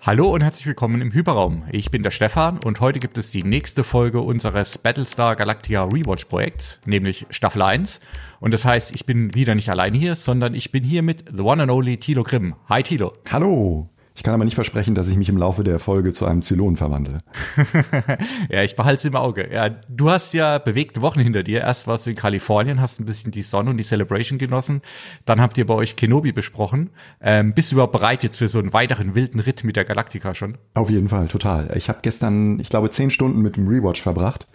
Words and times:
Hallo 0.00 0.30
und 0.30 0.42
herzlich 0.42 0.64
willkommen 0.64 1.00
im 1.00 1.12
Hyperraum. 1.12 1.64
Ich 1.72 1.90
bin 1.90 2.04
der 2.04 2.12
Stefan 2.12 2.60
und 2.64 2.78
heute 2.78 3.00
gibt 3.00 3.18
es 3.18 3.32
die 3.32 3.42
nächste 3.42 3.82
Folge 3.82 4.20
unseres 4.20 4.78
Battlestar 4.78 5.34
Galactica 5.34 5.82
Rewatch 5.82 6.26
Projekts, 6.26 6.78
nämlich 6.86 7.26
Staffel 7.30 7.62
1. 7.62 7.98
Und 8.38 8.54
das 8.54 8.64
heißt, 8.64 8.94
ich 8.94 9.06
bin 9.06 9.34
wieder 9.34 9.56
nicht 9.56 9.70
allein 9.70 9.94
hier, 9.94 10.14
sondern 10.14 10.54
ich 10.54 10.70
bin 10.70 10.84
hier 10.84 11.02
mit 11.02 11.24
The 11.36 11.42
One 11.42 11.64
and 11.64 11.72
Only 11.72 11.96
Tilo 11.96 12.22
Grimm. 12.22 12.54
Hi 12.68 12.84
Tilo. 12.84 13.14
Hallo. 13.28 13.90
Ich 14.18 14.24
kann 14.24 14.34
aber 14.34 14.44
nicht 14.44 14.56
versprechen, 14.56 14.96
dass 14.96 15.08
ich 15.08 15.16
mich 15.16 15.28
im 15.28 15.36
Laufe 15.36 15.62
der 15.62 15.78
Folge 15.78 16.12
zu 16.12 16.26
einem 16.26 16.42
Zylon 16.42 16.74
verwandle. 16.74 17.18
ja, 18.50 18.64
ich 18.64 18.74
behalte 18.74 18.96
es 18.96 19.04
im 19.04 19.14
Auge. 19.14 19.48
Ja, 19.48 19.68
du 19.68 20.10
hast 20.10 20.34
ja 20.34 20.58
bewegte 20.58 21.02
Wochen 21.02 21.20
hinter 21.20 21.44
dir. 21.44 21.60
Erst 21.60 21.86
warst 21.86 22.04
du 22.04 22.10
in 22.10 22.16
Kalifornien, 22.16 22.80
hast 22.80 22.98
ein 22.98 23.04
bisschen 23.04 23.30
die 23.30 23.42
Sonne 23.42 23.70
und 23.70 23.76
die 23.76 23.84
Celebration 23.84 24.40
genossen. 24.40 24.82
Dann 25.24 25.40
habt 25.40 25.56
ihr 25.56 25.66
bei 25.66 25.74
euch 25.74 25.94
Kenobi 25.94 26.32
besprochen. 26.32 26.90
Ähm, 27.20 27.54
bist 27.54 27.70
du 27.70 27.76
überhaupt 27.76 27.92
bereit 27.92 28.24
jetzt 28.24 28.38
für 28.38 28.48
so 28.48 28.58
einen 28.58 28.72
weiteren 28.72 29.14
wilden 29.14 29.38
Ritt 29.38 29.62
mit 29.62 29.76
der 29.76 29.84
Galactica 29.84 30.34
schon? 30.34 30.58
Auf 30.74 30.90
jeden 30.90 31.08
Fall, 31.08 31.28
total. 31.28 31.70
Ich 31.76 31.88
habe 31.88 32.00
gestern, 32.02 32.58
ich 32.58 32.70
glaube, 32.70 32.90
zehn 32.90 33.10
Stunden 33.10 33.40
mit 33.40 33.54
dem 33.54 33.68
Rewatch 33.68 34.02
verbracht 34.02 34.48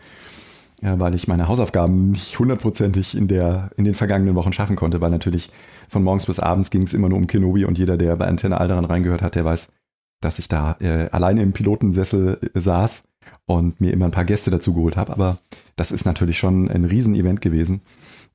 ja, 0.83 0.99
weil 0.99 1.15
ich 1.15 1.29
meine 1.29 1.47
Hausaufgaben 1.47 2.11
nicht 2.11 2.37
hundertprozentig 2.37 3.15
in, 3.15 3.29
der, 3.29 3.71
in 3.77 3.85
den 3.85 3.93
vergangenen 3.93 4.35
Wochen 4.35 4.51
schaffen 4.51 4.75
konnte, 4.75 4.99
weil 4.99 5.11
natürlich 5.11 5.49
von 5.93 6.03
morgens 6.03 6.25
bis 6.25 6.39
abends 6.39 6.69
ging 6.69 6.81
es 6.81 6.93
immer 6.93 7.07
nur 7.07 7.17
um 7.17 7.27
Kenobi 7.27 7.63
und 7.63 7.77
jeder, 7.77 7.95
der 7.95 8.17
bei 8.17 8.27
Antenne 8.27 8.59
Alderan 8.59 8.83
reingehört 8.83 9.21
hat, 9.21 9.35
der 9.35 9.45
weiß, 9.45 9.71
dass 10.19 10.39
ich 10.39 10.49
da 10.49 10.75
äh, 10.81 11.09
alleine 11.11 11.41
im 11.41 11.53
Pilotensessel 11.53 12.39
äh, 12.53 12.59
saß 12.59 13.03
und 13.45 13.79
mir 13.79 13.93
immer 13.93 14.05
ein 14.05 14.11
paar 14.11 14.25
Gäste 14.25 14.51
dazu 14.51 14.73
geholt 14.73 14.97
habe. 14.97 15.13
Aber 15.13 15.37
das 15.75 15.91
ist 15.91 16.05
natürlich 16.05 16.37
schon 16.37 16.69
ein 16.69 16.83
Riesenevent 16.85 17.39
gewesen. 17.41 17.81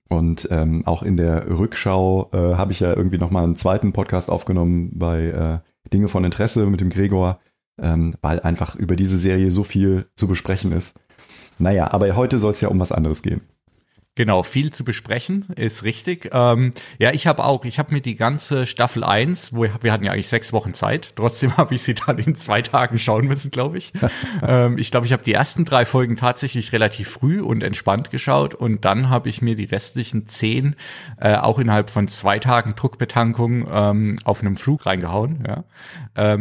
Und 0.08 0.48
ähm, 0.50 0.86
auch 0.86 1.02
in 1.02 1.18
der 1.18 1.46
Rückschau 1.50 2.30
äh, 2.32 2.54
habe 2.54 2.72
ich 2.72 2.80
ja 2.80 2.94
irgendwie 2.94 3.18
nochmal 3.18 3.44
einen 3.44 3.56
zweiten 3.56 3.92
Podcast 3.92 4.30
aufgenommen 4.30 4.92
bei 4.94 5.26
äh, 5.26 5.90
Dinge 5.92 6.08
von 6.08 6.24
Interesse 6.24 6.64
mit 6.66 6.80
dem 6.80 6.88
Gregor, 6.88 7.40
ähm, 7.80 8.14
weil 8.22 8.40
einfach 8.40 8.74
über 8.74 8.96
diese 8.96 9.18
Serie 9.18 9.50
so 9.50 9.64
viel 9.64 10.06
zu 10.16 10.26
besprechen 10.26 10.72
ist. 10.72 10.98
Naja, 11.58 11.90
aber 11.90 12.14
heute 12.16 12.38
soll 12.38 12.52
es 12.52 12.60
ja 12.60 12.68
um 12.68 12.78
was 12.78 12.92
anderes 12.92 13.22
gehen. 13.22 13.42
Genau, 14.18 14.42
viel 14.42 14.72
zu 14.72 14.82
besprechen, 14.82 15.44
ist 15.54 15.84
richtig. 15.84 16.30
Ähm, 16.32 16.72
ja, 16.98 17.12
ich 17.12 17.28
habe 17.28 17.44
auch, 17.44 17.64
ich 17.64 17.78
habe 17.78 17.94
mir 17.94 18.00
die 18.00 18.16
ganze 18.16 18.66
Staffel 18.66 19.04
1, 19.04 19.52
wo 19.52 19.64
wir 19.80 19.92
hatten 19.92 20.02
ja 20.02 20.10
eigentlich 20.10 20.26
sechs 20.26 20.52
Wochen 20.52 20.74
Zeit, 20.74 21.12
trotzdem 21.14 21.56
habe 21.56 21.76
ich 21.76 21.82
sie 21.82 21.94
dann 21.94 22.18
in 22.18 22.34
zwei 22.34 22.60
Tagen 22.60 22.98
schauen 22.98 23.28
müssen, 23.28 23.52
glaube 23.52 23.78
ich. 23.78 23.92
ähm, 24.42 24.76
ich 24.76 24.90
glaube, 24.90 25.06
ich 25.06 25.12
habe 25.12 25.22
die 25.22 25.34
ersten 25.34 25.64
drei 25.64 25.86
Folgen 25.86 26.16
tatsächlich 26.16 26.72
relativ 26.72 27.10
früh 27.10 27.40
und 27.40 27.62
entspannt 27.62 28.10
geschaut 28.10 28.56
und 28.56 28.84
dann 28.84 29.08
habe 29.08 29.28
ich 29.28 29.40
mir 29.40 29.54
die 29.54 29.66
restlichen 29.66 30.26
zehn 30.26 30.74
äh, 31.20 31.36
auch 31.36 31.60
innerhalb 31.60 31.88
von 31.88 32.08
zwei 32.08 32.40
Tagen 32.40 32.74
Druckbetankung 32.74 33.68
ähm, 33.70 34.18
auf 34.24 34.40
einem 34.40 34.56
Flug 34.56 34.84
reingehauen. 34.84 35.44
Ja. 35.46 36.34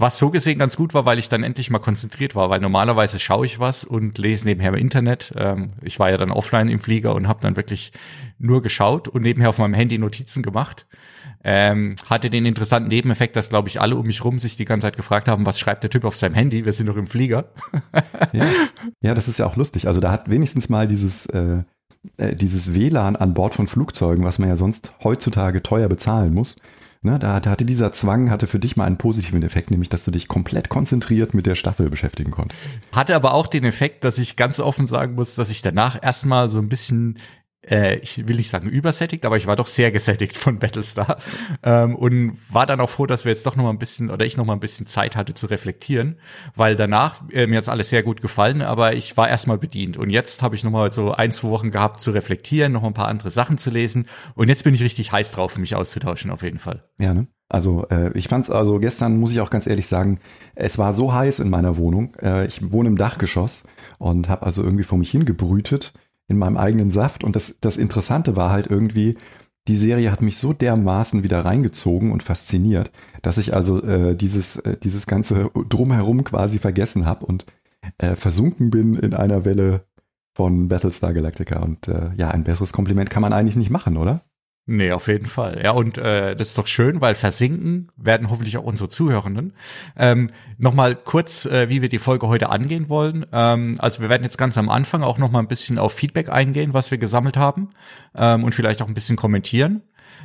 Was 0.00 0.16
so 0.16 0.30
gesehen 0.30 0.58
ganz 0.58 0.78
gut 0.78 0.94
war, 0.94 1.04
weil 1.04 1.18
ich 1.18 1.28
dann 1.28 1.42
endlich 1.42 1.68
mal 1.68 1.78
konzentriert 1.78 2.34
war, 2.34 2.48
weil 2.48 2.58
normalerweise 2.58 3.18
schaue 3.18 3.44
ich 3.44 3.60
was 3.60 3.84
und 3.84 4.16
lese 4.16 4.46
nebenher 4.46 4.70
im 4.70 4.78
Internet. 4.78 5.34
Ähm, 5.36 5.74
ich 5.82 5.98
war 5.98 6.10
ja 6.10 6.16
dann 6.16 6.30
offline 6.30 6.70
im 6.70 6.78
Flieger 6.78 7.14
und 7.14 7.28
habe 7.28 7.40
dann 7.42 7.54
wirklich 7.54 7.92
nur 8.38 8.62
geschaut 8.62 9.08
und 9.08 9.20
nebenher 9.20 9.50
auf 9.50 9.58
meinem 9.58 9.74
Handy 9.74 9.98
Notizen 9.98 10.42
gemacht. 10.42 10.86
Ähm, 11.44 11.96
hatte 12.08 12.30
den 12.30 12.46
interessanten 12.46 12.88
Nebeneffekt, 12.88 13.36
dass, 13.36 13.50
glaube 13.50 13.68
ich, 13.68 13.78
alle 13.78 13.94
um 13.96 14.06
mich 14.06 14.24
rum 14.24 14.38
sich 14.38 14.56
die 14.56 14.64
ganze 14.64 14.86
Zeit 14.86 14.96
gefragt 14.96 15.28
haben, 15.28 15.44
was 15.44 15.60
schreibt 15.60 15.82
der 15.82 15.90
Typ 15.90 16.06
auf 16.06 16.16
seinem 16.16 16.34
Handy? 16.34 16.64
Wir 16.64 16.72
sind 16.72 16.86
doch 16.86 16.96
im 16.96 17.06
Flieger. 17.06 17.50
ja. 18.32 18.46
ja, 19.02 19.12
das 19.12 19.28
ist 19.28 19.38
ja 19.38 19.44
auch 19.44 19.56
lustig. 19.56 19.86
Also 19.86 20.00
da 20.00 20.12
hat 20.12 20.30
wenigstens 20.30 20.70
mal 20.70 20.88
dieses, 20.88 21.26
äh, 21.26 21.64
äh 22.16 22.34
dieses 22.34 22.74
WLAN 22.74 23.16
an 23.16 23.34
Bord 23.34 23.54
von 23.54 23.66
Flugzeugen, 23.66 24.24
was 24.24 24.38
man 24.38 24.48
ja 24.48 24.56
sonst 24.56 24.94
heutzutage 25.04 25.62
teuer 25.62 25.90
bezahlen 25.90 26.32
muss, 26.32 26.56
Ne, 27.02 27.18
da, 27.18 27.40
da 27.40 27.50
hatte 27.50 27.64
dieser 27.64 27.94
Zwang 27.94 28.30
hatte 28.30 28.46
für 28.46 28.58
dich 28.58 28.76
mal 28.76 28.84
einen 28.84 28.98
positiven 28.98 29.42
Effekt, 29.42 29.70
nämlich 29.70 29.88
dass 29.88 30.04
du 30.04 30.10
dich 30.10 30.28
komplett 30.28 30.68
konzentriert 30.68 31.32
mit 31.32 31.46
der 31.46 31.54
Staffel 31.54 31.88
beschäftigen 31.88 32.30
konntest. 32.30 32.62
Hatte 32.92 33.16
aber 33.16 33.32
auch 33.32 33.46
den 33.46 33.64
Effekt, 33.64 34.04
dass 34.04 34.18
ich 34.18 34.36
ganz 34.36 34.60
offen 34.60 34.86
sagen 34.86 35.14
muss, 35.14 35.34
dass 35.34 35.48
ich 35.48 35.62
danach 35.62 36.02
erstmal 36.02 36.50
so 36.50 36.58
ein 36.58 36.68
bisschen 36.68 37.18
äh, 37.68 37.96
ich 37.98 38.26
will 38.26 38.36
nicht 38.36 38.50
sagen 38.50 38.68
übersättigt, 38.68 39.26
aber 39.26 39.36
ich 39.36 39.46
war 39.46 39.56
doch 39.56 39.66
sehr 39.66 39.90
gesättigt 39.90 40.36
von 40.36 40.58
Battlestar 40.58 41.18
ähm, 41.62 41.94
und 41.94 42.38
war 42.50 42.66
dann 42.66 42.80
auch 42.80 42.90
froh, 42.90 43.06
dass 43.06 43.24
wir 43.24 43.32
jetzt 43.32 43.46
doch 43.46 43.56
noch 43.56 43.64
mal 43.64 43.70
ein 43.70 43.78
bisschen 43.78 44.10
oder 44.10 44.24
ich 44.24 44.36
noch 44.36 44.44
mal 44.44 44.54
ein 44.54 44.60
bisschen 44.60 44.86
Zeit 44.86 45.16
hatte 45.16 45.34
zu 45.34 45.46
reflektieren, 45.46 46.16
weil 46.54 46.76
danach 46.76 47.22
äh, 47.30 47.46
mir 47.46 47.56
jetzt 47.56 47.68
alles 47.68 47.90
sehr 47.90 48.02
gut 48.02 48.20
gefallen, 48.20 48.62
aber 48.62 48.94
ich 48.94 49.16
war 49.16 49.28
erstmal 49.28 49.58
bedient 49.58 49.96
und 49.96 50.10
jetzt 50.10 50.42
habe 50.42 50.54
ich 50.54 50.64
noch 50.64 50.70
mal 50.70 50.90
so 50.90 51.12
ein 51.12 51.32
zwei 51.32 51.48
Wochen 51.48 51.70
gehabt 51.70 52.00
zu 52.00 52.10
reflektieren, 52.10 52.72
noch 52.72 52.82
mal 52.82 52.88
ein 52.88 52.94
paar 52.94 53.08
andere 53.08 53.30
Sachen 53.30 53.58
zu 53.58 53.70
lesen 53.70 54.06
und 54.34 54.48
jetzt 54.48 54.64
bin 54.64 54.74
ich 54.74 54.82
richtig 54.82 55.12
heiß 55.12 55.32
drauf, 55.32 55.58
mich 55.58 55.74
auszutauschen 55.74 56.30
auf 56.30 56.42
jeden 56.42 56.58
Fall. 56.58 56.82
Ja, 56.98 57.14
ne? 57.14 57.26
Also 57.50 57.84
äh, 57.90 58.16
ich 58.16 58.28
fand's 58.28 58.48
also 58.48 58.78
gestern 58.78 59.18
muss 59.18 59.32
ich 59.32 59.40
auch 59.40 59.50
ganz 59.50 59.66
ehrlich 59.66 59.88
sagen, 59.88 60.20
es 60.54 60.78
war 60.78 60.92
so 60.92 61.12
heiß 61.12 61.40
in 61.40 61.50
meiner 61.50 61.76
Wohnung. 61.76 62.14
Äh, 62.22 62.46
ich 62.46 62.70
wohne 62.70 62.88
im 62.88 62.96
Dachgeschoss 62.96 63.64
und 63.98 64.28
habe 64.28 64.46
also 64.46 64.62
irgendwie 64.62 64.84
vor 64.84 64.98
mich 64.98 65.10
hingebrütet 65.10 65.92
in 66.30 66.38
meinem 66.38 66.56
eigenen 66.56 66.90
Saft. 66.90 67.24
Und 67.24 67.36
das, 67.36 67.56
das 67.60 67.76
Interessante 67.76 68.36
war 68.36 68.50
halt 68.50 68.68
irgendwie, 68.68 69.18
die 69.68 69.76
Serie 69.76 70.10
hat 70.10 70.22
mich 70.22 70.38
so 70.38 70.52
dermaßen 70.52 71.24
wieder 71.24 71.44
reingezogen 71.44 72.12
und 72.12 72.22
fasziniert, 72.22 72.92
dass 73.20 73.36
ich 73.36 73.52
also 73.52 73.82
äh, 73.82 74.16
dieses, 74.16 74.56
äh, 74.56 74.76
dieses 74.76 75.06
ganze 75.06 75.50
Drumherum 75.68 76.24
quasi 76.24 76.58
vergessen 76.58 77.04
habe 77.04 77.26
und 77.26 77.46
äh, 77.98 78.14
versunken 78.14 78.70
bin 78.70 78.94
in 78.94 79.12
einer 79.12 79.44
Welle 79.44 79.84
von 80.34 80.68
Battlestar 80.68 81.12
Galactica. 81.12 81.60
Und 81.60 81.88
äh, 81.88 82.10
ja, 82.16 82.30
ein 82.30 82.44
besseres 82.44 82.72
Kompliment 82.72 83.10
kann 83.10 83.22
man 83.22 83.32
eigentlich 83.32 83.56
nicht 83.56 83.70
machen, 83.70 83.96
oder? 83.96 84.22
Nee, 84.66 84.92
auf 84.92 85.08
jeden 85.08 85.26
Fall. 85.26 85.60
Ja, 85.64 85.72
und 85.72 85.98
äh, 85.98 86.36
das 86.36 86.50
ist 86.50 86.58
doch 86.58 86.68
schön, 86.68 87.00
weil 87.00 87.16
versinken 87.16 87.90
werden 87.96 88.30
hoffentlich 88.30 88.56
auch 88.56 88.62
unsere 88.62 88.88
Zuhörenden. 88.88 89.54
Ähm, 89.96 90.30
Nochmal 90.62 90.94
kurz, 90.94 91.46
äh, 91.46 91.70
wie 91.70 91.80
wir 91.80 91.88
die 91.88 91.98
Folge 91.98 92.28
heute 92.28 92.50
angehen 92.50 92.90
wollen. 92.90 93.24
Ähm, 93.32 93.76
also 93.78 94.02
wir 94.02 94.10
werden 94.10 94.24
jetzt 94.24 94.36
ganz 94.36 94.58
am 94.58 94.68
Anfang 94.68 95.02
auch 95.02 95.16
nochmal 95.16 95.42
ein 95.42 95.48
bisschen 95.48 95.78
auf 95.78 95.94
Feedback 95.94 96.28
eingehen, 96.28 96.74
was 96.74 96.90
wir 96.90 96.98
gesammelt 96.98 97.38
haben 97.38 97.68
ähm, 98.14 98.44
und 98.44 98.54
vielleicht 98.54 98.82
auch 98.82 98.86
ein 98.86 98.92
bisschen 98.92 99.16
kommentieren. 99.16 99.80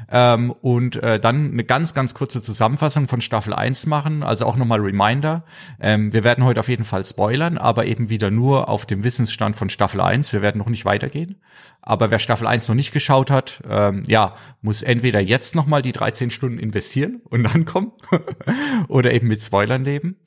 Ähm, 0.09 0.51
und 0.51 0.97
äh, 0.97 1.19
dann 1.19 1.51
eine 1.51 1.63
ganz, 1.63 1.93
ganz 1.93 2.13
kurze 2.13 2.41
Zusammenfassung 2.41 3.07
von 3.07 3.21
Staffel 3.21 3.53
1 3.53 3.85
machen, 3.87 4.23
also 4.23 4.45
auch 4.45 4.55
nochmal 4.55 4.79
Reminder. 4.79 5.43
Ähm, 5.79 6.13
wir 6.13 6.23
werden 6.23 6.43
heute 6.43 6.59
auf 6.59 6.69
jeden 6.69 6.85
Fall 6.85 7.03
spoilern, 7.03 7.57
aber 7.57 7.85
eben 7.85 8.09
wieder 8.09 8.31
nur 8.31 8.69
auf 8.69 8.85
dem 8.85 9.03
Wissensstand 9.03 9.55
von 9.55 9.69
Staffel 9.69 10.01
1. 10.01 10.31
Wir 10.33 10.41
werden 10.41 10.59
noch 10.59 10.69
nicht 10.69 10.85
weitergehen. 10.85 11.37
Aber 11.81 12.11
wer 12.11 12.19
Staffel 12.19 12.47
1 12.47 12.67
noch 12.67 12.75
nicht 12.75 12.91
geschaut 12.91 13.29
hat, 13.29 13.61
ähm, 13.69 14.03
ja, 14.07 14.35
muss 14.61 14.81
entweder 14.81 15.19
jetzt 15.19 15.55
nochmal 15.55 15.81
die 15.81 15.91
13 15.91 16.29
Stunden 16.29 16.59
investieren 16.59 17.21
und 17.25 17.43
dann 17.43 17.65
kommen 17.65 17.91
oder 18.87 19.13
eben 19.13 19.27
mit 19.27 19.41
Spoilern 19.41 19.85
leben. 19.85 20.17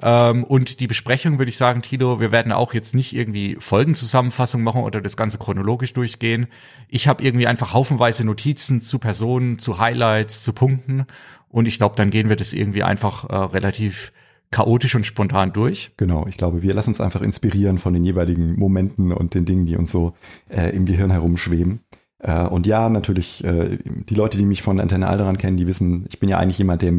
Ähm, 0.00 0.44
und 0.44 0.80
die 0.80 0.86
Besprechung 0.86 1.38
würde 1.38 1.50
ich 1.50 1.56
sagen, 1.56 1.82
Tilo, 1.82 2.20
wir 2.20 2.32
werden 2.32 2.52
auch 2.52 2.74
jetzt 2.74 2.94
nicht 2.94 3.14
irgendwie 3.14 3.56
Folgenzusammenfassung 3.58 4.62
machen 4.62 4.82
oder 4.82 5.00
das 5.00 5.16
Ganze 5.16 5.38
chronologisch 5.38 5.92
durchgehen. 5.92 6.46
Ich 6.88 7.08
habe 7.08 7.22
irgendwie 7.22 7.46
einfach 7.46 7.72
haufenweise 7.72 8.24
Notizen 8.24 8.80
zu 8.80 8.98
Personen, 8.98 9.58
zu 9.58 9.78
Highlights, 9.78 10.42
zu 10.42 10.52
Punkten. 10.52 11.06
Und 11.48 11.66
ich 11.66 11.78
glaube, 11.78 11.96
dann 11.96 12.10
gehen 12.10 12.28
wir 12.28 12.36
das 12.36 12.52
irgendwie 12.52 12.82
einfach 12.82 13.28
äh, 13.28 13.34
relativ 13.34 14.12
chaotisch 14.50 14.94
und 14.94 15.04
spontan 15.04 15.52
durch. 15.52 15.92
Genau, 15.96 16.26
ich 16.26 16.36
glaube, 16.36 16.62
wir 16.62 16.72
lassen 16.72 16.90
uns 16.90 17.00
einfach 17.00 17.20
inspirieren 17.20 17.78
von 17.78 17.92
den 17.92 18.04
jeweiligen 18.04 18.58
Momenten 18.58 19.12
und 19.12 19.34
den 19.34 19.44
Dingen, 19.44 19.66
die 19.66 19.76
uns 19.76 19.90
so 19.90 20.14
äh, 20.48 20.74
im 20.74 20.86
Gehirn 20.86 21.10
herumschweben. 21.10 21.80
Äh, 22.20 22.46
und 22.46 22.66
ja, 22.66 22.88
natürlich, 22.88 23.44
äh, 23.44 23.78
die 23.84 24.14
Leute, 24.14 24.38
die 24.38 24.44
mich 24.44 24.62
von 24.62 24.80
Antenne 24.80 25.08
Alderan 25.08 25.38
kennen, 25.38 25.56
die 25.56 25.66
wissen, 25.66 26.06
ich 26.08 26.18
bin 26.18 26.28
ja 26.28 26.38
eigentlich 26.38 26.58
jemand, 26.58 26.82
der 26.82 26.92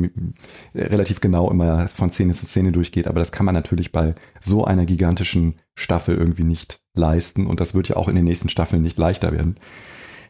relativ 0.74 1.20
genau 1.20 1.50
immer 1.52 1.88
von 1.90 2.12
Szene 2.12 2.34
zu 2.34 2.46
Szene 2.46 2.72
durchgeht, 2.72 3.08
aber 3.08 3.20
das 3.20 3.32
kann 3.32 3.46
man 3.46 3.56
natürlich 3.56 3.92
bei 3.92 4.16
so 4.40 4.64
einer 4.66 4.86
gigantischen 4.86 5.56
Staffel 5.76 6.16
irgendwie 6.18 6.44
nicht 6.44 6.82
leisten 6.94 7.48
und 7.48 7.60
das 7.60 7.74
wird 7.74 7.90
ja 7.90 7.98
auch 7.98 8.08
in 8.08 8.16
den 8.16 8.26
nächsten 8.26 8.50
Staffeln 8.50 8.82
nicht 8.82 8.98
leichter 8.98 9.32
werden, 9.32 9.58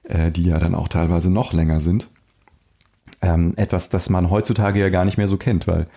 äh, 0.04 0.32
die 0.32 0.44
ja 0.44 0.58
dann 0.58 0.76
auch 0.76 0.88
teilweise 0.88 1.30
noch 1.30 1.54
länger 1.54 1.80
sind. 1.80 2.10
Ähm, 3.22 3.54
etwas, 3.58 3.90
das 3.90 4.10
man 4.10 4.30
heutzutage 4.30 4.80
ja 4.80 4.90
gar 4.90 5.06
nicht 5.06 5.18
mehr 5.18 5.28
so 5.28 5.38
kennt, 5.38 5.68
weil 5.68 5.88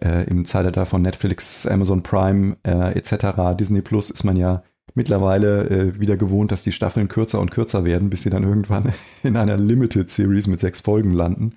äh, 0.00 0.24
im 0.24 0.46
Zeitalter 0.46 0.86
von 0.86 1.02
Netflix, 1.02 1.66
Amazon 1.66 2.02
Prime 2.02 2.56
äh, 2.64 2.96
etc., 2.96 3.54
Disney 3.58 3.82
Plus 3.82 4.10
ist 4.10 4.24
man 4.24 4.36
ja 4.36 4.62
mittlerweile 4.94 5.68
äh, 5.68 6.00
wieder 6.00 6.16
gewohnt, 6.16 6.52
dass 6.52 6.62
die 6.62 6.72
Staffeln 6.72 7.08
kürzer 7.08 7.40
und 7.40 7.50
kürzer 7.50 7.84
werden, 7.84 8.10
bis 8.10 8.22
sie 8.22 8.30
dann 8.30 8.44
irgendwann 8.44 8.92
in 9.22 9.36
einer 9.36 9.56
Limited 9.56 10.10
Series 10.10 10.46
mit 10.46 10.60
sechs 10.60 10.80
Folgen 10.80 11.12
landen. 11.12 11.54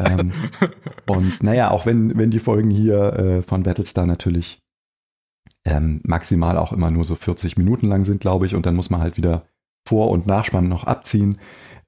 ähm, 0.00 0.32
und 1.06 1.42
naja, 1.42 1.70
auch 1.70 1.86
wenn, 1.86 2.16
wenn 2.16 2.30
die 2.30 2.38
Folgen 2.38 2.70
hier 2.70 3.12
äh, 3.14 3.42
von 3.42 3.62
Battlestar 3.62 4.06
natürlich 4.06 4.58
ähm, 5.64 6.00
maximal 6.04 6.56
auch 6.56 6.72
immer 6.72 6.90
nur 6.90 7.04
so 7.04 7.14
40 7.14 7.56
Minuten 7.58 7.88
lang 7.88 8.04
sind, 8.04 8.20
glaube 8.20 8.46
ich, 8.46 8.54
und 8.54 8.66
dann 8.66 8.76
muss 8.76 8.90
man 8.90 9.00
halt 9.00 9.16
wieder 9.16 9.46
Vor- 9.86 10.10
und 10.10 10.26
Nachspann 10.26 10.68
noch 10.68 10.84
abziehen. 10.84 11.38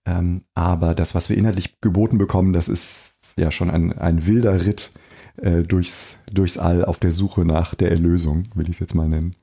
Ähm, 0.04 0.42
aber 0.54 0.94
das, 0.94 1.14
was 1.14 1.28
wir 1.28 1.36
inhaltlich 1.36 1.80
geboten 1.80 2.18
bekommen, 2.18 2.52
das 2.52 2.68
ist 2.68 3.34
ja 3.38 3.50
schon 3.50 3.70
ein, 3.70 3.96
ein 3.96 4.26
wilder 4.26 4.64
Ritt 4.64 4.92
äh, 5.36 5.62
durchs, 5.62 6.16
durchs 6.30 6.58
All 6.58 6.84
auf 6.84 6.98
der 6.98 7.12
Suche 7.12 7.44
nach 7.44 7.74
der 7.74 7.90
Erlösung, 7.90 8.44
will 8.54 8.64
ich 8.64 8.76
es 8.76 8.80
jetzt 8.80 8.94
mal 8.94 9.08
nennen. 9.08 9.36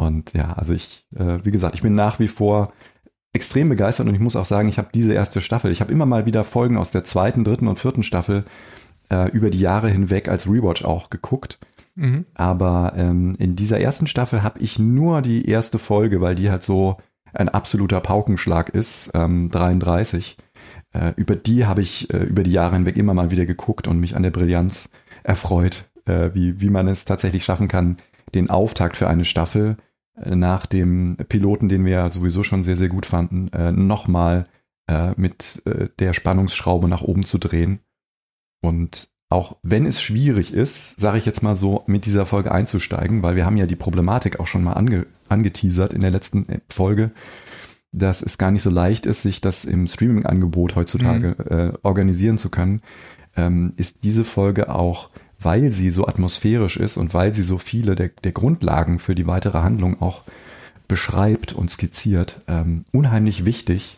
Und 0.00 0.32
ja, 0.32 0.54
also 0.54 0.72
ich, 0.72 1.04
äh, 1.14 1.38
wie 1.44 1.50
gesagt, 1.50 1.74
ich 1.74 1.82
bin 1.82 1.94
nach 1.94 2.18
wie 2.18 2.28
vor 2.28 2.72
extrem 3.34 3.68
begeistert 3.68 4.08
und 4.08 4.14
ich 4.14 4.20
muss 4.20 4.34
auch 4.34 4.46
sagen, 4.46 4.68
ich 4.68 4.78
habe 4.78 4.88
diese 4.94 5.12
erste 5.12 5.42
Staffel, 5.42 5.70
ich 5.70 5.82
habe 5.82 5.92
immer 5.92 6.06
mal 6.06 6.24
wieder 6.24 6.42
Folgen 6.42 6.78
aus 6.78 6.90
der 6.90 7.04
zweiten, 7.04 7.44
dritten 7.44 7.68
und 7.68 7.78
vierten 7.78 8.02
Staffel 8.02 8.44
äh, 9.10 9.30
über 9.30 9.50
die 9.50 9.60
Jahre 9.60 9.90
hinweg 9.90 10.28
als 10.28 10.46
Rewatch 10.46 10.84
auch 10.84 11.10
geguckt. 11.10 11.58
Mhm. 11.96 12.24
Aber 12.34 12.94
ähm, 12.96 13.36
in 13.38 13.56
dieser 13.56 13.78
ersten 13.78 14.06
Staffel 14.06 14.42
habe 14.42 14.58
ich 14.60 14.78
nur 14.78 15.20
die 15.20 15.46
erste 15.46 15.78
Folge, 15.78 16.22
weil 16.22 16.34
die 16.34 16.50
halt 16.50 16.62
so 16.62 16.96
ein 17.34 17.50
absoluter 17.50 18.00
Paukenschlag 18.00 18.70
ist, 18.70 19.10
ähm, 19.12 19.50
33. 19.50 20.38
Äh, 20.94 21.12
über 21.16 21.36
die 21.36 21.66
habe 21.66 21.82
ich 21.82 22.12
äh, 22.12 22.24
über 22.24 22.42
die 22.42 22.52
Jahre 22.52 22.74
hinweg 22.74 22.96
immer 22.96 23.12
mal 23.12 23.30
wieder 23.30 23.44
geguckt 23.44 23.86
und 23.86 24.00
mich 24.00 24.16
an 24.16 24.22
der 24.22 24.30
Brillanz 24.30 24.88
erfreut, 25.24 25.90
äh, 26.06 26.30
wie, 26.32 26.62
wie 26.62 26.70
man 26.70 26.88
es 26.88 27.04
tatsächlich 27.04 27.44
schaffen 27.44 27.68
kann, 27.68 27.98
den 28.34 28.48
Auftakt 28.48 28.96
für 28.96 29.08
eine 29.08 29.26
Staffel 29.26 29.76
äh, 29.76 29.89
nach 30.24 30.66
dem 30.66 31.16
Piloten, 31.28 31.68
den 31.68 31.84
wir 31.84 31.92
ja 31.92 32.08
sowieso 32.10 32.42
schon 32.42 32.62
sehr, 32.62 32.76
sehr 32.76 32.88
gut 32.88 33.06
fanden, 33.06 33.48
äh, 33.52 33.72
nochmal 33.72 34.46
äh, 34.88 35.12
mit 35.16 35.62
äh, 35.66 35.88
der 35.98 36.12
Spannungsschraube 36.12 36.88
nach 36.88 37.02
oben 37.02 37.24
zu 37.24 37.38
drehen. 37.38 37.80
Und 38.60 39.08
auch 39.28 39.56
wenn 39.62 39.86
es 39.86 40.02
schwierig 40.02 40.52
ist, 40.52 41.00
sage 41.00 41.18
ich 41.18 41.26
jetzt 41.26 41.42
mal 41.42 41.56
so, 41.56 41.84
mit 41.86 42.04
dieser 42.04 42.26
Folge 42.26 42.52
einzusteigen, 42.52 43.22
weil 43.22 43.36
wir 43.36 43.46
haben 43.46 43.56
ja 43.56 43.66
die 43.66 43.76
Problematik 43.76 44.40
auch 44.40 44.46
schon 44.46 44.64
mal 44.64 44.72
ange 44.72 45.06
angeteasert 45.28 45.92
in 45.92 46.00
der 46.00 46.10
letzten 46.10 46.48
äh, 46.48 46.60
Folge, 46.68 47.12
dass 47.92 48.22
es 48.22 48.38
gar 48.38 48.50
nicht 48.50 48.62
so 48.62 48.70
leicht 48.70 49.06
ist, 49.06 49.22
sich 49.22 49.40
das 49.40 49.64
im 49.64 49.86
Streaming-Angebot 49.86 50.74
heutzutage 50.74 51.36
mhm. 51.38 51.56
äh, 51.56 51.72
organisieren 51.82 52.38
zu 52.38 52.50
können, 52.50 52.82
ähm, 53.36 53.72
ist 53.76 54.02
diese 54.02 54.24
Folge 54.24 54.74
auch, 54.74 55.10
weil 55.40 55.70
sie 55.70 55.90
so 55.90 56.06
atmosphärisch 56.06 56.76
ist 56.76 56.96
und 56.96 57.14
weil 57.14 57.32
sie 57.32 57.42
so 57.42 57.58
viele 57.58 57.94
der, 57.94 58.10
der 58.22 58.32
Grundlagen 58.32 58.98
für 58.98 59.14
die 59.14 59.26
weitere 59.26 59.58
Handlung 59.58 60.00
auch 60.00 60.24
beschreibt 60.88 61.52
und 61.52 61.70
skizziert, 61.70 62.40
ähm, 62.48 62.84
unheimlich 62.92 63.44
wichtig 63.44 63.96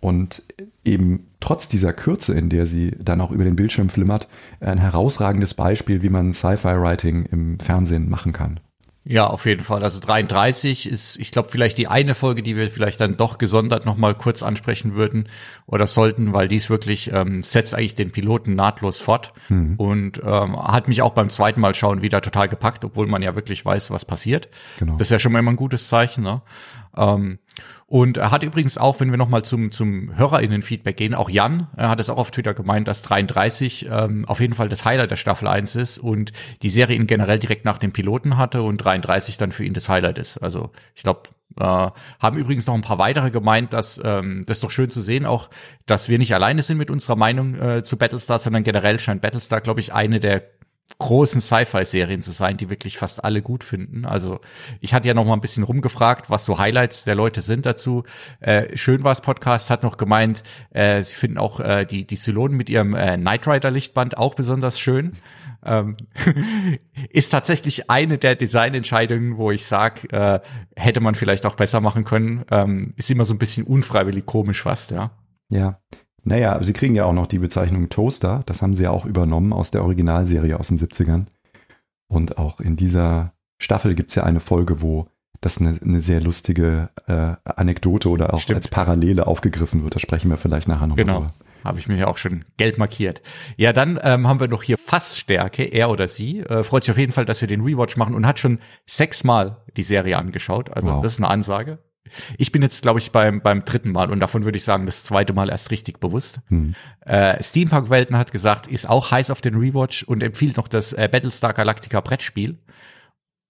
und 0.00 0.42
eben 0.84 1.26
trotz 1.40 1.68
dieser 1.68 1.92
Kürze, 1.92 2.34
in 2.34 2.50
der 2.50 2.66
sie 2.66 2.92
dann 3.02 3.20
auch 3.20 3.30
über 3.30 3.44
den 3.44 3.56
Bildschirm 3.56 3.88
flimmert, 3.88 4.28
ein 4.60 4.78
herausragendes 4.78 5.54
Beispiel, 5.54 6.02
wie 6.02 6.10
man 6.10 6.34
Sci-Fi-Writing 6.34 7.26
im 7.26 7.58
Fernsehen 7.58 8.10
machen 8.10 8.32
kann. 8.32 8.60
Ja, 9.06 9.26
auf 9.26 9.44
jeden 9.44 9.64
Fall. 9.64 9.82
Also 9.84 10.00
33 10.00 10.88
ist, 10.88 11.18
ich 11.18 11.30
glaube, 11.30 11.48
vielleicht 11.50 11.76
die 11.76 11.88
eine 11.88 12.14
Folge, 12.14 12.42
die 12.42 12.56
wir 12.56 12.68
vielleicht 12.68 13.02
dann 13.02 13.18
doch 13.18 13.36
gesondert 13.36 13.84
noch 13.84 13.98
mal 13.98 14.14
kurz 14.14 14.42
ansprechen 14.42 14.94
würden 14.94 15.28
oder 15.66 15.86
sollten, 15.86 16.32
weil 16.32 16.48
dies 16.48 16.70
wirklich 16.70 17.12
ähm, 17.12 17.42
setzt 17.42 17.74
eigentlich 17.74 17.94
den 17.94 18.12
Piloten 18.12 18.54
nahtlos 18.54 19.00
fort 19.00 19.34
mhm. 19.50 19.74
und 19.76 20.22
ähm, 20.24 20.56
hat 20.56 20.88
mich 20.88 21.02
auch 21.02 21.12
beim 21.12 21.28
zweiten 21.28 21.60
Mal 21.60 21.74
schauen 21.74 22.00
wieder 22.00 22.22
total 22.22 22.48
gepackt, 22.48 22.82
obwohl 22.82 23.06
man 23.06 23.20
ja 23.20 23.34
wirklich 23.34 23.62
weiß, 23.62 23.90
was 23.90 24.06
passiert. 24.06 24.48
Genau. 24.78 24.96
Das 24.96 25.08
ist 25.08 25.12
ja 25.12 25.18
schon 25.18 25.32
mal 25.32 25.40
immer 25.40 25.52
ein 25.52 25.56
gutes 25.56 25.88
Zeichen. 25.88 26.24
Ne? 26.24 26.40
Ähm, 26.96 27.38
und 27.86 28.16
er 28.16 28.30
hat 28.30 28.42
übrigens 28.42 28.78
auch, 28.78 28.98
wenn 29.00 29.10
wir 29.10 29.18
nochmal 29.18 29.44
zum, 29.44 29.70
zum 29.70 30.16
HörerInnen-Feedback 30.16 30.96
gehen, 30.96 31.14
auch 31.14 31.30
Jan, 31.30 31.68
er 31.76 31.90
hat 31.90 32.00
es 32.00 32.10
auch 32.10 32.16
auf 32.16 32.30
Twitter 32.30 32.54
gemeint, 32.54 32.88
dass 32.88 33.02
33 33.02 33.88
ähm, 33.90 34.24
auf 34.26 34.40
jeden 34.40 34.54
Fall 34.54 34.68
das 34.68 34.84
Highlight 34.84 35.10
der 35.10 35.16
Staffel 35.16 35.46
1 35.48 35.76
ist 35.76 35.98
und 35.98 36.32
die 36.62 36.70
Serie 36.70 36.96
ihn 36.96 37.06
generell 37.06 37.38
direkt 37.38 37.64
nach 37.64 37.78
dem 37.78 37.92
Piloten 37.92 38.36
hatte 38.36 38.62
und 38.62 38.78
33 38.78 39.36
dann 39.36 39.52
für 39.52 39.64
ihn 39.64 39.74
das 39.74 39.88
Highlight 39.88 40.18
ist. 40.18 40.38
Also 40.38 40.72
ich 40.94 41.02
glaube, 41.02 41.28
äh, 41.60 41.90
haben 42.20 42.36
übrigens 42.36 42.66
noch 42.66 42.74
ein 42.74 42.82
paar 42.82 42.98
weitere 42.98 43.30
gemeint, 43.30 43.72
dass 43.72 44.00
ähm, 44.02 44.44
das 44.46 44.56
ist 44.56 44.64
doch 44.64 44.70
schön 44.70 44.90
zu 44.90 45.00
sehen, 45.00 45.26
auch 45.26 45.50
dass 45.86 46.08
wir 46.08 46.18
nicht 46.18 46.34
alleine 46.34 46.62
sind 46.62 46.78
mit 46.78 46.90
unserer 46.90 47.16
Meinung 47.16 47.54
äh, 47.54 47.82
zu 47.82 47.96
Battlestar, 47.96 48.38
sondern 48.38 48.64
generell 48.64 48.98
scheint 48.98 49.22
Battlestar, 49.22 49.60
glaube 49.60 49.80
ich, 49.80 49.92
eine 49.92 50.18
der 50.18 50.42
großen 50.98 51.40
Sci-Fi-Serien 51.40 52.22
zu 52.22 52.30
sein, 52.30 52.56
die 52.56 52.70
wirklich 52.70 52.98
fast 52.98 53.24
alle 53.24 53.42
gut 53.42 53.64
finden. 53.64 54.04
Also 54.04 54.40
ich 54.80 54.94
hatte 54.94 55.08
ja 55.08 55.14
noch 55.14 55.24
mal 55.24 55.34
ein 55.34 55.40
bisschen 55.40 55.64
rumgefragt, 55.64 56.30
was 56.30 56.44
so 56.44 56.58
Highlights 56.58 57.04
der 57.04 57.14
Leute 57.14 57.42
sind 57.42 57.66
dazu. 57.66 58.04
Äh, 58.40 58.76
Schön 58.76 59.02
war's 59.02 59.20
Podcast 59.20 59.70
hat 59.70 59.82
noch 59.82 59.96
gemeint, 59.96 60.42
äh, 60.70 61.02
sie 61.02 61.16
finden 61.16 61.38
auch 61.38 61.60
äh, 61.60 61.84
die 61.84 62.06
die 62.06 62.16
Zylonen 62.16 62.56
mit 62.56 62.70
ihrem 62.70 62.94
äh, 62.94 63.16
Knight 63.16 63.46
Rider 63.46 63.70
Lichtband 63.70 64.16
auch 64.18 64.34
besonders 64.34 64.78
schön. 64.78 65.12
Ähm, 65.64 65.96
ist 67.10 67.30
tatsächlich 67.30 67.90
eine 67.90 68.18
der 68.18 68.36
Designentscheidungen, 68.36 69.38
wo 69.38 69.50
ich 69.50 69.64
sag, 69.64 70.12
äh, 70.12 70.40
hätte 70.76 71.00
man 71.00 71.14
vielleicht 71.14 71.46
auch 71.46 71.54
besser 71.54 71.80
machen 71.80 72.04
können. 72.04 72.44
Ähm, 72.50 72.94
ist 72.96 73.10
immer 73.10 73.24
so 73.24 73.34
ein 73.34 73.38
bisschen 73.38 73.66
unfreiwillig 73.66 74.26
komisch 74.26 74.62
fast, 74.62 74.90
ja. 74.90 75.10
Ja, 75.50 75.78
naja, 76.24 76.58
sie 76.62 76.72
kriegen 76.72 76.94
ja 76.94 77.04
auch 77.04 77.12
noch 77.12 77.26
die 77.26 77.38
Bezeichnung 77.38 77.88
Toaster. 77.88 78.42
Das 78.46 78.62
haben 78.62 78.74
sie 78.74 78.84
ja 78.84 78.90
auch 78.90 79.04
übernommen 79.04 79.52
aus 79.52 79.70
der 79.70 79.82
Originalserie 79.82 80.58
aus 80.58 80.68
den 80.68 80.78
70ern. 80.78 81.26
Und 82.08 82.38
auch 82.38 82.60
in 82.60 82.76
dieser 82.76 83.32
Staffel 83.58 83.94
gibt 83.94 84.10
es 84.10 84.16
ja 84.16 84.24
eine 84.24 84.40
Folge, 84.40 84.82
wo 84.82 85.06
das 85.40 85.58
eine, 85.58 85.78
eine 85.82 86.00
sehr 86.00 86.20
lustige 86.20 86.88
äh, 87.06 87.34
Anekdote 87.44 88.08
oder 88.08 88.32
auch 88.32 88.40
Stimmt. 88.40 88.58
als 88.58 88.68
Parallele 88.68 89.26
aufgegriffen 89.26 89.82
wird. 89.84 89.94
Da 89.94 89.98
sprechen 89.98 90.30
wir 90.30 90.36
vielleicht 90.36 90.68
nachher 90.68 90.86
noch 90.86 90.96
genau. 90.96 91.20
drüber. 91.20 91.32
Habe 91.64 91.78
ich 91.78 91.88
mir 91.88 91.96
ja 91.96 92.06
auch 92.08 92.18
schon 92.18 92.44
gelb 92.58 92.76
markiert. 92.76 93.22
Ja, 93.56 93.72
dann 93.72 93.98
ähm, 94.02 94.28
haben 94.28 94.38
wir 94.38 94.48
noch 94.48 94.62
hier 94.62 94.76
Fassstärke, 94.76 95.64
er 95.64 95.90
oder 95.90 96.08
sie. 96.08 96.40
Äh, 96.40 96.62
freut 96.62 96.84
sich 96.84 96.90
auf 96.90 96.98
jeden 96.98 97.12
Fall, 97.12 97.24
dass 97.24 97.40
wir 97.40 97.48
den 97.48 97.62
Rewatch 97.62 97.96
machen 97.96 98.14
und 98.14 98.26
hat 98.26 98.38
schon 98.38 98.58
sechsmal 98.86 99.58
die 99.76 99.82
Serie 99.82 100.18
angeschaut. 100.18 100.70
Also 100.70 100.88
wow. 100.88 101.02
das 101.02 101.14
ist 101.14 101.18
eine 101.20 101.28
Ansage. 101.28 101.78
Ich 102.38 102.52
bin 102.52 102.62
jetzt, 102.62 102.82
glaube 102.82 102.98
ich, 102.98 103.12
beim, 103.12 103.40
beim 103.40 103.64
dritten 103.64 103.92
Mal 103.92 104.10
und 104.10 104.20
davon 104.20 104.44
würde 104.44 104.56
ich 104.56 104.64
sagen, 104.64 104.86
das 104.86 105.04
zweite 105.04 105.32
Mal 105.32 105.48
erst 105.48 105.70
richtig 105.70 106.00
bewusst. 106.00 106.40
Hm. 106.48 106.74
Äh, 107.00 107.42
Steampunk-Welten 107.42 108.16
hat 108.16 108.32
gesagt, 108.32 108.66
ist 108.66 108.88
auch 108.88 109.10
heiß 109.10 109.30
auf 109.30 109.40
den 109.40 109.54
Rewatch 109.54 110.02
und 110.02 110.22
empfiehlt 110.22 110.56
noch 110.56 110.68
das 110.68 110.92
äh, 110.92 111.08
Battlestar 111.10 111.54
Galactica 111.54 112.00
Brettspiel. 112.00 112.58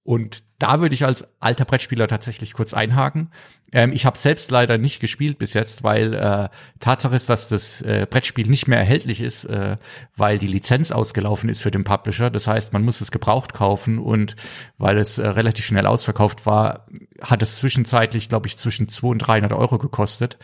Und 0.05 0.45
da 0.59 0.81
würde 0.81 0.95
ich 0.95 1.05
als 1.05 1.27
alter 1.41 1.65
Brettspieler 1.65 2.07
tatsächlich 2.07 2.53
kurz 2.53 2.75
einhaken. 2.75 3.31
Ähm, 3.73 3.91
ich 3.93 4.07
habe 4.07 4.17
selbst 4.19 4.51
leider 4.51 4.79
nicht 4.79 5.01
gespielt 5.01 5.39
bis 5.39 5.55
jetzt, 5.55 5.83
weil 5.83 6.15
äh, 6.15 6.49
Tatsache 6.79 7.17
ist, 7.17 7.29
dass 7.29 7.49
das 7.49 7.81
äh, 7.83 8.07
Brettspiel 8.09 8.47
nicht 8.47 8.69
mehr 8.69 8.79
erhältlich 8.79 9.21
ist, 9.21 9.47
äh, 9.47 9.79
weil 10.15 10.39
die 10.39 10.47
Lizenz 10.47 10.93
ausgelaufen 10.93 11.49
ist 11.49 11.61
für 11.61 11.71
den 11.71 11.85
Publisher. 11.85 12.31
Das 12.31 12.47
heißt, 12.47 12.73
man 12.73 12.85
muss 12.85 13.01
es 13.01 13.11
gebraucht 13.11 13.55
kaufen 13.55 13.99
und 13.99 14.37
weil 14.79 14.99
es 14.99 15.19
äh, 15.19 15.27
relativ 15.27 15.65
schnell 15.65 15.87
ausverkauft 15.87 16.47
war, 16.47 16.87
hat 17.21 17.43
es 17.43 17.57
zwischenzeitlich, 17.57 18.29
glaube 18.29 18.47
ich, 18.47 18.59
zwischen 18.59 18.89
200 18.89 19.15
und 19.15 19.27
300 19.27 19.53
Euro 19.55 19.79
gekostet. 19.79 20.39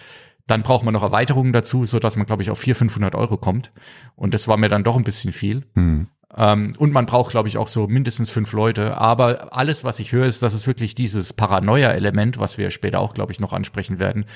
Dann 0.47 0.63
braucht 0.63 0.85
man 0.85 0.95
noch 0.95 1.03
Erweiterungen 1.03 1.53
dazu, 1.53 1.85
so 1.85 1.99
dass 1.99 2.17
man, 2.17 2.27
glaube 2.27 2.43
ich, 2.43 2.51
auf 2.51 2.59
400, 2.59 2.79
500 2.91 3.15
Euro 3.15 3.37
kommt. 3.37 3.73
Und 4.17 4.33
das 4.35 4.49
war 4.49 4.57
mir 4.57 4.71
dann 4.71 4.85
doch 4.85 4.97
ein 4.97 5.05
bisschen 5.05 5.33
viel. 5.33 5.67
Mhm. 5.75 6.09
Ähm, 6.37 6.75
und 6.79 6.93
man 6.93 7.07
braucht, 7.07 7.33
glaube 7.33 7.49
ich, 7.49 7.59
auch 7.59 7.69
so 7.69 7.89
mindestens 7.89 8.31
fünf 8.31 8.53
Leute. 8.53 8.97
Aber 8.97 9.57
alles, 9.57 9.85
was 9.85 9.99
ich 9.99 10.13
höre, 10.13 10.27
ist, 10.27 10.43
dass 10.43 10.55
es 10.55 10.67
wirklich 10.67 10.95
dieses 10.95 11.33
Paranoia-Element, 11.33 12.39
was 12.39 12.59
wir 12.59 12.71
später 12.71 13.01
auch, 13.01 13.15
glaube 13.15 13.33
ich, 13.33 13.41
noch 13.41 13.53
ansprechen 13.53 13.99
werden, 13.99 14.27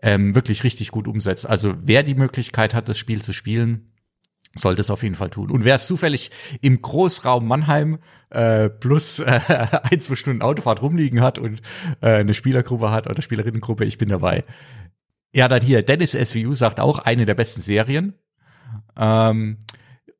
ähm, 0.00 0.34
wirklich 0.34 0.64
richtig 0.64 0.90
gut 0.90 1.06
umsetzt. 1.06 1.46
Also 1.46 1.74
wer 1.82 2.02
die 2.02 2.14
Möglichkeit 2.14 2.74
hat, 2.74 2.88
das 2.88 2.98
Spiel 2.98 3.22
zu 3.22 3.32
spielen, 3.32 3.86
sollte 4.54 4.80
es 4.80 4.90
auf 4.90 5.02
jeden 5.02 5.14
Fall 5.14 5.30
tun. 5.30 5.50
Und 5.50 5.64
wer 5.64 5.76
es 5.76 5.86
zufällig 5.86 6.30
im 6.60 6.80
Großraum 6.80 7.46
Mannheim 7.46 7.98
äh, 8.30 8.68
plus 8.68 9.18
äh, 9.18 9.40
ein, 9.82 10.00
zwei 10.00 10.14
Stunden 10.14 10.42
Autofahrt 10.42 10.82
rumliegen 10.82 11.20
hat 11.20 11.38
und 11.38 11.60
äh, 12.00 12.08
eine 12.08 12.34
Spielergruppe 12.34 12.90
hat 12.90 13.06
oder 13.06 13.22
Spielerinnengruppe, 13.22 13.84
ich 13.84 13.98
bin 13.98 14.08
dabei. 14.08 14.44
Ja, 15.34 15.48
dann 15.48 15.62
hier, 15.62 15.82
Dennis 15.82 16.12
SVU 16.12 16.54
sagt 16.54 16.80
auch, 16.80 16.98
eine 16.98 17.24
der 17.24 17.34
besten 17.34 17.62
Serien. 17.62 18.14
Ähm, 18.96 19.58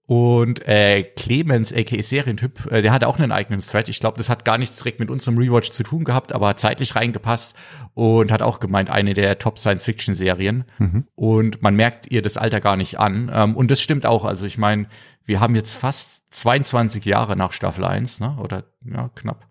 und 0.07 0.67
äh, 0.67 1.05
Clemens, 1.05 1.73
aka 1.73 2.03
Serientyp, 2.03 2.71
äh, 2.71 2.83
der 2.83 2.93
hatte 2.93 3.07
auch 3.07 3.19
einen 3.19 3.31
eigenen 3.31 3.61
Thread. 3.61 3.89
Ich 3.89 4.01
glaube, 4.01 4.19
das 4.19 4.29
hat 4.29 4.45
gar 4.45 4.59
nichts 4.59 4.77
direkt 4.79 4.99
mit 4.99 5.11
unserem 5.11 5.39
Rewatch 5.39 5.71
zu 5.71 5.85
tun 5.85 6.05
gehabt, 6.05 6.33
aber 6.33 6.57
zeitlich 6.57 6.97
reingepasst 6.97 7.55
und 7.95 8.33
hat 8.33 8.43
auch 8.43 8.59
gemeint, 8.59 8.91
eine 8.91 9.15
der 9.15 9.39
Top 9.39 9.59
Science-Fiction-Serien. 9.59 10.65
Mhm. 10.79 11.07
Und 11.15 11.63
man 11.63 11.77
merkt 11.77 12.11
ihr 12.11 12.21
das 12.21 12.37
Alter 12.37 12.61
gar 12.61 12.77
nicht 12.77 12.99
an. 12.99 13.31
Ähm, 13.33 13.57
und 13.57 13.71
das 13.71 13.81
stimmt 13.81 14.05
auch. 14.05 14.25
Also 14.25 14.45
ich 14.45 14.59
meine, 14.59 14.87
wir 15.25 15.41
haben 15.41 15.55
jetzt 15.55 15.75
fast 15.75 16.25
22 16.35 17.05
Jahre 17.05 17.37
nach 17.37 17.53
Staffel 17.53 17.85
1, 17.85 18.21
ne? 18.21 18.37
Oder 18.41 18.65
ja, 18.85 19.09
knapp. 19.15 19.47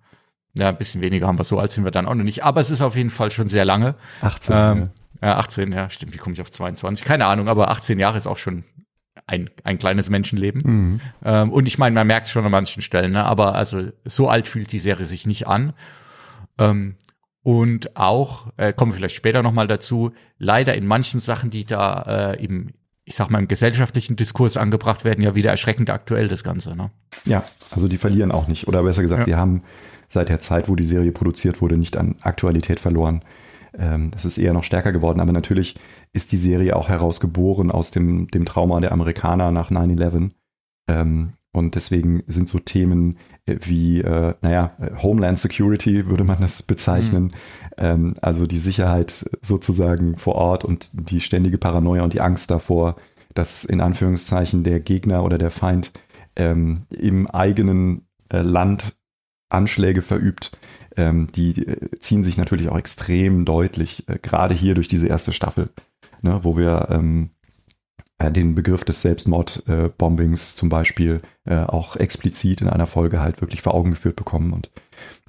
Ja, 0.53 0.69
ein 0.69 0.77
bisschen 0.77 0.99
weniger 0.99 1.27
haben 1.27 1.39
wir 1.39 1.45
so, 1.45 1.59
als 1.59 1.75
sind 1.75 1.85
wir 1.85 1.91
dann 1.91 2.05
auch 2.05 2.15
noch 2.15 2.25
nicht. 2.25 2.43
Aber 2.43 2.59
es 2.59 2.69
ist 2.69 2.81
auf 2.81 2.97
jeden 2.97 3.09
Fall 3.09 3.31
schon 3.31 3.47
sehr 3.47 3.63
lange. 3.63 3.95
18. 4.21 4.55
Ähm, 4.55 4.89
ja, 5.21 5.37
18, 5.37 5.71
ja, 5.71 5.89
stimmt. 5.89 6.13
Wie 6.13 6.17
komme 6.17 6.33
ich 6.33 6.41
auf 6.41 6.51
22? 6.51 7.05
Keine 7.05 7.25
Ahnung, 7.25 7.47
aber 7.47 7.71
18 7.71 7.99
Jahre 7.99 8.17
ist 8.17 8.27
auch 8.27 8.37
schon 8.37 8.65
ein, 9.27 9.49
ein 9.63 9.77
kleines 9.77 10.09
Menschenleben. 10.09 10.61
Mhm. 10.63 11.01
Ähm, 11.23 11.51
und 11.51 11.67
ich 11.67 11.77
meine, 11.77 11.93
man 11.93 12.07
merkt 12.07 12.27
es 12.27 12.31
schon 12.31 12.45
an 12.45 12.51
manchen 12.51 12.81
Stellen, 12.81 13.13
ne? 13.13 13.25
aber 13.25 13.55
also 13.55 13.89
so 14.05 14.29
alt 14.29 14.47
fühlt 14.47 14.71
die 14.71 14.79
Serie 14.79 15.05
sich 15.05 15.25
nicht 15.25 15.47
an. 15.47 15.73
Ähm, 16.57 16.95
und 17.43 17.95
auch, 17.97 18.47
äh, 18.57 18.71
kommen 18.71 18.91
wir 18.91 18.97
vielleicht 18.97 19.15
später 19.15 19.41
nochmal 19.41 19.67
dazu, 19.67 20.11
leider 20.37 20.75
in 20.75 20.85
manchen 20.85 21.19
Sachen, 21.19 21.49
die 21.49 21.65
da 21.65 22.33
äh, 22.33 22.43
im, 22.43 22.69
ich 23.03 23.15
sag 23.15 23.29
mal, 23.31 23.39
im 23.39 23.47
gesellschaftlichen 23.47 24.15
Diskurs 24.15 24.57
angebracht 24.57 25.05
werden, 25.05 25.23
ja 25.23 25.33
wieder 25.33 25.49
erschreckend 25.49 25.89
aktuell, 25.89 26.27
das 26.27 26.43
Ganze. 26.43 26.75
Ne? 26.75 26.91
Ja, 27.25 27.43
also 27.71 27.87
die 27.87 27.97
verlieren 27.97 28.31
auch 28.31 28.47
nicht. 28.47 28.67
Oder 28.67 28.83
besser 28.83 29.01
gesagt, 29.01 29.21
ja. 29.21 29.25
sie 29.25 29.35
haben 29.35 29.63
seit 30.07 30.29
der 30.29 30.39
Zeit, 30.39 30.69
wo 30.69 30.75
die 30.75 30.83
Serie 30.83 31.11
produziert 31.11 31.61
wurde, 31.61 31.77
nicht 31.77 31.97
an 31.97 32.15
Aktualität 32.21 32.79
verloren. 32.79 33.23
Ähm, 33.77 34.11
das 34.11 34.25
ist 34.25 34.37
eher 34.37 34.53
noch 34.53 34.63
stärker 34.63 34.91
geworden, 34.91 35.19
aber 35.19 35.31
natürlich 35.31 35.75
ist 36.13 36.31
die 36.31 36.37
Serie 36.37 36.75
auch 36.75 36.89
herausgeboren 36.89 37.71
aus 37.71 37.91
dem, 37.91 38.27
dem 38.27 38.45
Trauma 38.45 38.79
der 38.79 38.91
Amerikaner 38.91 39.51
nach 39.51 39.71
9-11. 39.71 40.31
Ähm, 40.87 41.33
und 41.53 41.75
deswegen 41.75 42.23
sind 42.27 42.47
so 42.47 42.59
Themen 42.59 43.17
äh, 43.45 43.57
wie, 43.61 44.01
äh, 44.01 44.33
naja, 44.41 44.71
Homeland 45.01 45.39
Security 45.39 46.07
würde 46.09 46.23
man 46.23 46.39
das 46.39 46.63
bezeichnen. 46.63 47.23
Mhm. 47.23 47.31
Ähm, 47.77 48.13
also 48.21 48.47
die 48.47 48.57
Sicherheit 48.57 49.29
sozusagen 49.41 50.17
vor 50.17 50.35
Ort 50.35 50.65
und 50.65 50.89
die 50.93 51.21
ständige 51.21 51.57
Paranoia 51.57 52.03
und 52.03 52.13
die 52.13 52.21
Angst 52.21 52.51
davor, 52.51 52.95
dass 53.33 53.63
in 53.63 53.81
Anführungszeichen 53.81 54.63
der 54.63 54.79
Gegner 54.79 55.23
oder 55.23 55.37
der 55.37 55.51
Feind 55.51 55.91
im 56.33 57.27
eigenen 57.27 58.07
äh, 58.29 58.41
Land 58.41 58.95
Anschläge 59.49 60.01
verübt, 60.01 60.51
die 60.97 61.65
äh, 61.65 61.99
ziehen 61.99 62.23
sich 62.23 62.37
natürlich 62.37 62.69
auch 62.69 62.77
extrem 62.77 63.45
deutlich, 63.45 64.07
äh, 64.07 64.17
gerade 64.21 64.53
hier 64.53 64.75
durch 64.75 64.87
diese 64.87 65.07
erste 65.07 65.33
Staffel, 65.33 65.69
ne, 66.21 66.39
wo 66.43 66.57
wir 66.57 66.87
ähm, 66.89 67.29
äh, 68.17 68.31
den 68.31 68.55
Begriff 68.55 68.83
des 68.83 69.01
Selbstmordbombings 69.01 70.55
zum 70.55 70.69
Beispiel 70.69 71.19
auch 71.43 71.95
explizit 71.95 72.61
in 72.61 72.67
einer 72.67 72.85
Folge 72.85 73.19
halt 73.19 73.41
wirklich 73.41 73.63
vor 73.63 73.73
Augen 73.73 73.89
geführt 73.89 74.15
bekommen. 74.15 74.53
Und 74.53 74.69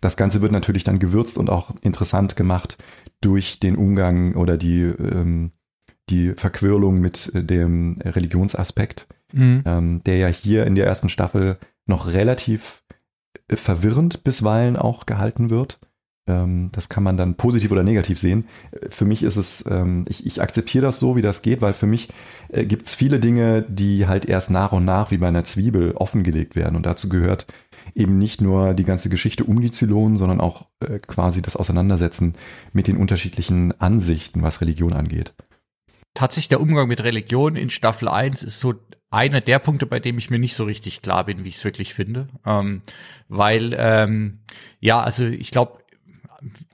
das 0.03 0.19
Ganze 0.19 0.43
wird 0.43 0.53
natürlich 0.53 0.85
dann 0.85 0.99
gewürzt 0.99 1.39
und 1.39 1.49
auch 1.49 1.73
interessant 1.81 2.37
gemacht 2.37 2.77
durch 3.23 3.61
den 3.61 3.77
Umgang 3.77 4.35
oder 4.35 4.59
die, 4.59 4.83
ähm, 4.83 5.53
die 6.11 6.35
Verquirlung 6.35 7.01
mit 7.01 7.31
dem 7.35 7.97
Religionsaspekt, 8.05 9.07
mhm. 9.33 9.63
ähm, 9.65 10.05
der 10.05 10.19
ja 10.19 10.27
hier 10.29 10.67
in 10.67 10.75
der 10.75 10.85
ersten 10.85 11.09
Staffel 11.09 11.57
noch 11.87 12.09
relativ 12.09 12.83
verwirrend 13.51 14.25
bisweilen 14.25 14.77
auch 14.77 15.07
gehalten 15.07 15.51
wird. 15.51 15.79
Ähm, 16.27 16.71
das 16.73 16.89
kann 16.89 17.03
man 17.03 17.17
dann 17.17 17.35
positiv 17.35 17.73
oder 17.73 17.83
negativ 17.83 18.19
sehen. 18.19 18.47
Für 18.91 19.05
mich 19.05 19.23
ist 19.23 19.37
es, 19.37 19.65
ähm, 19.69 20.05
ich, 20.09 20.25
ich 20.25 20.41
akzeptiere 20.41 20.85
das 20.85 20.99
so, 20.99 21.17
wie 21.17 21.23
das 21.23 21.43
geht, 21.43 21.61
weil 21.61 21.75
für 21.75 21.87
mich 21.87 22.09
äh, 22.49 22.65
gibt 22.65 22.87
es 22.87 22.95
viele 22.95 23.19
Dinge, 23.19 23.63
die 23.69 24.07
halt 24.07 24.27
erst 24.27 24.51
nach 24.51 24.73
und 24.73 24.85
nach 24.85 25.11
wie 25.11 25.19
bei 25.19 25.29
einer 25.29 25.45
Zwiebel 25.45 25.93
offengelegt 25.93 26.55
werden. 26.55 26.77
Und 26.77 26.87
dazu 26.87 27.09
gehört 27.09 27.47
eben 27.95 28.19
nicht 28.19 28.41
nur 28.41 28.75
die 28.75 28.85
ganze 28.85 29.09
Geschichte 29.09 29.45
um 29.45 29.61
die 29.61 29.73
Zylonen, 29.73 30.17
sondern 30.17 30.41
auch 30.41 30.67
äh, 30.81 31.01
quasi 31.01 31.43
das 31.43 31.57
Auseinandersetzen 31.57 32.35
mit 32.73 32.87
den 32.87 32.97
unterschiedlichen 32.97 33.79
Ansichten, 33.81 34.43
was 34.43 34.61
Religion 34.61 34.93
angeht. 34.93 35.35
Tatsächlich 36.15 36.49
der 36.49 36.61
Umgang 36.61 36.89
mit 36.89 37.03
Religion 37.03 37.57
in 37.57 37.71
Staffel 37.71 38.09
1 38.09 38.43
ist 38.43 38.59
so 38.59 38.75
einer 39.11 39.41
der 39.41 39.59
Punkte, 39.59 39.87
bei 39.87 40.01
dem 40.01 40.19
ich 40.19 40.31
mir 40.31 40.39
nicht 40.39 40.55
so 40.55 40.65
richtig 40.65 41.03
klar 41.03 41.25
bin, 41.25 41.45
wie 41.45 41.49
ich 41.49 41.57
es 41.57 41.65
wirklich 41.65 41.95
finde. 41.95 42.29
Ähm, 42.47 42.83
weil, 43.29 43.75
ähm, 43.79 44.41
ja, 44.81 45.01
also 45.01 45.25
ich 45.27 45.51
glaube, 45.51 45.82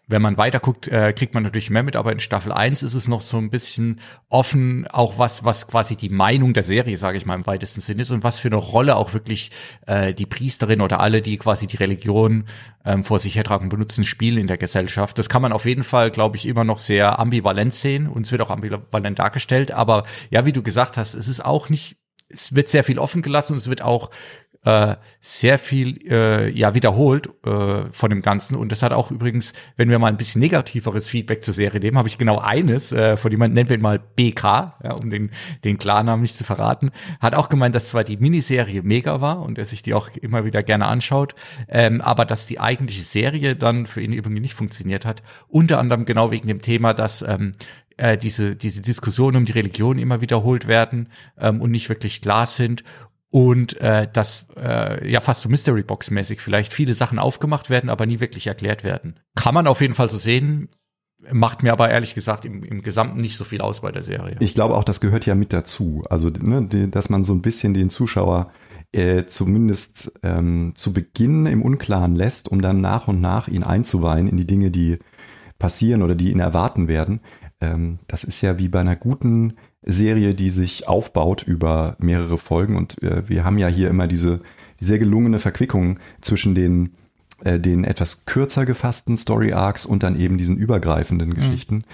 wenn 0.08 0.22
man 0.22 0.38
weiter 0.38 0.58
guckt, 0.58 0.88
äh, 0.88 1.12
kriegt 1.12 1.34
man 1.34 1.42
natürlich 1.42 1.68
mehr 1.68 1.82
mit, 1.82 1.94
aber 1.94 2.10
in 2.12 2.18
Staffel 2.18 2.50
1 2.50 2.82
ist 2.82 2.94
es 2.94 3.08
noch 3.08 3.20
so 3.20 3.36
ein 3.36 3.50
bisschen 3.50 4.00
offen, 4.28 4.86
auch 4.88 5.18
was, 5.18 5.44
was 5.44 5.68
quasi 5.68 5.96
die 5.96 6.08
Meinung 6.08 6.54
der 6.54 6.62
Serie, 6.62 6.96
sage 6.96 7.18
ich 7.18 7.26
mal 7.26 7.34
im 7.34 7.46
weitesten 7.46 7.82
Sinn 7.82 7.98
ist 7.98 8.10
und 8.10 8.24
was 8.24 8.38
für 8.38 8.48
eine 8.48 8.56
Rolle 8.56 8.96
auch 8.96 9.12
wirklich 9.12 9.50
äh, 9.86 10.14
die 10.14 10.26
Priesterin 10.26 10.80
oder 10.80 11.00
alle, 11.00 11.20
die 11.20 11.36
quasi 11.36 11.66
die 11.66 11.76
Religion 11.76 12.44
ähm, 12.86 13.04
vor 13.04 13.18
sich 13.18 13.36
hertragen, 13.36 13.68
benutzen, 13.68 14.04
spielen 14.04 14.38
in 14.38 14.46
der 14.46 14.58
Gesellschaft. 14.58 15.18
Das 15.18 15.28
kann 15.28 15.42
man 15.42 15.52
auf 15.52 15.66
jeden 15.66 15.84
Fall, 15.84 16.10
glaube 16.10 16.36
ich, 16.36 16.46
immer 16.46 16.64
noch 16.64 16.78
sehr 16.78 17.18
ambivalent 17.18 17.74
sehen 17.74 18.08
und 18.08 18.24
es 18.24 18.32
wird 18.32 18.40
auch 18.40 18.50
ambivalent 18.50 19.18
dargestellt, 19.18 19.72
aber 19.72 20.04
ja, 20.30 20.46
wie 20.46 20.52
du 20.52 20.62
gesagt 20.62 20.96
hast, 20.96 21.14
es 21.14 21.28
ist 21.28 21.44
auch 21.44 21.68
nicht 21.68 21.96
es 22.30 22.54
wird 22.54 22.68
sehr 22.68 22.84
viel 22.84 22.98
offen 22.98 23.22
gelassen 23.22 23.54
und 23.54 23.58
es 23.58 23.68
wird 23.68 23.82
auch 23.82 24.10
äh, 24.68 24.96
sehr 25.20 25.58
viel 25.58 25.98
äh, 26.10 26.50
ja 26.50 26.74
wiederholt 26.74 27.30
äh, 27.46 27.90
von 27.90 28.10
dem 28.10 28.20
Ganzen. 28.20 28.54
Und 28.54 28.70
das 28.70 28.82
hat 28.82 28.92
auch 28.92 29.10
übrigens, 29.10 29.54
wenn 29.76 29.88
wir 29.88 29.98
mal 29.98 30.08
ein 30.08 30.18
bisschen 30.18 30.40
negativeres 30.40 31.08
Feedback 31.08 31.42
zur 31.42 31.54
Serie 31.54 31.80
nehmen, 31.80 31.96
habe 31.96 32.08
ich 32.08 32.18
genau 32.18 32.38
eines 32.38 32.92
äh, 32.92 33.16
von 33.16 33.30
jemandem 33.30 33.54
nennen 33.54 33.70
wir 33.70 33.76
ihn 33.78 33.82
mal 33.82 33.98
BK, 33.98 34.78
ja, 34.84 34.92
um 34.92 35.08
den 35.08 35.30
den 35.64 35.78
Klarnamen 35.78 36.20
nicht 36.20 36.36
zu 36.36 36.44
verraten, 36.44 36.90
hat 37.18 37.34
auch 37.34 37.48
gemeint, 37.48 37.74
dass 37.74 37.88
zwar 37.88 38.04
die 38.04 38.18
Miniserie 38.18 38.82
mega 38.82 39.22
war 39.22 39.40
und 39.40 39.56
er 39.56 39.64
sich 39.64 39.82
die 39.82 39.94
auch 39.94 40.10
immer 40.20 40.44
wieder 40.44 40.62
gerne 40.62 40.86
anschaut, 40.86 41.34
ähm, 41.68 42.02
aber 42.02 42.26
dass 42.26 42.46
die 42.46 42.60
eigentliche 42.60 43.02
Serie 43.02 43.56
dann 43.56 43.86
für 43.86 44.02
ihn 44.02 44.12
irgendwie 44.12 44.40
nicht 44.40 44.54
funktioniert 44.54 45.06
hat, 45.06 45.22
unter 45.48 45.78
anderem 45.78 46.04
genau 46.04 46.30
wegen 46.30 46.46
dem 46.46 46.60
Thema, 46.60 46.92
dass 46.92 47.22
ähm, 47.22 47.52
äh, 47.96 48.18
diese, 48.18 48.54
diese 48.54 48.82
Diskussionen 48.82 49.38
um 49.38 49.44
die 49.46 49.52
Religion 49.52 49.98
immer 49.98 50.20
wiederholt 50.20 50.68
werden 50.68 51.08
ähm, 51.38 51.62
und 51.62 51.70
nicht 51.70 51.88
wirklich 51.88 52.20
klar 52.20 52.46
sind 52.46 52.84
und 53.30 53.78
äh, 53.80 54.08
dass 54.10 54.48
äh, 54.56 55.10
ja 55.10 55.20
fast 55.20 55.42
so 55.42 55.48
Mystery 55.48 55.82
Box 55.82 56.10
mäßig 56.10 56.40
vielleicht 56.40 56.72
viele 56.72 56.94
Sachen 56.94 57.18
aufgemacht 57.18 57.70
werden, 57.70 57.90
aber 57.90 58.06
nie 58.06 58.20
wirklich 58.20 58.46
erklärt 58.46 58.84
werden. 58.84 59.20
Kann 59.34 59.54
man 59.54 59.66
auf 59.66 59.80
jeden 59.80 59.94
Fall 59.94 60.08
so 60.08 60.16
sehen. 60.16 60.68
Macht 61.32 61.62
mir 61.62 61.72
aber 61.72 61.90
ehrlich 61.90 62.14
gesagt 62.14 62.44
im, 62.44 62.62
im 62.62 62.82
Gesamten 62.82 63.16
nicht 63.16 63.36
so 63.36 63.44
viel 63.44 63.60
aus 63.60 63.80
bei 63.80 63.90
der 63.90 64.02
Serie. 64.02 64.36
Ich 64.40 64.54
glaube 64.54 64.76
auch, 64.76 64.84
das 64.84 65.00
gehört 65.00 65.26
ja 65.26 65.34
mit 65.34 65.52
dazu. 65.52 66.04
Also, 66.08 66.30
ne, 66.30 66.62
die, 66.62 66.90
dass 66.90 67.10
man 67.10 67.24
so 67.24 67.32
ein 67.32 67.42
bisschen 67.42 67.74
den 67.74 67.90
Zuschauer 67.90 68.52
äh, 68.92 69.26
zumindest 69.26 70.12
ähm, 70.22 70.72
zu 70.76 70.92
Beginn 70.92 71.46
im 71.46 71.62
Unklaren 71.62 72.14
lässt, 72.14 72.48
um 72.48 72.62
dann 72.62 72.80
nach 72.80 73.08
und 73.08 73.20
nach 73.20 73.48
ihn 73.48 73.64
einzuweihen 73.64 74.28
in 74.28 74.36
die 74.36 74.46
Dinge, 74.46 74.70
die 74.70 74.98
passieren 75.58 76.02
oder 76.02 76.14
die 76.14 76.30
ihn 76.30 76.40
erwarten 76.40 76.88
werden. 76.88 77.20
Ähm, 77.60 77.98
das 78.06 78.24
ist 78.24 78.40
ja 78.40 78.58
wie 78.58 78.68
bei 78.68 78.80
einer 78.80 78.96
guten 78.96 79.54
Serie, 79.82 80.34
die 80.34 80.50
sich 80.50 80.88
aufbaut 80.88 81.42
über 81.42 81.96
mehrere 81.98 82.38
Folgen. 82.38 82.76
Und 82.76 83.02
äh, 83.02 83.28
wir 83.28 83.44
haben 83.44 83.58
ja 83.58 83.68
hier 83.68 83.88
immer 83.88 84.06
diese 84.06 84.40
sehr 84.80 84.98
gelungene 84.98 85.38
Verquickung 85.38 85.98
zwischen 86.20 86.54
den, 86.54 86.94
äh, 87.44 87.58
den 87.58 87.84
etwas 87.84 88.24
kürzer 88.24 88.66
gefassten 88.66 89.16
Story 89.16 89.52
Arcs 89.52 89.86
und 89.86 90.02
dann 90.02 90.18
eben 90.18 90.38
diesen 90.38 90.56
übergreifenden 90.56 91.30
mhm. 91.30 91.34
Geschichten. 91.34 91.84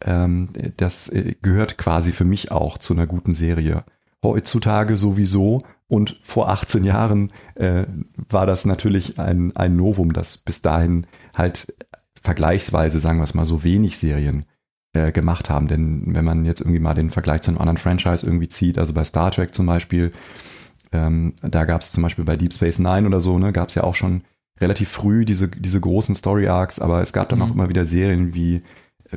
Ähm, 0.00 0.48
das 0.76 1.08
äh, 1.08 1.34
gehört 1.42 1.78
quasi 1.78 2.12
für 2.12 2.24
mich 2.24 2.50
auch 2.50 2.78
zu 2.78 2.94
einer 2.94 3.06
guten 3.06 3.34
Serie. 3.34 3.84
Heutzutage 4.22 4.96
sowieso 4.96 5.62
und 5.86 6.18
vor 6.22 6.48
18 6.48 6.82
Jahren 6.82 7.30
äh, 7.56 7.84
war 8.28 8.46
das 8.46 8.64
natürlich 8.64 9.18
ein, 9.18 9.54
ein 9.54 9.76
Novum, 9.76 10.14
dass 10.14 10.38
bis 10.38 10.62
dahin 10.62 11.06
halt 11.34 11.74
vergleichsweise, 12.22 13.00
sagen 13.00 13.18
wir 13.18 13.24
es 13.24 13.34
mal, 13.34 13.44
so 13.44 13.64
wenig 13.64 13.98
Serien 13.98 14.46
äh, 14.94 15.12
gemacht 15.12 15.50
haben. 15.50 15.68
Denn 15.68 16.14
wenn 16.14 16.24
man 16.24 16.44
jetzt 16.44 16.60
irgendwie 16.60 16.78
mal 16.78 16.94
den 16.94 17.10
Vergleich 17.10 17.42
zu 17.42 17.50
einem 17.50 17.58
anderen 17.58 17.76
Franchise 17.76 18.24
irgendwie 18.24 18.48
zieht, 18.48 18.78
also 18.78 18.92
bei 18.92 19.04
Star 19.04 19.30
Trek 19.30 19.54
zum 19.54 19.66
Beispiel, 19.66 20.12
ähm, 20.92 21.34
da 21.42 21.64
gab 21.64 21.82
es 21.82 21.92
zum 21.92 22.02
Beispiel 22.02 22.24
bei 22.24 22.36
Deep 22.36 22.52
Space 22.52 22.78
Nine 22.78 23.06
oder 23.06 23.20
so, 23.20 23.38
ne, 23.38 23.52
gab 23.52 23.68
es 23.68 23.74
ja 23.74 23.84
auch 23.84 23.94
schon 23.94 24.22
relativ 24.60 24.88
früh 24.88 25.24
diese, 25.24 25.48
diese 25.48 25.80
großen 25.80 26.14
Story 26.14 26.46
Arcs, 26.46 26.78
aber 26.78 27.02
es 27.02 27.12
gab 27.12 27.28
dann 27.28 27.40
mhm. 27.40 27.44
auch 27.44 27.54
immer 27.54 27.68
wieder 27.68 27.84
Serien 27.84 28.34
wie, 28.34 28.62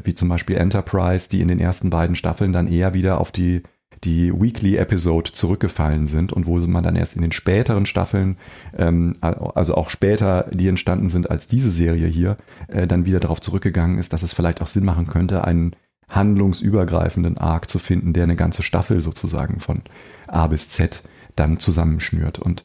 wie 0.03 0.15
zum 0.15 0.29
Beispiel 0.29 0.57
Enterprise, 0.57 1.29
die 1.29 1.41
in 1.41 1.48
den 1.48 1.60
ersten 1.60 1.89
beiden 1.89 2.15
Staffeln 2.15 2.53
dann 2.53 2.67
eher 2.67 2.93
wieder 2.93 3.22
auf 3.22 3.31
die 3.31 3.62
die 4.08 4.32
Weekly 4.34 4.78
Episode 4.78 5.34
zurückgefallen 5.34 6.08
sind 6.08 6.32
und 6.32 6.48
wo 6.48 6.58
man 6.60 6.82
dann 6.82 6.96
erst 6.96 7.18
in 7.18 7.22
den 7.22 7.34
späteren 7.34 7.86
Staffeln, 7.86 8.38
ähm, 8.78 9.18
also 9.20 9.76
auch 9.76 9.90
später, 9.90 10.50
die 10.54 10.70
entstanden 10.70 11.10
sind 11.10 11.30
als 11.30 11.48
diese 11.48 11.70
Serie 11.70 12.08
hier, 12.08 12.38
äh, 12.70 12.88
dann 12.88 13.06
wieder 13.06 13.20
darauf 13.20 13.42
zurückgegangen 13.42 13.98
ist, 13.98 14.14
dass 14.14 14.24
es 14.24 14.32
vielleicht 14.32 14.62
auch 14.62 14.68
Sinn 14.68 14.86
machen 14.86 15.08
könnte, 15.08 15.44
einen 15.44 15.76
handlungsübergreifenden 16.10 17.38
Arc 17.38 17.70
zu 17.70 17.80
finden, 17.80 18.14
der 18.14 18.24
eine 18.24 18.38
ganze 18.38 18.64
Staffel 18.64 19.02
sozusagen 19.02 19.60
von 19.60 19.82
A 20.26 20.48
bis 20.48 20.70
Z 20.70 21.04
dann 21.36 21.60
zusammenschnürt. 21.60 22.40
Und 22.40 22.64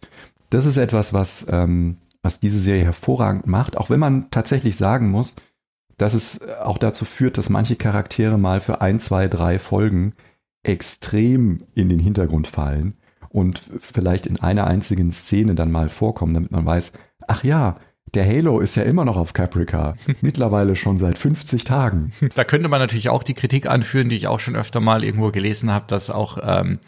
das 0.51 0.65
ist 0.65 0.77
etwas, 0.77 1.13
was, 1.13 1.45
ähm, 1.51 1.97
was 2.23 2.39
diese 2.39 2.61
Serie 2.61 2.85
hervorragend 2.85 3.49
macht, 3.49 3.77
auch 3.77 3.91
wenn 3.91 3.99
man 3.99 4.31
tatsächlich 4.31 4.77
sagen 4.77 5.11
muss, 5.11 5.35
dass 5.99 6.15
es 6.15 6.41
auch 6.63 6.79
dazu 6.79 7.05
führt, 7.05 7.37
dass 7.37 7.51
manche 7.51 7.75
Charaktere 7.75 8.39
mal 8.39 8.61
für 8.61 8.81
ein, 8.81 9.01
zwei, 9.01 9.27
drei 9.27 9.59
Folgen 9.59 10.13
extrem 10.63 11.59
in 11.75 11.89
den 11.89 11.99
Hintergrund 11.99 12.47
fallen 12.47 12.95
und 13.29 13.71
vielleicht 13.81 14.27
in 14.27 14.41
einer 14.41 14.67
einzigen 14.67 15.13
Szene 15.13 15.55
dann 15.55 15.71
mal 15.71 15.89
vorkommen, 15.89 16.35
damit 16.35 16.53
man 16.53 16.67
weiß, 16.67 16.93
ach 17.27 17.45
ja, 17.45 17.79
der 18.15 18.27
Halo 18.27 18.61
ist 18.61 18.77
ja 18.77 18.83
immer 18.83 19.05
noch 19.07 19.17
auf 19.17 19.33
Caprica, 19.33 19.95
mittlerweile 20.21 20.77
schon 20.77 20.99
seit 20.99 21.19
50 21.19 21.65
Tagen. 21.65 22.13
Da 22.35 22.45
könnte 22.45 22.69
man 22.69 22.81
natürlich 22.81 23.09
auch 23.09 23.23
die 23.23 23.35
Kritik 23.35 23.67
anführen, 23.67 24.11
die 24.11 24.17
ich 24.17 24.29
auch 24.29 24.41
schon 24.41 24.57
öfter 24.57 24.81
mal 24.81 25.03
irgendwo 25.03 25.31
gelesen 25.31 25.73
habe, 25.73 25.87
dass 25.89 26.11
auch 26.11 26.39
ähm, 26.43 26.79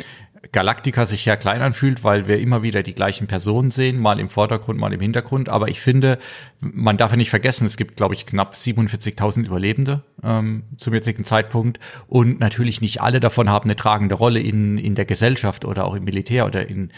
Galactica 0.53 1.07
sich 1.07 1.25
ja 1.25 1.37
klein 1.37 1.63
anfühlt, 1.63 2.05
weil 2.05 2.27
wir 2.27 2.39
immer 2.39 2.63
wieder 2.63 2.83
die 2.83 2.95
gleichen 2.95 3.27
Personen 3.27 3.71
sehen, 3.71 3.99
mal 3.99 4.21
im 4.21 4.29
Vordergrund, 4.29 4.79
mal 4.79 4.93
im 4.93 5.01
Hintergrund. 5.01 5.49
Aber 5.49 5.69
ich 5.69 5.81
finde, 5.81 6.19
man 6.61 6.97
darf 6.97 7.11
ja 7.11 7.17
nicht 7.17 7.31
vergessen, 7.31 7.67
es 7.67 7.77
gibt, 7.77 7.97
glaube 7.97 8.15
ich, 8.15 8.27
knapp 8.27 8.55
47.000 8.55 9.47
Überlebende 9.47 10.03
ähm, 10.23 10.65
zum 10.77 10.95
jetzigen 10.95 11.25
Zeitpunkt. 11.25 11.81
Und 12.07 12.41
natürlich 12.41 12.81
nicht 12.81 13.01
alle 13.01 13.21
davon 13.21 13.49
haben 13.49 13.65
eine 13.65 13.77
tragende 13.77 14.15
Rolle 14.15 14.41
in, 14.41 14.79
in 14.79 14.95
der 14.95 15.05
Gesellschaft 15.05 15.65
oder 15.65 15.85
auch 15.85 15.95
im 15.95 16.05
Militär 16.05 16.47
oder 16.47 16.69
in, 16.69 16.91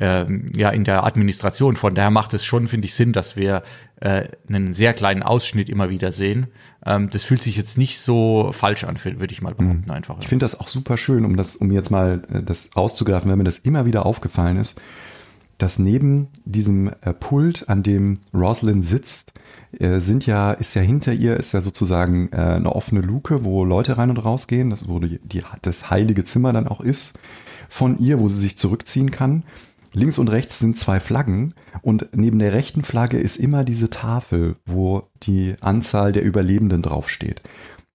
ähm, 0.00 0.46
ja, 0.54 0.70
in 0.70 0.84
der 0.84 1.04
Administration. 1.04 1.76
Von 1.76 1.94
daher 1.94 2.10
macht 2.10 2.34
es 2.34 2.44
schon, 2.44 2.68
finde 2.68 2.86
ich, 2.86 2.94
Sinn, 2.94 3.12
dass 3.12 3.36
wir 3.36 3.62
äh, 4.02 4.24
einen 4.48 4.74
sehr 4.74 4.94
kleinen 4.94 5.22
Ausschnitt 5.22 5.68
immer 5.68 5.88
wieder 5.88 6.10
sehen. 6.10 6.48
Ähm, 6.84 7.08
das 7.10 7.22
fühlt 7.22 7.40
sich 7.40 7.56
jetzt 7.56 7.78
nicht 7.78 8.00
so 8.00 8.50
falsch 8.52 8.82
an, 8.82 8.98
würde 9.04 9.32
ich 9.32 9.42
mal 9.42 9.54
behaupten, 9.54 9.84
mhm. 9.86 9.92
einfach. 9.92 10.16
Ich 10.20 10.28
finde 10.28 10.44
das 10.44 10.58
auch 10.58 10.66
super 10.66 10.96
schön, 10.96 11.24
um 11.24 11.36
das, 11.36 11.54
um 11.54 11.70
jetzt 11.70 11.90
mal 11.90 12.24
äh, 12.32 12.42
das 12.42 12.70
auszugreifen, 12.74 13.30
wenn 13.30 13.38
mir 13.38 13.44
das 13.44 13.58
immer 13.58 13.86
wieder 13.86 14.04
aufgefallen 14.04 14.56
ist, 14.56 14.80
dass 15.58 15.78
neben 15.78 16.26
diesem 16.44 16.90
äh, 17.02 17.12
Pult, 17.12 17.68
an 17.68 17.84
dem 17.84 18.18
Roslyn 18.34 18.82
sitzt, 18.82 19.34
äh, 19.78 20.00
sind 20.00 20.26
ja, 20.26 20.50
ist 20.50 20.74
ja 20.74 20.82
hinter 20.82 21.12
ihr, 21.12 21.36
ist 21.36 21.52
ja 21.52 21.60
sozusagen 21.60 22.30
äh, 22.32 22.38
eine 22.38 22.74
offene 22.74 23.02
Luke, 23.02 23.44
wo 23.44 23.64
Leute 23.64 23.98
rein 23.98 24.10
und 24.10 24.18
rausgehen, 24.18 24.70
das 24.70 24.88
wo 24.88 24.98
die, 24.98 25.20
die, 25.22 25.42
das 25.62 25.90
heilige 25.90 26.24
Zimmer 26.24 26.52
dann 26.52 26.66
auch 26.66 26.80
ist 26.80 27.16
von 27.68 28.00
ihr, 28.00 28.18
wo 28.18 28.26
sie 28.26 28.40
sich 28.40 28.58
zurückziehen 28.58 29.12
kann. 29.12 29.44
Links 29.92 30.18
und 30.18 30.28
rechts 30.28 30.58
sind 30.58 30.76
zwei 30.76 31.00
Flaggen 31.00 31.54
und 31.82 32.08
neben 32.12 32.38
der 32.38 32.52
rechten 32.52 32.82
Flagge 32.82 33.18
ist 33.18 33.36
immer 33.36 33.64
diese 33.64 33.90
Tafel, 33.90 34.56
wo 34.64 35.08
die 35.22 35.54
Anzahl 35.60 36.12
der 36.12 36.24
Überlebenden 36.24 36.82
draufsteht. 36.82 37.42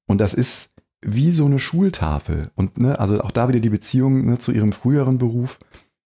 Und 0.07 0.19
das 0.19 0.33
ist 0.33 0.71
wie 1.01 1.31
so 1.31 1.45
eine 1.45 1.59
Schultafel. 1.59 2.49
Und 2.55 2.77
ne, 2.77 2.99
also 2.99 3.21
auch 3.21 3.31
da 3.31 3.47
wieder 3.47 3.59
die 3.59 3.69
Beziehung 3.69 4.25
ne, 4.25 4.37
zu 4.37 4.51
ihrem 4.51 4.71
früheren 4.71 5.17
Beruf. 5.17 5.59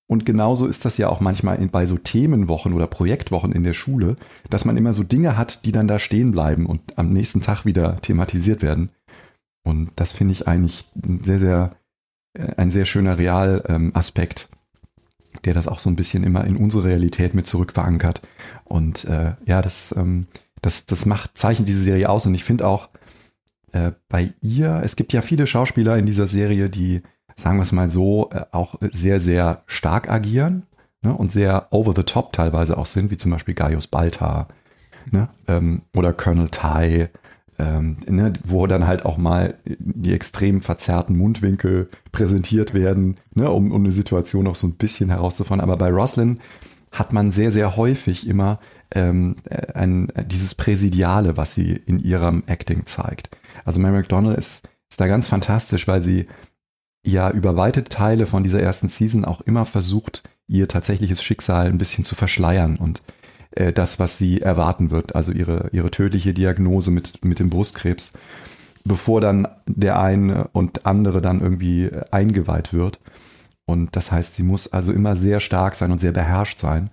Und 0.07 0.25
genauso 0.25 0.67
ist 0.67 0.83
das 0.83 0.98
ja 0.98 1.07
auch 1.07 1.21
manchmal 1.21 1.57
in, 1.57 1.69
bei 1.69 1.86
so 1.86 1.98
Themenwochen 1.98 2.74
oder 2.74 2.88
Projektwochen 2.88 3.53
in 3.53 3.63
der 3.63 3.74
Schule, 3.74 4.17
dass 4.50 4.65
man 4.65 4.75
immer 4.75 4.91
so 4.91 5.03
Dinge 5.03 5.38
hat, 5.38 5.65
die 5.65 5.71
dann 5.71 5.88
da 5.88 6.00
stehen 6.00 6.31
bleiben 6.31 6.65
und 6.65 6.98
am 6.98 7.13
nächsten 7.13 7.41
Tag 7.41 7.65
wieder 7.65 8.01
thematisiert 8.01 8.62
werden. 8.62 8.89
Und 9.63 9.91
das 9.95 10.12
finde 10.12 10.33
ich 10.33 10.48
eigentlich 10.48 10.89
sehr, 11.24 11.39
sehr, 11.39 11.75
äh, 12.33 12.55
ein 12.57 12.71
sehr 12.71 12.86
schöner 12.86 13.17
Realaspekt, 13.17 14.50
ähm, 14.51 14.57
der 15.45 15.53
das 15.53 15.67
auch 15.67 15.79
so 15.79 15.89
ein 15.89 15.95
bisschen 15.95 16.23
immer 16.23 16.45
in 16.45 16.57
unsere 16.57 16.85
Realität 16.85 17.33
mit 17.33 17.47
zurück 17.47 17.73
verankert. 17.73 18.21
Und 18.63 19.05
äh, 19.05 19.33
ja, 19.45 19.61
das, 19.61 19.93
ähm, 19.97 20.27
das, 20.61 20.85
das 20.85 21.05
macht, 21.05 21.38
zeichnet 21.38 21.67
diese 21.67 21.83
Serie 21.83 22.09
aus. 22.09 22.25
Und 22.25 22.35
ich 22.35 22.43
finde 22.43 22.67
auch 22.67 22.89
äh, 23.71 23.91
bei 24.09 24.33
ihr, 24.41 24.81
es 24.83 24.95
gibt 24.95 25.13
ja 25.13 25.21
viele 25.21 25.47
Schauspieler 25.47 25.97
in 25.97 26.05
dieser 26.05 26.27
Serie, 26.27 26.69
die, 26.69 27.01
sagen 27.35 27.57
wir 27.57 27.63
es 27.63 27.71
mal 27.71 27.89
so, 27.89 28.29
äh, 28.31 28.45
auch 28.51 28.75
sehr, 28.81 29.21
sehr 29.21 29.63
stark 29.65 30.09
agieren 30.09 30.63
ne, 31.01 31.13
und 31.13 31.31
sehr 31.31 31.67
over 31.71 31.93
the 31.95 32.03
top 32.03 32.33
teilweise 32.33 32.77
auch 32.77 32.85
sind, 32.85 33.11
wie 33.11 33.17
zum 33.17 33.31
Beispiel 33.31 33.53
Gaius 33.53 33.88
Baltar 33.88 34.47
ne, 35.09 35.29
ähm, 35.47 35.83
oder 35.95 36.13
Colonel 36.13 36.50
Tai 36.50 37.09
ähm, 37.62 37.98
ne, 38.08 38.34
wo 38.44 38.65
dann 38.65 38.88
halt 38.88 39.06
auch 39.06 39.18
mal 39.18 39.53
die 39.65 40.13
extrem 40.13 40.62
verzerrten 40.62 41.15
Mundwinkel 41.15 41.89
präsentiert 42.12 42.74
werden, 42.74 43.15
ne, 43.36 43.51
um, 43.51 43.72
um 43.72 43.84
eine 43.84 43.91
Situation 43.91 44.48
auch 44.48 44.56
so 44.56 44.65
ein 44.65 44.77
bisschen 44.77 45.10
herauszufordern. 45.10 45.63
Aber 45.63 45.77
bei 45.77 45.91
Roslyn 45.91 46.39
hat 46.91 47.13
man 47.13 47.30
sehr, 47.30 47.51
sehr 47.51 47.77
häufig 47.77 48.27
immer 48.27 48.60
ähm, 48.94 49.38
ein, 49.75 50.12
dieses 50.25 50.56
Präsidiale, 50.56 51.38
was 51.38 51.53
sie 51.53 51.72
in 51.74 52.00
ihrem 52.00 52.44
Acting 52.48 52.88
zeigt. 52.88 53.30
Also 53.63 53.80
Mary 53.80 53.94
McDonald 54.00 54.39
ist, 54.39 54.68
ist 54.89 55.00
da 55.00 55.08
ganz 55.08 55.27
fantastisch, 55.27 55.88
weil 55.88 56.01
sie 56.01 56.25
ja 57.06 57.30
über 57.30 57.56
weite 57.56 57.84
Teile 57.84 58.25
von 58.25 58.44
dieser 58.44 58.62
ersten 58.62 58.89
Season 58.89 59.24
auch 59.24 59.41
immer 59.41 59.65
versucht, 59.65 60.24
ihr 60.48 60.68
tatsächliches 60.68 61.22
Schicksal 61.22 61.68
ein 61.68 61.77
bisschen 61.77 62.03
zu 62.03 62.15
verschleiern 62.15 62.77
und 62.77 63.03
äh, 63.51 63.74
das, 63.74 64.00
was 64.00 64.17
sie 64.17 64.41
erwarten 64.41 64.91
wird, 64.91 65.15
also 65.15 65.31
ihre, 65.31 65.70
ihre 65.72 65.91
tödliche 65.91 66.34
Diagnose 66.34 66.91
mit, 66.91 67.24
mit 67.24 67.39
dem 67.39 67.50
Brustkrebs, 67.50 68.13
bevor 68.84 69.22
dann 69.22 69.48
der 69.67 70.00
eine 70.00 70.50
und 70.53 70.86
andere 70.86 71.22
dann 71.22 71.41
irgendwie 71.41 71.89
eingeweiht 72.12 72.74
wird. 72.74 73.00
Und 73.65 73.96
das 73.96 74.12
heißt, 74.12 74.36
sie 74.36 74.43
muss 74.43 74.72
also 74.72 74.91
immer 74.91 75.15
sehr 75.15 75.39
stark 75.39 75.75
sein 75.75 75.91
und 75.91 76.00
sehr 76.00 76.12
beherrscht 76.12 76.60
sein. 76.60 76.89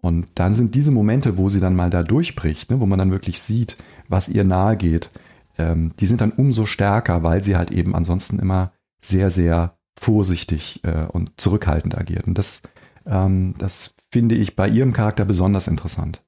Und 0.00 0.26
dann 0.34 0.54
sind 0.54 0.74
diese 0.74 0.92
Momente, 0.92 1.36
wo 1.36 1.48
sie 1.48 1.60
dann 1.60 1.76
mal 1.76 1.90
da 1.90 2.02
durchbricht, 2.02 2.70
ne, 2.70 2.80
wo 2.80 2.86
man 2.86 2.98
dann 2.98 3.10
wirklich 3.10 3.40
sieht, 3.40 3.76
was 4.08 4.28
ihr 4.28 4.44
nahe 4.44 4.76
geht, 4.76 5.10
ähm, 5.58 5.92
die 5.98 6.06
sind 6.06 6.20
dann 6.20 6.32
umso 6.32 6.66
stärker, 6.66 7.22
weil 7.22 7.44
sie 7.44 7.56
halt 7.56 7.70
eben 7.70 7.94
ansonsten 7.94 8.38
immer 8.38 8.72
sehr, 9.00 9.30
sehr 9.30 9.76
vorsichtig 9.98 10.80
äh, 10.84 11.06
und 11.06 11.32
zurückhaltend 11.38 11.96
agiert. 11.98 12.26
Und 12.26 12.38
das, 12.38 12.62
ähm, 13.06 13.54
das 13.58 13.94
finde 14.10 14.34
ich 14.34 14.56
bei 14.56 14.68
ihrem 14.68 14.92
Charakter 14.92 15.24
besonders 15.24 15.66
interessant. 15.66 16.22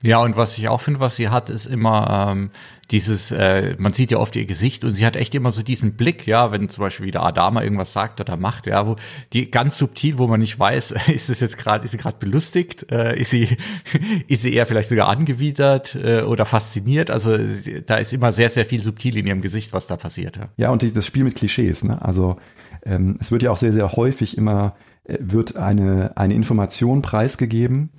Ja, 0.00 0.20
und 0.20 0.36
was 0.36 0.56
ich 0.56 0.68
auch 0.68 0.80
finde, 0.80 1.00
was 1.00 1.16
sie 1.16 1.28
hat, 1.28 1.50
ist 1.50 1.66
immer 1.66 2.28
ähm, 2.30 2.50
dieses, 2.92 3.32
äh, 3.32 3.74
man 3.78 3.92
sieht 3.92 4.12
ja 4.12 4.18
oft 4.18 4.36
ihr 4.36 4.44
Gesicht 4.44 4.84
und 4.84 4.92
sie 4.92 5.04
hat 5.04 5.16
echt 5.16 5.34
immer 5.34 5.50
so 5.50 5.60
diesen 5.60 5.94
Blick, 5.94 6.24
ja, 6.24 6.52
wenn 6.52 6.68
zum 6.68 6.82
Beispiel 6.82 7.06
wieder 7.06 7.24
Adama 7.24 7.64
irgendwas 7.64 7.92
sagt 7.92 8.20
oder 8.20 8.36
macht, 8.36 8.68
ja, 8.68 8.86
wo 8.86 8.94
die 9.32 9.50
ganz 9.50 9.76
subtil, 9.76 10.18
wo 10.18 10.28
man 10.28 10.38
nicht 10.38 10.56
weiß, 10.56 10.94
ist 11.12 11.30
es 11.30 11.40
jetzt 11.40 11.58
gerade, 11.58 11.84
ist 11.84 11.90
sie 11.90 11.96
gerade 11.96 12.16
belustigt, 12.20 12.86
äh, 12.92 13.18
ist 13.18 13.30
sie, 13.30 13.56
ist 14.28 14.42
sie 14.42 14.54
eher 14.54 14.66
vielleicht 14.66 14.88
sogar 14.88 15.08
angewidert 15.08 15.96
äh, 15.96 16.22
oder 16.22 16.44
fasziniert. 16.44 17.10
Also 17.10 17.36
da 17.84 17.96
ist 17.96 18.12
immer 18.12 18.30
sehr, 18.30 18.50
sehr 18.50 18.66
viel 18.66 18.84
subtil 18.84 19.16
in 19.16 19.26
ihrem 19.26 19.42
Gesicht, 19.42 19.72
was 19.72 19.88
da 19.88 19.96
passiert. 19.96 20.36
Ja, 20.36 20.48
ja 20.56 20.70
und 20.70 20.82
die, 20.82 20.92
das 20.92 21.06
Spiel 21.06 21.24
mit 21.24 21.34
Klischees, 21.34 21.82
ne? 21.82 22.00
Also 22.00 22.36
ähm, 22.84 23.16
es 23.20 23.32
wird 23.32 23.42
ja 23.42 23.50
auch 23.50 23.56
sehr, 23.56 23.72
sehr 23.72 23.90
häufig 23.92 24.38
immer 24.38 24.76
wird 25.08 25.56
eine, 25.56 26.16
eine 26.16 26.34
Information 26.34 27.02
preisgegeben 27.02 27.90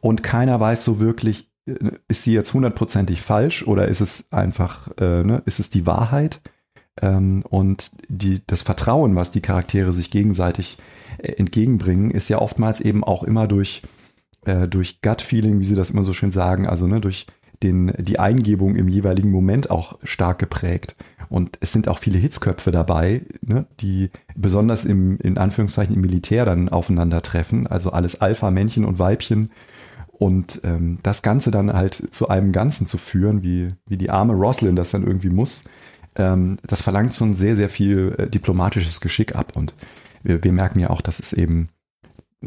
und 0.00 0.22
keiner 0.22 0.58
weiß 0.60 0.84
so 0.84 1.00
wirklich, 1.00 1.50
äh, 1.66 1.74
ist 2.08 2.22
sie 2.22 2.32
jetzt 2.32 2.54
hundertprozentig 2.54 3.22
falsch 3.22 3.66
oder 3.66 3.88
ist 3.88 4.00
es 4.00 4.30
einfach, 4.32 4.88
äh, 4.98 5.24
ne, 5.24 5.42
ist 5.46 5.58
es 5.58 5.70
die 5.70 5.86
Wahrheit? 5.86 6.40
Ähm, 7.02 7.42
und 7.48 7.90
die, 8.08 8.40
das 8.46 8.62
Vertrauen, 8.62 9.16
was 9.16 9.30
die 9.30 9.42
Charaktere 9.42 9.92
sich 9.92 10.10
gegenseitig 10.10 10.78
äh, 11.18 11.32
entgegenbringen, 11.32 12.10
ist 12.10 12.28
ja 12.28 12.38
oftmals 12.38 12.80
eben 12.80 13.04
auch 13.04 13.22
immer 13.22 13.46
durch, 13.48 13.82
äh, 14.44 14.68
durch 14.68 15.02
Gut-Feeling, 15.02 15.60
wie 15.60 15.66
sie 15.66 15.74
das 15.74 15.90
immer 15.90 16.04
so 16.04 16.14
schön 16.14 16.30
sagen, 16.30 16.66
also 16.66 16.86
ne, 16.86 17.00
durch 17.00 17.26
den, 17.62 17.92
die 17.98 18.18
Eingebung 18.18 18.76
im 18.76 18.88
jeweiligen 18.88 19.30
Moment 19.30 19.70
auch 19.70 19.98
stark 20.04 20.38
geprägt. 20.38 20.96
Und 21.28 21.58
es 21.60 21.72
sind 21.72 21.88
auch 21.88 21.98
viele 21.98 22.18
Hitzköpfe 22.18 22.70
dabei, 22.70 23.22
ne, 23.40 23.66
die 23.80 24.10
besonders 24.36 24.84
im, 24.84 25.18
in 25.18 25.38
Anführungszeichen 25.38 25.94
im 25.94 26.00
Militär 26.00 26.44
dann 26.44 26.68
aufeinandertreffen. 26.68 27.66
Also 27.66 27.90
alles 27.90 28.20
Alpha-Männchen 28.20 28.84
und 28.84 28.98
Weibchen. 28.98 29.50
Und 30.12 30.60
ähm, 30.64 30.98
das 31.02 31.22
Ganze 31.22 31.50
dann 31.50 31.72
halt 31.72 32.14
zu 32.14 32.28
einem 32.28 32.52
Ganzen 32.52 32.86
zu 32.86 32.96
führen, 32.96 33.42
wie, 33.42 33.68
wie 33.86 33.96
die 33.96 34.10
arme 34.10 34.34
Roslyn 34.34 34.76
das 34.76 34.90
dann 34.90 35.06
irgendwie 35.06 35.30
muss, 35.30 35.64
ähm, 36.14 36.58
das 36.66 36.80
verlangt 36.80 37.12
ein 37.20 37.34
sehr, 37.34 37.56
sehr 37.56 37.68
viel 37.68 38.14
äh, 38.18 38.28
diplomatisches 38.28 39.00
Geschick 39.00 39.34
ab. 39.34 39.52
Und 39.56 39.74
wir, 40.22 40.42
wir 40.42 40.52
merken 40.52 40.78
ja 40.78 40.90
auch, 40.90 41.02
dass 41.02 41.18
es 41.18 41.32
eben 41.32 41.68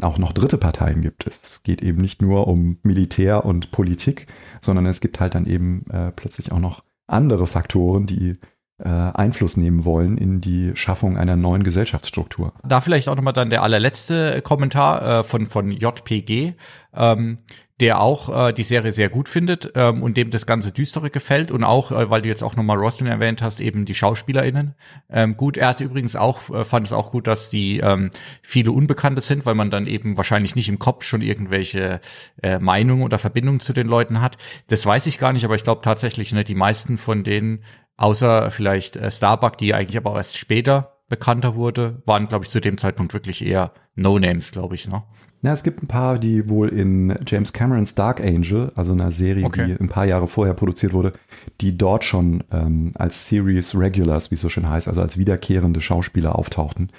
auch 0.00 0.18
noch 0.18 0.32
dritte 0.32 0.58
Parteien 0.58 1.00
gibt. 1.00 1.26
Es 1.26 1.62
geht 1.62 1.82
eben 1.82 2.00
nicht 2.00 2.22
nur 2.22 2.46
um 2.46 2.78
Militär 2.82 3.44
und 3.44 3.70
Politik, 3.70 4.26
sondern 4.60 4.86
es 4.86 5.00
gibt 5.00 5.20
halt 5.20 5.34
dann 5.34 5.46
eben 5.46 5.84
äh, 5.90 6.12
plötzlich 6.12 6.52
auch 6.52 6.58
noch 6.58 6.84
andere 7.06 7.46
Faktoren, 7.46 8.06
die 8.06 8.38
Einfluss 8.88 9.56
nehmen 9.56 9.84
wollen 9.84 10.16
in 10.16 10.40
die 10.40 10.72
Schaffung 10.74 11.16
einer 11.16 11.36
neuen 11.36 11.62
Gesellschaftsstruktur. 11.62 12.52
Da 12.64 12.80
vielleicht 12.80 13.08
auch 13.08 13.16
nochmal 13.16 13.32
dann 13.32 13.50
der 13.50 13.62
allerletzte 13.62 14.42
Kommentar 14.42 15.20
äh, 15.20 15.24
von, 15.24 15.46
von 15.46 15.70
JPG. 15.70 16.54
Ähm, 16.94 17.38
der 17.80 18.00
auch 18.00 18.48
äh, 18.48 18.52
die 18.52 18.62
Serie 18.62 18.92
sehr 18.92 19.08
gut 19.08 19.28
findet 19.28 19.72
ähm, 19.74 20.02
und 20.02 20.16
dem 20.16 20.30
das 20.30 20.46
ganze 20.46 20.70
Düstere 20.70 21.10
gefällt 21.10 21.50
und 21.50 21.64
auch, 21.64 21.90
äh, 21.90 22.10
weil 22.10 22.22
du 22.22 22.28
jetzt 22.28 22.44
auch 22.44 22.54
nochmal 22.54 22.76
Roslyn 22.76 23.08
erwähnt 23.08 23.42
hast, 23.42 23.60
eben 23.60 23.86
die 23.86 23.94
SchauspielerInnen 23.94 24.74
ähm, 25.08 25.36
gut. 25.36 25.56
Er 25.56 25.68
hatte 25.68 25.84
übrigens 25.84 26.14
auch, 26.14 26.50
äh, 26.50 26.64
fand 26.64 26.86
es 26.86 26.92
auch 26.92 27.10
gut, 27.10 27.26
dass 27.26 27.48
die 27.48 27.78
ähm, 27.78 28.10
viele 28.42 28.72
Unbekannte 28.72 29.22
sind, 29.22 29.46
weil 29.46 29.54
man 29.54 29.70
dann 29.70 29.86
eben 29.86 30.18
wahrscheinlich 30.18 30.54
nicht 30.54 30.68
im 30.68 30.78
Kopf 30.78 31.04
schon 31.04 31.22
irgendwelche 31.22 32.00
äh, 32.42 32.58
Meinungen 32.58 33.02
oder 33.02 33.18
Verbindungen 33.18 33.60
zu 33.60 33.72
den 33.72 33.86
Leuten 33.86 34.20
hat. 34.20 34.36
Das 34.66 34.84
weiß 34.84 35.06
ich 35.06 35.18
gar 35.18 35.32
nicht, 35.32 35.44
aber 35.44 35.54
ich 35.54 35.64
glaube 35.64 35.80
tatsächlich, 35.82 36.32
ne, 36.32 36.44
die 36.44 36.54
meisten 36.54 36.98
von 36.98 37.24
denen, 37.24 37.64
außer 38.00 38.50
vielleicht 38.50 38.96
äh, 38.96 39.10
Starbuck, 39.10 39.58
die 39.58 39.74
eigentlich 39.74 39.96
aber 39.96 40.16
erst 40.16 40.36
später 40.36 40.96
bekannter 41.08 41.54
wurde, 41.54 42.02
waren, 42.06 42.28
glaube 42.28 42.44
ich, 42.44 42.50
zu 42.50 42.60
dem 42.60 42.78
Zeitpunkt 42.78 43.12
wirklich 43.12 43.44
eher 43.44 43.72
No-Names, 43.94 44.52
glaube 44.52 44.74
ich. 44.74 44.88
Ne? 44.88 45.02
Na, 45.42 45.52
es 45.52 45.62
gibt 45.62 45.82
ein 45.82 45.88
paar, 45.88 46.18
die 46.18 46.48
wohl 46.48 46.68
in 46.68 47.14
James 47.26 47.52
Camerons 47.52 47.94
Dark 47.94 48.20
Angel, 48.20 48.72
also 48.74 48.92
einer 48.92 49.10
Serie, 49.10 49.44
okay. 49.44 49.66
die 49.66 49.80
ein 49.80 49.88
paar 49.88 50.06
Jahre 50.06 50.28
vorher 50.28 50.54
produziert 50.54 50.92
wurde, 50.92 51.12
die 51.60 51.76
dort 51.76 52.04
schon 52.04 52.44
ähm, 52.52 52.92
als 52.94 53.26
Series 53.26 53.74
Regulars, 53.74 54.30
wie 54.30 54.36
es 54.36 54.40
so 54.40 54.48
schön 54.48 54.68
heißt, 54.68 54.88
also 54.88 55.00
als 55.00 55.18
wiederkehrende 55.18 55.80
Schauspieler 55.80 56.36
auftauchten. 56.36 56.90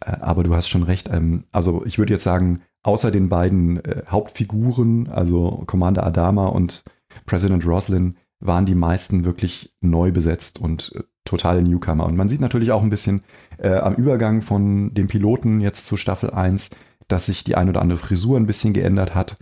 Äh, 0.00 0.12
aber 0.20 0.44
du 0.44 0.54
hast 0.54 0.68
schon 0.68 0.82
recht. 0.82 1.10
Ähm, 1.12 1.44
also 1.50 1.84
ich 1.84 1.98
würde 1.98 2.12
jetzt 2.12 2.24
sagen, 2.24 2.60
außer 2.82 3.10
den 3.10 3.28
beiden 3.28 3.84
äh, 3.84 4.02
Hauptfiguren, 4.08 5.08
also 5.08 5.64
Commander 5.66 6.06
Adama 6.06 6.46
und 6.46 6.84
President 7.26 7.66
Roslin, 7.66 8.16
waren 8.40 8.66
die 8.66 8.74
meisten 8.74 9.24
wirklich 9.24 9.72
neu 9.80 10.12
besetzt 10.12 10.60
und 10.60 10.92
äh, 10.94 11.02
totale 11.24 11.62
Newcomer. 11.62 12.06
Und 12.06 12.16
man 12.16 12.28
sieht 12.28 12.40
natürlich 12.40 12.72
auch 12.72 12.82
ein 12.82 12.90
bisschen 12.90 13.22
äh, 13.58 13.74
am 13.74 13.94
Übergang 13.94 14.42
von 14.42 14.94
dem 14.94 15.08
Piloten 15.08 15.60
jetzt 15.60 15.86
zu 15.86 15.96
Staffel 15.96 16.30
1, 16.30 16.70
dass 17.08 17.26
sich 17.26 17.44
die 17.44 17.56
ein 17.56 17.68
oder 17.68 17.82
andere 17.82 17.98
Frisur 17.98 18.38
ein 18.38 18.46
bisschen 18.46 18.72
geändert 18.72 19.14
hat. 19.14 19.36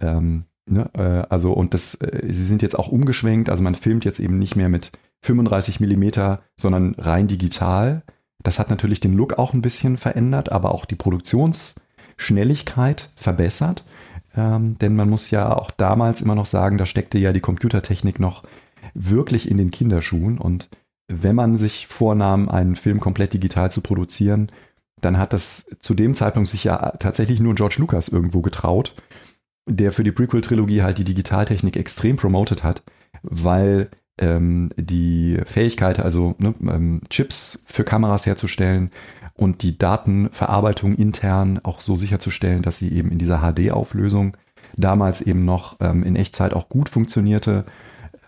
Ähm, 0.00 0.44
ne? 0.66 0.90
äh, 0.94 1.26
also 1.28 1.52
und 1.52 1.74
das, 1.74 1.94
äh, 1.94 2.32
sie 2.32 2.44
sind 2.44 2.62
jetzt 2.62 2.78
auch 2.78 2.88
umgeschwenkt, 2.88 3.50
also 3.50 3.62
man 3.62 3.74
filmt 3.74 4.04
jetzt 4.04 4.20
eben 4.20 4.38
nicht 4.38 4.56
mehr 4.56 4.68
mit 4.68 4.92
35 5.22 5.80
Millimeter, 5.80 6.42
sondern 6.56 6.94
rein 6.96 7.26
digital. 7.26 8.02
Das 8.42 8.58
hat 8.58 8.70
natürlich 8.70 9.00
den 9.00 9.14
Look 9.14 9.38
auch 9.38 9.52
ein 9.52 9.62
bisschen 9.62 9.96
verändert, 9.96 10.52
aber 10.52 10.72
auch 10.72 10.84
die 10.84 10.96
Produktionsschnelligkeit 10.96 13.10
verbessert. 13.16 13.84
Ähm, 14.36 14.78
denn 14.78 14.94
man 14.94 15.10
muss 15.10 15.30
ja 15.30 15.54
auch 15.56 15.70
damals 15.70 16.20
immer 16.20 16.34
noch 16.34 16.46
sagen, 16.46 16.78
da 16.78 16.86
steckte 16.86 17.18
ja 17.18 17.32
die 17.32 17.40
Computertechnik 17.40 18.20
noch 18.20 18.42
wirklich 18.94 19.50
in 19.50 19.56
den 19.56 19.70
Kinderschuhen. 19.70 20.38
Und 20.38 20.68
wenn 21.08 21.34
man 21.34 21.56
sich 21.56 21.86
vornahm, 21.86 22.48
einen 22.48 22.76
Film 22.76 23.00
komplett 23.00 23.32
digital 23.32 23.72
zu 23.72 23.80
produzieren, 23.80 24.50
dann 25.00 25.18
hat 25.18 25.32
das 25.32 25.66
zu 25.80 25.94
dem 25.94 26.14
Zeitpunkt 26.14 26.48
sich 26.48 26.64
ja 26.64 26.92
tatsächlich 26.98 27.40
nur 27.40 27.54
George 27.54 27.76
Lucas 27.78 28.08
irgendwo 28.08 28.42
getraut, 28.42 28.94
der 29.68 29.92
für 29.92 30.04
die 30.04 30.12
Prequel-Trilogie 30.12 30.82
halt 30.82 30.98
die 30.98 31.04
Digitaltechnik 31.04 31.76
extrem 31.76 32.16
promotet 32.16 32.64
hat, 32.64 32.82
weil 33.22 33.90
ähm, 34.18 34.70
die 34.76 35.40
Fähigkeit, 35.44 36.00
also 36.00 36.34
ne, 36.38 36.54
ähm, 36.62 37.02
Chips 37.08 37.62
für 37.66 37.84
Kameras 37.84 38.26
herzustellen 38.26 38.90
und 39.38 39.62
die 39.62 39.78
Datenverarbeitung 39.78 40.96
intern 40.96 41.60
auch 41.62 41.80
so 41.80 41.96
sicherzustellen, 41.96 42.60
dass 42.60 42.76
sie 42.76 42.92
eben 42.92 43.10
in 43.10 43.18
dieser 43.18 43.38
HD-Auflösung 43.38 44.36
damals 44.76 45.20
eben 45.20 45.40
noch 45.40 45.76
ähm, 45.80 46.02
in 46.02 46.16
Echtzeit 46.16 46.52
auch 46.52 46.68
gut 46.68 46.88
funktionierte, 46.88 47.64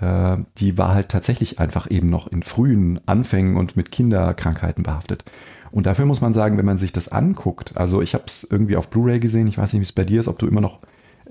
äh, 0.00 0.36
die 0.58 0.78
war 0.78 0.94
halt 0.94 1.08
tatsächlich 1.08 1.58
einfach 1.58 1.90
eben 1.90 2.06
noch 2.06 2.28
in 2.28 2.44
frühen 2.44 3.00
Anfängen 3.06 3.56
und 3.56 3.76
mit 3.76 3.90
Kinderkrankheiten 3.90 4.84
behaftet. 4.84 5.24
Und 5.72 5.86
dafür 5.86 6.06
muss 6.06 6.20
man 6.20 6.32
sagen, 6.32 6.58
wenn 6.58 6.64
man 6.64 6.78
sich 6.78 6.92
das 6.92 7.08
anguckt, 7.08 7.76
also 7.76 8.02
ich 8.02 8.14
habe 8.14 8.24
es 8.26 8.46
irgendwie 8.48 8.76
auf 8.76 8.88
Blu-ray 8.88 9.18
gesehen, 9.18 9.48
ich 9.48 9.58
weiß 9.58 9.72
nicht, 9.72 9.80
wie 9.80 9.84
es 9.84 9.92
bei 9.92 10.04
dir 10.04 10.20
ist, 10.20 10.28
ob 10.28 10.38
du 10.38 10.46
immer 10.46 10.60
noch 10.60 10.78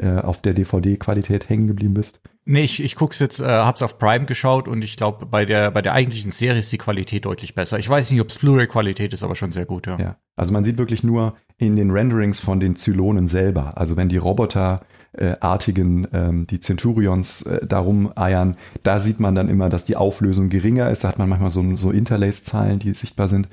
äh, 0.01 0.19
auf 0.21 0.41
der 0.41 0.53
DVD-Qualität 0.53 1.49
hängen 1.49 1.67
geblieben 1.67 1.93
bist. 1.93 2.21
Nee, 2.45 2.63
ich, 2.63 2.83
ich 2.83 2.95
guck's 2.95 3.19
jetzt, 3.19 3.39
äh, 3.39 3.45
hab's 3.45 3.81
auf 3.81 3.99
Prime 3.99 4.25
geschaut 4.25 4.67
und 4.67 4.81
ich 4.81 4.97
glaube, 4.97 5.27
bei 5.27 5.45
der, 5.45 5.69
bei 5.69 5.81
der 5.81 5.93
eigentlichen 5.93 6.31
Serie 6.31 6.59
ist 6.59 6.71
die 6.71 6.79
Qualität 6.79 7.25
deutlich 7.25 7.53
besser. 7.53 7.77
Ich 7.77 7.87
weiß 7.87 8.09
nicht, 8.09 8.21
ob's 8.21 8.39
Blu-ray-Qualität 8.39 9.13
ist, 9.13 9.23
aber 9.23 9.35
schon 9.35 9.51
sehr 9.51 9.65
gut, 9.65 9.85
ja. 9.85 9.99
ja. 9.99 10.15
Also 10.35 10.51
man 10.53 10.63
sieht 10.63 10.77
wirklich 10.77 11.03
nur 11.03 11.35
in 11.57 11.75
den 11.75 11.91
Renderings 11.91 12.39
von 12.39 12.59
den 12.59 12.75
Zylonen 12.75 13.27
selber. 13.27 13.77
Also 13.77 13.97
wenn 13.97 14.09
die 14.09 14.17
Roboter 14.17 14.79
äh, 15.13 15.35
artigen, 15.39 16.07
ähm, 16.13 16.47
die 16.47 16.59
Centurions 16.59 17.43
äh, 17.43 17.65
darum 17.67 18.11
eiern, 18.15 18.55
da 18.83 18.99
sieht 18.99 19.19
man 19.19 19.35
dann 19.35 19.49
immer, 19.49 19.69
dass 19.69 19.83
die 19.83 19.95
Auflösung 19.95 20.49
geringer 20.49 20.89
ist. 20.89 21.03
Da 21.03 21.09
hat 21.09 21.19
man 21.19 21.29
manchmal 21.29 21.49
so, 21.49 21.77
so 21.77 21.91
Interlace-Zahlen, 21.91 22.79
die 22.79 22.93
sichtbar 22.93 23.27
sind. 23.27 23.47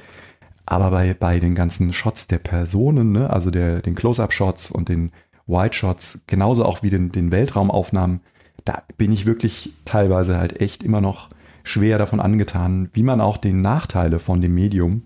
Aber 0.65 0.91
bei, 0.91 1.15
bei 1.15 1.39
den 1.39 1.55
ganzen 1.55 1.93
Shots 1.93 2.27
der 2.27 2.39
Personen, 2.39 3.13
ne, 3.13 3.31
also 3.31 3.51
der, 3.51 3.81
den 3.83 3.95
Close-Up-Shots 3.95 4.71
und 4.71 4.89
den 4.89 5.13
White-Shots, 5.47 6.21
genauso 6.27 6.65
auch 6.65 6.83
wie 6.83 6.91
den, 6.91 7.11
den 7.11 7.31
Weltraumaufnahmen, 7.31 8.21
da 8.65 8.83
bin 8.97 9.13
ich 9.13 9.27
wirklich 9.27 9.73
teilweise 9.85 10.39
halt 10.39 10.61
echt 10.61 10.83
immer 10.83 11.01
noch 11.01 11.29
schwer 11.63 11.99
davon 11.99 12.21
angetan, 12.21 12.91
wie 12.93 13.03
man 13.03 13.21
auch 13.21 13.37
den 13.37 13.61
Nachteile 13.61 14.19
von 14.19 14.41
dem 14.41 14.55
Medium 14.55 15.03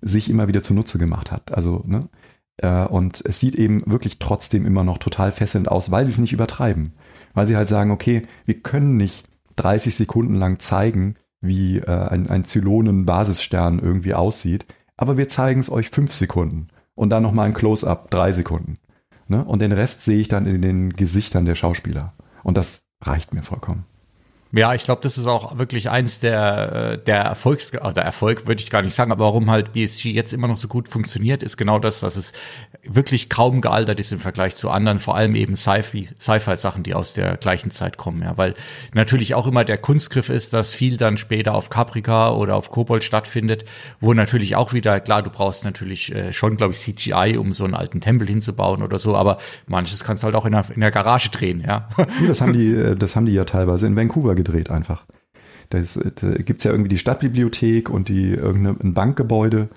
sich 0.00 0.30
immer 0.30 0.48
wieder 0.48 0.62
zunutze 0.62 0.98
gemacht 0.98 1.30
hat. 1.32 1.52
Also, 1.52 1.82
ne? 1.86 2.08
Äh, 2.58 2.84
und 2.84 3.22
es 3.24 3.40
sieht 3.40 3.54
eben 3.54 3.82
wirklich 3.86 4.18
trotzdem 4.18 4.66
immer 4.66 4.84
noch 4.84 4.98
total 4.98 5.32
fesselnd 5.32 5.68
aus, 5.68 5.90
weil 5.90 6.04
sie 6.06 6.12
es 6.12 6.18
nicht 6.18 6.32
übertreiben. 6.32 6.92
Weil 7.34 7.46
sie 7.46 7.56
halt 7.56 7.68
sagen, 7.68 7.90
okay, 7.90 8.22
wir 8.44 8.60
können 8.60 8.96
nicht 8.96 9.28
30 9.56 9.94
Sekunden 9.94 10.34
lang 10.34 10.58
zeigen, 10.58 11.16
wie 11.40 11.78
äh, 11.78 12.08
ein, 12.08 12.28
ein 12.28 12.44
Zylonen-Basisstern 12.44 13.78
irgendwie 13.78 14.14
aussieht 14.14 14.66
aber 14.98 15.16
wir 15.16 15.28
zeigen 15.28 15.60
es 15.60 15.70
euch 15.70 15.88
fünf 15.88 16.14
Sekunden 16.14 16.68
und 16.94 17.08
dann 17.08 17.22
nochmal 17.22 17.46
ein 17.46 17.54
Close-up 17.54 18.10
drei 18.10 18.32
Sekunden. 18.32 18.74
Ne? 19.28 19.44
Und 19.44 19.60
den 19.60 19.72
Rest 19.72 20.02
sehe 20.02 20.18
ich 20.18 20.28
dann 20.28 20.46
in 20.46 20.62
den 20.62 20.92
Gesichtern 20.92 21.44
der 21.44 21.54
Schauspieler. 21.54 22.14
Und 22.42 22.56
das 22.56 22.86
reicht 23.02 23.34
mir 23.34 23.42
vollkommen. 23.42 23.84
Ja, 24.50 24.72
ich 24.72 24.84
glaube, 24.84 25.02
das 25.02 25.18
ist 25.18 25.26
auch 25.26 25.58
wirklich 25.58 25.90
eins 25.90 26.20
der, 26.20 26.92
äh, 26.92 26.98
der 26.98 27.18
Erfolgs, 27.18 27.70
oder 27.74 28.00
Erfolg 28.00 28.46
würde 28.46 28.62
ich 28.62 28.70
gar 28.70 28.80
nicht 28.80 28.94
sagen, 28.94 29.12
aber 29.12 29.24
warum 29.24 29.50
halt 29.50 29.74
BSG 29.74 30.10
jetzt 30.10 30.32
immer 30.32 30.48
noch 30.48 30.56
so 30.56 30.68
gut 30.68 30.88
funktioniert, 30.88 31.42
ist 31.42 31.58
genau 31.58 31.78
das, 31.78 32.00
dass 32.00 32.16
es 32.16 32.32
wirklich 32.82 33.28
kaum 33.28 33.60
gealtert 33.60 34.00
ist 34.00 34.10
im 34.10 34.20
Vergleich 34.20 34.56
zu 34.56 34.70
anderen, 34.70 35.00
vor 35.00 35.16
allem 35.16 35.34
eben 35.34 35.54
Sci-Fi-Sachen, 35.54 36.82
die 36.82 36.94
aus 36.94 37.12
der 37.12 37.36
gleichen 37.36 37.70
Zeit 37.70 37.98
kommen, 37.98 38.22
ja, 38.22 38.38
weil 38.38 38.54
natürlich 38.94 39.34
auch 39.34 39.46
immer 39.46 39.64
der 39.64 39.76
Kunstgriff 39.76 40.30
ist, 40.30 40.54
dass 40.54 40.74
viel 40.74 40.96
dann 40.96 41.18
später 41.18 41.54
auf 41.54 41.68
Caprica 41.68 42.30
oder 42.30 42.56
auf 42.56 42.70
Kobold 42.70 43.04
stattfindet, 43.04 43.66
wo 44.00 44.14
natürlich 44.14 44.56
auch 44.56 44.72
wieder, 44.72 44.98
klar, 45.00 45.22
du 45.22 45.28
brauchst 45.28 45.66
natürlich 45.66 46.14
äh, 46.14 46.32
schon, 46.32 46.56
glaube 46.56 46.72
ich, 46.72 46.80
CGI, 46.80 47.36
um 47.36 47.52
so 47.52 47.64
einen 47.64 47.74
alten 47.74 48.00
Tempel 48.00 48.26
hinzubauen 48.26 48.82
oder 48.82 48.98
so, 48.98 49.14
aber 49.14 49.36
manches 49.66 50.04
kannst 50.04 50.22
du 50.22 50.26
halt 50.26 50.36
auch 50.36 50.46
in 50.46 50.52
der, 50.52 50.64
in 50.74 50.80
der 50.80 50.90
Garage 50.90 51.28
drehen, 51.28 51.62
ja. 51.66 51.90
Das 52.26 52.40
haben 52.40 52.54
die, 52.54 52.72
äh, 52.72 52.94
das 52.94 53.14
haben 53.14 53.26
die 53.26 53.34
ja 53.34 53.44
teilweise 53.44 53.86
in 53.86 53.94
Vancouver 53.94 54.37
gedreht 54.38 54.70
einfach. 54.70 55.04
Da, 55.68 55.80
gibt 55.80 56.60
es 56.60 56.64
ja 56.64 56.70
irgendwie 56.70 56.88
die 56.88 56.96
Stadtbibliothek 56.98 57.90
und 57.90 58.08
die 58.08 58.30
irgendein 58.30 58.94
Bankgebäude, 58.94 59.68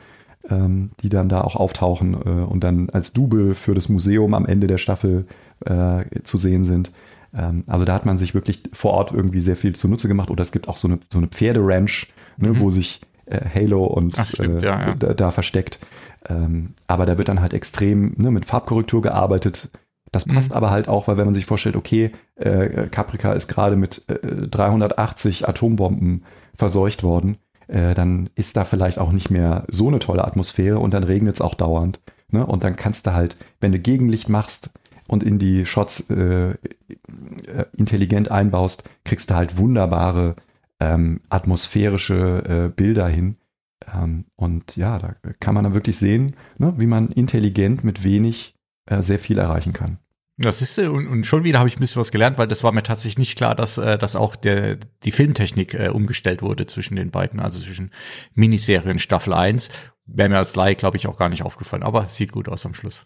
ähm, 0.50 0.91
die 1.02 1.10
dann 1.10 1.28
da 1.28 1.41
auch 1.41 1.58
auftauchen 1.58 2.13
äh, 2.13 2.30
und 2.30 2.63
dann 2.63 2.89
als 2.89 3.12
Double 3.12 3.56
für 3.56 3.76
das 3.76 3.89
Museum 3.89 4.34
am 4.34 4.45
Ende 4.45 4.67
der 4.67 4.78
Staffel 4.78 5.26
äh, 5.65 6.06
zu 6.24 6.38
sehen 6.38 6.63
sind. 6.63 6.91
Ähm, 7.36 7.63
also 7.67 7.84
da 7.84 7.93
hat 7.93 8.06
man 8.06 8.17
sich 8.17 8.34
wirklich 8.34 8.63
vor 8.71 8.93
Ort 8.93 9.12
irgendwie 9.12 9.41
sehr 9.41 9.58
viel 9.58 9.76
zunutze 9.76 10.08
gemacht. 10.08 10.30
Oder 10.30 10.41
es 10.41 10.54
gibt 10.54 10.69
auch 10.69 10.78
so 10.78 10.88
eine, 10.88 11.00
so 11.12 11.17
eine 11.17 11.28
Pferderanch, 11.28 12.08
ne, 12.38 12.50
mhm. 12.50 12.60
wo 12.62 12.69
sich 12.69 13.02
äh, 13.26 13.41
Halo 13.54 13.84
und 13.84 14.17
Ach, 14.17 14.26
stimmt, 14.26 14.63
äh, 14.63 14.65
ja, 14.65 14.88
ja. 14.88 14.95
Da, 14.95 15.13
da, 15.13 15.32
versteckt. 15.32 15.80
Ähm, 16.30 16.74
aber 16.88 17.06
da 17.06 17.17
wird 17.17 17.28
dann 17.28 17.41
halt 17.41 17.54
extrem 17.54 18.13
ne, 18.17 18.32
mit 18.32 18.45
Farbkorrektur 18.45 19.02
gearbeitet 19.02 19.69
das 20.12 20.26
passt 20.26 20.52
mhm. 20.52 20.58
aber 20.58 20.71
halt 20.71 20.88
auch, 20.88 21.08
weil 21.08 21.17
wenn 21.17 21.26
man 21.26 21.34
sich 21.34 21.45
vorstellt, 21.45 21.76
okay, 21.76 22.12
äh, 22.36 22.88
Caprica 22.88 23.34
ist 23.34 23.47
gerade 23.47 23.76
mit 23.76 24.08
äh, 24.10 24.47
380 24.47 25.47
Atombomben 25.47 26.26
verseucht 26.54 27.04
worden, 27.04 27.38
äh, 27.67 27.93
dann 27.93 28.30
ist 28.36 28.58
da 28.58 28.65
vielleicht 28.65 29.00
auch 29.00 29.13
nicht 29.13 29.30
mehr 29.32 29.65
so 29.69 29.88
eine 29.88 30.00
tolle 30.00 30.26
Atmosphäre 30.26 30.80
und 30.80 30.93
dann 30.93 31.04
regnet 31.04 31.36
es 31.36 31.41
auch 31.41 31.56
dauernd. 31.56 32.02
Ne? 32.30 32.45
Und 32.45 32.63
dann 32.63 32.76
kannst 32.76 33.08
du 33.08 33.13
halt, 33.13 33.38
wenn 33.62 33.71
du 33.71 33.80
Gegenlicht 33.80 34.28
machst 34.28 34.71
und 35.08 35.24
in 35.24 35.39
die 35.39 35.65
Shots 35.65 36.10
äh, 36.10 36.52
äh, 36.52 36.56
intelligent 37.76 38.30
einbaust, 38.32 38.84
kriegst 39.06 39.30
du 39.30 39.36
halt 39.36 39.58
wunderbare 39.58 40.36
ähm, 40.82 41.21
atmosphärische 41.30 42.43
äh, 42.67 42.69
Bilder 42.69 43.08
hin. 43.08 43.38
Ähm, 43.93 44.26
und 44.36 44.76
ja, 44.76 45.00
da 45.00 45.15
kann 45.39 45.56
man 45.56 45.63
dann 45.63 45.74
wirklich 45.74 45.97
sehen, 45.97 46.36
ne, 46.58 46.74
wie 46.78 46.88
man 46.88 47.10
intelligent 47.10 47.84
mit 47.84 48.04
wenig 48.04 48.56
äh, 48.86 49.02
sehr 49.02 49.20
viel 49.20 49.38
erreichen 49.38 49.74
kann. 49.74 50.00
Das 50.38 50.62
ist 50.62 50.80
und, 50.80 51.08
und 51.08 51.26
schon 51.26 51.44
wieder 51.44 51.60
habe 51.60 51.70
ich 51.70 51.78
ein 51.78 51.80
bisschen 51.80 52.00
was 52.00 52.12
gelernt, 52.12 52.38
weil 52.38 52.48
das 52.48 52.63
war 52.63 52.72
mir 52.72 52.84
tatsächlich 52.84 53.17
nicht 53.17 53.38
klar, 53.38 53.54
dass, 53.54 53.78
äh, 53.78 53.98
dass 53.98 54.15
auch 54.15 54.36
der, 54.36 54.78
die 55.04 55.12
Filmtechnik 55.12 55.74
äh, 55.74 55.89
umgestellt 55.89 56.41
wurde 56.41 56.65
zwischen 56.65 56.96
den 56.96 57.12
beiden, 57.12 57.39
also 57.39 57.60
zwischen 57.60 57.91
Miniserien 58.34 59.00
Staffel 59.00 59.34
1. 59.34 59.70
Wäre 60.08 60.30
mir 60.30 60.38
als 60.38 60.56
Laie, 60.56 60.76
glaube 60.76 60.98
ich, 60.98 61.08
auch 61.08 61.17
gar 61.17 61.30
nicht 61.30 61.44
aufgefallen, 61.44 61.84
aber 61.84 62.08
sieht 62.08 62.32
gut 62.32 62.50
aus 62.50 62.65
am 62.65 62.74
Schluss. 62.74 63.06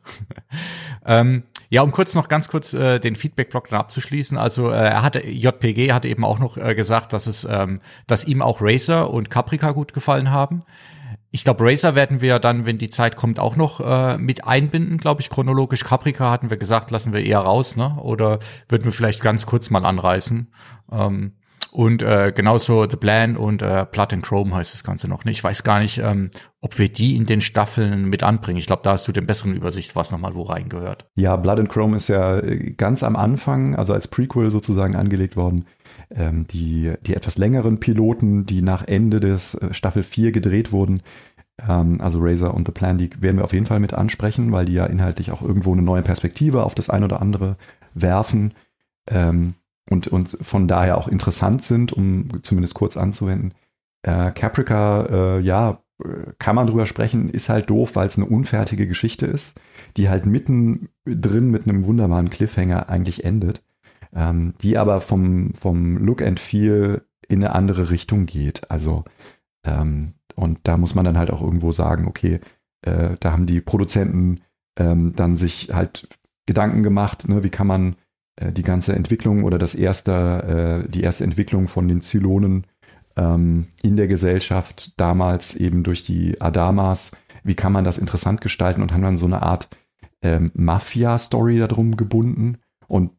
ähm, 1.06 1.44
ja, 1.70 1.82
um 1.82 1.92
kurz 1.92 2.16
noch 2.16 2.30
ganz 2.30 2.48
kurz 2.48 2.74
äh, 2.74 3.00
den 3.00 3.16
Feedback-Block 3.16 3.70
dann 3.70 3.80
abzuschließen. 3.80 4.38
Also 4.38 4.72
äh, 4.72 4.76
er 4.76 5.02
hatte, 5.04 5.28
JPG 5.28 5.92
hatte 5.92 6.08
eben 6.08 6.24
auch 6.24 6.40
noch 6.40 6.58
äh, 6.58 6.74
gesagt, 6.74 7.12
dass 7.12 7.28
es, 7.28 7.46
ähm, 7.50 7.82
dass 8.08 8.26
ihm 8.26 8.42
auch 8.42 8.60
Racer 8.62 9.12
und 9.12 9.30
Caprica 9.30 9.72
gut 9.72 9.94
gefallen 9.94 10.32
haben. 10.32 10.64
Ich 11.36 11.44
glaube, 11.44 11.66
Racer 11.66 11.96
werden 11.96 12.22
wir 12.22 12.40
dann, 12.40 12.66
wenn 12.66 12.78
die 12.78 12.90
Zeit 12.90 13.18
kommt, 13.18 13.42
auch 13.42 13.58
noch 13.58 13.82
äh, 13.82 14.18
mit 14.18 14.48
einbinden, 14.48 14.98
glaube 14.98 15.20
ich, 15.20 15.30
chronologisch. 15.30 15.84
Caprica 15.84 16.32
hatten 16.32 16.50
wir 16.50 16.56
gesagt, 16.56 16.92
lassen 16.92 17.12
wir 17.12 17.26
eher 17.26 17.40
raus, 17.40 17.76
ne? 17.76 17.98
Oder 18.02 18.40
würden 18.70 18.86
wir 18.86 18.94
vielleicht 18.94 19.22
ganz 19.22 19.46
kurz 19.46 19.70
mal 19.70 19.84
anreißen. 19.84 20.48
Ähm, 20.94 21.34
und 21.74 22.02
äh, 22.02 22.32
genauso 22.34 22.90
The 22.90 22.96
Plan 22.96 23.36
und 23.36 23.62
äh, 23.62 23.86
Blood 23.92 24.14
and 24.14 24.24
Chrome 24.24 24.56
heißt 24.56 24.74
das 24.74 24.86
Ganze 24.86 25.10
noch. 25.10 25.26
Ne? 25.26 25.32
Ich 25.32 25.44
weiß 25.44 25.64
gar 25.64 25.80
nicht, 25.80 25.98
ähm, 25.98 26.32
ob 26.62 26.80
wir 26.80 26.88
die 26.88 27.18
in 27.18 27.26
den 27.26 27.42
Staffeln 27.42 28.06
mit 28.06 28.24
anbringen. 28.24 28.58
Ich 28.58 28.68
glaube, 28.68 28.84
da 28.84 28.92
hast 28.92 29.06
du 29.06 29.12
den 29.12 29.26
besseren 29.28 29.58
Übersicht, 29.58 29.94
was 29.94 30.12
nochmal 30.12 30.36
wo 30.36 30.44
reingehört. 30.44 31.06
Ja, 31.16 31.36
Blood 31.36 31.60
and 31.60 31.70
Chrome 31.70 31.98
ist 31.98 32.08
ja 32.08 32.40
äh, 32.40 32.72
ganz 32.78 33.04
am 33.04 33.18
Anfang, 33.18 33.76
also 33.76 33.92
als 33.92 34.08
Prequel 34.08 34.52
sozusagen 34.52 34.96
angelegt 34.96 35.36
worden. 35.36 35.66
Ähm, 36.12 36.46
die, 36.48 36.94
die 37.02 37.16
etwas 37.16 37.38
längeren 37.38 37.80
Piloten, 37.80 38.46
die 38.46 38.62
nach 38.62 38.88
Ende 38.88 39.20
des 39.20 39.56
äh, 39.56 39.74
Staffel 39.74 40.04
4 40.04 40.32
gedreht 40.32 40.72
wurden, 40.72 41.02
ähm, 41.68 42.00
also 42.02 42.20
Razer 42.22 42.54
und 42.54 42.68
The 42.68 42.72
Plan, 42.72 42.98
die 42.98 43.10
werden 43.22 43.38
wir 43.38 43.44
auf 43.44 43.54
jeden 43.54 43.66
Fall 43.66 43.80
mit 43.80 43.94
ansprechen, 43.94 44.52
weil 44.52 44.66
die 44.66 44.74
ja 44.74 44.86
inhaltlich 44.86 45.32
auch 45.32 45.42
irgendwo 45.42 45.74
eine 45.74 45.82
neue 45.82 46.04
Perspektive 46.04 46.64
auf 46.64 46.76
das 46.76 46.90
ein 46.90 47.04
oder 47.04 47.22
andere 47.22 47.58
werfen 47.94 48.54
ähm, 49.10 49.56
und, 49.90 50.08
und 50.08 50.38
von 50.42 50.68
daher 50.68 50.98
auch 50.98 51.08
interessant 51.08 51.64
sind, 51.64 51.94
um 51.94 52.44
zumindest 52.44 52.76
kurz 52.76 52.98
anzuwenden. 52.98 53.54
Äh, 54.04 54.32
Caprica, 54.32 55.38
äh, 55.38 55.40
ja, 55.40 55.82
kann 56.40 56.56
man 56.56 56.68
drüber 56.68 56.86
sprechen, 56.86 57.30
ist 57.30 57.48
halt 57.48 57.70
doof, 57.70 57.96
weil 57.96 58.08
es 58.08 58.18
eine 58.18 58.26
unfertige 58.26 58.86
Geschichte 58.86 59.26
ist, 59.26 59.58
die 59.96 60.10
halt 60.10 60.26
mitten 60.26 60.90
drin 61.06 61.50
mit 61.52 61.68
einem 61.68 61.86
wunderbaren 61.86 62.30
Cliffhanger 62.30 62.90
eigentlich 62.90 63.24
endet 63.24 63.64
ähm, 64.16 64.54
die 64.62 64.78
aber 64.78 65.02
vom, 65.02 65.54
vom 65.54 65.98
Look 65.98 66.22
and 66.22 66.40
Feel 66.40 67.04
in 67.28 67.44
eine 67.44 67.54
andere 67.54 67.90
Richtung 67.90 68.26
geht. 68.26 68.72
Also, 68.72 69.04
ähm, 69.66 70.14
und 70.36 70.60
da 70.64 70.78
muss 70.78 70.96
man 70.96 71.06
dann 71.06 71.18
halt 71.18 71.32
auch 71.32 71.42
irgendwo 71.42 71.72
sagen, 71.72 72.08
okay, 72.08 72.40
äh, 72.82 73.16
da 73.20 73.32
haben 73.32 73.46
die 73.46 73.62
Produzenten 73.62 74.42
ähm, 74.78 75.14
dann 75.16 75.36
sich 75.36 75.70
halt 75.74 76.08
Gedanken 76.46 76.84
gemacht, 76.84 77.28
ne, 77.28 77.44
wie 77.44 77.50
kann 77.50 77.68
man 77.68 77.96
äh, 78.36 78.52
die 78.52 78.64
ganze 78.64 78.94
Entwicklung 78.94 79.44
oder 79.44 79.58
das 79.58 79.76
erste, 79.76 80.84
äh, 80.86 80.90
die 80.90 81.02
erste 81.02 81.24
Entwicklung 81.24 81.68
von 81.68 81.88
den 81.88 82.02
Zylonen 82.02 82.68
ähm, 83.16 83.68
in 83.82 83.98
der 83.98 84.08
Gesellschaft 84.08 85.00
damals 85.00 85.56
eben 85.56 85.84
durch 85.84 86.04
die 86.04 86.40
Adamas, 86.42 87.12
wie 87.44 87.56
kann 87.56 87.74
man 87.74 87.84
das 87.84 87.98
interessant 87.98 88.42
gestalten 88.42 88.82
und 88.82 88.92
haben 88.92 89.04
dann 89.04 89.18
so 89.18 89.26
eine 89.26 89.42
Art 89.42 89.70
ähm, 90.22 90.52
Mafia-Story 90.54 91.60
darum 91.60 91.96
gebunden. 91.96 92.58
Und 92.88 93.12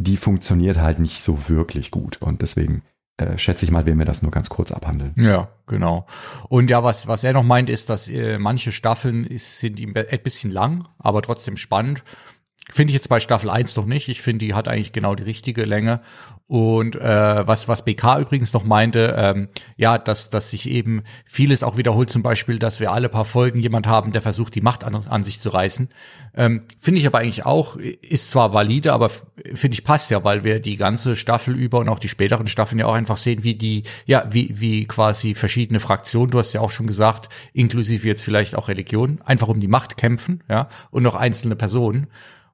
die 0.00 0.16
funktioniert 0.16 0.78
halt 0.78 0.98
nicht 0.98 1.20
so 1.20 1.48
wirklich 1.48 1.90
gut. 1.90 2.18
Und 2.22 2.40
deswegen 2.40 2.82
äh, 3.18 3.36
schätze 3.36 3.66
ich 3.66 3.70
mal, 3.70 3.84
werden 3.84 3.98
wir 3.98 4.06
das 4.06 4.22
nur 4.22 4.30
ganz 4.30 4.48
kurz 4.48 4.72
abhandeln. 4.72 5.12
Ja, 5.16 5.48
genau. 5.66 6.06
Und 6.48 6.70
ja, 6.70 6.82
was, 6.82 7.06
was 7.06 7.22
er 7.22 7.34
noch 7.34 7.42
meint, 7.42 7.68
ist, 7.68 7.90
dass 7.90 8.08
äh, 8.08 8.38
manche 8.38 8.72
Staffeln 8.72 9.24
ist, 9.24 9.58
sind 9.58 9.78
ihm 9.78 9.94
ein 9.94 10.22
bisschen 10.22 10.50
lang, 10.50 10.88
aber 10.98 11.20
trotzdem 11.20 11.58
spannend. 11.58 12.02
Finde 12.68 12.90
ich 12.90 12.94
jetzt 12.94 13.08
bei 13.08 13.20
Staffel 13.20 13.50
1 13.50 13.74
noch 13.76 13.86
nicht. 13.86 14.08
Ich 14.08 14.22
finde, 14.22 14.44
die 14.44 14.54
hat 14.54 14.68
eigentlich 14.68 14.92
genau 14.92 15.14
die 15.14 15.24
richtige 15.24 15.64
Länge. 15.64 16.00
Und 16.46 16.96
äh, 16.96 17.46
was, 17.46 17.68
was 17.68 17.84
BK 17.84 18.20
übrigens 18.20 18.52
noch 18.52 18.64
meinte, 18.64 19.14
ähm, 19.16 19.48
ja, 19.76 19.98
dass, 19.98 20.30
dass 20.30 20.50
sich 20.50 20.68
eben 20.68 21.02
vieles 21.24 21.62
auch 21.62 21.76
wiederholt, 21.76 22.10
zum 22.10 22.22
Beispiel, 22.22 22.58
dass 22.58 22.80
wir 22.80 22.92
alle 22.92 23.08
paar 23.08 23.24
Folgen 23.24 23.60
jemand 23.60 23.86
haben, 23.86 24.12
der 24.12 24.20
versucht, 24.20 24.54
die 24.54 24.60
Macht 24.60 24.84
an, 24.84 24.94
an 24.94 25.24
sich 25.24 25.40
zu 25.40 25.48
reißen. 25.50 25.88
Ähm, 26.34 26.62
finde 26.80 27.00
ich 27.00 27.06
aber 27.06 27.18
eigentlich 27.18 27.46
auch, 27.46 27.76
ist 27.76 28.30
zwar 28.30 28.52
valide, 28.52 28.92
aber 28.92 29.10
finde 29.54 29.74
ich 29.74 29.84
passt 29.84 30.10
ja, 30.10 30.22
weil 30.24 30.44
wir 30.44 30.60
die 30.60 30.76
ganze 30.76 31.16
Staffel 31.16 31.56
über 31.56 31.78
und 31.78 31.88
auch 31.88 32.00
die 32.00 32.08
späteren 32.08 32.48
Staffeln 32.48 32.78
ja 32.78 32.86
auch 32.86 32.94
einfach 32.94 33.16
sehen, 33.16 33.42
wie 33.42 33.54
die, 33.54 33.84
ja, 34.06 34.24
wie, 34.30 34.60
wie 34.60 34.86
quasi 34.86 35.34
verschiedene 35.34 35.80
Fraktionen, 35.80 36.30
du 36.30 36.38
hast 36.38 36.52
ja 36.52 36.60
auch 36.60 36.72
schon 36.72 36.88
gesagt, 36.88 37.28
inklusive 37.52 38.06
jetzt 38.06 38.24
vielleicht 38.24 38.56
auch 38.56 38.68
Religion, 38.68 39.20
einfach 39.24 39.48
um 39.48 39.60
die 39.60 39.68
Macht 39.68 39.96
kämpfen, 39.96 40.42
ja, 40.48 40.68
und 40.90 41.04
noch 41.04 41.14
einzelne 41.14 41.56
Personen 41.56 42.08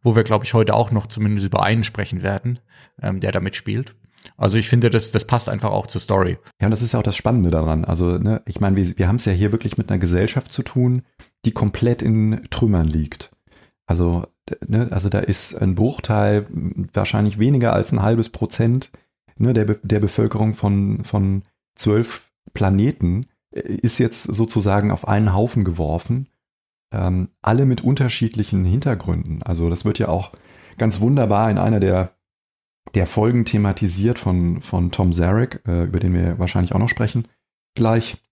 wo 0.07 0.14
wir, 0.14 0.23
glaube 0.23 0.45
ich, 0.45 0.55
heute 0.55 0.73
auch 0.73 0.92
noch 0.92 1.07
zumindest 1.07 1.49
über 1.49 1.64
einen 1.64 1.83
sprechen 1.83 2.23
werden, 2.23 2.61
ähm, 3.03 3.19
der 3.19 3.33
da 3.33 3.40
mitspielt. 3.40 3.97
Also 4.37 4.57
ich 4.57 4.69
finde, 4.69 4.88
das, 4.88 5.11
das 5.11 5.25
passt 5.25 5.49
einfach 5.49 5.73
auch 5.73 5.88
zur 5.88 6.01
Story. 6.01 6.38
Ja, 6.61 6.69
und 6.69 6.71
das 6.71 6.81
ist 6.81 6.92
ja 6.92 7.01
auch 7.01 7.05
das 7.05 7.16
Spannende 7.16 7.51
daran. 7.51 7.85
Also, 7.85 8.16
ne, 8.16 8.40
ich 8.47 8.61
meine, 8.61 8.77
wir, 8.77 8.99
wir 8.99 9.09
haben 9.09 9.16
es 9.16 9.25
ja 9.25 9.33
hier 9.33 9.51
wirklich 9.51 9.79
mit 9.79 9.90
einer 9.90 9.99
Gesellschaft 9.99 10.53
zu 10.53 10.62
tun, 10.62 11.03
die 11.45 11.51
komplett 11.51 12.03
in 12.03 12.47
Trümmern 12.51 12.87
liegt. 12.87 13.31
Also, 13.85 14.27
ne, 14.64 14.87
also 14.92 15.09
da 15.09 15.19
ist 15.19 15.55
ein 15.55 15.75
Bruchteil, 15.75 16.47
wahrscheinlich 16.92 17.40
weniger 17.40 17.73
als 17.73 17.90
ein 17.90 18.03
halbes 18.03 18.29
Prozent 18.29 18.92
ne, 19.38 19.55
der, 19.55 19.64
der 19.64 19.99
Bevölkerung 19.99 20.55
von, 20.55 21.05
von 21.05 21.42
zwölf 21.75 22.31
Planeten 22.55 23.27
äh, 23.51 23.61
ist 23.61 23.99
jetzt 23.99 24.23
sozusagen 24.23 24.92
auf 24.92 25.09
einen 25.09 25.35
Haufen 25.35 25.64
geworfen 25.64 26.29
ähm, 26.92 27.31
alle 27.42 27.66
mit 27.66 27.83
unterschiedlichen 27.83 28.64
Hintergründen. 28.64 29.42
Also 29.42 29.68
das 29.70 29.85
wird 29.85 29.99
ja 29.99 30.09
auch 30.09 30.33
ganz 30.79 31.01
wunderbar 31.01 31.51
in 31.51 31.59
einer 31.59 31.81
der, 31.81 32.12
der 32.94 33.07
Folgen 33.07 33.44
thematisiert 33.44 34.18
von, 34.18 34.62
von 34.62 34.90
Tom 34.90 35.12
Zarek, 35.12 35.62
äh, 35.66 35.85
über 35.85 36.01
den 36.01 36.14
wir 36.14 36.38
wahrscheinlich 36.38 36.75
auch 36.75 36.79
noch 36.79 36.88
sprechen, 36.88 37.29
gleich, 37.75 38.22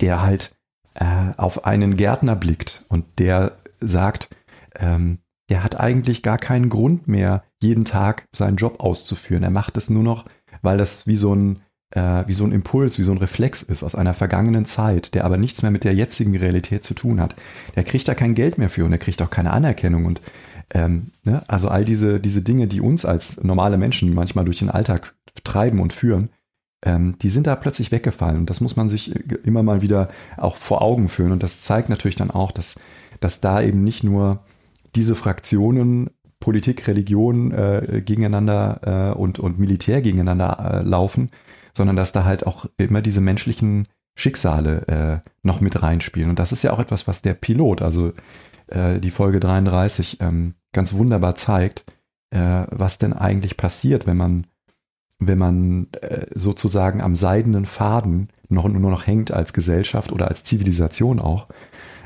der 0.00 0.22
halt 0.22 0.56
äh, 0.94 1.32
auf 1.36 1.64
einen 1.64 1.96
Gärtner 1.96 2.36
blickt 2.36 2.84
und 2.88 3.04
der 3.18 3.58
sagt, 3.80 4.30
ähm, 4.74 5.18
er 5.48 5.64
hat 5.64 5.80
eigentlich 5.80 6.22
gar 6.22 6.38
keinen 6.38 6.68
Grund 6.68 7.08
mehr, 7.08 7.42
jeden 7.60 7.84
Tag 7.84 8.28
seinen 8.32 8.56
Job 8.56 8.80
auszuführen. 8.80 9.42
Er 9.42 9.50
macht 9.50 9.76
es 9.76 9.88
nur 9.88 10.02
noch, 10.02 10.26
weil 10.62 10.76
das 10.76 11.06
wie 11.06 11.16
so 11.16 11.34
ein 11.34 11.62
äh, 11.90 12.24
wie 12.26 12.34
so 12.34 12.44
ein 12.44 12.52
Impuls, 12.52 12.98
wie 12.98 13.02
so 13.02 13.12
ein 13.12 13.18
Reflex 13.18 13.62
ist 13.62 13.82
aus 13.82 13.94
einer 13.94 14.14
vergangenen 14.14 14.64
Zeit, 14.64 15.14
der 15.14 15.24
aber 15.24 15.36
nichts 15.36 15.62
mehr 15.62 15.70
mit 15.70 15.84
der 15.84 15.94
jetzigen 15.94 16.36
Realität 16.36 16.84
zu 16.84 16.94
tun 16.94 17.20
hat. 17.20 17.36
Der 17.76 17.84
kriegt 17.84 18.08
da 18.08 18.14
kein 18.14 18.34
Geld 18.34 18.58
mehr 18.58 18.70
für 18.70 18.84
und 18.84 18.92
er 18.92 18.98
kriegt 18.98 19.22
auch 19.22 19.30
keine 19.30 19.52
Anerkennung 19.52 20.04
und 20.04 20.20
ähm, 20.74 21.12
ne? 21.24 21.42
also 21.48 21.68
all 21.68 21.84
diese, 21.84 22.20
diese 22.20 22.42
Dinge, 22.42 22.66
die 22.66 22.80
uns 22.80 23.04
als 23.04 23.42
normale 23.42 23.78
Menschen 23.78 24.14
manchmal 24.14 24.44
durch 24.44 24.58
den 24.58 24.70
Alltag 24.70 25.14
treiben 25.44 25.80
und 25.80 25.92
führen, 25.92 26.28
ähm, 26.84 27.16
die 27.22 27.30
sind 27.30 27.46
da 27.46 27.56
plötzlich 27.56 27.90
weggefallen. 27.90 28.38
Und 28.38 28.50
das 28.50 28.60
muss 28.60 28.76
man 28.76 28.88
sich 28.88 29.14
immer 29.44 29.62
mal 29.62 29.80
wieder 29.80 30.08
auch 30.36 30.56
vor 30.56 30.82
Augen 30.82 31.08
führen. 31.08 31.32
Und 31.32 31.42
das 31.42 31.62
zeigt 31.62 31.88
natürlich 31.88 32.16
dann 32.16 32.30
auch, 32.30 32.52
dass, 32.52 32.76
dass 33.20 33.40
da 33.40 33.62
eben 33.62 33.82
nicht 33.82 34.04
nur 34.04 34.44
diese 34.94 35.14
Fraktionen 35.14 36.10
Politik, 36.40 36.86
Religion 36.86 37.50
äh, 37.50 38.02
gegeneinander 38.04 39.12
äh, 39.14 39.18
und, 39.18 39.38
und 39.38 39.58
Militär 39.58 40.02
gegeneinander 40.02 40.82
äh, 40.82 40.88
laufen, 40.88 41.30
sondern 41.78 41.96
dass 41.96 42.12
da 42.12 42.24
halt 42.24 42.46
auch 42.46 42.66
immer 42.76 43.00
diese 43.00 43.22
menschlichen 43.22 43.88
Schicksale 44.14 45.22
äh, 45.24 45.28
noch 45.42 45.60
mit 45.62 45.80
reinspielen. 45.80 46.28
Und 46.28 46.38
das 46.38 46.52
ist 46.52 46.62
ja 46.64 46.72
auch 46.72 46.80
etwas, 46.80 47.06
was 47.06 47.22
der 47.22 47.34
Pilot, 47.34 47.80
also 47.80 48.12
äh, 48.66 48.98
die 48.98 49.12
Folge 49.12 49.40
33, 49.40 50.18
ähm, 50.20 50.54
ganz 50.72 50.92
wunderbar 50.92 51.36
zeigt, 51.36 51.84
äh, 52.30 52.64
was 52.70 52.98
denn 52.98 53.12
eigentlich 53.12 53.56
passiert, 53.56 54.06
wenn 54.08 54.16
man, 54.16 54.46
wenn 55.20 55.38
man 55.38 55.86
äh, 55.92 56.26
sozusagen 56.34 57.00
am 57.00 57.14
seidenen 57.14 57.64
Faden 57.64 58.28
noch, 58.48 58.68
nur 58.68 58.90
noch 58.90 59.06
hängt 59.06 59.30
als 59.30 59.52
Gesellschaft 59.52 60.10
oder 60.10 60.26
als 60.28 60.42
Zivilisation 60.42 61.20
auch 61.20 61.46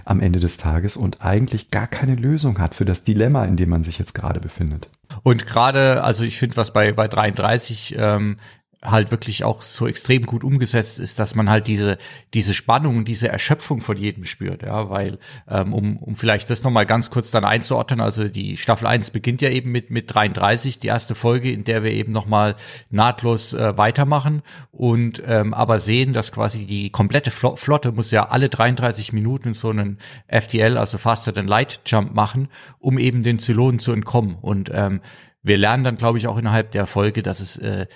am 0.05 0.21
Ende 0.21 0.41
des 0.41 0.59
Tages 0.59 0.99
und 0.99 1.23
eigentlich 1.23 1.71
gar 1.71 1.87
keine 1.87 2.17
Lösung 2.17 2.59
hat 2.59 2.75
für 2.75 2.85
das 2.85 3.05
Dilemma, 3.05 3.45
in 3.45 3.57
dem 3.57 3.71
man 3.71 3.85
sich 3.85 3.99
jetzt 3.99 4.15
gerade 4.15 4.41
befindet. 4.41 4.91
Und 5.23 5.47
gerade, 5.47 6.05
also 6.05 6.25
ich 6.25 6.39
finde, 6.39 6.57
was 6.57 6.73
bei, 6.73 6.93
bei 6.93 7.09
33 7.09 7.95
ähm, 7.97 8.37
halt 8.83 9.13
wirklich 9.13 9.45
auch 9.45 9.63
so 9.63 9.87
extrem 9.87 10.27
gut 10.27 10.43
umgesetzt 10.43 10.99
ist, 10.99 11.19
dass 11.19 11.35
man 11.35 11.49
halt 11.49 11.69
diese 11.69 11.99
diese 12.35 12.53
Spannung, 12.53 13.05
diese 13.05 13.29
Erschöpfung 13.29 13.81
von 13.81 13.97
jedem 13.97 14.25
spürt, 14.25 14.63
ja, 14.63 14.91
weil 14.91 15.19
ähm, 15.49 15.73
um 15.73 15.97
um 15.99 16.17
vielleicht 16.17 16.51
das 16.51 16.65
nochmal 16.65 16.85
ganz 16.85 17.11
kurz 17.11 17.31
dann 17.31 17.45
einzuordnen, 17.45 18.01
also 18.01 18.29
die 18.29 18.57
Staffel 18.57 18.89
1 18.89 19.11
beginnt 19.11 19.41
ja 19.41 19.51
eben 19.51 19.71
mit 19.71 19.91
mit 19.91 20.13
33, 20.13 20.81
die 20.81 20.89
erste 20.89 21.15
Folge, 21.15 21.53
in 21.53 21.63
der 21.63 21.85
wir 21.85 21.93
eben 21.93 22.13
nochmal 22.13 22.57
nahtlos 22.91 23.55
äh, 23.55 23.79
weitermachen 23.79 24.43
und 24.73 25.23
ähm, 25.27 25.55
aber 25.55 25.79
sehen, 25.79 26.13
dass 26.13 26.33
quasi 26.33 26.67
die 26.67 26.91
komplette 26.91 27.31
Flotte 27.31 27.93
muss 27.93 28.11
ja 28.11 28.29
alle 28.31 28.49
33 28.49 29.13
Minuten 29.13 29.55
so 29.55 29.71
einen 29.71 29.99
FTL, 30.27 30.77
also 30.77 30.99
Faster 30.99 31.33
Than 31.33 31.47
Light 31.47 31.81
Jump 31.87 32.15
machen, 32.15 32.49
um 32.81 32.99
eben 32.99 33.23
den 33.23 33.39
Zylonen 33.39 33.79
zu 33.79 33.93
entkommen 33.93 34.37
und 34.41 34.71
ähm, 34.75 35.01
wir 35.45 35.59
lernen 35.59 35.83
dann, 35.83 35.97
glaube 35.97 36.19
ich, 36.19 36.29
auch 36.29 36.39
innerhalb 36.39 36.71
der 36.71 36.87
Folge, 36.87 37.23
dass 37.23 37.41
es, 37.41 37.57
äh, 37.57 37.87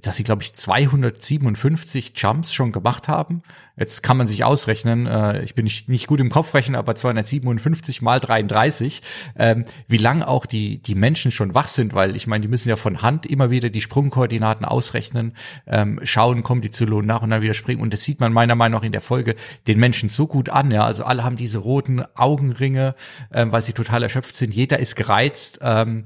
dass 0.00 0.16
sie, 0.16 0.24
glaube 0.24 0.42
ich, 0.42 0.54
257 0.54 2.14
Jumps 2.16 2.52
schon 2.52 2.72
gemacht 2.72 3.06
haben. 3.06 3.42
Jetzt 3.76 4.02
kann 4.02 4.16
man 4.16 4.26
sich 4.26 4.42
ausrechnen, 4.42 5.06
äh, 5.06 5.44
ich 5.44 5.54
bin 5.54 5.64
nicht, 5.64 5.88
nicht 5.88 6.08
gut 6.08 6.18
im 6.18 6.30
Kopfrechnen, 6.30 6.74
aber 6.74 6.96
257 6.96 8.02
mal 8.02 8.18
33, 8.18 9.02
ähm, 9.36 9.66
wie 9.86 9.98
lang 9.98 10.22
auch 10.22 10.46
die, 10.46 10.82
die 10.82 10.96
Menschen 10.96 11.30
schon 11.30 11.54
wach 11.54 11.68
sind, 11.68 11.94
weil 11.94 12.16
ich 12.16 12.26
meine, 12.26 12.42
die 12.42 12.48
müssen 12.48 12.68
ja 12.68 12.76
von 12.76 13.02
Hand 13.02 13.24
immer 13.24 13.50
wieder 13.50 13.70
die 13.70 13.82
Sprungkoordinaten 13.82 14.64
ausrechnen, 14.64 15.34
ähm, 15.68 16.00
schauen, 16.02 16.42
kommen 16.42 16.60
die 16.60 16.70
Zylonen 16.70 17.06
nach 17.06 17.22
und 17.22 17.30
dann 17.30 17.42
wieder 17.42 17.54
springen. 17.54 17.82
Und 17.82 17.92
das 17.92 18.02
sieht 18.02 18.18
man 18.18 18.32
meiner 18.32 18.56
Meinung 18.56 18.80
nach 18.80 18.84
in 18.84 18.92
der 18.92 19.00
Folge 19.00 19.36
den 19.68 19.78
Menschen 19.78 20.08
so 20.08 20.26
gut 20.26 20.48
an, 20.48 20.72
ja. 20.72 20.84
Also 20.84 21.04
alle 21.04 21.22
haben 21.22 21.36
diese 21.36 21.58
roten 21.58 22.02
Augenringe, 22.16 22.96
ähm, 23.32 23.52
weil 23.52 23.62
sie 23.62 23.74
total 23.74 24.02
erschöpft 24.02 24.34
sind. 24.34 24.52
Jeder 24.52 24.80
ist 24.80 24.96
gereizt. 24.96 25.60
Ähm, 25.62 26.04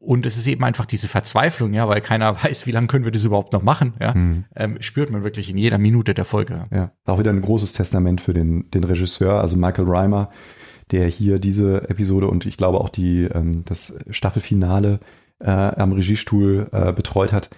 und 0.00 0.24
es 0.24 0.38
ist 0.38 0.46
eben 0.46 0.64
einfach 0.64 0.86
diese 0.86 1.08
Verzweiflung, 1.08 1.74
ja, 1.74 1.86
weil 1.86 2.00
keiner 2.00 2.34
weiß, 2.42 2.66
wie 2.66 2.72
lange 2.72 2.88
können 2.88 3.04
wir 3.04 3.12
das 3.12 3.24
überhaupt 3.24 3.52
noch 3.52 3.62
machen, 3.62 3.94
ja, 4.00 4.14
mhm. 4.14 4.44
ähm, 4.56 4.76
spürt 4.80 5.10
man 5.10 5.22
wirklich 5.22 5.50
in 5.50 5.58
jeder 5.58 5.78
Minute 5.78 6.14
der 6.14 6.24
Folge. 6.24 6.66
Ja, 6.72 6.92
auch 7.04 7.18
wieder 7.18 7.30
ein 7.30 7.42
großes 7.42 7.72
Testament 7.72 8.20
für 8.20 8.34
den, 8.34 8.70
den 8.70 8.84
Regisseur, 8.84 9.40
also 9.40 9.56
Michael 9.56 9.88
Reimer, 9.88 10.30
der 10.90 11.06
hier 11.06 11.38
diese 11.38 11.88
Episode 11.88 12.28
und 12.28 12.46
ich 12.46 12.56
glaube 12.56 12.80
auch 12.80 12.88
die, 12.88 13.24
ähm, 13.24 13.64
das 13.66 13.94
Staffelfinale 14.10 15.00
äh, 15.38 15.50
am 15.50 15.92
Regiestuhl 15.92 16.68
äh, 16.72 16.92
betreut 16.92 17.32
hat. 17.32 17.50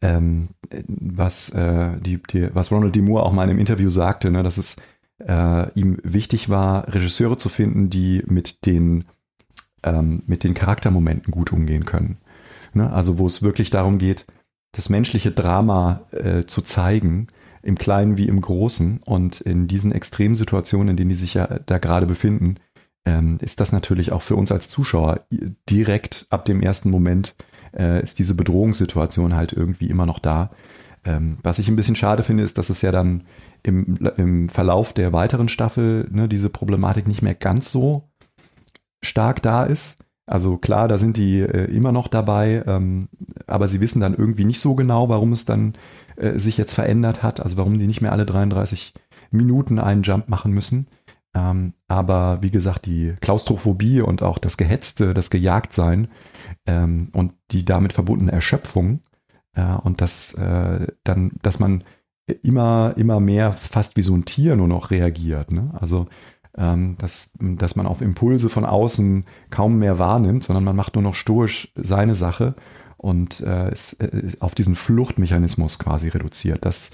Ähm, 0.00 0.48
was, 0.88 1.50
äh, 1.50 2.00
die, 2.00 2.20
die, 2.22 2.48
was 2.54 2.72
Ronald 2.72 2.96
D. 2.96 3.02
Moore 3.02 3.24
auch 3.24 3.32
mal 3.32 3.44
in 3.44 3.50
einem 3.50 3.58
Interview 3.58 3.90
sagte, 3.90 4.30
ne, 4.30 4.42
dass 4.42 4.58
es 4.58 4.76
äh, 5.18 5.70
ihm 5.78 5.98
wichtig 6.02 6.48
war, 6.48 6.92
Regisseure 6.92 7.36
zu 7.36 7.48
finden, 7.48 7.90
die 7.90 8.22
mit 8.26 8.66
den 8.66 9.04
ähm, 9.84 10.22
mit 10.26 10.42
den 10.42 10.54
Charaktermomenten 10.54 11.30
gut 11.30 11.52
umgehen 11.52 11.84
können. 11.84 12.18
Ne? 12.72 12.92
Also 12.92 13.18
wo 13.18 13.26
es 13.26 13.42
wirklich 13.42 13.70
darum 13.70 13.98
geht, 13.98 14.26
das 14.72 14.88
menschliche 14.88 15.30
Drama 15.30 16.02
äh, 16.10 16.44
zu 16.44 16.62
zeigen, 16.62 17.28
im 17.62 17.78
Kleinen 17.78 18.16
wie 18.16 18.28
im 18.28 18.40
Großen. 18.40 19.00
Und 19.04 19.40
in 19.40 19.68
diesen 19.68 19.92
Extremsituationen, 19.92 20.88
in 20.90 20.96
denen 20.96 21.10
die 21.10 21.14
sich 21.14 21.34
ja 21.34 21.46
da 21.66 21.78
gerade 21.78 22.06
befinden, 22.06 22.56
ähm, 23.06 23.38
ist 23.40 23.60
das 23.60 23.72
natürlich 23.72 24.12
auch 24.12 24.22
für 24.22 24.36
uns 24.36 24.50
als 24.50 24.68
Zuschauer 24.68 25.26
direkt 25.68 26.26
ab 26.30 26.44
dem 26.44 26.60
ersten 26.60 26.90
Moment 26.90 27.36
äh, 27.76 28.02
ist 28.02 28.18
diese 28.18 28.34
Bedrohungssituation 28.34 29.34
halt 29.34 29.52
irgendwie 29.52 29.88
immer 29.88 30.06
noch 30.06 30.18
da. 30.18 30.50
Ähm, 31.04 31.38
was 31.42 31.58
ich 31.58 31.68
ein 31.68 31.76
bisschen 31.76 31.96
schade 31.96 32.22
finde, 32.22 32.42
ist, 32.42 32.56
dass 32.56 32.70
es 32.70 32.80
ja 32.82 32.92
dann 32.92 33.24
im, 33.62 33.98
im 34.16 34.48
Verlauf 34.48 34.92
der 34.92 35.12
weiteren 35.12 35.48
Staffel 35.48 36.08
ne, 36.10 36.28
diese 36.28 36.48
Problematik 36.48 37.06
nicht 37.06 37.22
mehr 37.22 37.34
ganz 37.34 37.70
so 37.70 38.10
stark 39.04 39.42
da 39.42 39.64
ist. 39.64 39.98
Also 40.26 40.56
klar, 40.56 40.88
da 40.88 40.96
sind 40.96 41.16
die 41.16 41.40
äh, 41.40 41.70
immer 41.70 41.92
noch 41.92 42.08
dabei, 42.08 42.64
ähm, 42.66 43.08
aber 43.46 43.68
sie 43.68 43.80
wissen 43.80 44.00
dann 44.00 44.14
irgendwie 44.14 44.44
nicht 44.44 44.60
so 44.60 44.74
genau, 44.74 45.08
warum 45.10 45.32
es 45.32 45.44
dann 45.44 45.74
äh, 46.16 46.38
sich 46.38 46.56
jetzt 46.56 46.72
verändert 46.72 47.22
hat, 47.22 47.40
also 47.40 47.58
warum 47.58 47.78
die 47.78 47.86
nicht 47.86 48.00
mehr 48.00 48.12
alle 48.12 48.24
33 48.24 48.94
Minuten 49.30 49.78
einen 49.78 50.02
Jump 50.02 50.28
machen 50.28 50.52
müssen. 50.52 50.88
Ähm, 51.34 51.74
aber 51.88 52.38
wie 52.40 52.50
gesagt, 52.50 52.86
die 52.86 53.14
Klaustrophobie 53.20 54.00
und 54.00 54.22
auch 54.22 54.38
das 54.38 54.56
Gehetzte, 54.56 55.12
das 55.12 55.30
Gejagtsein 55.30 56.08
ähm, 56.66 57.10
und 57.12 57.32
die 57.50 57.64
damit 57.64 57.92
verbundene 57.92 58.32
Erschöpfung 58.32 59.00
äh, 59.54 59.74
und 59.82 60.00
das 60.00 60.32
äh, 60.34 60.86
dann, 61.02 61.32
dass 61.42 61.58
man 61.58 61.84
immer, 62.42 62.94
immer 62.96 63.20
mehr 63.20 63.52
fast 63.52 63.96
wie 63.96 64.02
so 64.02 64.14
ein 64.14 64.24
Tier 64.24 64.56
nur 64.56 64.68
noch 64.68 64.90
reagiert. 64.90 65.52
Ne? 65.52 65.70
Also 65.78 66.06
ähm, 66.56 66.96
dass, 66.98 67.30
dass 67.38 67.76
man 67.76 67.86
auf 67.86 68.00
Impulse 68.00 68.48
von 68.48 68.64
außen 68.64 69.24
kaum 69.50 69.78
mehr 69.78 69.98
wahrnimmt, 69.98 70.44
sondern 70.44 70.64
man 70.64 70.76
macht 70.76 70.94
nur 70.94 71.02
noch 71.02 71.14
stoisch 71.14 71.68
seine 71.74 72.14
Sache 72.14 72.54
und 72.96 73.40
äh, 73.40 73.70
ist 73.70 73.94
äh, 73.94 74.32
auf 74.40 74.54
diesen 74.54 74.76
Fluchtmechanismus 74.76 75.78
quasi 75.78 76.08
reduziert. 76.08 76.64
Das, 76.64 76.90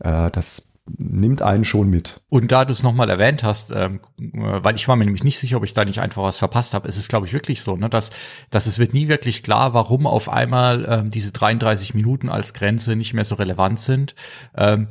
äh, 0.00 0.30
das 0.30 0.68
nimmt 0.98 1.40
einen 1.40 1.64
schon 1.64 1.88
mit. 1.88 2.20
Und 2.28 2.52
da 2.52 2.64
du 2.64 2.72
es 2.72 2.82
nochmal 2.82 3.08
erwähnt 3.08 3.42
hast, 3.42 3.70
ähm, 3.70 4.00
äh, 4.18 4.28
weil 4.34 4.74
ich 4.74 4.86
war 4.88 4.96
mir 4.96 5.04
nämlich 5.04 5.24
nicht 5.24 5.38
sicher, 5.38 5.56
ob 5.56 5.64
ich 5.64 5.72
da 5.72 5.84
nicht 5.84 6.00
einfach 6.00 6.22
was 6.22 6.36
verpasst 6.36 6.74
habe, 6.74 6.88
ist 6.88 6.98
es 6.98 7.08
glaube 7.08 7.26
ich 7.26 7.32
wirklich 7.32 7.62
so, 7.62 7.76
ne, 7.76 7.88
dass, 7.88 8.10
dass 8.50 8.66
es 8.66 8.78
wird 8.78 8.92
nie 8.92 9.08
wirklich 9.08 9.42
klar, 9.42 9.72
warum 9.72 10.06
auf 10.06 10.28
einmal 10.28 10.86
ähm, 10.88 11.10
diese 11.10 11.32
33 11.32 11.94
Minuten 11.94 12.28
als 12.28 12.52
Grenze 12.52 12.96
nicht 12.96 13.14
mehr 13.14 13.24
so 13.24 13.36
relevant 13.36 13.80
sind. 13.80 14.14
Ähm, 14.56 14.88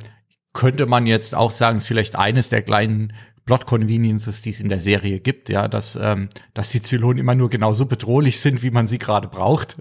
könnte 0.52 0.86
man 0.86 1.06
jetzt 1.06 1.34
auch 1.34 1.50
sagen, 1.50 1.76
ist 1.76 1.86
vielleicht 1.86 2.16
eines 2.16 2.48
der 2.48 2.62
kleinen 2.62 3.12
Plot 3.44 3.66
Conveniences, 3.66 4.40
die 4.40 4.50
es 4.50 4.60
in 4.60 4.68
der 4.68 4.80
Serie 4.80 5.20
gibt, 5.20 5.50
ja, 5.50 5.68
dass, 5.68 5.98
ähm, 6.00 6.28
dass 6.54 6.70
die 6.70 6.80
Zylonen 6.80 7.18
immer 7.18 7.34
nur 7.34 7.50
genauso 7.50 7.84
bedrohlich 7.84 8.40
sind, 8.40 8.62
wie 8.62 8.70
man 8.70 8.86
sie 8.86 8.98
gerade 8.98 9.28
braucht. 9.28 9.76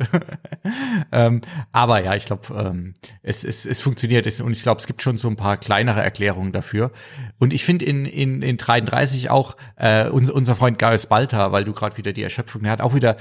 ähm, 1.12 1.41
aber 1.71 2.04
ja, 2.04 2.15
ich 2.15 2.26
glaube, 2.26 2.54
ähm, 2.56 2.93
es, 3.21 3.43
es, 3.43 3.65
es 3.65 3.80
funktioniert 3.80 4.28
und 4.41 4.52
ich 4.52 4.63
glaube, 4.63 4.80
es 4.80 4.88
gibt 4.88 5.02
schon 5.02 5.15
so 5.15 5.30
ein 5.30 5.38
paar 5.38 5.58
kleinere 5.58 6.02
Erklärungen 6.02 6.52
dafür. 6.52 6.91
Und 7.39 7.54
ich 7.54 7.63
finde 7.63 7.86
in, 7.86 8.06
in, 8.06 8.41
in 8.41 8.58
33 8.58 9.30
auch 9.30 9.56
äh, 9.78 10.10
unser, 10.10 10.36
unser 10.36 10.56
Freund 10.56 10.78
Gaius 10.78 11.06
Balta, 11.06 11.54
weil 11.54 11.63
du 11.63 11.71
gerade 11.71 11.95
wieder 11.95 12.12
die 12.12 12.23
Erschöpfung, 12.23 12.63
der 12.63 12.71
hat 12.71 12.82
auch 12.82 12.93
wieder 12.93 13.15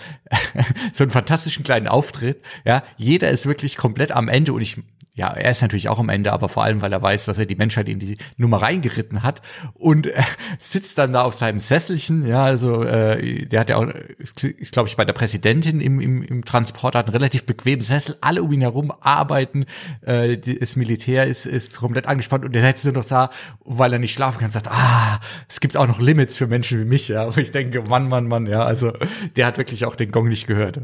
so 0.92 1.04
einen 1.04 1.12
fantastischen 1.12 1.62
kleinen 1.62 1.86
Auftritt. 1.86 2.42
Ja, 2.64 2.82
jeder 2.96 3.30
ist 3.30 3.46
wirklich 3.46 3.76
komplett 3.76 4.10
am 4.10 4.28
Ende 4.28 4.52
und 4.52 4.60
ich 4.60 4.78
ja, 5.14 5.28
er 5.28 5.50
ist 5.50 5.60
natürlich 5.60 5.90
auch 5.90 5.98
am 5.98 6.08
Ende, 6.08 6.32
aber 6.32 6.48
vor 6.48 6.64
allem, 6.64 6.80
weil 6.80 6.90
er 6.90 7.02
weiß, 7.02 7.26
dass 7.26 7.38
er 7.38 7.44
die 7.44 7.54
Menschheit 7.54 7.86
in 7.86 7.98
die 7.98 8.16
Nummer 8.38 8.62
reingeritten 8.62 9.22
hat 9.22 9.42
und 9.74 10.06
äh, 10.06 10.22
sitzt 10.58 10.96
dann 10.96 11.12
da 11.12 11.22
auf 11.22 11.34
seinem 11.34 11.58
Sesselchen, 11.58 12.26
ja, 12.26 12.42
also 12.44 12.82
äh, 12.82 13.44
der 13.44 13.60
hat 13.60 13.68
ja 13.68 13.76
auch, 13.76 13.88
ist 13.88 14.72
glaube 14.72 14.88
ich 14.88 14.96
bei 14.96 15.04
der 15.04 15.12
Präsidentin 15.12 15.82
im, 15.82 16.00
im, 16.00 16.22
im 16.22 16.44
Transport, 16.46 16.94
hat 16.94 17.06
einen 17.06 17.14
relativ 17.14 17.44
bequemen 17.44 17.82
Sessel, 17.82 18.16
alle 18.22 18.42
um 18.42 18.52
ihn 18.52 18.62
herum 18.62 18.90
arbeiten, 19.00 19.66
äh, 20.00 20.38
das 20.38 20.76
Militär 20.76 21.26
ist, 21.26 21.44
ist 21.44 21.76
komplett 21.76 22.06
angespannt 22.06 22.46
und 22.46 22.54
der 22.54 22.64
sitzt 22.64 22.86
nur 22.86 22.94
noch 22.94 23.04
da, 23.04 23.28
weil 23.66 23.92
er 23.92 23.98
nicht 23.98 24.14
schlafen 24.14 24.38
kann, 24.40 24.50
sagt, 24.50 24.68
ah, 24.68 25.20
es 25.46 25.60
gibt 25.60 25.76
auch 25.76 25.86
noch 25.86 26.00
Limits 26.00 26.38
für 26.38 26.46
Menschen 26.46 26.80
wie 26.80 26.86
mich, 26.86 27.08
ja, 27.08 27.24
und 27.24 27.36
ich 27.36 27.50
denke, 27.50 27.82
Mann, 27.82 28.08
Mann, 28.08 28.28
Mann, 28.28 28.46
ja, 28.46 28.64
also 28.64 28.94
der 29.36 29.44
hat 29.44 29.58
wirklich 29.58 29.84
auch 29.84 29.94
den 29.94 30.10
Gong 30.10 30.28
nicht 30.28 30.46
gehört. 30.46 30.80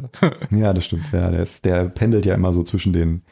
ja, 0.54 0.74
das 0.74 0.84
stimmt, 0.84 1.06
ja, 1.12 1.30
der, 1.30 1.42
ist, 1.42 1.64
der 1.64 1.86
pendelt 1.86 2.26
ja 2.26 2.34
immer 2.34 2.52
so 2.52 2.62
zwischen 2.62 2.92
den 2.92 3.22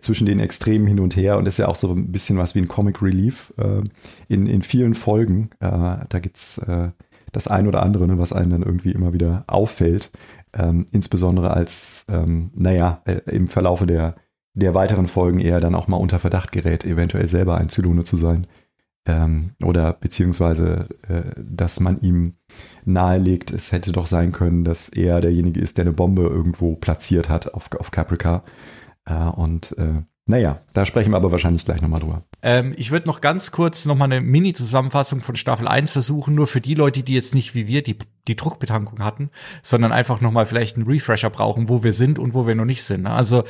zwischen 0.00 0.26
den 0.26 0.40
Extremen 0.40 0.86
hin 0.86 1.00
und 1.00 1.16
her 1.16 1.38
und 1.38 1.46
ist 1.46 1.58
ja 1.58 1.68
auch 1.68 1.76
so 1.76 1.92
ein 1.92 2.12
bisschen 2.12 2.38
was 2.38 2.54
wie 2.54 2.60
ein 2.60 2.68
Comic 2.68 3.02
Relief 3.02 3.52
äh, 3.58 3.82
in, 4.28 4.46
in 4.46 4.62
vielen 4.62 4.94
Folgen. 4.94 5.50
Äh, 5.60 6.04
da 6.08 6.18
gibt's 6.20 6.58
äh, 6.58 6.90
das 7.32 7.48
ein 7.48 7.66
oder 7.66 7.82
andere, 7.82 8.06
ne, 8.06 8.18
was 8.18 8.32
einem 8.32 8.50
dann 8.50 8.62
irgendwie 8.62 8.92
immer 8.92 9.12
wieder 9.12 9.44
auffällt. 9.46 10.12
Ähm, 10.52 10.86
insbesondere 10.92 11.52
als, 11.52 12.04
ähm, 12.08 12.50
naja, 12.54 13.00
äh, 13.06 13.20
im 13.30 13.48
Verlaufe 13.48 13.86
der, 13.86 14.16
der 14.54 14.74
weiteren 14.74 15.08
Folgen 15.08 15.40
eher 15.40 15.60
dann 15.60 15.74
auch 15.74 15.88
mal 15.88 15.96
unter 15.96 16.18
Verdacht 16.18 16.52
gerät, 16.52 16.84
eventuell 16.84 17.26
selber 17.26 17.56
ein 17.56 17.70
Zylone 17.70 18.04
zu 18.04 18.16
sein. 18.16 18.46
Ähm, 19.04 19.52
oder 19.64 19.94
beziehungsweise, 19.94 20.88
äh, 21.08 21.40
dass 21.42 21.80
man 21.80 22.00
ihm 22.02 22.34
nahelegt, 22.84 23.50
es 23.50 23.72
hätte 23.72 23.90
doch 23.90 24.06
sein 24.06 24.30
können, 24.30 24.62
dass 24.62 24.90
er 24.90 25.20
derjenige 25.20 25.58
ist, 25.58 25.78
der 25.78 25.86
eine 25.86 25.92
Bombe 25.92 26.22
irgendwo 26.22 26.76
platziert 26.76 27.28
hat 27.28 27.52
auf, 27.54 27.68
auf 27.78 27.90
Caprica 27.90 28.36
äh, 28.36 28.50
und 29.10 29.76
äh, 29.78 30.02
naja, 30.24 30.60
da 30.72 30.86
sprechen 30.86 31.10
wir 31.10 31.16
aber 31.16 31.32
wahrscheinlich 31.32 31.64
gleich 31.64 31.82
nochmal 31.82 32.00
drüber. 32.00 32.22
Ähm, 32.42 32.74
ich 32.76 32.92
würde 32.92 33.08
noch 33.08 33.20
ganz 33.20 33.50
kurz 33.50 33.86
nochmal 33.86 34.10
eine 34.10 34.20
Mini-Zusammenfassung 34.20 35.20
von 35.20 35.34
Staffel 35.34 35.66
1 35.66 35.90
versuchen, 35.90 36.34
nur 36.34 36.46
für 36.46 36.60
die 36.60 36.74
Leute, 36.74 37.02
die 37.02 37.14
jetzt 37.14 37.34
nicht 37.34 37.56
wie 37.56 37.66
wir 37.66 37.82
die, 37.82 37.98
die 38.28 38.36
Druckbetankung 38.36 39.04
hatten, 39.04 39.30
sondern 39.64 39.90
einfach 39.90 40.20
nochmal 40.20 40.46
vielleicht 40.46 40.76
einen 40.76 40.86
Refresher 40.86 41.30
brauchen, 41.30 41.68
wo 41.68 41.82
wir 41.82 41.92
sind 41.92 42.20
und 42.20 42.34
wo 42.34 42.46
wir 42.46 42.54
noch 42.54 42.64
nicht 42.64 42.84
sind. 42.84 43.02
Ne? 43.02 43.10
Also 43.10 43.42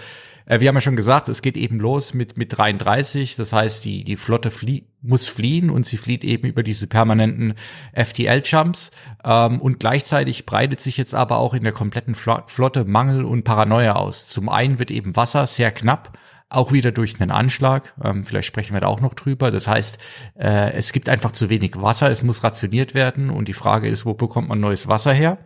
äh, 0.46 0.60
wir 0.60 0.68
haben 0.68 0.74
ja 0.74 0.80
schon 0.80 0.96
gesagt, 0.96 1.28
es 1.28 1.42
geht 1.42 1.56
eben 1.56 1.78
los 1.78 2.14
mit, 2.14 2.36
mit 2.36 2.56
33. 2.56 3.36
Das 3.36 3.52
heißt, 3.52 3.84
die, 3.84 4.04
die 4.04 4.16
Flotte 4.16 4.50
flie 4.50 4.84
muss 5.04 5.26
fliehen 5.26 5.68
und 5.68 5.84
sie 5.84 5.96
flieht 5.96 6.22
eben 6.22 6.46
über 6.46 6.62
diese 6.62 6.86
permanenten 6.86 7.54
FTL-Jumps. 7.92 8.92
Ähm, 9.24 9.60
und 9.60 9.80
gleichzeitig 9.80 10.46
breitet 10.46 10.80
sich 10.80 10.96
jetzt 10.96 11.14
aber 11.14 11.38
auch 11.38 11.54
in 11.54 11.64
der 11.64 11.72
kompletten 11.72 12.14
Flotte 12.14 12.84
Mangel 12.84 13.24
und 13.24 13.42
Paranoia 13.42 13.94
aus. 13.94 14.28
Zum 14.28 14.48
einen 14.48 14.78
wird 14.78 14.92
eben 14.92 15.16
Wasser 15.16 15.46
sehr 15.48 15.72
knapp 15.72 16.16
auch 16.52 16.72
wieder 16.72 16.92
durch 16.92 17.20
einen 17.20 17.30
Anschlag. 17.30 17.94
Ähm, 18.02 18.24
vielleicht 18.24 18.46
sprechen 18.46 18.74
wir 18.74 18.80
da 18.80 18.86
auch 18.86 19.00
noch 19.00 19.14
drüber. 19.14 19.50
Das 19.50 19.66
heißt, 19.66 19.98
äh, 20.38 20.72
es 20.72 20.92
gibt 20.92 21.08
einfach 21.08 21.32
zu 21.32 21.50
wenig 21.50 21.80
Wasser, 21.80 22.10
es 22.10 22.22
muss 22.22 22.44
rationiert 22.44 22.94
werden 22.94 23.30
und 23.30 23.48
die 23.48 23.54
Frage 23.54 23.88
ist, 23.88 24.04
wo 24.04 24.14
bekommt 24.14 24.48
man 24.48 24.60
neues 24.60 24.86
Wasser 24.88 25.12
her? 25.12 25.38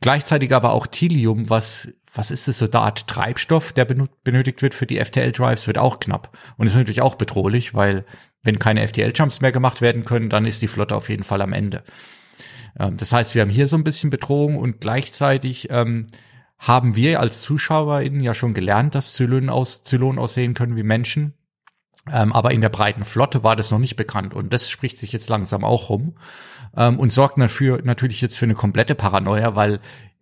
Gleichzeitig 0.00 0.54
aber 0.54 0.72
auch 0.72 0.86
Tilium, 0.86 1.50
was, 1.50 1.92
was 2.12 2.30
ist 2.30 2.48
das, 2.48 2.58
so 2.58 2.66
eine 2.66 2.80
Art 2.80 3.06
Treibstoff, 3.06 3.72
der 3.72 3.84
benötigt 3.84 4.62
wird 4.62 4.74
für 4.74 4.86
die 4.86 5.02
FTL-Drives, 5.02 5.66
wird 5.66 5.78
auch 5.78 6.00
knapp. 6.00 6.36
Und 6.56 6.66
ist 6.66 6.74
natürlich 6.74 7.02
auch 7.02 7.14
bedrohlich, 7.14 7.74
weil 7.74 8.04
wenn 8.42 8.58
keine 8.58 8.86
FTL-Jumps 8.86 9.40
mehr 9.40 9.52
gemacht 9.52 9.80
werden 9.80 10.04
können, 10.04 10.28
dann 10.28 10.46
ist 10.46 10.62
die 10.62 10.68
Flotte 10.68 10.96
auf 10.96 11.08
jeden 11.08 11.22
Fall 11.22 11.42
am 11.42 11.52
Ende. 11.52 11.84
Ähm, 12.78 12.96
das 12.96 13.12
heißt, 13.12 13.34
wir 13.34 13.42
haben 13.42 13.50
hier 13.50 13.68
so 13.68 13.76
ein 13.76 13.84
bisschen 13.84 14.10
Bedrohung 14.10 14.56
und 14.56 14.80
gleichzeitig 14.80 15.68
ähm, 15.70 16.06
haben 16.58 16.96
wir 16.96 17.20
als 17.20 17.42
ZuschauerInnen 17.42 18.20
ja 18.20 18.34
schon 18.34 18.54
gelernt, 18.54 18.94
dass 18.94 19.12
Zylonen, 19.12 19.48
aus, 19.48 19.84
Zylonen 19.84 20.18
aussehen 20.18 20.54
können 20.54 20.76
wie 20.76 20.82
Menschen. 20.82 21.34
Ähm, 22.10 22.32
aber 22.32 22.52
in 22.52 22.60
der 22.60 22.70
breiten 22.70 23.04
Flotte 23.04 23.44
war 23.44 23.56
das 23.56 23.70
noch 23.70 23.78
nicht 23.78 23.96
bekannt 23.96 24.34
und 24.34 24.52
das 24.52 24.70
spricht 24.70 24.98
sich 24.98 25.12
jetzt 25.12 25.28
langsam 25.28 25.64
auch 25.64 25.90
rum 25.90 26.16
ähm, 26.76 26.98
und 26.98 27.12
sorgt 27.12 27.38
dafür 27.38 27.80
natürlich 27.84 28.20
jetzt 28.20 28.38
für 28.38 28.46
eine 28.46 28.54
komplette 28.54 28.94
Paranoia, 28.94 29.54
weil 29.54 29.80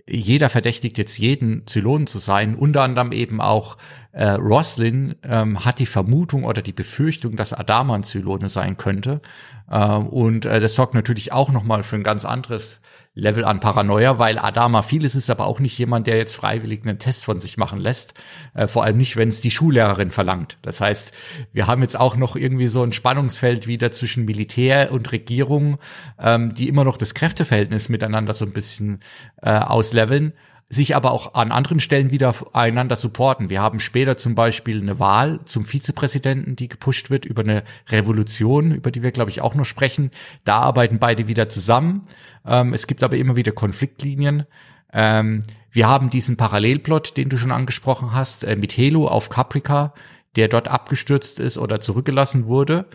jeder 0.09 0.51
verdächtigt 0.51 0.99
jetzt 0.99 1.19
jeden 1.19 1.67
Zylonen 1.67 2.07
zu 2.07 2.19
sein, 2.19 2.55
unter 2.55 2.83
anderem 2.83 3.13
eben 3.13 3.41
auch 3.41 3.77
äh, 4.13 4.31
Roslin 4.31 5.15
ähm, 5.23 5.65
hat 5.65 5.79
die 5.79 5.87
Vermutung 5.87 6.45
oder 6.45 6.63
die 6.63 6.73
Befürchtung, 6.73 7.37
dass 7.37 7.53
Adama 7.53 7.95
ein 7.95 8.03
Zylone 8.03 8.49
sein 8.49 8.77
könnte. 8.77 9.21
Äh, 9.71 9.87
und 9.87 10.47
äh, 10.47 10.61
das 10.61 10.75
sorgt 10.75 10.95
natürlich 10.95 11.33
auch 11.33 11.51
nochmal 11.51 11.83
für 11.83 11.97
ein 11.97 12.03
ganz 12.03 12.25
anderes 12.25 12.81
Level 13.15 13.45
an 13.45 13.59
Paranoia, 13.59 14.19
weil 14.21 14.39
Adama 14.39 14.83
vieles 14.83 15.17
ist 15.17 15.29
aber 15.29 15.47
auch 15.47 15.59
nicht 15.59 15.77
jemand, 15.77 16.07
der 16.07 16.17
jetzt 16.17 16.37
freiwillig 16.37 16.83
einen 16.85 16.99
Test 16.99 17.25
von 17.25 17.41
sich 17.41 17.57
machen 17.57 17.81
lässt. 17.81 18.15
Äh, 18.55 18.69
vor 18.69 18.85
allem 18.85 18.97
nicht, 18.97 19.17
wenn 19.17 19.29
es 19.29 19.41
die 19.41 19.51
Schullehrerin 19.51 20.13
verlangt. 20.13 20.57
Das 20.63 20.81
heißt, 20.81 21.13
wir 21.53 21.67
haben 21.67 21.83
jetzt 21.83 21.99
auch 21.99 22.17
noch 22.17 22.37
irgendwie 22.37 22.69
so 22.69 22.83
ein 22.83 22.93
Spannungsfeld 22.93 23.67
wieder 23.67 23.91
zwischen 23.91 24.25
Militär 24.25 24.93
und 24.93 25.11
Regierung, 25.11 25.79
ähm, 26.19 26.55
die 26.55 26.69
immer 26.69 26.85
noch 26.85 26.97
das 26.97 27.15
Kräfteverhältnis 27.15 27.89
miteinander 27.89 28.33
so 28.33 28.45
ein 28.45 28.53
bisschen 28.53 29.01
äh, 29.43 29.51
ausleveln 29.51 30.33
sich 30.71 30.95
aber 30.95 31.13
auch 31.13 31.35
an 31.35 31.51
anderen 31.51 31.81
Stellen 31.81 32.11
wieder 32.11 32.35
einander 32.53 32.97
supporten. 32.97 33.49
Wir 33.49 33.63
haben 33.63 33.81
später 33.81 34.19
zum 34.19 34.35
Beispiel 34.35 34.83
eine 34.83 34.99
Wahl 34.99 35.41
zum 35.45 35.65
Vizepräsidenten, 35.65 36.57
die 36.57 36.69
gepusht 36.69 37.09
wird 37.09 37.25
über 37.25 37.43
eine 37.43 37.65
Revolution, 37.89 38.73
über 38.73 38.91
die 38.91 39.03
wir, 39.03 39.13
glaube 39.13 39.31
ich, 39.31 39.41
auch 39.41 39.55
noch 39.55 39.65
sprechen. 39.65 40.11
Da 40.45 40.59
arbeiten 40.59 40.99
beide 40.99 41.27
wieder 41.27 41.49
zusammen. 41.49 42.03
Ähm, 42.47 42.75
es 42.75 42.87
gibt 42.87 43.03
aber 43.03 43.17
immer 43.17 43.37
wieder 43.37 43.53
Konfliktlinien. 43.53 44.45
Ähm, 44.93 45.43
wir 45.71 45.89
haben 45.89 46.11
diesen 46.11 46.37
Parallelplot, 46.37 47.17
den 47.17 47.31
du 47.31 47.39
schon 47.39 47.53
angesprochen 47.53 48.13
hast, 48.13 48.45
äh, 48.45 48.57
mit 48.57 48.77
Helo 48.77 49.09
auf 49.09 49.31
Caprica, 49.31 49.95
der 50.37 50.49
dort 50.49 50.69
abgestürzt 50.69 51.41
ist 51.41 51.59
oder 51.59 51.81
zurückgelassen 51.81 52.47
wurde 52.47 52.87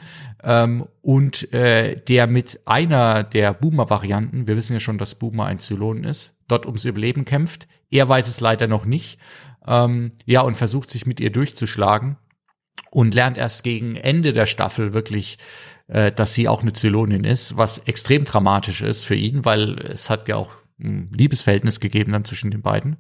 ähm, 0.44 0.88
und 1.02 1.52
äh, 1.54 1.96
der 1.96 2.28
mit 2.28 2.62
einer 2.66 3.24
der 3.24 3.54
Boomer-Varianten, 3.54 4.48
wir 4.48 4.56
wissen 4.56 4.74
ja 4.74 4.80
schon, 4.80 4.98
dass 4.98 5.16
Boomer 5.16 5.46
ein 5.46 5.60
Zylon 5.60 6.04
ist, 6.04 6.38
dort 6.48 6.66
ums 6.66 6.86
Überleben 6.86 7.26
kämpft. 7.26 7.68
Er 7.90 8.08
weiß 8.08 8.28
es 8.28 8.40
leider 8.40 8.68
noch 8.68 8.86
nicht. 8.86 9.20
Ähm, 9.66 10.12
ja, 10.26 10.42
und 10.42 10.58
versucht 10.58 10.90
sich 10.90 11.06
mit 11.06 11.20
ihr 11.20 11.32
durchzuschlagen 11.32 12.18
und 12.92 13.14
lernt 13.14 13.38
erst 13.38 13.64
gegen 13.64 13.96
Ende 13.96 14.34
der 14.34 14.46
Staffel 14.46 14.94
wirklich, 14.94 15.38
äh, 15.88 16.12
dass 16.12 16.34
sie 16.34 16.48
auch 16.48 16.62
eine 16.62 16.74
Zylonin 16.74 17.24
ist, 17.24 17.58
was 17.58 17.80
extrem 17.80 18.26
dramatisch 18.26 18.82
ist 18.82 19.04
für 19.04 19.16
ihn, 19.16 19.46
weil 19.46 19.80
es 19.80 20.10
hat 20.10 20.28
ja 20.28 20.36
auch 20.36 20.56
ein 20.80 21.12
Liebesverhältnis 21.16 21.80
gegeben 21.80 22.12
dann 22.12 22.26
zwischen 22.26 22.52
den 22.52 22.62
beiden. 22.62 22.98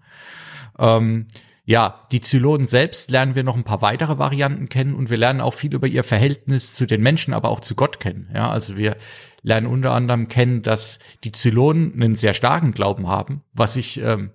Ähm, 0.80 1.28
ja, 1.65 2.08
die 2.12 2.19
Zylonen 2.19 2.67
selbst 2.67 3.10
lernen 3.10 3.36
wir 3.36 3.43
noch 3.43 3.56
ein 3.56 3.63
paar 3.63 3.82
weitere 3.82 4.17
Varianten 4.17 4.67
kennen 4.67 4.93
und 4.93 5.10
wir 5.10 5.17
lernen 5.17 5.39
auch 5.39 5.54
viel 5.54 5.73
über 5.73 5.88
ihr 5.88 6.04
Verhältnis 6.04 6.73
zu 6.73 6.86
den 6.86 7.02
Menschen, 7.02 7.34
aber 7.34 7.49
auch 7.49 7.62
zu 7.62 7.76
Gott 7.76 8.02
kennen. 8.02 8.30
Ja, 8.34 8.49
also 8.49 8.78
wir 8.78 8.97
lernen 9.43 9.67
unter 9.67 9.91
anderem 9.91 10.28
kennen, 10.28 10.62
dass 10.62 10.99
die 11.23 11.32
Zylonen 11.32 11.93
einen 11.93 12.15
sehr 12.15 12.34
starken 12.34 12.73
Glauben 12.73 13.08
haben, 13.08 13.43
was 13.54 13.78
ich 13.78 14.02
ähm, 14.02 14.32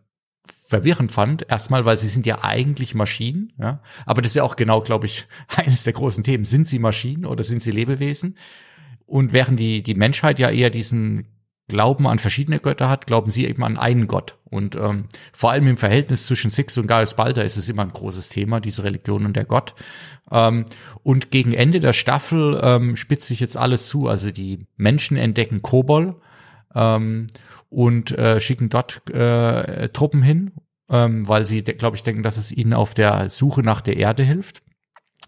verwirrend 0.66 1.12
fand. 1.12 1.46
Erstmal, 1.50 1.84
weil 1.84 1.98
sie 1.98 2.08
sind 2.08 2.24
ja 2.24 2.42
eigentlich 2.44 2.94
Maschinen, 2.94 3.52
ja. 3.58 3.82
Aber 4.06 4.22
das 4.22 4.32
ist 4.32 4.36
ja 4.36 4.42
auch 4.42 4.56
genau, 4.56 4.80
glaube 4.80 5.04
ich, 5.04 5.26
eines 5.56 5.84
der 5.84 5.92
großen 5.92 6.24
Themen. 6.24 6.46
Sind 6.46 6.66
sie 6.66 6.78
Maschinen 6.78 7.26
oder 7.26 7.44
sind 7.44 7.62
sie 7.62 7.72
Lebewesen? 7.72 8.38
Und 9.04 9.34
während 9.34 9.58
die, 9.58 9.82
die 9.82 9.94
Menschheit 9.94 10.38
ja 10.38 10.50
eher 10.50 10.70
diesen 10.70 11.26
Glauben 11.68 12.06
an 12.06 12.18
verschiedene 12.18 12.58
Götter 12.58 12.88
hat, 12.88 13.06
glauben 13.06 13.30
sie 13.30 13.46
eben 13.46 13.62
an 13.62 13.76
einen 13.76 14.08
Gott. 14.08 14.38
Und 14.44 14.74
ähm, 14.76 15.04
vor 15.32 15.50
allem 15.50 15.66
im 15.68 15.76
Verhältnis 15.76 16.24
zwischen 16.24 16.50
Six 16.50 16.78
und 16.78 16.86
Gaius 16.86 17.14
Balder 17.14 17.44
ist 17.44 17.58
es 17.58 17.68
immer 17.68 17.82
ein 17.82 17.92
großes 17.92 18.30
Thema, 18.30 18.60
diese 18.60 18.84
Religion 18.84 19.26
und 19.26 19.36
der 19.36 19.44
Gott. 19.44 19.74
Ähm, 20.30 20.64
und 21.02 21.30
gegen 21.30 21.52
Ende 21.52 21.80
der 21.80 21.92
Staffel 21.92 22.58
ähm, 22.62 22.96
spitzt 22.96 23.28
sich 23.28 23.40
jetzt 23.40 23.56
alles 23.56 23.86
zu. 23.88 24.08
Also 24.08 24.30
die 24.30 24.66
Menschen 24.76 25.18
entdecken 25.18 25.60
Kobol 25.60 26.16
ähm, 26.74 27.26
und 27.68 28.16
äh, 28.16 28.40
schicken 28.40 28.70
dort 28.70 29.08
äh, 29.10 29.90
Truppen 29.90 30.22
hin, 30.22 30.52
ähm, 30.88 31.28
weil 31.28 31.44
sie, 31.44 31.62
glaube 31.62 31.96
ich, 31.96 32.02
denken, 32.02 32.22
dass 32.22 32.38
es 32.38 32.50
ihnen 32.50 32.72
auf 32.72 32.94
der 32.94 33.28
Suche 33.28 33.62
nach 33.62 33.82
der 33.82 33.98
Erde 33.98 34.22
hilft. 34.22 34.62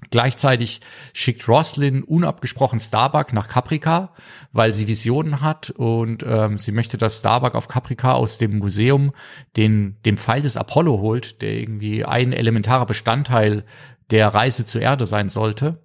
Gleichzeitig 0.08 0.80
schickt 1.12 1.46
Roslyn 1.46 2.02
unabgesprochen 2.02 2.80
Starbuck 2.80 3.32
nach 3.32 3.48
Caprica, 3.48 4.14
weil 4.52 4.72
sie 4.72 4.88
Visionen 4.88 5.42
hat 5.42 5.70
und 5.70 6.24
ähm, 6.26 6.58
sie 6.58 6.72
möchte, 6.72 6.96
dass 6.96 7.18
Starbuck 7.18 7.54
auf 7.54 7.68
Caprica 7.68 8.14
aus 8.14 8.38
dem 8.38 8.58
Museum 8.58 9.12
den, 9.56 9.96
den 10.04 10.16
Pfeil 10.16 10.42
des 10.42 10.56
Apollo 10.56 11.00
holt, 11.00 11.42
der 11.42 11.52
irgendwie 11.52 12.04
ein 12.04 12.32
elementarer 12.32 12.86
Bestandteil 12.86 13.64
der 14.10 14.28
Reise 14.28 14.64
zur 14.64 14.80
Erde 14.80 15.06
sein 15.06 15.28
sollte. 15.28 15.80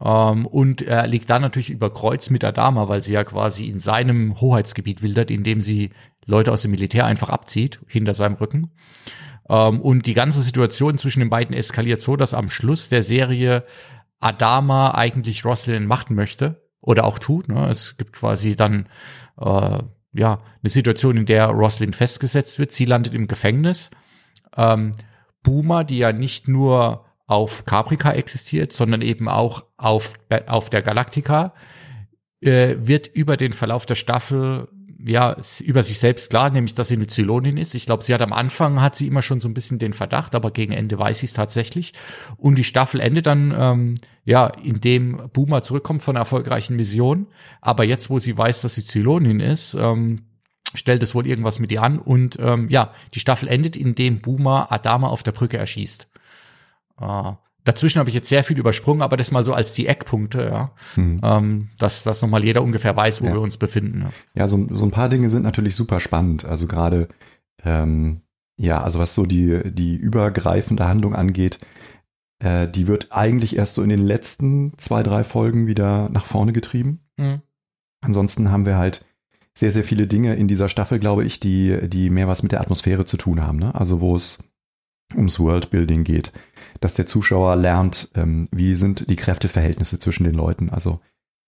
Ähm, 0.00 0.46
und 0.46 0.82
er 0.82 1.06
liegt 1.06 1.30
dann 1.30 1.42
natürlich 1.42 1.70
über 1.70 1.92
Kreuz 1.92 2.30
mit 2.30 2.44
Adama, 2.44 2.88
weil 2.88 3.02
sie 3.02 3.12
ja 3.12 3.24
quasi 3.24 3.66
in 3.66 3.80
seinem 3.80 4.40
Hoheitsgebiet 4.40 5.02
wildert, 5.02 5.30
indem 5.30 5.60
sie 5.60 5.90
Leute 6.26 6.52
aus 6.52 6.62
dem 6.62 6.70
Militär 6.70 7.06
einfach 7.06 7.28
abzieht, 7.28 7.80
hinter 7.86 8.14
seinem 8.14 8.34
Rücken. 8.34 8.70
Ähm, 9.48 9.80
und 9.80 10.06
die 10.06 10.14
ganze 10.14 10.42
Situation 10.42 10.98
zwischen 10.98 11.20
den 11.20 11.30
beiden 11.30 11.54
eskaliert 11.54 12.00
so, 12.00 12.16
dass 12.16 12.34
am 12.34 12.50
Schluss 12.50 12.88
der 12.88 13.02
Serie 13.02 13.64
Adama 14.20 14.94
eigentlich 14.94 15.44
Roslyn 15.44 15.86
machten 15.86 16.14
möchte 16.14 16.62
oder 16.80 17.04
auch 17.04 17.18
tut. 17.18 17.48
Ne? 17.48 17.68
Es 17.68 17.96
gibt 17.96 18.12
quasi 18.12 18.56
dann 18.56 18.88
äh, 19.38 19.78
ja 20.12 20.40
eine 20.62 20.70
Situation, 20.70 21.16
in 21.16 21.26
der 21.26 21.46
Roslyn 21.48 21.92
festgesetzt 21.92 22.58
wird. 22.58 22.72
Sie 22.72 22.84
landet 22.84 23.14
im 23.14 23.26
Gefängnis. 23.26 23.90
Ähm, 24.56 24.92
Boomer, 25.42 25.84
die 25.84 25.98
ja 25.98 26.12
nicht 26.12 26.48
nur 26.48 27.04
auf 27.26 27.64
Caprica 27.64 28.12
existiert, 28.12 28.72
sondern 28.72 29.02
eben 29.02 29.28
auch 29.28 29.64
auf, 29.76 30.14
auf 30.46 30.70
der 30.70 30.82
Galactica, 30.82 31.54
äh, 32.40 32.76
wird 32.78 33.08
über 33.08 33.36
den 33.36 33.52
Verlauf 33.52 33.86
der 33.86 33.94
Staffel 33.94 34.68
ja, 35.06 35.36
über 35.62 35.82
sich 35.82 35.98
selbst 35.98 36.30
klar, 36.30 36.48
nämlich, 36.50 36.74
dass 36.74 36.88
sie 36.88 36.94
eine 36.94 37.06
Zylonin 37.06 37.58
ist. 37.58 37.74
Ich 37.74 37.84
glaube, 37.84 38.02
sie 38.02 38.14
hat 38.14 38.22
am 38.22 38.32
Anfang, 38.32 38.80
hat 38.80 38.96
sie 38.96 39.06
immer 39.06 39.20
schon 39.20 39.38
so 39.38 39.48
ein 39.48 39.54
bisschen 39.54 39.78
den 39.78 39.92
Verdacht, 39.92 40.34
aber 40.34 40.50
gegen 40.50 40.72
Ende 40.72 40.98
weiß 40.98 41.18
sie 41.18 41.26
es 41.26 41.34
tatsächlich. 41.34 41.92
Und 42.38 42.56
die 42.56 42.64
Staffel 42.64 43.00
endet 43.00 43.26
dann, 43.26 43.54
ähm, 43.56 43.94
ja, 44.24 44.46
indem 44.46 45.28
Boomer 45.32 45.62
zurückkommt 45.62 46.02
von 46.02 46.16
einer 46.16 46.22
erfolgreichen 46.22 46.76
Mission. 46.76 47.26
Aber 47.60 47.84
jetzt, 47.84 48.08
wo 48.08 48.18
sie 48.18 48.36
weiß, 48.36 48.62
dass 48.62 48.76
sie 48.76 48.84
Zylonin 48.84 49.40
ist, 49.40 49.74
ähm, 49.74 50.22
stellt 50.74 51.02
es 51.02 51.14
wohl 51.14 51.26
irgendwas 51.26 51.58
mit 51.58 51.70
ihr 51.70 51.82
an. 51.82 51.98
Und 51.98 52.38
ähm, 52.40 52.68
ja, 52.70 52.92
die 53.12 53.20
Staffel 53.20 53.48
endet, 53.48 53.76
indem 53.76 54.20
Boomer 54.20 54.72
Adama 54.72 55.08
auf 55.08 55.22
der 55.22 55.32
Brücke 55.32 55.58
erschießt. 55.58 56.08
Äh, 57.00 57.32
Dazwischen 57.64 57.98
habe 57.98 58.10
ich 58.10 58.14
jetzt 58.14 58.28
sehr 58.28 58.44
viel 58.44 58.58
übersprungen, 58.58 59.02
aber 59.02 59.16
das 59.16 59.30
mal 59.30 59.44
so 59.44 59.54
als 59.54 59.72
die 59.72 59.86
Eckpunkte, 59.86 60.44
ja. 60.44 60.72
Mhm. 60.96 61.20
Ähm, 61.22 61.68
dass, 61.78 62.02
dass 62.02 62.20
nochmal 62.20 62.44
jeder 62.44 62.62
ungefähr 62.62 62.94
weiß, 62.94 63.22
wo 63.22 63.26
ja. 63.26 63.32
wir 63.32 63.40
uns 63.40 63.56
befinden. 63.56 64.02
Ja, 64.02 64.42
ja 64.42 64.48
so, 64.48 64.66
so 64.70 64.84
ein 64.84 64.90
paar 64.90 65.08
Dinge 65.08 65.30
sind 65.30 65.42
natürlich 65.42 65.74
super 65.74 65.98
spannend. 65.98 66.44
Also 66.44 66.66
gerade, 66.66 67.08
ähm, 67.64 68.20
ja, 68.58 68.82
also 68.82 68.98
was 68.98 69.14
so 69.14 69.24
die, 69.24 69.62
die 69.64 69.96
übergreifende 69.96 70.86
Handlung 70.86 71.14
angeht, 71.14 71.58
äh, 72.38 72.68
die 72.68 72.86
wird 72.86 73.08
eigentlich 73.10 73.56
erst 73.56 73.74
so 73.74 73.82
in 73.82 73.88
den 73.88 74.02
letzten 74.02 74.76
zwei, 74.76 75.02
drei 75.02 75.24
Folgen 75.24 75.66
wieder 75.66 76.10
nach 76.10 76.26
vorne 76.26 76.52
getrieben. 76.52 77.00
Mhm. 77.16 77.40
Ansonsten 78.02 78.50
haben 78.50 78.66
wir 78.66 78.76
halt 78.76 79.06
sehr, 79.56 79.70
sehr 79.70 79.84
viele 79.84 80.06
Dinge 80.06 80.34
in 80.34 80.48
dieser 80.48 80.68
Staffel, 80.68 80.98
glaube 80.98 81.24
ich, 81.24 81.40
die, 81.40 81.88
die 81.88 82.10
mehr 82.10 82.28
was 82.28 82.42
mit 82.42 82.52
der 82.52 82.60
Atmosphäre 82.60 83.06
zu 83.06 83.16
tun 83.16 83.40
haben. 83.40 83.58
Ne? 83.58 83.74
Also 83.74 84.00
wo 84.00 84.16
es 84.16 84.38
ums 85.14 85.38
Worldbuilding 85.38 86.04
geht, 86.04 86.32
dass 86.80 86.94
der 86.94 87.06
Zuschauer 87.06 87.56
lernt, 87.56 88.10
ähm, 88.14 88.48
wie 88.50 88.74
sind 88.74 89.08
die 89.08 89.16
Kräfteverhältnisse 89.16 89.98
zwischen 89.98 90.24
den 90.24 90.34
Leuten, 90.34 90.70
also 90.70 91.00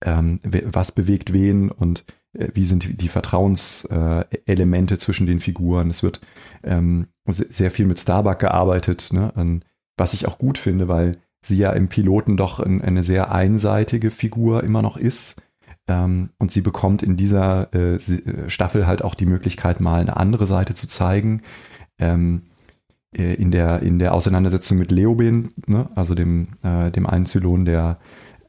ähm, 0.04 0.40
was 0.44 0.92
bewegt 0.92 1.32
wen 1.32 1.70
und 1.70 2.04
äh, 2.34 2.48
wie 2.54 2.66
sind 2.66 3.00
die 3.00 3.08
Vertrauenselemente 3.08 4.94
äh, 4.94 4.98
zwischen 4.98 5.26
den 5.26 5.40
Figuren. 5.40 5.90
Es 5.90 6.02
wird 6.02 6.20
ähm, 6.62 7.06
sehr 7.26 7.70
viel 7.70 7.86
mit 7.86 7.98
Starbuck 7.98 8.38
gearbeitet, 8.38 9.08
ne, 9.12 9.34
an, 9.36 9.64
was 9.96 10.14
ich 10.14 10.28
auch 10.28 10.38
gut 10.38 10.58
finde, 10.58 10.88
weil 10.88 11.12
sie 11.40 11.58
ja 11.58 11.72
im 11.72 11.88
Piloten 11.88 12.36
doch 12.36 12.60
ein, 12.60 12.82
eine 12.82 13.04
sehr 13.04 13.32
einseitige 13.32 14.10
Figur 14.10 14.64
immer 14.64 14.82
noch 14.82 14.96
ist. 14.96 15.40
Ähm, 15.88 16.30
und 16.38 16.50
sie 16.50 16.60
bekommt 16.60 17.02
in 17.02 17.16
dieser 17.16 17.72
äh, 17.74 17.98
Staffel 18.48 18.86
halt 18.86 19.02
auch 19.02 19.14
die 19.14 19.26
Möglichkeit, 19.26 19.80
mal 19.80 20.00
eine 20.00 20.16
andere 20.16 20.46
Seite 20.46 20.74
zu 20.74 20.88
zeigen. 20.88 21.42
Ähm, 21.98 22.42
äh, 22.42 22.55
in 23.12 23.50
der, 23.50 23.82
in 23.82 23.98
der 23.98 24.12
Auseinandersetzung 24.12 24.78
mit 24.78 24.90
Leoben, 24.90 25.54
ne, 25.66 25.88
also 25.94 26.14
dem, 26.14 26.48
äh, 26.62 26.90
dem 26.90 27.06
einen 27.06 27.26
Zylon, 27.26 27.64
der, 27.64 27.98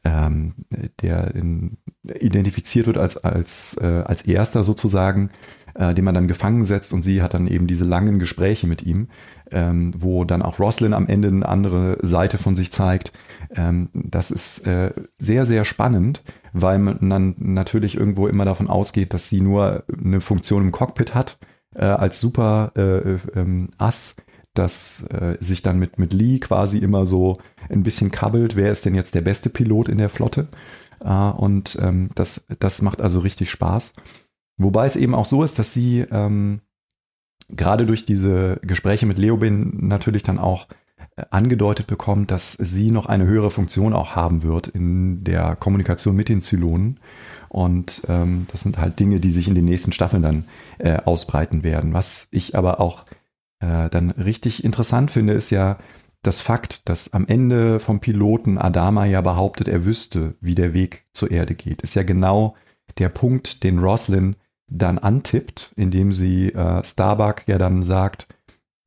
ähm, 0.04 0.54
der 1.00 1.34
in, 1.34 1.78
identifiziert 2.04 2.86
wird 2.86 2.98
als, 2.98 3.16
als, 3.16 3.76
äh, 3.80 4.02
als 4.04 4.22
erster 4.22 4.64
sozusagen, 4.64 5.30
äh, 5.74 5.94
den 5.94 6.04
man 6.04 6.14
dann 6.14 6.28
gefangen 6.28 6.64
setzt 6.64 6.92
und 6.92 7.02
sie 7.02 7.22
hat 7.22 7.34
dann 7.34 7.46
eben 7.46 7.66
diese 7.66 7.84
langen 7.84 8.18
Gespräche 8.18 8.66
mit 8.66 8.82
ihm, 8.82 9.08
ähm, 9.50 9.92
wo 9.96 10.24
dann 10.24 10.42
auch 10.42 10.58
Roslyn 10.58 10.92
am 10.92 11.06
Ende 11.06 11.28
eine 11.28 11.48
andere 11.48 11.98
Seite 12.02 12.36
von 12.36 12.56
sich 12.56 12.72
zeigt. 12.72 13.12
Ähm, 13.54 13.88
das 13.94 14.30
ist 14.30 14.66
äh, 14.66 14.92
sehr, 15.18 15.46
sehr 15.46 15.64
spannend, 15.64 16.22
weil 16.52 16.78
man 16.78 17.08
dann 17.08 17.34
natürlich 17.38 17.96
irgendwo 17.96 18.26
immer 18.26 18.44
davon 18.44 18.68
ausgeht, 18.68 19.14
dass 19.14 19.28
sie 19.28 19.40
nur 19.40 19.84
eine 19.88 20.20
Funktion 20.20 20.62
im 20.62 20.72
Cockpit 20.72 21.14
hat, 21.14 21.38
äh, 21.74 21.84
als 21.84 22.20
super 22.20 22.72
äh, 22.76 23.38
ähm, 23.38 23.70
Ass 23.78 24.16
das 24.58 25.04
äh, 25.10 25.36
sich 25.40 25.62
dann 25.62 25.78
mit, 25.78 25.98
mit 25.98 26.12
Lee 26.12 26.38
quasi 26.38 26.78
immer 26.78 27.06
so 27.06 27.38
ein 27.68 27.82
bisschen 27.82 28.10
kabbelt, 28.10 28.56
wer 28.56 28.72
ist 28.72 28.84
denn 28.84 28.94
jetzt 28.94 29.14
der 29.14 29.20
beste 29.20 29.50
Pilot 29.50 29.88
in 29.88 29.98
der 29.98 30.08
Flotte. 30.08 30.48
Äh, 31.00 31.30
und 31.30 31.78
ähm, 31.80 32.10
das, 32.14 32.44
das 32.58 32.82
macht 32.82 33.00
also 33.00 33.20
richtig 33.20 33.50
Spaß. 33.50 33.92
Wobei 34.56 34.86
es 34.86 34.96
eben 34.96 35.14
auch 35.14 35.24
so 35.24 35.42
ist, 35.44 35.58
dass 35.58 35.72
sie 35.72 36.00
ähm, 36.10 36.60
gerade 37.48 37.86
durch 37.86 38.04
diese 38.04 38.60
Gespräche 38.62 39.06
mit 39.06 39.18
Leobin 39.18 39.86
natürlich 39.86 40.22
dann 40.22 40.38
auch 40.38 40.66
äh, 41.16 41.24
angedeutet 41.30 41.86
bekommt, 41.86 42.30
dass 42.30 42.52
sie 42.52 42.90
noch 42.90 43.06
eine 43.06 43.26
höhere 43.26 43.50
Funktion 43.50 43.92
auch 43.92 44.16
haben 44.16 44.42
wird 44.42 44.66
in 44.66 45.24
der 45.24 45.56
Kommunikation 45.56 46.16
mit 46.16 46.28
den 46.28 46.42
Zylonen. 46.42 47.00
Und 47.48 48.02
ähm, 48.08 48.46
das 48.50 48.60
sind 48.60 48.78
halt 48.78 49.00
Dinge, 49.00 49.20
die 49.20 49.30
sich 49.30 49.48
in 49.48 49.54
den 49.54 49.64
nächsten 49.64 49.92
Staffeln 49.92 50.22
dann 50.22 50.44
äh, 50.78 50.98
ausbreiten 50.98 51.62
werden. 51.62 51.94
Was 51.94 52.28
ich 52.30 52.56
aber 52.56 52.80
auch 52.80 53.04
äh, 53.60 53.88
dann 53.90 54.10
richtig 54.10 54.64
interessant 54.64 55.10
finde, 55.10 55.34
ist 55.34 55.50
ja 55.50 55.78
das 56.22 56.40
Fakt, 56.40 56.88
dass 56.88 57.12
am 57.12 57.26
Ende 57.26 57.80
vom 57.80 58.00
Piloten 58.00 58.58
Adama 58.58 59.04
ja 59.06 59.20
behauptet, 59.20 59.68
er 59.68 59.84
wüsste, 59.84 60.34
wie 60.40 60.54
der 60.54 60.74
Weg 60.74 61.06
zur 61.12 61.30
Erde 61.30 61.54
geht. 61.54 61.82
Ist 61.82 61.94
ja 61.94 62.02
genau 62.02 62.56
der 62.98 63.08
Punkt, 63.08 63.62
den 63.62 63.78
Roslyn 63.78 64.36
dann 64.68 64.98
antippt, 64.98 65.72
indem 65.76 66.12
sie 66.12 66.52
äh, 66.52 66.84
Starbuck 66.84 67.46
ja 67.46 67.58
dann 67.58 67.82
sagt, 67.82 68.26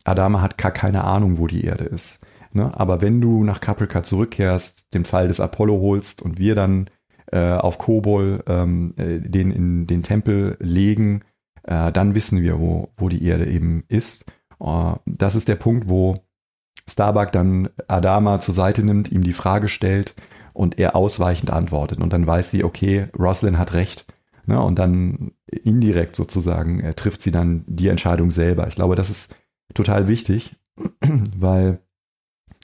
Adama 0.03 0.41
hat 0.41 0.57
gar 0.57 0.71
keine 0.71 1.03
Ahnung, 1.03 1.37
wo 1.37 1.47
die 1.47 1.63
Erde 1.63 1.85
ist. 1.85 2.25
Ne? 2.53 2.71
Aber 2.77 3.01
wenn 3.01 3.21
du 3.21 3.43
nach 3.43 3.61
Caprica 3.61 4.03
zurückkehrst, 4.03 4.93
den 4.93 5.05
Fall 5.05 5.27
des 5.27 5.39
Apollo 5.39 5.79
holst 5.79 6.21
und 6.21 6.37
wir 6.37 6.55
dann 6.55 6.89
äh, 7.31 7.53
auf 7.53 7.77
Kobol 7.77 8.43
ähm, 8.47 8.93
äh, 8.97 9.19
den 9.19 9.51
in 9.51 9.87
den 9.87 10.03
Tempel 10.03 10.57
legen, 10.59 11.21
äh, 11.63 11.91
dann 11.91 12.15
wissen 12.15 12.41
wir, 12.41 12.59
wo, 12.59 12.89
wo 12.97 13.09
die 13.09 13.23
Erde 13.23 13.47
eben 13.47 13.83
ist. 13.87 14.25
Uh, 14.61 14.97
das 15.07 15.35
ist 15.35 15.47
der 15.47 15.55
Punkt, 15.55 15.89
wo 15.89 16.15
Starbuck 16.87 17.31
dann 17.31 17.69
Adama 17.87 18.39
zur 18.39 18.53
Seite 18.53 18.83
nimmt, 18.83 19.11
ihm 19.11 19.23
die 19.23 19.33
Frage 19.33 19.67
stellt 19.67 20.13
und 20.53 20.77
er 20.77 20.95
ausweichend 20.95 21.49
antwortet. 21.49 21.99
Und 21.99 22.13
dann 22.13 22.27
weiß 22.27 22.51
sie, 22.51 22.63
okay, 22.63 23.07
Roslyn 23.17 23.57
hat 23.57 23.73
recht. 23.73 24.05
Ne? 24.45 24.61
Und 24.61 24.77
dann 24.77 25.31
indirekt 25.47 26.15
sozusagen 26.15 26.79
äh, 26.79 26.93
trifft 26.93 27.21
sie 27.21 27.31
dann 27.31 27.63
die 27.67 27.87
Entscheidung 27.87 28.29
selber. 28.29 28.67
Ich 28.67 28.75
glaube, 28.75 28.95
das 28.95 29.09
ist 29.09 29.35
total 29.73 30.07
wichtig, 30.07 30.55
weil 31.35 31.79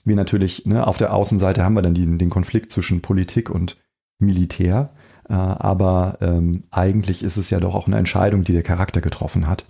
wir 0.04 0.16
natürlich, 0.16 0.66
ne, 0.66 0.86
auf 0.86 0.98
der 0.98 1.14
Außenseite 1.14 1.64
haben 1.64 1.74
wir 1.74 1.82
dann 1.82 1.94
den, 1.94 2.18
den 2.18 2.30
Konflikt 2.30 2.72
zwischen 2.72 3.02
Politik 3.02 3.50
und 3.50 3.78
Militär. 4.20 4.92
Äh, 5.30 5.34
aber 5.34 6.18
ähm, 6.22 6.64
eigentlich 6.70 7.24
ist 7.24 7.38
es 7.38 7.50
ja 7.50 7.60
doch 7.60 7.74
auch 7.74 7.88
eine 7.88 7.98
Entscheidung, 7.98 8.44
die 8.44 8.54
der 8.54 8.64
Charakter 8.64 9.02
getroffen 9.02 9.48
hat 9.48 9.66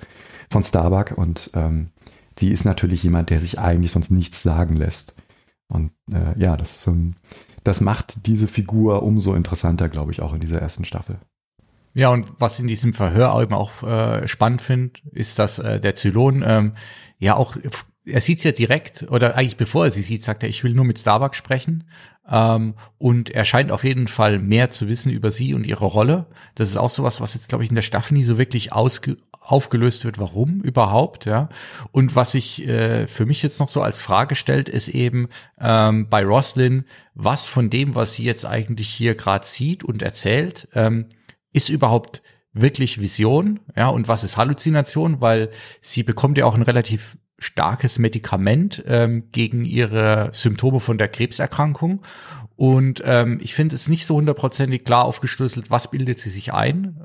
von 0.50 0.64
Starbuck. 0.64 1.18
Und 1.18 1.52
ähm, 1.54 1.90
die 2.40 2.52
ist 2.52 2.66
natürlich 2.66 3.04
jemand, 3.04 3.30
der 3.30 3.40
sich 3.40 3.60
eigentlich 3.60 3.92
sonst 3.92 4.12
nichts 4.12 4.44
sagen 4.44 4.76
lässt. 4.76 5.16
Und 5.68 5.92
äh, 6.12 6.38
ja, 6.40 6.56
das, 6.56 6.88
ähm, 6.88 7.16
das 7.64 7.82
macht 7.82 8.26
diese 8.28 8.48
Figur 8.48 9.04
umso 9.04 9.34
interessanter, 9.34 9.90
glaube 9.90 10.12
ich, 10.12 10.22
auch 10.22 10.34
in 10.34 10.40
dieser 10.40 10.62
ersten 10.62 10.86
Staffel. 10.86 11.18
Ja, 11.94 12.10
und 12.10 12.28
was 12.38 12.60
in 12.60 12.68
diesem 12.68 12.94
Verhör 12.94 13.42
eben 13.42 13.54
auch 13.54 13.82
äh, 13.84 14.28
spannend 14.28 14.62
finde, 14.62 15.00
ist, 15.12 15.40
dass 15.40 15.60
äh, 15.60 15.80
der 15.80 15.96
Zylon 15.96 16.44
ähm, 16.46 16.74
ja 17.18 17.36
auch, 17.36 17.58
er 18.08 18.22
sieht's 18.22 18.44
ja 18.44 18.52
direkt, 18.52 19.06
oder 19.10 19.36
eigentlich 19.36 19.58
bevor 19.58 19.86
er 19.86 19.92
sie 19.92 20.02
sieht, 20.02 20.24
sagt 20.24 20.44
er, 20.44 20.50
ich 20.50 20.64
will 20.64 20.74
nur 20.74 20.86
mit 20.86 21.00
Starbuck 21.00 21.36
sprechen. 21.36 21.84
Ähm, 22.30 22.76
und 22.98 23.30
er 23.30 23.46
scheint 23.46 23.72
auf 23.72 23.84
jeden 23.84 24.08
Fall 24.08 24.40
mehr 24.40 24.70
zu 24.70 24.88
wissen 24.88 25.12
über 25.12 25.32
sie 25.32 25.54
und 25.54 25.66
ihre 25.66 25.86
Rolle. 25.86 26.28
Das 26.56 26.70
ist 26.70 26.78
auch 26.78 26.90
sowas, 26.90 27.22
was 27.22 27.34
jetzt, 27.34 27.50
glaube 27.50 27.64
ich, 27.64 27.70
in 27.70 27.76
der 27.76 27.82
Staffel 27.82 28.14
nie 28.14 28.24
so 28.24 28.38
wirklich 28.38 28.74
ausge 28.74 29.18
aufgelöst 29.40 30.04
wird, 30.04 30.20
warum 30.20 30.60
überhaupt, 30.60 31.26
ja. 31.26 31.48
Und 31.94 32.18
was 32.18 32.34
sich 32.34 32.68
äh, 32.68 33.08
für 33.08 33.26
mich 33.26 33.42
jetzt 33.44 33.62
noch 33.62 33.70
so 33.70 33.82
als 33.82 34.02
Frage 34.02 34.36
stellt, 34.36 34.68
ist 34.68 34.90
eben 34.90 35.30
ähm, 35.58 36.10
bei 36.10 36.26
Roslyn, 36.26 36.84
was 37.14 37.48
von 37.48 37.70
dem, 37.70 37.96
was 37.96 38.14
sie 38.14 38.26
jetzt 38.26 38.46
eigentlich 38.46 38.90
hier 38.90 39.16
gerade 39.16 39.46
sieht 39.46 39.86
und 39.86 40.02
erzählt, 40.02 40.68
ähm, 40.74 41.06
ist 41.54 41.70
überhaupt 41.70 42.24
wirklich 42.52 43.00
Vision, 43.00 43.62
ja, 43.76 43.88
und 43.88 44.10
was 44.10 44.26
ist 44.26 44.36
Halluzination, 44.36 45.22
weil 45.22 45.50
sie 45.80 46.04
bekommt 46.04 46.38
ja 46.38 46.46
auch 46.46 46.56
ein 46.56 46.64
relativ 46.64 47.18
starkes 47.40 48.00
Medikament 48.00 48.84
ähm, 48.88 49.26
gegen 49.32 49.64
ihre 49.66 50.30
Symptome 50.34 50.80
von 50.80 50.98
der 50.98 51.08
Krebserkrankung. 51.08 52.02
Und 52.56 53.04
ähm, 53.06 53.40
ich 53.42 53.54
finde 53.54 53.76
es 53.76 53.88
nicht 53.88 54.06
so 54.06 54.16
hundertprozentig 54.16 54.84
klar 54.84 55.06
aufgeschlüsselt, 55.06 55.70
was 55.70 55.92
bildet 55.92 56.18
sie 56.18 56.32
sich 56.32 56.54
ein, 56.54 57.00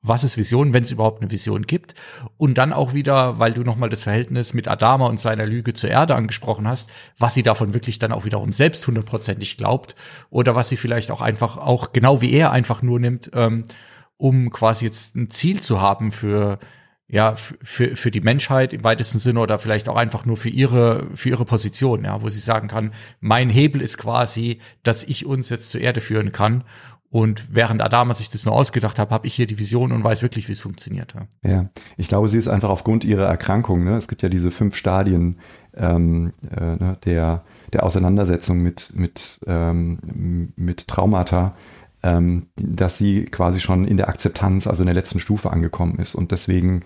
was 0.00 0.22
ist 0.22 0.36
Vision, 0.36 0.74
wenn 0.74 0.84
es 0.84 0.92
überhaupt 0.92 1.22
eine 1.22 1.30
Vision 1.30 1.62
gibt. 1.62 1.94
Und 2.36 2.58
dann 2.58 2.72
auch 2.72 2.94
wieder, 2.94 3.38
weil 3.38 3.52
du 3.52 3.62
nochmal 3.62 3.88
das 3.88 4.02
Verhältnis 4.02 4.54
mit 4.54 4.68
Adama 4.68 5.06
und 5.06 5.18
seiner 5.18 5.46
Lüge 5.46 5.74
zur 5.74 5.90
Erde 5.90 6.14
angesprochen 6.14 6.68
hast, 6.68 6.90
was 7.18 7.34
sie 7.34 7.42
davon 7.42 7.74
wirklich 7.74 7.98
dann 7.98 8.12
auch 8.12 8.24
wiederum 8.24 8.52
selbst 8.52 8.86
hundertprozentig 8.86 9.56
glaubt 9.56 9.96
oder 10.30 10.54
was 10.54 10.68
sie 10.68 10.76
vielleicht 10.76 11.10
auch 11.10 11.22
einfach 11.22 11.56
auch 11.56 11.92
genau 11.92 12.20
wie 12.20 12.32
er 12.32 12.52
einfach 12.52 12.82
nur 12.82 13.00
nimmt, 13.00 13.30
ähm, 13.34 13.64
um 14.16 14.50
quasi 14.50 14.84
jetzt 14.84 15.16
ein 15.16 15.30
Ziel 15.30 15.60
zu 15.60 15.80
haben 15.80 16.12
für 16.12 16.58
ja, 17.06 17.34
für, 17.36 17.96
für 17.96 18.10
die 18.10 18.22
Menschheit 18.22 18.72
im 18.72 18.82
weitesten 18.82 19.18
Sinne 19.18 19.40
oder 19.40 19.58
vielleicht 19.58 19.88
auch 19.88 19.96
einfach 19.96 20.24
nur 20.24 20.36
für 20.36 20.48
ihre, 20.48 21.06
für 21.14 21.28
ihre 21.28 21.44
Position, 21.44 22.04
ja, 22.04 22.22
wo 22.22 22.28
sie 22.28 22.40
sagen 22.40 22.68
kann, 22.68 22.92
mein 23.20 23.50
Hebel 23.50 23.82
ist 23.82 23.98
quasi, 23.98 24.58
dass 24.82 25.04
ich 25.04 25.26
uns 25.26 25.50
jetzt 25.50 25.70
zur 25.70 25.82
Erde 25.82 26.00
führen 26.00 26.32
kann 26.32 26.64
und 27.14 27.54
während 27.54 27.80
Adama 27.80 28.12
sich 28.14 28.28
das 28.28 28.44
nur 28.44 28.56
ausgedacht 28.56 28.98
hat, 28.98 29.12
habe 29.12 29.28
ich 29.28 29.34
hier 29.34 29.46
die 29.46 29.60
Vision 29.60 29.92
und 29.92 30.02
weiß 30.02 30.22
wirklich, 30.22 30.48
wie 30.48 30.52
es 30.52 30.60
funktioniert. 30.60 31.14
Ja. 31.14 31.48
ja, 31.48 31.70
ich 31.96 32.08
glaube, 32.08 32.26
sie 32.26 32.38
ist 32.38 32.48
einfach 32.48 32.70
aufgrund 32.70 33.04
ihrer 33.04 33.26
Erkrankung. 33.26 33.84
Ne? 33.84 33.96
Es 33.96 34.08
gibt 34.08 34.22
ja 34.22 34.28
diese 34.28 34.50
fünf 34.50 34.74
Stadien 34.74 35.38
ähm, 35.76 36.32
äh, 36.50 36.74
ne, 36.74 36.98
der 37.04 37.44
der 37.72 37.84
Auseinandersetzung 37.84 38.60
mit 38.60 38.90
mit 38.96 39.38
ähm, 39.46 40.52
mit 40.56 40.88
Traumata, 40.88 41.52
ähm, 42.04 42.48
dass 42.56 42.98
sie 42.98 43.24
quasi 43.24 43.60
schon 43.60 43.86
in 43.86 43.96
der 43.96 44.08
Akzeptanz, 44.08 44.66
also 44.66 44.82
in 44.82 44.86
der 44.86 44.94
letzten 44.94 45.20
Stufe 45.20 45.50
angekommen 45.50 45.98
ist 45.98 46.14
und 46.14 46.32
deswegen 46.32 46.82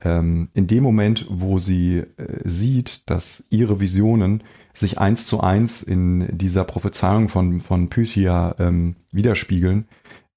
ähm, 0.00 0.48
in 0.54 0.66
dem 0.66 0.82
Moment, 0.82 1.26
wo 1.28 1.58
sie 1.58 1.98
äh, 1.98 2.40
sieht, 2.44 3.08
dass 3.10 3.44
ihre 3.50 3.80
Visionen 3.80 4.42
sich 4.72 4.98
eins 4.98 5.26
zu 5.26 5.42
eins 5.42 5.82
in 5.82 6.26
dieser 6.36 6.64
Prophezeiung 6.64 7.28
von, 7.28 7.60
von 7.60 7.90
Pythia 7.90 8.56
ähm, 8.58 8.96
widerspiegeln, 9.12 9.88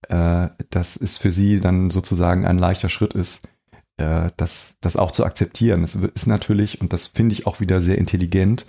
äh, 0.10 0.50
dass 0.70 0.98
es 0.98 1.18
für 1.18 1.32
sie 1.32 1.62
dann 1.62 1.90
sozusagen 1.90 2.46
ein 2.46 2.58
leichter 2.58 2.90
Schritt 2.90 3.14
ist, 3.14 3.48
äh, 3.96 4.32
das, 4.36 4.78
das 4.82 4.98
auch 4.98 5.12
zu 5.12 5.24
akzeptieren. 5.24 5.82
Es 5.84 5.96
ist 5.96 6.28
natürlich, 6.28 6.82
und 6.82 6.92
das 6.92 7.08
finde 7.08 7.34
ich 7.34 7.48
auch 7.48 7.62
wieder 7.62 7.80
sehr 7.80 7.98
intelligent, 7.98 8.66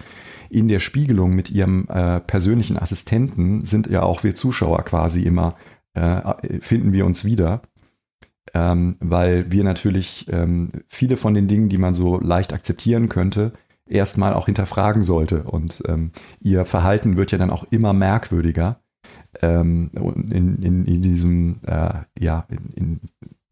in 0.50 0.68
der 0.68 0.80
Spiegelung 0.80 1.34
mit 1.34 1.50
ihrem 1.50 1.86
äh, 1.88 2.20
persönlichen 2.20 2.76
Assistenten 2.76 3.64
sind 3.64 3.86
ja 3.86 4.02
auch 4.02 4.24
wir 4.24 4.34
Zuschauer 4.34 4.82
quasi 4.84 5.22
immer, 5.22 5.56
äh, 5.94 6.60
finden 6.60 6.92
wir 6.92 7.06
uns 7.06 7.24
wieder. 7.24 7.62
Ähm, 8.52 8.96
weil 8.98 9.52
wir 9.52 9.62
natürlich 9.62 10.26
ähm, 10.28 10.72
viele 10.88 11.16
von 11.16 11.34
den 11.34 11.46
Dingen, 11.46 11.68
die 11.68 11.78
man 11.78 11.94
so 11.94 12.18
leicht 12.18 12.52
akzeptieren 12.52 13.08
könnte, 13.08 13.52
erstmal 13.86 14.34
auch 14.34 14.46
hinterfragen 14.46 15.04
sollte. 15.04 15.44
Und 15.44 15.82
ähm, 15.86 16.10
ihr 16.40 16.64
Verhalten 16.64 17.16
wird 17.16 17.32
ja 17.32 17.38
dann 17.38 17.50
auch 17.50 17.64
immer 17.70 17.92
merkwürdiger 17.92 18.80
ähm, 19.42 19.90
in, 20.30 20.62
in, 20.62 20.84
in 20.84 21.02
diesem, 21.02 21.60
äh, 21.66 22.00
ja, 22.18 22.46
in, 22.48 22.72
in, 22.74 23.00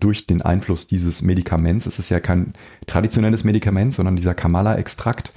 durch 0.00 0.26
den 0.26 0.42
Einfluss 0.42 0.86
dieses 0.86 1.22
Medikaments. 1.22 1.86
Es 1.86 1.98
ist 1.98 2.08
ja 2.08 2.20
kein 2.20 2.52
traditionelles 2.86 3.44
Medikament, 3.44 3.94
sondern 3.94 4.16
dieser 4.16 4.34
Kamala-Extrakt, 4.34 5.32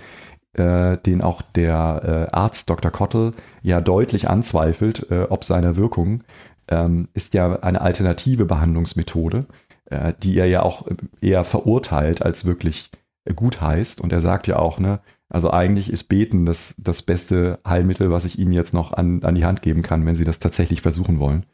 äh, 0.53 0.97
den 0.97 1.21
auch 1.21 1.41
der 1.41 2.27
äh, 2.31 2.35
Arzt 2.35 2.69
Dr. 2.69 2.91
Kottel 2.91 3.31
ja 3.61 3.81
deutlich 3.81 4.29
anzweifelt, 4.29 5.07
äh, 5.09 5.23
ob 5.29 5.43
seiner 5.43 5.75
Wirkung, 5.75 6.23
ähm, 6.67 7.07
ist 7.13 7.33
ja 7.33 7.59
eine 7.61 7.81
alternative 7.81 8.45
Behandlungsmethode, 8.45 9.45
äh, 9.85 10.13
die 10.21 10.37
er 10.37 10.47
ja 10.47 10.63
auch 10.63 10.87
eher 11.21 11.43
verurteilt 11.43 12.21
als 12.21 12.45
wirklich 12.45 12.89
gut 13.35 13.61
heißt. 13.61 14.01
Und 14.01 14.11
er 14.11 14.21
sagt 14.21 14.47
ja 14.47 14.57
auch, 14.57 14.79
ne, 14.79 14.99
also 15.29 15.51
eigentlich 15.51 15.91
ist 15.91 16.05
Beten 16.05 16.45
das, 16.45 16.75
das 16.77 17.01
beste 17.01 17.59
Heilmittel, 17.65 18.11
was 18.11 18.25
ich 18.25 18.37
Ihnen 18.37 18.51
jetzt 18.51 18.73
noch 18.73 18.91
an, 18.93 19.23
an 19.23 19.35
die 19.35 19.45
Hand 19.45 19.61
geben 19.61 19.81
kann, 19.81 20.05
wenn 20.05 20.15
Sie 20.15 20.25
das 20.25 20.39
tatsächlich 20.39 20.81
versuchen 20.81 21.19
wollen. 21.19 21.45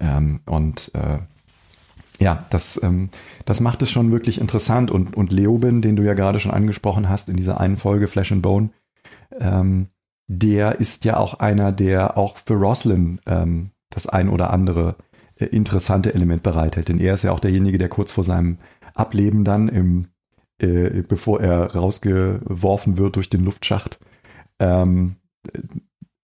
Ähm, 0.00 0.40
und 0.44 0.90
äh, 0.94 1.18
ja, 2.20 2.46
das, 2.50 2.82
ähm, 2.82 3.10
das 3.44 3.60
macht 3.60 3.82
es 3.82 3.90
schon 3.90 4.12
wirklich 4.12 4.40
interessant. 4.40 4.90
Und, 4.90 5.16
und 5.16 5.32
Leoben, 5.32 5.82
den 5.82 5.96
du 5.96 6.02
ja 6.02 6.14
gerade 6.14 6.38
schon 6.38 6.52
angesprochen 6.52 7.08
hast 7.08 7.28
in 7.28 7.36
dieser 7.36 7.60
einen 7.60 7.76
Folge 7.76 8.08
Flesh 8.08 8.32
and 8.32 8.42
Bone, 8.42 8.70
ähm, 9.38 9.88
der 10.28 10.80
ist 10.80 11.04
ja 11.04 11.16
auch 11.16 11.34
einer, 11.34 11.72
der 11.72 12.16
auch 12.16 12.36
für 12.38 12.54
Roslin 12.54 13.20
ähm, 13.26 13.70
das 13.90 14.06
ein 14.06 14.28
oder 14.28 14.50
andere 14.50 14.96
äh, 15.36 15.46
interessante 15.46 16.14
Element 16.14 16.42
bereithält. 16.42 16.88
Denn 16.88 17.00
er 17.00 17.14
ist 17.14 17.24
ja 17.24 17.32
auch 17.32 17.40
derjenige, 17.40 17.78
der 17.78 17.88
kurz 17.88 18.12
vor 18.12 18.24
seinem 18.24 18.58
Ableben 18.94 19.44
dann 19.44 19.68
im 19.68 20.06
äh, 20.62 21.02
bevor 21.02 21.40
er 21.40 21.74
rausgeworfen 21.74 22.96
wird 22.96 23.16
durch 23.16 23.28
den 23.28 23.44
Luftschacht, 23.44 23.98
ähm, 24.58 25.16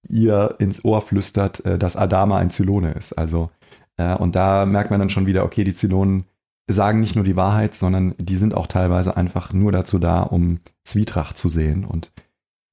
ihr 0.09 0.55
ins 0.59 0.85
Ohr 0.85 1.03
flüstert, 1.03 1.65
äh, 1.65 1.79
dass 1.79 1.97
Adama 1.97 2.39
ein 2.39 2.51
Zylone 2.51 2.93
ist. 2.93 3.13
Also, 3.15 3.51
äh, 3.99 4.15
und 4.15 4.35
da 4.35 4.65
merkt 4.65 4.91
man 4.91 5.01
dann 5.01 5.11
schon 5.11 5.27
wieder, 5.27 5.45
okay, 5.45 5.65
die 5.65 5.75
Zylonen 5.75 6.25
sagen 6.67 7.01
nicht 7.01 7.15
nur 7.15 7.25
die 7.25 7.37
Wahrheit, 7.37 7.75
sondern 7.75 8.15
die 8.19 8.37
sind 8.37 8.55
auch 8.55 8.67
teilweise 8.67 9.17
einfach 9.17 9.53
nur 9.53 9.73
dazu 9.73 9.99
da, 9.99 10.23
um 10.23 10.61
Zwietracht 10.85 11.37
zu 11.37 11.49
sehen. 11.49 11.85
Und 11.85 12.13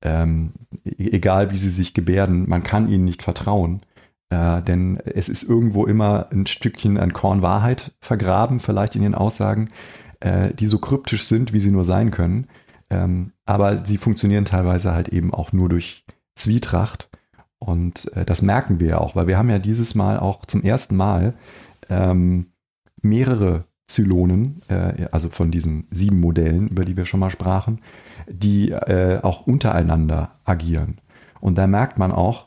ähm, 0.02 0.54
e-, 0.84 1.12
egal 1.12 1.52
wie 1.52 1.58
sie 1.58 1.70
sich 1.70 1.94
gebärden, 1.94 2.48
man 2.48 2.64
kann 2.64 2.88
ihnen 2.90 3.06
nicht 3.06 3.24
vertrauen. 3.24 3.82
Äh, 4.30 4.62
denn 4.64 4.98
es 4.98 5.30
ist 5.30 5.44
irgendwo 5.44 5.86
immer 5.86 6.28
ein 6.32 6.46
Stückchen 6.46 6.98
an 6.98 7.14
Korn 7.14 7.42
Wahrheit 7.42 7.92
vergraben, 8.00 8.60
vielleicht 8.60 8.96
in 8.96 9.04
ihren 9.04 9.16
Aussagen 9.16 9.70
äh, 10.26 10.54
die 10.54 10.68
so 10.68 10.80
kryptisch 10.80 11.26
sind, 11.26 11.54
wie 11.54 11.60
sie 11.60 11.72
nur 11.72 11.86
sein 11.86 12.12
können. 12.12 12.48
Ähm, 12.90 13.32
aber 13.46 13.86
sie 13.86 13.98
funktionieren 13.98 14.46
teilweise 14.46 14.94
halt 14.94 15.10
eben 15.10 15.34
auch 15.34 15.54
nur 15.54 15.70
durch 15.70 16.06
Zwietracht. 16.36 17.10
Und 17.60 18.12
äh, 18.16 18.26
das 18.26 18.42
merken 18.42 18.80
wir 18.80 18.88
ja 18.88 18.98
auch, 19.00 19.16
weil 19.16 19.28
wir 19.28 19.38
haben 19.38 19.50
ja 19.50 19.60
dieses 19.60 19.96
Mal 19.96 20.20
auch 20.20 20.46
zum 20.46 20.62
ersten 20.62 20.96
Mal 20.96 21.34
ähm, 21.90 22.48
mehrere 23.02 23.66
Zylonen, 23.88 24.62
äh, 24.68 25.08
also 25.12 25.30
von 25.30 25.52
diesen 25.52 25.88
sieben 25.92 26.20
Modellen, 26.20 26.70
über 26.70 26.86
die 26.86 26.98
wir 26.98 27.06
schon 27.06 27.20
mal 27.20 27.30
sprachen, 27.30 27.80
die 28.28 28.72
äh, 28.72 29.20
auch 29.22 29.46
untereinander 29.48 30.40
agieren. 30.44 31.00
Und 31.40 31.58
da 31.58 31.68
merkt 31.68 31.98
man 32.00 32.12
auch, 32.12 32.46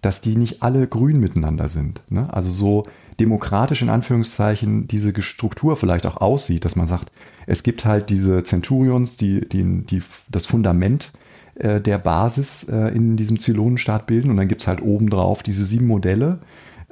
dass 0.00 0.20
die 0.20 0.36
nicht 0.36 0.62
alle 0.62 0.86
grün 0.86 1.20
miteinander 1.20 1.68
sind. 1.68 2.02
Ne? 2.08 2.32
Also 2.32 2.50
so 2.50 2.84
demokratisch 3.20 3.82
in 3.82 3.90
Anführungszeichen 3.90 4.88
diese 4.88 5.20
Struktur 5.20 5.76
vielleicht 5.76 6.06
auch 6.06 6.16
aussieht, 6.16 6.64
dass 6.64 6.74
man 6.74 6.86
sagt, 6.86 7.12
es 7.46 7.62
gibt 7.62 7.84
halt 7.84 8.08
diese 8.10 8.42
Centurions, 8.42 9.16
die, 9.16 9.46
die, 9.46 9.84
die 9.84 10.02
das 10.30 10.46
Fundament 10.46 11.12
äh, 11.60 11.80
der 11.80 11.98
Basis 11.98 12.64
äh, 12.64 12.88
in 12.88 13.16
diesem 13.16 13.40
Zylonenstaat 13.40 14.06
bilden 14.06 14.30
und 14.30 14.36
dann 14.36 14.48
gibt 14.48 14.62
es 14.62 14.68
halt 14.68 14.82
obendrauf 14.82 15.42
diese 15.42 15.64
sieben 15.64 15.86
Modelle, 15.86 16.40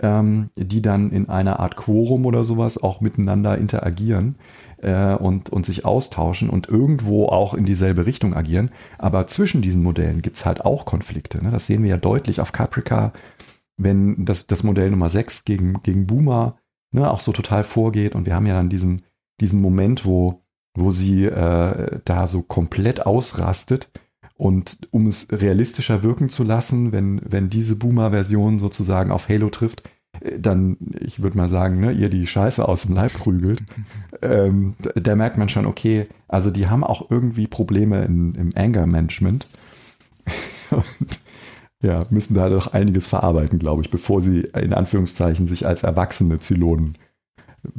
ähm, 0.01 0.51
die 0.57 0.83
dann 0.83 1.11
in 1.11 1.29
einer 1.29 1.61
Art 1.61 1.77
Quorum 1.77 2.27
oder 2.27 2.45
sowas 2.45 2.83
auch 2.83 3.01
miteinander 3.01 3.59
interagieren 3.59 4.37
äh, 4.83 5.15
und, 5.15 5.51
und 5.51 5.67
sich 5.67 5.85
austauschen 5.85 6.51
und 6.51 6.69
irgendwo 6.69 7.27
auch 7.27 7.55
in 7.55 7.65
dieselbe 7.65 8.07
Richtung 8.07 8.35
agieren. 8.35 8.71
Aber 8.99 9.27
zwischen 9.27 9.63
diesen 9.63 9.83
Modellen 9.83 10.23
gibt 10.23 10.39
es 10.39 10.47
halt 10.47 10.65
auch 10.65 10.85
Konflikte. 10.85 11.43
Ne? 11.43 11.51
Das 11.51 11.67
sehen 11.67 11.83
wir 11.83 11.91
ja 11.91 11.97
deutlich 11.97 12.41
auf 12.41 12.53
Caprica 12.53 13.13
wenn 13.79 14.25
das, 14.25 14.47
das 14.47 14.65
Modell 14.65 14.91
Nummer 14.91 15.09
6 15.09 15.45
gegen, 15.45 15.81
gegen 15.83 16.07
Boomer 16.07 16.59
ne, 16.93 17.11
auch 17.11 17.21
so 17.21 17.33
total 17.33 17.65
vorgeht. 17.65 18.15
Und 18.15 18.27
wir 18.27 18.35
haben 18.35 18.47
ja 18.47 18.55
dann 18.55 18.69
diesen, 18.69 19.03
diesen 19.41 19.63
Moment, 19.63 20.05
wo, 20.05 20.43
wo 20.77 20.91
sie 20.91 21.25
äh, 21.25 22.01
da 22.05 22.27
so 22.27 22.43
komplett 22.43 23.07
ausrastet. 23.07 23.91
Und 24.39 24.87
um 24.93 25.09
es 25.09 25.27
realistischer 25.33 26.05
wirken 26.05 26.29
zu 26.29 26.45
lassen, 26.45 26.93
wenn, 26.93 27.21
wenn 27.25 27.51
diese 27.51 27.75
Boomer-Version 27.75 28.61
sozusagen 28.61 29.11
auf 29.11 29.29
Halo 29.29 29.51
trifft, 29.51 29.83
äh, 30.21 30.39
dann, 30.39 30.77
ich 31.01 31.21
würde 31.21 31.37
mal 31.37 31.49
sagen, 31.49 31.81
ne, 31.81 31.91
ihr 31.91 32.09
die 32.09 32.27
Scheiße 32.27 32.67
aus 32.67 32.83
dem 32.83 32.95
Leib 32.95 33.13
prügelt, 33.15 33.63
ähm, 34.23 34.75
da, 34.81 34.91
da, 34.95 35.17
merkt 35.17 35.39
man 35.39 35.49
schon, 35.49 35.67
okay, 35.67 36.07
also 36.29 36.53
die 36.53 36.69
haben 36.69 36.85
auch 36.85 37.11
irgendwie 37.11 37.49
Probleme 37.49 38.05
in, 38.05 38.35
im 38.37 38.53
Anger-Management. 38.55 39.49
Und 40.71 41.21
ja, 41.83 42.05
müssen 42.11 42.35
da 42.35 42.49
doch 42.49 42.69
einiges 42.69 43.09
verarbeiten, 43.09 43.59
glaube 43.59 43.83
ich, 43.83 43.91
bevor 43.91 44.23
sie 44.23 44.43
in 44.57 44.73
Anführungszeichen 44.73 45.49
sich 45.49 45.67
als 45.67 45.83
erwachsene 45.83 46.39
Zylonen 46.39 46.97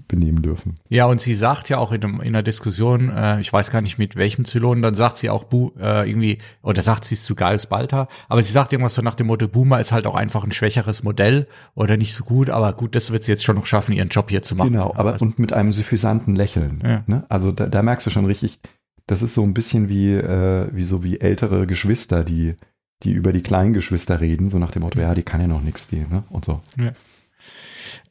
benehmen 0.08 0.42
dürfen. 0.42 0.76
Ja, 0.90 1.06
und 1.06 1.22
sie 1.22 1.34
sagt 1.34 1.70
ja 1.70 1.78
auch 1.78 1.92
in, 1.92 2.04
einem, 2.04 2.22
in 2.22 2.28
einer 2.28 2.44
Diskussion, 2.44 3.10
äh, 3.10 3.40
ich 3.40 3.52
weiß 3.52 3.72
gar 3.72 3.82
nicht 3.82 3.98
mit 3.98 4.16
welchem 4.16 4.46
Zylonen, 4.46 4.82
dann 4.82 4.96
sagt 4.96 5.18
sie 5.18 5.30
auch 5.30 5.46
Bu, 5.46 5.72
äh, 5.80 6.10
irgendwie, 6.10 6.40
oder 6.62 6.82
sagt 6.82 7.06
sie 7.06 7.16
es 7.16 7.24
zu 7.24 7.36
Gaius 7.36 7.68
Balta, 7.68 8.08
aber 8.28 8.44
sie 8.44 8.52
sagt 8.52 8.74
irgendwas 8.74 8.96
so 8.96 9.02
nach 9.02 9.16
dem 9.16 9.28
Motto, 9.28 9.48
Boomer 9.48 9.80
ist 9.80 9.92
halt 9.92 10.08
auch 10.08 10.16
einfach 10.16 10.44
ein 10.44 10.52
schwächeres 10.52 11.04
Modell 11.04 11.48
oder 11.76 11.98
nicht 11.98 12.14
so 12.14 12.24
gut, 12.24 12.50
aber 12.50 12.74
gut, 12.74 12.96
das 12.96 13.12
wird 13.12 13.24
sie 13.24 13.32
jetzt 13.32 13.44
schon 13.44 13.56
noch 13.56 13.66
schaffen, 13.66 13.94
ihren 13.94 14.10
Job 14.10 14.30
hier 14.30 14.42
zu 14.42 14.56
machen. 14.56 14.72
Genau, 14.72 14.94
aber 14.96 15.14
also, 15.14 15.26
und 15.26 15.40
mit 15.40 15.54
einem 15.54 15.72
suffisanten 15.72 16.36
Lächeln. 16.36 16.80
Ja. 16.84 17.04
Ne? 17.08 17.26
Also 17.30 17.52
da, 17.52 17.68
da 17.68 17.82
merkst 17.82 18.06
du 18.06 18.10
schon 18.10 18.26
richtig, 18.26 18.60
das 19.08 19.22
ist 19.22 19.34
so 19.34 19.44
ein 19.44 19.54
bisschen 19.54 19.90
wie, 19.90 20.14
äh, 20.14 20.70
wie 20.74 20.84
so 20.84 21.04
wie 21.04 21.20
ältere 21.20 21.68
Geschwister, 21.68 22.24
die 22.24 22.56
die 23.04 23.14
über 23.14 23.32
die 23.32 23.42
kleinen 23.42 23.74
Geschwister 23.74 24.20
reden, 24.20 24.50
so 24.50 24.60
nach 24.60 24.72
dem 24.72 24.82
Motto, 24.82 25.00
ja, 25.00 25.14
die 25.16 25.24
kann 25.24 25.40
ja 25.40 25.48
noch 25.48 25.62
nichts, 25.62 25.88
die, 25.88 26.00
ne? 26.00 26.24
Und 26.30 26.46
so. 26.46 26.62
Ja. 26.78 26.92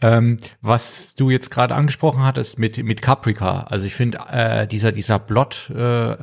Ähm, 0.00 0.38
was 0.62 1.14
du 1.14 1.30
jetzt 1.30 1.50
gerade 1.50 1.74
angesprochen 1.74 2.24
hattest 2.24 2.58
mit 2.58 2.82
mit 2.82 3.02
Caprica, 3.02 3.64
also 3.64 3.86
ich 3.86 3.94
finde 3.94 4.18
äh, 4.30 4.66
dieser 4.66 4.92
dieser 4.92 5.18
Blot 5.18 5.70
äh, 5.70 6.16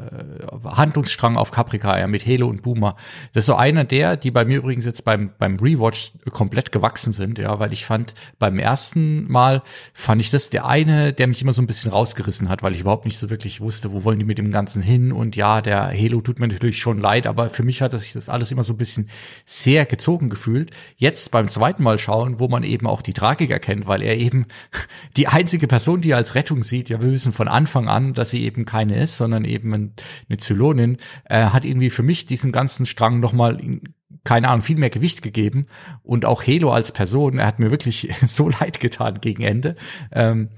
Handlungsstrang 0.63 1.37
auf 1.37 1.51
Caprica, 1.51 1.97
ja 1.97 2.07
mit 2.07 2.25
Halo 2.25 2.47
und 2.47 2.63
Boomer, 2.63 2.95
das 3.33 3.43
ist 3.43 3.47
so 3.47 3.55
einer 3.55 3.83
der, 3.83 4.17
die 4.17 4.31
bei 4.31 4.45
mir 4.45 4.57
übrigens 4.57 4.85
jetzt 4.85 5.03
beim 5.05 5.31
beim 5.37 5.57
Rewatch 5.57 6.11
komplett 6.31 6.71
gewachsen 6.71 7.11
sind, 7.11 7.39
ja, 7.39 7.59
weil 7.59 7.73
ich 7.73 7.85
fand 7.85 8.13
beim 8.39 8.59
ersten 8.59 9.29
Mal 9.31 9.61
fand 9.93 10.21
ich 10.21 10.31
das 10.31 10.49
der 10.49 10.65
eine, 10.65 11.13
der 11.13 11.27
mich 11.27 11.41
immer 11.41 11.53
so 11.53 11.61
ein 11.61 11.67
bisschen 11.67 11.91
rausgerissen 11.91 12.49
hat, 12.49 12.63
weil 12.63 12.73
ich 12.73 12.81
überhaupt 12.81 13.05
nicht 13.05 13.17
so 13.17 13.29
wirklich 13.29 13.61
wusste, 13.61 13.91
wo 13.91 14.03
wollen 14.03 14.19
die 14.19 14.25
mit 14.25 14.37
dem 14.37 14.51
Ganzen 14.51 14.81
hin? 14.81 15.11
Und 15.11 15.35
ja, 15.35 15.61
der 15.61 15.91
Halo 15.91 16.21
tut 16.21 16.39
mir 16.39 16.47
natürlich 16.47 16.79
schon 16.79 16.99
leid, 16.99 17.27
aber 17.27 17.49
für 17.49 17.63
mich 17.63 17.81
hat 17.81 17.91
sich 17.99 18.13
das 18.13 18.29
alles 18.29 18.51
immer 18.51 18.63
so 18.63 18.73
ein 18.73 18.77
bisschen 18.77 19.09
sehr 19.45 19.85
gezogen 19.85 20.29
gefühlt. 20.29 20.71
Jetzt 20.97 21.31
beim 21.31 21.49
zweiten 21.49 21.83
Mal 21.83 21.97
schauen, 21.97 22.39
wo 22.39 22.47
man 22.47 22.63
eben 22.63 22.87
auch 22.87 23.01
die 23.01 23.13
Tragik 23.13 23.44
erkennt, 23.51 23.87
weil 23.87 24.01
er 24.01 24.17
eben 24.17 24.45
die 25.17 25.27
einzige 25.27 25.67
Person, 25.67 26.01
die 26.01 26.11
er 26.11 26.17
als 26.17 26.35
Rettung 26.35 26.63
sieht, 26.63 26.89
ja, 26.89 27.01
wir 27.01 27.11
wissen 27.11 27.33
von 27.33 27.47
Anfang 27.47 27.87
an, 27.87 28.13
dass 28.13 28.29
sie 28.31 28.43
eben 28.43 28.65
keine 28.65 28.97
ist, 28.97 29.17
sondern 29.17 29.45
eben 29.45 29.73
eine 29.73 30.37
Zylonin, 30.37 30.97
äh, 31.25 31.45
hat 31.45 31.65
irgendwie 31.65 31.89
für 31.89 32.03
mich 32.03 32.25
diesen 32.25 32.51
ganzen 32.51 32.85
Strang 32.85 33.19
nochmal 33.19 33.59
keine 34.23 34.49
Ahnung, 34.49 34.61
viel 34.61 34.77
mehr 34.77 34.89
Gewicht 34.89 35.21
gegeben. 35.21 35.67
Und 36.03 36.25
auch 36.25 36.45
Halo 36.45 36.71
als 36.71 36.91
Person, 36.91 37.37
er 37.37 37.47
hat 37.47 37.59
mir 37.59 37.71
wirklich 37.71 38.13
so 38.27 38.49
leid 38.49 38.79
getan 38.79 39.19
gegen 39.21 39.43
Ende. 39.43 39.75
Ähm, 40.11 40.49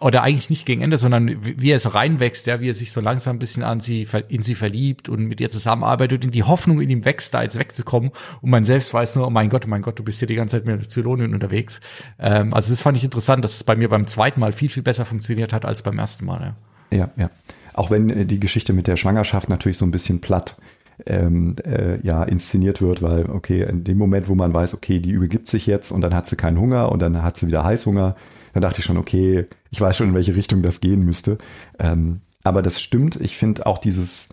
oder 0.00 0.22
eigentlich 0.22 0.50
nicht 0.50 0.66
gegen 0.66 0.82
Ende, 0.82 0.98
sondern 0.98 1.44
wie 1.44 1.70
er 1.70 1.80
so 1.80 1.90
reinwächst, 1.90 2.46
ja, 2.46 2.60
wie 2.60 2.70
er 2.70 2.74
sich 2.74 2.92
so 2.92 3.00
langsam 3.00 3.36
ein 3.36 3.38
bisschen 3.38 3.62
an 3.62 3.80
sie, 3.80 4.06
in 4.28 4.42
sie 4.42 4.54
verliebt 4.54 5.08
und 5.08 5.26
mit 5.26 5.40
ihr 5.40 5.50
zusammenarbeitet 5.50 6.24
und 6.24 6.34
die 6.34 6.42
Hoffnung 6.42 6.80
in 6.80 6.90
ihm 6.90 7.04
wächst, 7.04 7.34
da 7.34 7.42
jetzt 7.42 7.58
wegzukommen. 7.58 8.10
Und 8.40 8.50
man 8.50 8.64
selbst 8.64 8.94
weiß 8.94 9.16
nur, 9.16 9.26
oh 9.26 9.30
mein 9.30 9.50
Gott, 9.50 9.64
oh 9.66 9.68
mein 9.68 9.82
Gott, 9.82 9.98
du 9.98 10.04
bist 10.04 10.20
hier 10.20 10.28
die 10.28 10.36
ganze 10.36 10.56
Zeit 10.56 10.66
mit 10.66 10.80
der 10.80 10.88
Zylonin 10.88 11.34
unterwegs. 11.34 11.80
Ähm, 12.18 12.52
also 12.54 12.70
das 12.70 12.80
fand 12.80 12.96
ich 12.96 13.04
interessant, 13.04 13.44
dass 13.44 13.56
es 13.56 13.64
bei 13.64 13.76
mir 13.76 13.88
beim 13.88 14.06
zweiten 14.06 14.40
Mal 14.40 14.52
viel, 14.52 14.70
viel 14.70 14.82
besser 14.82 15.04
funktioniert 15.04 15.52
hat 15.52 15.64
als 15.64 15.82
beim 15.82 15.98
ersten 15.98 16.24
Mal. 16.24 16.54
Ja, 16.90 16.98
ja. 16.98 17.10
ja. 17.16 17.30
Auch 17.74 17.90
wenn 17.90 18.08
äh, 18.10 18.24
die 18.24 18.40
Geschichte 18.40 18.72
mit 18.72 18.86
der 18.86 18.96
Schwangerschaft 18.96 19.48
natürlich 19.48 19.78
so 19.78 19.84
ein 19.84 19.90
bisschen 19.90 20.20
platt 20.20 20.56
ähm, 21.06 21.56
äh, 21.64 22.00
ja, 22.00 22.22
inszeniert 22.22 22.80
wird, 22.80 23.02
weil, 23.02 23.26
okay, 23.26 23.62
in 23.62 23.84
dem 23.84 23.98
Moment, 23.98 24.28
wo 24.28 24.34
man 24.34 24.52
weiß, 24.54 24.74
okay, 24.74 25.00
die 25.00 25.10
übergibt 25.10 25.48
sich 25.48 25.66
jetzt 25.66 25.92
und 25.92 26.00
dann 26.00 26.14
hat 26.14 26.26
sie 26.26 26.36
keinen 26.36 26.58
Hunger 26.58 26.90
und 26.92 27.00
dann 27.00 27.22
hat 27.22 27.36
sie 27.36 27.46
wieder 27.46 27.64
Heißhunger, 27.64 28.16
dann 28.52 28.62
dachte 28.62 28.80
ich 28.80 28.84
schon, 28.84 28.98
okay, 28.98 29.46
ich 29.70 29.80
weiß 29.80 29.96
schon, 29.96 30.08
in 30.08 30.14
welche 30.14 30.36
Richtung 30.36 30.62
das 30.62 30.80
gehen 30.80 31.00
müsste. 31.04 31.38
Ähm, 31.78 32.20
aber 32.42 32.62
das 32.62 32.80
stimmt, 32.80 33.16
ich 33.16 33.36
finde 33.36 33.66
auch 33.66 33.78
dieses, 33.78 34.28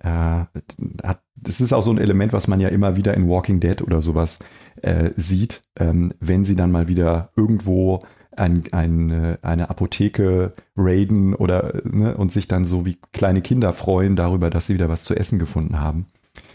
äh, 0.00 0.08
hat, 0.08 1.22
das 1.36 1.60
ist 1.60 1.72
auch 1.72 1.82
so 1.82 1.90
ein 1.90 1.98
Element, 1.98 2.32
was 2.32 2.48
man 2.48 2.60
ja 2.60 2.68
immer 2.68 2.96
wieder 2.96 3.14
in 3.14 3.28
Walking 3.28 3.60
Dead 3.60 3.80
oder 3.82 4.02
sowas 4.02 4.38
äh, 4.82 5.10
sieht, 5.16 5.62
ähm, 5.78 6.12
wenn 6.20 6.44
sie 6.44 6.56
dann 6.56 6.72
mal 6.72 6.88
wieder 6.88 7.30
irgendwo 7.36 8.00
ein, 8.36 8.64
ein, 8.72 9.38
eine 9.42 9.70
Apotheke 9.70 10.52
raiden 10.76 11.34
oder 11.34 11.82
ne, 11.84 12.16
und 12.16 12.32
sich 12.32 12.48
dann 12.48 12.64
so 12.64 12.86
wie 12.86 12.98
kleine 13.12 13.42
Kinder 13.42 13.72
freuen 13.72 14.16
darüber, 14.16 14.50
dass 14.50 14.66
sie 14.66 14.74
wieder 14.74 14.88
was 14.88 15.04
zu 15.04 15.14
essen 15.14 15.38
gefunden 15.38 15.80
haben. 15.80 16.06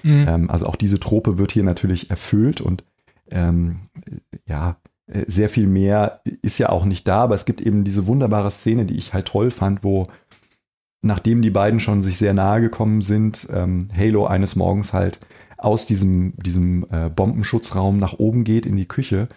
Mhm. 0.03 0.25
Ähm, 0.28 0.49
also 0.49 0.65
auch 0.65 0.75
diese 0.75 0.99
Trope 0.99 1.38
wird 1.38 1.51
hier 1.51 1.63
natürlich 1.63 2.09
erfüllt 2.09 2.61
und 2.61 2.84
ähm, 3.30 3.82
ja, 4.47 4.78
äh, 5.07 5.25
sehr 5.28 5.49
viel 5.49 5.67
mehr 5.67 6.21
ist 6.41 6.57
ja 6.57 6.69
auch 6.69 6.86
nicht 6.86 7.07
da, 7.07 7.21
aber 7.21 7.36
es 7.36 7.45
gibt 7.45 7.61
eben 7.61 7.84
diese 7.84 8.07
wunderbare 8.07 8.51
Szene, 8.51 8.86
die 8.86 8.97
ich 8.97 9.13
halt 9.13 9.28
toll 9.28 9.51
fand, 9.51 9.84
wo 9.84 10.07
nachdem 11.01 11.41
die 11.41 11.51
beiden 11.51 11.80
schon 11.80 12.01
sich 12.01 12.17
sehr 12.17 12.34
nahe 12.34 12.61
gekommen 12.61 13.01
sind, 13.01 13.47
ähm, 13.51 13.89
Halo 13.95 14.25
eines 14.25 14.55
Morgens 14.55 14.93
halt 14.93 15.19
aus 15.57 15.86
diesem, 15.86 16.34
diesem 16.38 16.86
äh, 16.91 17.09
Bombenschutzraum 17.09 17.97
nach 17.97 18.13
oben 18.13 18.43
geht 18.43 18.65
in 18.65 18.75
die 18.75 18.88
Küche, 18.88 19.28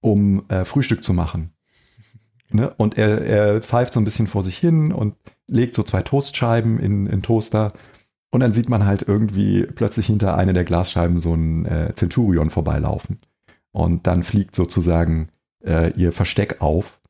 um 0.00 0.48
äh, 0.48 0.64
Frühstück 0.64 1.02
zu 1.02 1.12
machen. 1.12 1.50
Ne? 2.50 2.72
Und 2.76 2.96
er, 2.96 3.20
er 3.24 3.60
pfeift 3.60 3.92
so 3.92 4.00
ein 4.00 4.04
bisschen 4.04 4.26
vor 4.26 4.42
sich 4.42 4.56
hin 4.56 4.92
und 4.92 5.14
legt 5.46 5.74
so 5.74 5.82
zwei 5.82 6.02
Toastscheiben 6.02 6.78
in, 6.78 7.06
in 7.06 7.22
Toaster. 7.22 7.72
Und 8.30 8.40
dann 8.40 8.52
sieht 8.52 8.68
man 8.68 8.84
halt 8.84 9.02
irgendwie 9.02 9.62
plötzlich 9.66 10.06
hinter 10.06 10.36
einer 10.36 10.52
der 10.52 10.64
Glasscheiben 10.64 11.20
so 11.20 11.34
ein 11.34 11.64
äh, 11.66 11.92
Centurion 11.94 12.50
vorbeilaufen. 12.50 13.18
Und 13.72 14.06
dann 14.06 14.22
fliegt 14.22 14.54
sozusagen 14.54 15.28
äh, 15.64 15.92
ihr 15.92 16.12
Versteck 16.12 16.60
auf. 16.60 17.00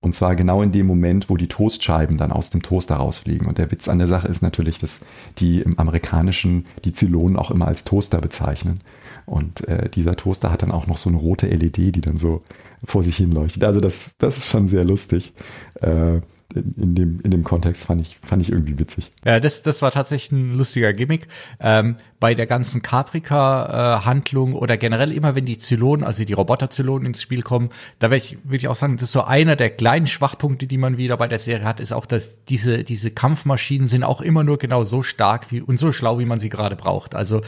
Und 0.00 0.14
zwar 0.14 0.36
genau 0.36 0.62
in 0.62 0.72
dem 0.72 0.86
Moment, 0.86 1.30
wo 1.30 1.36
die 1.36 1.48
Toastscheiben 1.48 2.16
dann 2.16 2.30
aus 2.30 2.50
dem 2.50 2.62
Toaster 2.62 2.96
rausfliegen. 2.96 3.46
Und 3.46 3.58
der 3.58 3.70
Witz 3.70 3.88
an 3.88 3.98
der 3.98 4.06
Sache 4.06 4.28
ist 4.28 4.42
natürlich, 4.42 4.78
dass 4.78 5.00
die 5.38 5.60
im 5.60 5.78
amerikanischen 5.78 6.64
die 6.84 6.92
Zylonen 6.92 7.36
auch 7.36 7.50
immer 7.50 7.66
als 7.66 7.84
Toaster 7.84 8.20
bezeichnen. 8.20 8.80
Und 9.24 9.66
äh, 9.66 9.88
dieser 9.88 10.14
Toaster 10.14 10.52
hat 10.52 10.62
dann 10.62 10.70
auch 10.70 10.86
noch 10.86 10.96
so 10.96 11.08
eine 11.10 11.18
rote 11.18 11.48
LED, 11.48 11.76
die 11.76 12.00
dann 12.00 12.16
so 12.18 12.42
vor 12.86 13.02
sich 13.02 13.16
hin 13.16 13.32
leuchtet. 13.32 13.64
Also 13.64 13.80
das, 13.80 14.12
das 14.18 14.38
ist 14.38 14.46
schon 14.46 14.66
sehr 14.66 14.84
lustig. 14.84 15.32
Äh, 15.80 16.20
in 16.54 16.94
dem, 16.94 17.20
in 17.20 17.30
dem 17.30 17.44
Kontext 17.44 17.84
fand 17.84 18.00
ich, 18.00 18.18
fand 18.22 18.40
ich 18.40 18.50
irgendwie 18.50 18.78
witzig. 18.78 19.10
Ja, 19.24 19.40
das, 19.40 19.62
das 19.62 19.82
war 19.82 19.90
tatsächlich 19.90 20.32
ein 20.32 20.54
lustiger 20.54 20.92
Gimmick. 20.92 21.28
Ähm, 21.60 21.96
bei 22.18 22.34
der 22.34 22.46
ganzen 22.46 22.82
Caprica-Handlung 22.82 24.52
äh, 24.52 24.56
oder 24.56 24.76
generell 24.76 25.12
immer, 25.12 25.34
wenn 25.34 25.44
die 25.44 25.58
Zylonen, 25.58 26.04
also 26.04 26.24
die 26.24 26.32
Roboter-Zylonen 26.32 27.06
ins 27.06 27.20
Spiel 27.20 27.42
kommen, 27.42 27.70
da 27.98 28.08
würde 28.08 28.24
ich, 28.24 28.38
würd 28.44 28.62
ich 28.62 28.68
auch 28.68 28.76
sagen, 28.76 28.96
das 28.96 29.04
ist 29.04 29.12
so 29.12 29.24
einer 29.24 29.56
der 29.56 29.70
kleinen 29.70 30.06
Schwachpunkte, 30.06 30.66
die 30.66 30.78
man 30.78 30.96
wieder 30.96 31.16
bei 31.16 31.28
der 31.28 31.38
Serie 31.38 31.66
hat, 31.66 31.80
ist 31.80 31.92
auch, 31.92 32.06
dass 32.06 32.44
diese, 32.44 32.84
diese 32.84 33.10
Kampfmaschinen 33.10 33.88
sind 33.88 34.04
auch 34.04 34.20
immer 34.20 34.44
nur 34.44 34.58
genau 34.58 34.84
so 34.84 35.02
stark 35.02 35.50
wie 35.50 35.60
und 35.60 35.78
so 35.78 35.92
schlau, 35.92 36.18
wie 36.18 36.26
man 36.26 36.38
sie 36.38 36.48
gerade 36.48 36.76
braucht. 36.76 37.14
Also 37.14 37.42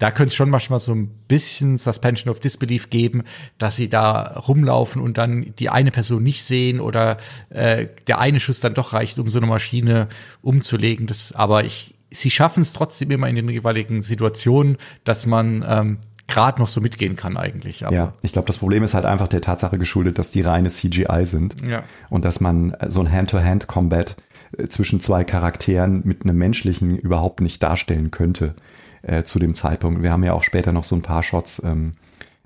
da 0.00 0.10
könnte 0.10 0.28
es 0.28 0.34
schon 0.34 0.48
manchmal 0.48 0.80
so 0.80 0.92
ein 0.94 1.08
bisschen 1.28 1.76
Suspension 1.76 2.30
of 2.30 2.40
Disbelief 2.40 2.88
geben, 2.88 3.22
dass 3.58 3.76
sie 3.76 3.90
da 3.90 4.22
rumlaufen 4.22 5.00
und 5.00 5.18
dann 5.18 5.54
die 5.58 5.68
eine 5.68 5.90
Person 5.90 6.22
nicht 6.22 6.42
sehen 6.42 6.80
oder 6.80 7.18
äh, 7.50 7.86
der 8.06 8.18
eine 8.18 8.40
Schuss 8.40 8.60
dann 8.60 8.72
doch 8.72 8.94
reicht, 8.94 9.18
um 9.18 9.28
so 9.28 9.38
eine 9.38 9.46
Maschine 9.46 10.08
umzulegen. 10.40 11.06
Das, 11.06 11.32
aber 11.32 11.64
ich, 11.64 11.94
sie 12.10 12.30
schaffen 12.30 12.62
es 12.62 12.72
trotzdem 12.72 13.10
immer 13.10 13.28
in 13.28 13.36
den 13.36 13.48
jeweiligen 13.50 14.02
Situationen, 14.02 14.78
dass 15.04 15.26
man 15.26 15.62
ähm, 15.68 15.98
gerade 16.26 16.60
noch 16.60 16.68
so 16.68 16.80
mitgehen 16.80 17.14
kann 17.14 17.36
eigentlich. 17.36 17.84
Aber 17.84 17.94
ja, 17.94 18.14
ich 18.22 18.32
glaube, 18.32 18.46
das 18.46 18.56
Problem 18.56 18.82
ist 18.82 18.94
halt 18.94 19.04
einfach 19.04 19.28
der 19.28 19.42
Tatsache 19.42 19.76
geschuldet, 19.78 20.18
dass 20.18 20.30
die 20.30 20.40
reine 20.40 20.70
CGI 20.70 21.26
sind 21.26 21.56
ja. 21.68 21.82
und 22.08 22.24
dass 22.24 22.40
man 22.40 22.74
so 22.88 23.00
ein 23.00 23.12
Hand-to-Hand-Combat 23.12 24.16
äh, 24.56 24.68
zwischen 24.68 25.00
zwei 25.00 25.24
Charakteren 25.24 26.00
mit 26.06 26.22
einem 26.22 26.38
menschlichen 26.38 26.96
überhaupt 26.96 27.42
nicht 27.42 27.62
darstellen 27.62 28.10
könnte 28.10 28.54
äh, 29.02 29.22
zu 29.22 29.38
dem 29.38 29.54
Zeitpunkt. 29.54 30.02
Wir 30.02 30.12
haben 30.12 30.24
ja 30.24 30.32
auch 30.32 30.42
später 30.42 30.72
noch 30.72 30.84
so 30.84 30.96
ein 30.96 31.02
paar 31.02 31.22
Shots 31.22 31.62
ähm, 31.64 31.92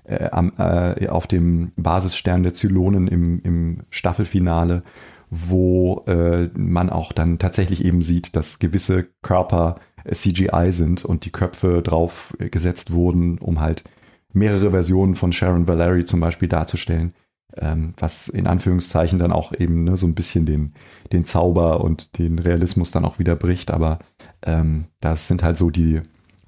äh, 0.05 0.29
am, 0.31 0.53
äh, 0.57 1.07
auf 1.07 1.27
dem 1.27 1.71
Basisstern 1.75 2.43
der 2.43 2.53
Zylonen 2.53 3.07
im, 3.07 3.41
im 3.43 3.79
Staffelfinale, 3.89 4.83
wo 5.29 6.03
äh, 6.07 6.49
man 6.55 6.89
auch 6.89 7.11
dann 7.11 7.39
tatsächlich 7.39 7.83
eben 7.83 8.01
sieht, 8.01 8.35
dass 8.35 8.59
gewisse 8.59 9.07
Körper 9.21 9.77
äh, 10.03 10.13
CGI 10.13 10.71
sind 10.71 11.03
und 11.03 11.25
die 11.25 11.31
Köpfe 11.31 11.81
drauf 11.81 12.35
gesetzt 12.37 12.91
wurden, 12.91 13.39
um 13.39 13.59
halt 13.61 13.83
mehrere 14.31 14.71
Versionen 14.71 15.15
von 15.15 15.33
Sharon 15.33 15.67
Valery 15.67 16.05
zum 16.05 16.19
Beispiel 16.19 16.49
darzustellen, 16.49 17.13
ähm, 17.57 17.93
was 17.97 18.27
in 18.27 18.47
Anführungszeichen 18.47 19.17
dann 19.17 19.31
auch 19.31 19.53
eben 19.53 19.85
ne, 19.85 19.97
so 19.97 20.05
ein 20.05 20.15
bisschen 20.15 20.45
den, 20.45 20.73
den 21.11 21.25
Zauber 21.25 21.81
und 21.81 22.19
den 22.19 22.37
Realismus 22.37 22.91
dann 22.91 23.05
auch 23.05 23.17
wieder 23.17 23.35
bricht. 23.35 23.71
Aber 23.71 23.99
ähm, 24.43 24.85
das 24.99 25.27
sind 25.27 25.41
halt 25.41 25.57
so 25.57 25.69
die, 25.69 26.01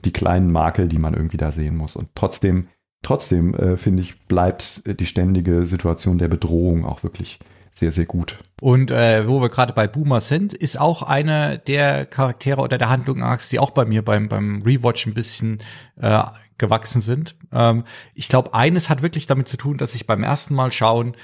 die 0.07 0.13
kleinen 0.13 0.51
Makel, 0.51 0.87
die 0.87 0.99
man 0.99 1.13
irgendwie 1.13 1.37
da 1.37 1.51
sehen 1.51 1.75
muss. 1.75 1.97
Und 1.97 2.09
trotzdem, 2.15 2.69
trotzdem 3.03 3.53
äh, 3.53 3.75
finde 3.75 4.01
ich, 4.01 4.25
bleibt 4.27 4.83
die 4.85 5.05
ständige 5.05 5.67
Situation 5.67 6.17
der 6.17 6.29
Bedrohung 6.29 6.85
auch 6.85 7.03
wirklich 7.03 7.39
sehr, 7.71 7.91
sehr 7.91 8.05
gut. 8.05 8.39
Und 8.61 8.89
äh, 8.89 9.27
wo 9.27 9.41
wir 9.41 9.49
gerade 9.49 9.73
bei 9.73 9.87
Boomer 9.87 10.21
sind, 10.21 10.53
ist 10.53 10.79
auch 10.79 11.03
eine 11.03 11.59
der 11.59 12.05
Charaktere 12.05 12.61
oder 12.61 12.77
der 12.77 12.89
Handlungsachs, 12.89 13.49
die 13.49 13.59
auch 13.59 13.69
bei 13.71 13.85
mir 13.85 14.03
beim, 14.03 14.29
beim 14.29 14.63
Rewatch 14.63 15.05
ein 15.05 15.13
bisschen 15.13 15.59
äh, 15.97 16.23
gewachsen 16.57 17.01
sind. 17.01 17.35
Ähm, 17.51 17.83
ich 18.15 18.29
glaube, 18.29 18.53
eines 18.53 18.89
hat 18.89 19.03
wirklich 19.03 19.27
damit 19.27 19.47
zu 19.47 19.57
tun, 19.57 19.77
dass 19.77 19.93
ich 19.93 20.07
beim 20.07 20.23
ersten 20.23 20.55
Mal 20.55 20.71
schauen 20.71 21.15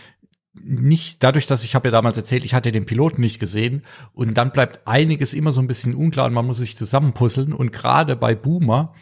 nicht 0.61 1.23
dadurch, 1.23 1.47
dass 1.47 1.63
ich 1.63 1.75
habe 1.75 1.87
ja 1.87 1.91
damals 1.91 2.17
erzählt, 2.17 2.45
ich 2.45 2.53
hatte 2.53 2.71
den 2.71 2.85
Piloten 2.85 3.21
nicht 3.21 3.39
gesehen 3.39 3.83
und 4.13 4.35
dann 4.35 4.51
bleibt 4.51 4.87
einiges 4.87 5.33
immer 5.33 5.51
so 5.51 5.61
ein 5.61 5.67
bisschen 5.67 5.95
unklar 5.95 6.27
und 6.27 6.33
man 6.33 6.45
muss 6.45 6.57
sich 6.57 6.77
zusammenpuzzeln 6.77 7.53
und 7.53 7.71
gerade 7.71 8.15
bei 8.15 8.35
Boomer, 8.35 8.93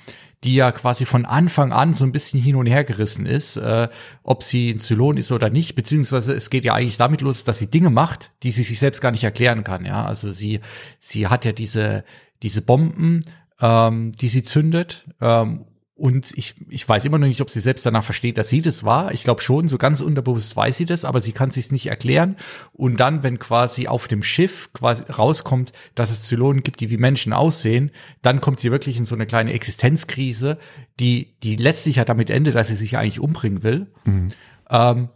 die 0.44 0.56
ja 0.56 0.72
quasi 0.72 1.06
von 1.06 1.26
Anfang 1.26 1.72
an 1.72 1.94
so 1.94 2.06
ein 2.06 2.14
bisschen 2.14 2.42
hin 2.42 2.56
und 2.56 2.66
her 2.66 2.84
gerissen 2.84 3.26
ist, 3.26 3.58
äh, 3.58 3.90
ob 4.24 4.44
sie 4.44 4.72
ein 4.72 4.80
Zylon 4.80 5.18
ist 5.18 5.32
oder 5.32 5.50
nicht, 5.50 5.76
beziehungsweise 5.76 6.34
es 6.34 6.50
geht 6.50 6.66
ja 6.66 6.74
eigentlich 6.74 6.98
damit 6.98 7.22
los, 7.22 7.44
dass 7.44 7.60
sie 7.60 7.70
Dinge 7.70 7.90
macht, 7.90 8.32
die 8.44 8.52
sie 8.52 8.64
sich 8.64 8.80
selbst 8.80 9.02
gar 9.02 9.12
nicht 9.12 9.24
erklären 9.24 9.64
kann, 9.64 9.86
ja, 9.86 10.06
also 10.06 10.32
sie 10.32 10.62
sie 11.00 11.28
hat 11.28 11.46
ja 11.46 11.52
diese 11.52 12.06
diese 12.42 12.62
Bomben, 12.62 13.20
ähm, 13.60 14.14
die 14.14 14.30
sie 14.30 14.42
zündet 14.42 15.06
ähm, 15.20 15.66
und 16.02 16.32
ich, 16.36 16.56
ich 16.68 16.90
weiß 16.90 17.06
immer 17.06 17.20
noch 17.20 17.28
nicht, 17.28 17.42
ob 17.42 17.52
sie 17.52 17.60
selbst 17.60 17.86
danach 17.86 18.04
versteht, 18.04 18.40
dass 18.40 18.50
sie 18.50 18.64
das 18.64 18.84
war. 18.84 19.12
Ich 19.14 19.24
glaube 19.24 19.40
schon, 19.42 19.68
so 19.68 19.78
ganz 19.78 20.02
unterbewusst 20.02 20.56
weiß 20.56 20.76
sie 20.76 20.88
das, 20.88 21.06
aber 21.06 21.22
sie 21.22 21.32
kann 21.32 21.52
sich 21.52 21.72
nicht 21.72 21.86
erklären. 21.86 22.38
Und 22.74 23.00
dann, 23.00 23.22
wenn 23.22 23.38
quasi 23.38 23.88
auf 23.88 24.08
dem 24.08 24.24
Schiff 24.24 24.72
quasi 24.74 25.04
rauskommt, 25.04 25.74
dass 25.94 26.10
es 26.10 26.24
Zylonen 26.24 26.64
gibt, 26.64 26.80
die 26.80 26.90
wie 26.90 26.98
Menschen 26.98 27.34
aussehen, 27.34 27.92
dann 28.24 28.42
kommt 28.42 28.60
sie 28.60 28.72
wirklich 28.72 28.98
in 28.98 29.06
so 29.06 29.14
eine 29.14 29.28
kleine 29.28 29.54
Existenzkrise, 29.54 30.58
die, 31.00 31.36
die 31.44 31.56
letztlich 31.56 31.98
ja 31.98 32.06
damit 32.06 32.32
endet, 32.32 32.56
dass 32.56 32.70
sie 32.70 32.76
sich 32.76 32.98
eigentlich 32.98 33.20
umbringen 33.20 33.62
will. 33.62 33.86
Mhm. 34.04 34.30
Ähm, 34.72 35.10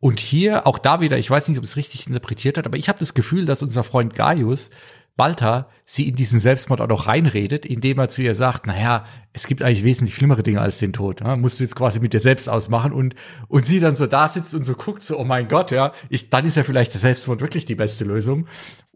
Und 0.00 0.18
hier, 0.18 0.66
auch 0.66 0.78
da 0.78 1.00
wieder, 1.02 1.18
ich 1.18 1.30
weiß 1.30 1.46
nicht, 1.48 1.58
ob 1.58 1.64
es 1.64 1.76
richtig 1.76 2.06
interpretiert 2.06 2.56
hat, 2.56 2.66
aber 2.66 2.78
ich 2.78 2.88
habe 2.88 2.98
das 2.98 3.12
Gefühl, 3.12 3.44
dass 3.44 3.62
unser 3.62 3.84
Freund 3.84 4.14
Gaius 4.14 4.70
Balta 5.16 5.68
sie 5.84 6.08
in 6.08 6.16
diesen 6.16 6.40
Selbstmord 6.40 6.80
auch 6.80 6.88
noch 6.88 7.06
reinredet, 7.06 7.66
indem 7.66 7.98
er 7.98 8.08
zu 8.08 8.22
ihr 8.22 8.34
sagt, 8.34 8.66
naja, 8.66 9.04
es 9.32 9.46
gibt 9.46 9.62
eigentlich 9.62 9.84
wesentlich 9.84 10.14
schlimmere 10.14 10.42
Dinge 10.42 10.60
als 10.60 10.78
den 10.78 10.92
Tod. 10.92 11.20
Ja? 11.20 11.36
Musst 11.36 11.60
du 11.60 11.64
jetzt 11.64 11.76
quasi 11.76 12.00
mit 12.00 12.14
dir 12.14 12.20
selbst 12.20 12.48
ausmachen 12.48 12.92
und, 12.92 13.14
und 13.48 13.66
sie 13.66 13.78
dann 13.78 13.94
so 13.94 14.06
da 14.06 14.28
sitzt 14.28 14.54
und 14.54 14.64
so 14.64 14.74
guckt, 14.74 15.02
so, 15.02 15.18
oh 15.18 15.24
mein 15.24 15.48
Gott, 15.48 15.70
ja, 15.70 15.92
ich, 16.08 16.30
dann 16.30 16.46
ist 16.46 16.56
ja 16.56 16.62
vielleicht 16.62 16.94
der 16.94 17.00
Selbstmord 17.00 17.40
wirklich 17.40 17.66
die 17.66 17.74
beste 17.74 18.04
Lösung. 18.04 18.46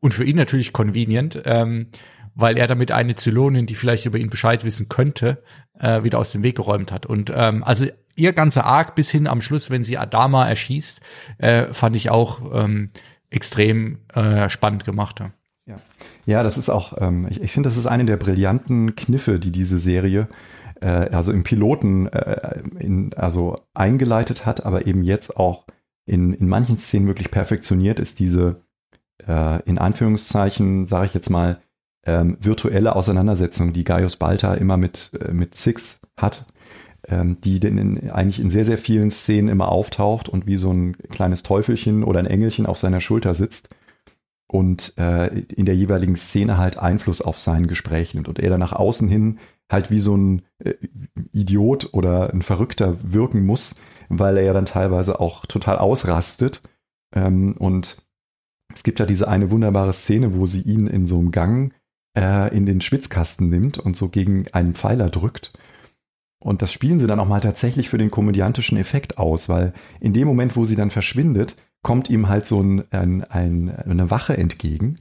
Und 0.01 0.15
für 0.15 0.25
ihn 0.25 0.37
natürlich 0.37 0.73
convenient, 0.73 1.43
ähm, 1.45 1.89
weil 2.35 2.57
er 2.57 2.67
damit 2.67 2.93
eine 2.93 3.15
Zylonin, 3.15 3.67
die 3.67 3.75
vielleicht 3.75 4.07
über 4.07 4.19
ihn 4.19 4.31
Bescheid 4.31 4.65
wissen 4.65 4.89
könnte, 4.89 5.43
äh, 5.79 6.03
wieder 6.03 6.19
aus 6.19 6.33
dem 6.33 6.43
Weg 6.43 6.57
geräumt 6.57 6.93
hat. 6.93 7.07
Und 7.07 7.33
ähm, 7.35 7.63
also 7.65 7.87
ihr 8.15 8.33
ganzer 8.33 8.65
Arc 8.65 8.95
bis 8.95 9.11
hin 9.11 9.27
am 9.27 9.41
Schluss, 9.41 9.71
wenn 9.71 9.85
sie 9.85 9.99
Adama 9.99 10.47
erschießt, 10.49 11.01
äh, 11.39 11.73
fand 11.73 11.97
ich 11.97 12.11
auch 12.11 12.41
ähm, 12.53 12.91
extrem 13.31 13.99
äh, 14.15 14.49
spannend 14.49 14.85
gemacht. 14.85 15.21
Ja, 15.21 15.33
ja. 16.27 16.43
Das 16.43 16.59
ist 16.59 16.69
auch, 16.69 16.95
ähm, 17.01 17.27
ich, 17.29 17.41
ich 17.41 17.53
finde, 17.53 17.69
das 17.69 17.77
ist 17.77 17.87
eine 17.87 18.05
der 18.05 18.17
brillanten 18.17 18.95
Kniffe, 18.97 19.39
die 19.39 19.53
diese 19.53 19.79
Serie 19.79 20.29
äh, 20.81 20.87
also 20.87 21.33
im 21.33 21.43
Piloten 21.43 22.07
äh, 22.07 22.63
in, 22.79 23.15
also 23.15 23.61
eingeleitet 23.75 24.47
hat, 24.47 24.65
aber 24.65 24.87
eben 24.87 25.03
jetzt 25.03 25.37
auch 25.37 25.65
in, 26.07 26.33
in 26.33 26.49
manchen 26.49 26.79
Szenen 26.79 27.07
wirklich 27.07 27.31
perfektioniert 27.31 27.99
ist, 27.99 28.19
diese 28.19 28.63
äh, 29.27 29.63
in 29.65 29.79
Anführungszeichen, 29.79 30.87
sage 30.87 31.07
ich 31.07 31.15
jetzt 31.15 31.31
mal, 31.31 31.61
ähm, 32.05 32.37
virtuelle 32.41 32.95
Auseinandersetzung, 32.95 33.73
die 33.73 33.83
Gaius 33.83 34.17
Balta 34.17 34.55
immer 34.55 34.77
mit, 34.77 35.11
äh, 35.21 35.33
mit 35.33 35.57
Six 35.57 36.01
hat, 36.17 36.47
ähm, 37.09 37.41
die 37.41 37.59
denn 37.59 37.79
in, 37.79 38.11
eigentlich 38.11 38.39
in 38.39 38.51
sehr, 38.51 38.65
sehr 38.65 38.79
vielen 38.79 39.11
Szenen 39.11 39.49
immer 39.49 39.69
auftaucht 39.69 40.29
und 40.29 40.47
wie 40.47 40.57
so 40.57 40.71
ein 40.71 40.97
kleines 41.11 41.43
Teufelchen 41.43 42.05
oder 42.05 42.21
ein 42.21 42.27
Engelchen 42.27 42.67
auf 42.67 42.79
seiner 42.79 43.01
Schulter 43.01 43.35
sitzt 43.35 43.71
und 44.49 44.95
äh, 44.97 45.41
in 45.41 45.67
der 45.67 45.77
jeweiligen 45.77 46.17
Szene 46.17 46.59
halt 46.59 46.79
Einfluss 46.79 47.21
auf 47.21 47.39
sein 47.39 47.67
Gespräch 47.67 48.15
nimmt 48.15 48.29
und 48.29 48.39
er 48.39 48.51
dann 48.51 48.61
nach 48.61 48.73
außen 48.73 49.09
hin 49.09 49.39
halt 49.71 49.91
wie 49.91 49.99
so 49.99 50.17
ein 50.17 50.43
äh, 50.59 50.75
Idiot 51.33 51.91
oder 51.93 52.33
ein 52.33 52.43
Verrückter 52.43 52.97
wirken 53.03 53.45
muss, 53.45 53.75
weil 54.09 54.37
er 54.37 54.45
ja 54.45 54.53
dann 54.53 54.67
teilweise 54.67 55.21
auch 55.21 55.47
total 55.47 55.79
ausrastet. 55.79 56.63
Ähm, 57.15 57.57
und 57.59 57.97
es 58.73 58.83
gibt 58.83 59.01
ja 59.01 59.07
diese 59.07 59.29
eine 59.29 59.51
wunderbare 59.51 59.93
Szene, 59.93 60.35
wo 60.35 60.47
sie 60.47 60.61
ihn 60.61 60.87
in 60.87 61.07
so 61.07 61.19
einem 61.19 61.33
Gang 61.33 61.75
äh, 62.17 62.55
in 62.57 62.67
den 62.67 62.81
Schwitzkasten 62.81 63.49
nimmt 63.49 63.79
und 63.79 63.97
so 63.97 64.09
gegen 64.09 64.47
einen 64.53 64.75
Pfeiler 64.75 65.11
drückt. 65.11 65.53
Und 66.39 66.63
das 66.63 66.73
spielen 66.73 66.99
sie 66.99 67.07
dann 67.07 67.19
auch 67.19 67.29
mal 67.29 67.41
tatsächlich 67.41 67.89
für 67.89 67.99
den 67.99 68.11
komödiantischen 68.11 68.79
Effekt 68.79 69.19
aus, 69.19 69.49
weil 69.49 69.73
in 70.01 70.13
dem 70.13 70.29
Moment, 70.29 70.55
wo 70.55 70.65
sie 70.65 70.77
dann 70.77 70.91
verschwindet, 70.91 71.57
kommt 71.87 72.11
ihm 72.11 72.29
halt 72.29 72.47
so 72.47 72.61
ein, 72.61 72.83
ein, 72.91 73.23
ein, 73.23 73.71
eine 73.71 74.11
Wache 74.11 74.37
entgegen. 74.37 74.97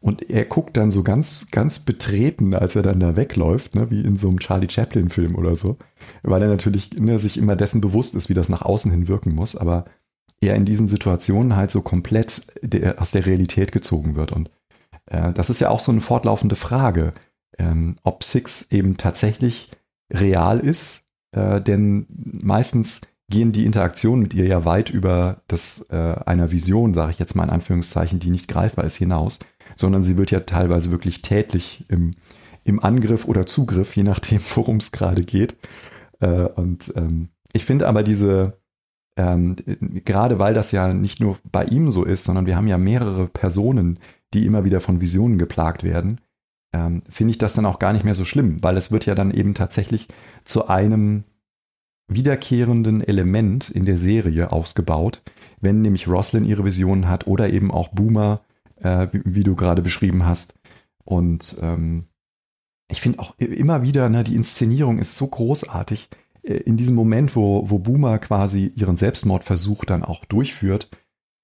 Und 0.00 0.30
er 0.30 0.46
guckt 0.46 0.78
dann 0.78 0.90
so 0.90 1.02
ganz, 1.02 1.48
ganz 1.50 1.80
betreten, 1.80 2.54
als 2.54 2.76
er 2.76 2.82
dann 2.82 2.98
da 2.98 3.14
wegläuft, 3.14 3.74
ne, 3.74 3.90
wie 3.90 4.00
in 4.00 4.16
so 4.16 4.30
einem 4.30 4.40
Charlie 4.40 4.70
Chaplin-Film 4.70 5.34
oder 5.34 5.54
so. 5.54 5.76
Weil 6.22 6.40
er 6.40 6.48
natürlich 6.48 6.94
ne, 6.94 7.18
sich 7.18 7.36
immer 7.36 7.56
dessen 7.56 7.82
bewusst 7.82 8.14
ist, 8.14 8.30
wie 8.30 8.34
das 8.34 8.48
nach 8.48 8.62
außen 8.62 8.90
hin 8.90 9.06
wirken 9.06 9.34
muss, 9.34 9.54
aber 9.54 9.84
er 10.40 10.54
in 10.54 10.64
diesen 10.64 10.88
Situationen 10.88 11.56
halt 11.56 11.70
so 11.70 11.82
komplett 11.82 12.46
der, 12.62 13.02
aus 13.02 13.10
der 13.10 13.26
Realität 13.26 13.70
gezogen 13.70 14.16
wird. 14.16 14.32
Und 14.32 14.50
äh, 15.04 15.34
das 15.34 15.50
ist 15.50 15.60
ja 15.60 15.68
auch 15.68 15.80
so 15.80 15.92
eine 15.92 16.00
fortlaufende 16.00 16.56
Frage, 16.56 17.12
ähm, 17.58 17.96
ob 18.02 18.24
Six 18.24 18.66
eben 18.70 18.96
tatsächlich 18.96 19.68
real 20.10 20.58
ist, 20.58 21.04
äh, 21.32 21.60
denn 21.60 22.06
meistens 22.08 23.02
gehen 23.30 23.52
die 23.52 23.64
Interaktionen 23.64 24.22
mit 24.22 24.34
ihr 24.34 24.46
ja 24.46 24.64
weit 24.64 24.90
über 24.90 25.42
das 25.48 25.86
äh, 25.90 25.96
einer 25.96 26.50
Vision, 26.50 26.92
sage 26.92 27.12
ich 27.12 27.18
jetzt 27.18 27.34
mal 27.34 27.44
in 27.44 27.50
Anführungszeichen, 27.50 28.18
die 28.18 28.30
nicht 28.30 28.48
greifbar 28.48 28.84
ist, 28.84 28.96
hinaus, 28.96 29.38
sondern 29.76 30.02
sie 30.02 30.18
wird 30.18 30.30
ja 30.30 30.40
teilweise 30.40 30.90
wirklich 30.90 31.22
tätlich 31.22 31.86
im, 31.88 32.12
im 32.64 32.82
Angriff 32.82 33.26
oder 33.26 33.46
Zugriff, 33.46 33.96
je 33.96 34.02
nachdem, 34.02 34.40
worum 34.54 34.76
es 34.76 34.92
gerade 34.92 35.22
geht. 35.22 35.56
Äh, 36.18 36.42
und 36.42 36.92
ähm, 36.96 37.30
ich 37.52 37.64
finde 37.64 37.88
aber 37.88 38.02
diese, 38.02 38.58
ähm, 39.16 39.56
gerade 40.04 40.38
weil 40.38 40.52
das 40.52 40.72
ja 40.72 40.92
nicht 40.92 41.20
nur 41.20 41.38
bei 41.50 41.64
ihm 41.64 41.90
so 41.90 42.04
ist, 42.04 42.24
sondern 42.24 42.46
wir 42.46 42.56
haben 42.56 42.68
ja 42.68 42.78
mehrere 42.78 43.26
Personen, 43.28 43.98
die 44.34 44.44
immer 44.44 44.64
wieder 44.64 44.80
von 44.80 45.00
Visionen 45.00 45.38
geplagt 45.38 45.84
werden, 45.84 46.20
ähm, 46.72 47.02
finde 47.08 47.32
ich 47.32 47.38
das 47.38 47.54
dann 47.54 47.66
auch 47.66 47.78
gar 47.78 47.92
nicht 47.92 48.04
mehr 48.04 48.14
so 48.14 48.24
schlimm, 48.24 48.62
weil 48.62 48.76
es 48.76 48.92
wird 48.92 49.06
ja 49.06 49.14
dann 49.14 49.30
eben 49.30 49.54
tatsächlich 49.54 50.08
zu 50.44 50.68
einem 50.68 51.24
wiederkehrenden 52.10 53.02
Element 53.02 53.70
in 53.70 53.84
der 53.84 53.96
Serie 53.96 54.52
ausgebaut, 54.52 55.22
wenn 55.60 55.82
nämlich 55.82 56.08
Roslyn 56.08 56.44
ihre 56.44 56.64
Visionen 56.64 57.08
hat 57.08 57.26
oder 57.26 57.50
eben 57.50 57.70
auch 57.70 57.88
Boomer, 57.88 58.42
äh, 58.76 59.08
wie, 59.12 59.22
wie, 59.24 59.44
du 59.44 59.54
gerade 59.54 59.82
beschrieben 59.82 60.26
hast. 60.26 60.54
Und 61.04 61.56
ähm, 61.60 62.04
ich 62.88 63.00
finde 63.00 63.20
auch 63.20 63.38
immer 63.38 63.82
wieder, 63.82 64.08
ne, 64.08 64.24
die 64.24 64.34
Inszenierung 64.34 64.98
ist 64.98 65.16
so 65.16 65.26
großartig. 65.26 66.08
Äh, 66.42 66.54
in 66.54 66.76
diesem 66.76 66.94
Moment, 66.94 67.36
wo, 67.36 67.70
wo 67.70 67.78
Boomer 67.78 68.18
quasi 68.18 68.72
ihren 68.74 68.96
Selbstmordversuch 68.96 69.84
dann 69.84 70.04
auch 70.04 70.24
durchführt, 70.24 70.88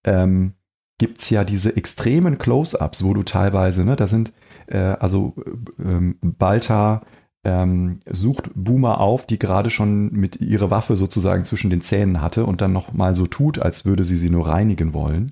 ähm, 0.05 0.55
gibt 0.99 1.21
es 1.21 1.31
ja 1.31 1.45
diese 1.45 1.77
extremen 1.77 2.39
Close-ups, 2.39 3.05
wo 3.05 3.15
du 3.15 3.23
teilweise, 3.23 3.85
ne, 3.85 3.97
da 3.97 4.07
sind 4.07 4.33
äh, 4.67 4.79
also 4.79 5.35
ähm, 5.79 6.17
Balta 6.23 7.05
ähm, 7.47 8.01
sucht 8.11 8.51
Boomer 8.57 9.01
auf, 9.01 9.25
die 9.25 9.39
gerade 9.39 9.71
schon 9.71 10.11
mit 10.11 10.41
ihrer 10.41 10.69
Waffe 10.69 10.97
sozusagen 10.97 11.45
zwischen 11.45 11.71
den 11.71 11.81
Zähnen 11.81 12.21
hatte 12.21 12.45
und 12.45 12.61
dann 12.61 12.73
noch 12.73 12.93
mal 12.93 13.15
so 13.15 13.29
tut, 13.29 13.61
als 13.61 13.85
würde 13.85 14.05
sie 14.05 14.17
sie 14.19 14.31
nur 14.31 14.49
reinigen 14.49 14.93
wollen. 14.93 15.31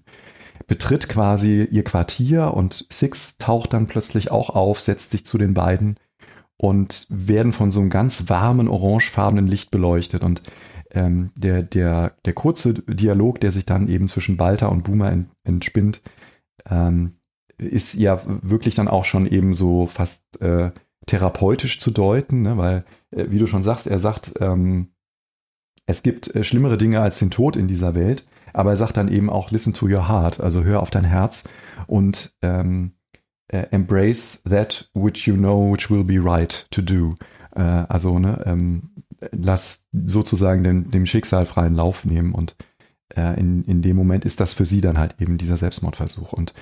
Betritt 0.68 1.08
quasi 1.08 1.66
ihr 1.68 1.82
Quartier 1.82 2.54
und 2.54 2.86
Six 2.88 3.36
taucht 3.38 3.72
dann 3.72 3.88
plötzlich 3.88 4.30
auch 4.30 4.50
auf, 4.50 4.80
setzt 4.80 5.10
sich 5.10 5.26
zu 5.26 5.38
den 5.38 5.54
beiden 5.54 5.96
und 6.56 7.08
werden 7.10 7.52
von 7.52 7.72
so 7.72 7.80
einem 7.80 7.90
ganz 7.90 8.28
warmen 8.28 8.68
orangefarbenen 8.68 9.48
Licht 9.48 9.72
beleuchtet 9.72 10.22
und 10.22 10.40
ähm, 10.92 11.32
der, 11.34 11.64
der, 11.64 12.12
der 12.24 12.32
kurze 12.32 12.74
Dialog, 12.74 13.40
der 13.40 13.50
sich 13.50 13.66
dann 13.66 13.88
eben 13.88 14.06
zwischen 14.06 14.36
Balta 14.36 14.66
und 14.66 14.84
Boomer 14.84 15.24
entspinnt, 15.42 16.00
ähm, 16.70 17.14
ist 17.58 17.94
ja 17.94 18.20
wirklich 18.24 18.76
dann 18.76 18.86
auch 18.86 19.04
schon 19.04 19.26
eben 19.26 19.56
so 19.56 19.86
fast 19.86 20.40
äh, 20.40 20.70
therapeutisch 21.06 21.80
zu 21.80 21.90
deuten, 21.90 22.42
ne? 22.42 22.56
weil, 22.56 22.84
äh, 23.10 23.26
wie 23.28 23.38
du 23.38 23.46
schon 23.46 23.62
sagst, 23.62 23.86
er 23.86 23.98
sagt, 23.98 24.34
ähm, 24.40 24.92
es 25.86 26.02
gibt 26.02 26.34
äh, 26.34 26.44
schlimmere 26.44 26.78
Dinge 26.78 27.00
als 27.00 27.18
den 27.18 27.30
Tod 27.30 27.56
in 27.56 27.68
dieser 27.68 27.94
Welt, 27.94 28.24
aber 28.52 28.70
er 28.70 28.76
sagt 28.76 28.96
dann 28.96 29.08
eben 29.08 29.30
auch, 29.30 29.50
listen 29.50 29.74
to 29.74 29.86
your 29.86 30.08
heart, 30.08 30.40
also 30.40 30.64
hör 30.64 30.80
auf 30.80 30.90
dein 30.90 31.04
Herz 31.04 31.44
und 31.86 32.32
ähm, 32.42 32.92
äh, 33.48 33.66
embrace 33.70 34.42
that 34.48 34.90
which 34.94 35.26
you 35.26 35.36
know 35.36 35.72
which 35.72 35.90
will 35.90 36.04
be 36.04 36.18
right 36.22 36.66
to 36.70 36.80
do. 36.80 37.10
Äh, 37.54 37.60
also, 37.60 38.18
ne, 38.18 38.42
ähm, 38.46 38.90
lass 39.32 39.84
sozusagen 39.92 40.64
dem, 40.64 40.90
dem 40.90 41.06
Schicksal 41.06 41.46
freien 41.46 41.74
Lauf 41.74 42.04
nehmen 42.04 42.32
und 42.32 42.56
äh, 43.14 43.38
in, 43.38 43.64
in 43.64 43.82
dem 43.82 43.96
Moment 43.96 44.24
ist 44.24 44.40
das 44.40 44.54
für 44.54 44.66
sie 44.66 44.80
dann 44.80 44.98
halt 44.98 45.20
eben 45.20 45.38
dieser 45.38 45.56
Selbstmordversuch. 45.56 46.32
Und 46.32 46.54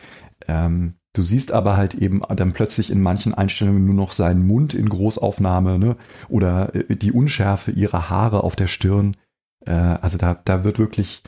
ähm, 0.48 0.94
du 1.12 1.22
siehst 1.22 1.52
aber 1.52 1.76
halt 1.76 1.94
eben 1.94 2.22
dann 2.34 2.52
plötzlich 2.52 2.90
in 2.90 3.00
manchen 3.00 3.34
Einstellungen 3.34 3.84
nur 3.84 3.94
noch 3.94 4.12
seinen 4.12 4.46
Mund 4.46 4.74
in 4.74 4.88
Großaufnahme 4.88 5.78
ne? 5.78 5.96
oder 6.28 6.74
äh, 6.74 6.96
die 6.96 7.12
Unschärfe 7.12 7.70
ihrer 7.70 8.10
Haare 8.10 8.44
auf 8.44 8.56
der 8.56 8.66
Stirn. 8.66 9.16
Äh, 9.66 9.72
also 9.72 10.18
da, 10.18 10.40
da 10.44 10.64
wird 10.64 10.78
wirklich 10.78 11.22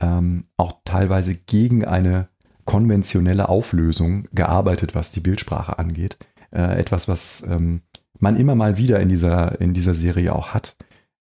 ähm, 0.00 0.44
auch 0.56 0.80
teilweise 0.84 1.34
gegen 1.34 1.84
eine 1.84 2.28
konventionelle 2.64 3.48
Auflösung 3.48 4.28
gearbeitet, 4.32 4.94
was 4.94 5.12
die 5.12 5.20
Bildsprache 5.20 5.78
angeht. 5.78 6.18
Äh, 6.50 6.78
etwas, 6.78 7.08
was 7.08 7.42
ähm, 7.42 7.82
man 8.18 8.36
immer 8.36 8.54
mal 8.54 8.76
wieder 8.76 9.00
in 9.00 9.08
dieser, 9.08 9.60
in 9.60 9.74
dieser 9.74 9.94
Serie 9.94 10.34
auch 10.34 10.48
hat, 10.48 10.76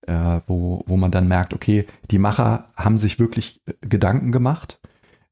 äh, 0.07 0.41
wo, 0.47 0.83
wo 0.87 0.97
man 0.97 1.11
dann 1.11 1.27
merkt, 1.27 1.53
okay, 1.53 1.85
die 2.11 2.19
Macher 2.19 2.69
haben 2.75 2.97
sich 2.97 3.19
wirklich 3.19 3.61
äh, 3.65 3.73
Gedanken 3.81 4.31
gemacht 4.31 4.79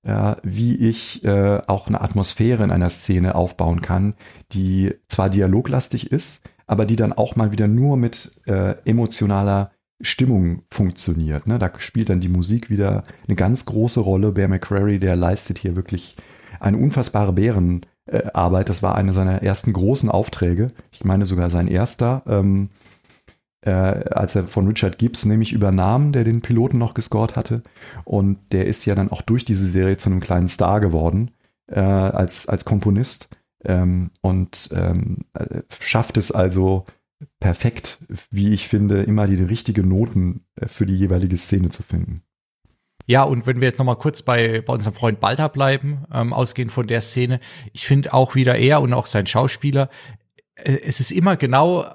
äh, 0.06 0.36
wie 0.44 0.76
ich 0.76 1.24
äh, 1.26 1.62
auch 1.68 1.88
eine 1.88 2.02
Atmosphäre 2.02 2.64
in 2.64 2.72
einer 2.72 2.90
Szene 2.90 3.36
aufbauen 3.36 3.82
kann, 3.82 4.14
die 4.54 4.94
zwar 5.08 5.30
dialoglastig 5.30 6.12
ist, 6.12 6.48
aber 6.68 6.86
die 6.86 6.96
dann 6.96 7.14
auch 7.14 7.36
mal 7.36 7.52
wieder 7.52 7.68
nur 7.68 7.98
mit 7.98 8.32
äh, 8.46 8.76
emotionaler 8.86 9.72
Stimmung 10.02 10.64
funktioniert. 10.70 11.48
Ne? 11.48 11.58
Da 11.58 11.72
spielt 11.78 12.10
dann 12.10 12.20
die 12.20 12.30
Musik 12.30 12.70
wieder 12.70 13.04
eine 13.28 13.36
ganz 13.36 13.66
große 13.66 14.00
Rolle. 14.00 14.32
Bear 14.32 14.48
McCrary, 14.48 15.00
der 15.00 15.16
leistet 15.16 15.58
hier 15.58 15.76
wirklich 15.76 16.16
eine 16.60 16.78
unfassbare 16.78 17.34
Bärenarbeit. 17.34 18.70
Das 18.70 18.84
war 18.84 18.96
einer 18.96 19.14
seiner 19.14 19.42
ersten 19.42 19.74
großen 19.74 20.10
Aufträge. 20.10 20.72
Ich 20.92 21.04
meine 21.04 21.26
sogar 21.26 21.50
sein 21.50 21.68
erster. 21.68 22.24
Ähm, 22.28 22.70
äh, 23.66 23.70
als 23.70 24.36
er 24.36 24.48
von 24.48 24.68
Richard 24.68 24.98
Gibbs 24.98 25.26
nämlich 25.26 25.54
übernahm, 25.54 26.12
der 26.12 26.24
den 26.24 26.42
Piloten 26.42 26.78
noch 26.78 26.94
gescored 26.94 27.36
hatte. 27.36 27.64
Und 28.04 28.38
der 28.52 28.66
ist 28.66 28.86
ja 28.86 28.96
dann 28.96 29.12
auch 29.12 29.22
durch 29.22 29.46
diese 29.46 29.66
Serie 29.66 29.98
zu 29.98 30.10
einem 30.10 30.20
kleinen 30.20 30.48
Star 30.48 30.80
geworden 30.80 31.32
äh, 31.68 31.80
als, 31.80 32.48
als 32.48 32.66
Komponist 32.66 33.30
ähm, 33.64 34.12
und 34.22 34.70
ähm, 34.74 35.26
äh, 35.34 35.62
schafft 35.80 36.18
es 36.18 36.32
also 36.32 36.86
perfekt, 37.40 38.00
wie 38.30 38.54
ich 38.54 38.68
finde, 38.68 39.04
immer 39.04 39.28
die 39.28 39.42
richtigen 39.42 39.88
Noten 39.88 40.46
äh, 40.56 40.68
für 40.68 40.86
die 40.86 40.96
jeweilige 40.96 41.38
Szene 41.38 41.70
zu 41.70 41.84
finden. 41.84 42.22
Ja, 43.08 43.24
und 43.24 43.46
wenn 43.46 43.62
wir 43.62 43.68
jetzt 43.68 43.78
nochmal 43.78 43.98
kurz 43.98 44.24
bei, 44.24 44.62
bei 44.62 44.74
unserem 44.74 44.96
Freund 44.96 45.20
Balta 45.20 45.48
bleiben, 45.48 46.06
ähm, 46.12 46.34
ausgehend 46.34 46.72
von 46.72 46.88
der 46.88 47.02
Szene, 47.02 47.40
ich 47.72 47.86
finde 47.86 48.14
auch 48.14 48.36
wieder 48.36 48.56
er 48.56 48.82
und 48.82 48.94
auch 48.94 49.06
sein 49.06 49.28
Schauspieler, 49.28 49.90
es 50.56 51.00
ist 51.00 51.12
immer 51.12 51.36
genau 51.36 51.86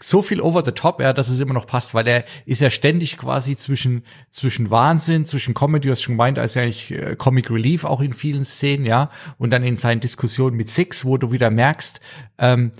so 0.00 0.22
viel 0.22 0.40
over 0.40 0.64
the 0.64 0.72
top, 0.72 1.00
ja, 1.00 1.12
dass 1.12 1.28
es 1.28 1.40
immer 1.40 1.54
noch 1.54 1.66
passt, 1.66 1.94
weil 1.94 2.06
er 2.08 2.24
ist 2.44 2.60
ja 2.60 2.68
ständig 2.68 3.16
quasi 3.16 3.56
zwischen, 3.56 4.02
zwischen 4.30 4.70
Wahnsinn, 4.70 5.24
zwischen 5.24 5.54
Comedy, 5.54 5.86
du 5.86 5.92
hast 5.92 6.02
schon 6.02 6.14
gemeint, 6.14 6.38
als 6.38 6.54
ja 6.54 6.62
eigentlich 6.62 6.90
äh, 6.90 7.14
Comic 7.16 7.50
Relief 7.50 7.84
auch 7.84 8.00
in 8.00 8.12
vielen 8.12 8.44
Szenen, 8.44 8.84
ja, 8.84 9.10
und 9.38 9.50
dann 9.50 9.62
in 9.62 9.76
seinen 9.76 10.00
Diskussionen 10.00 10.56
mit 10.56 10.68
Six, 10.68 11.04
wo 11.04 11.16
du 11.16 11.30
wieder 11.30 11.50
merkst, 11.50 12.00
ähm, 12.38 12.72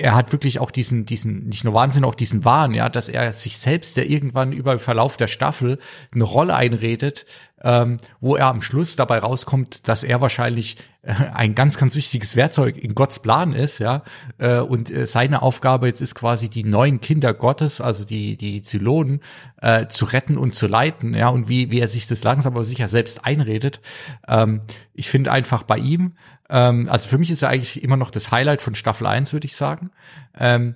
er 0.00 0.14
hat 0.14 0.32
wirklich 0.32 0.60
auch 0.60 0.70
diesen, 0.70 1.04
diesen, 1.04 1.46
nicht 1.48 1.64
nur 1.64 1.74
Wahnsinn, 1.74 2.04
auch 2.04 2.14
diesen 2.14 2.44
Wahn, 2.44 2.72
ja, 2.72 2.88
dass 2.88 3.08
er 3.08 3.32
sich 3.32 3.58
selbst 3.58 3.96
ja 3.96 4.02
irgendwann 4.02 4.52
über 4.52 4.74
den 4.74 4.78
Verlauf 4.78 5.16
der 5.16 5.28
Staffel 5.28 5.78
eine 6.14 6.24
Rolle 6.24 6.54
einredet, 6.54 7.26
ähm, 7.62 7.98
wo 8.20 8.36
er 8.36 8.46
am 8.46 8.62
Schluss 8.62 8.96
dabei 8.96 9.18
rauskommt, 9.18 9.88
dass 9.88 10.02
er 10.02 10.20
wahrscheinlich 10.20 10.76
äh, 11.02 11.12
ein 11.32 11.54
ganz, 11.54 11.76
ganz 11.76 11.94
wichtiges 11.94 12.36
Werkzeug 12.36 12.76
in 12.76 12.94
Gottes 12.94 13.20
Plan 13.20 13.52
ist, 13.52 13.78
ja. 13.78 14.02
Äh, 14.38 14.60
und 14.60 14.90
äh, 14.90 15.06
seine 15.06 15.42
Aufgabe 15.42 15.86
jetzt 15.86 16.00
ist 16.00 16.14
quasi 16.14 16.48
die 16.48 16.64
neuen 16.64 17.00
Kinder 17.00 17.34
Gottes, 17.34 17.80
also 17.80 18.04
die, 18.04 18.36
die 18.36 18.62
Zylonen, 18.62 19.20
äh, 19.60 19.86
zu 19.88 20.04
retten 20.06 20.38
und 20.38 20.54
zu 20.54 20.66
leiten, 20.66 21.14
ja, 21.14 21.28
und 21.28 21.48
wie, 21.48 21.70
wie 21.70 21.80
er 21.80 21.88
sich 21.88 22.06
das 22.06 22.24
langsam 22.24 22.54
aber 22.54 22.64
sicher 22.64 22.88
selbst 22.88 23.24
einredet. 23.24 23.80
Ähm, 24.26 24.62
ich 24.94 25.08
finde 25.08 25.32
einfach 25.32 25.62
bei 25.62 25.78
ihm, 25.78 26.14
ähm, 26.48 26.88
also 26.90 27.08
für 27.08 27.18
mich 27.18 27.30
ist 27.30 27.42
er 27.42 27.50
eigentlich 27.50 27.82
immer 27.82 27.96
noch 27.96 28.10
das 28.10 28.30
Highlight 28.30 28.62
von 28.62 28.74
Staffel 28.74 29.06
1, 29.06 29.32
würde 29.32 29.46
ich 29.46 29.56
sagen. 29.56 29.90
Ähm, 30.38 30.74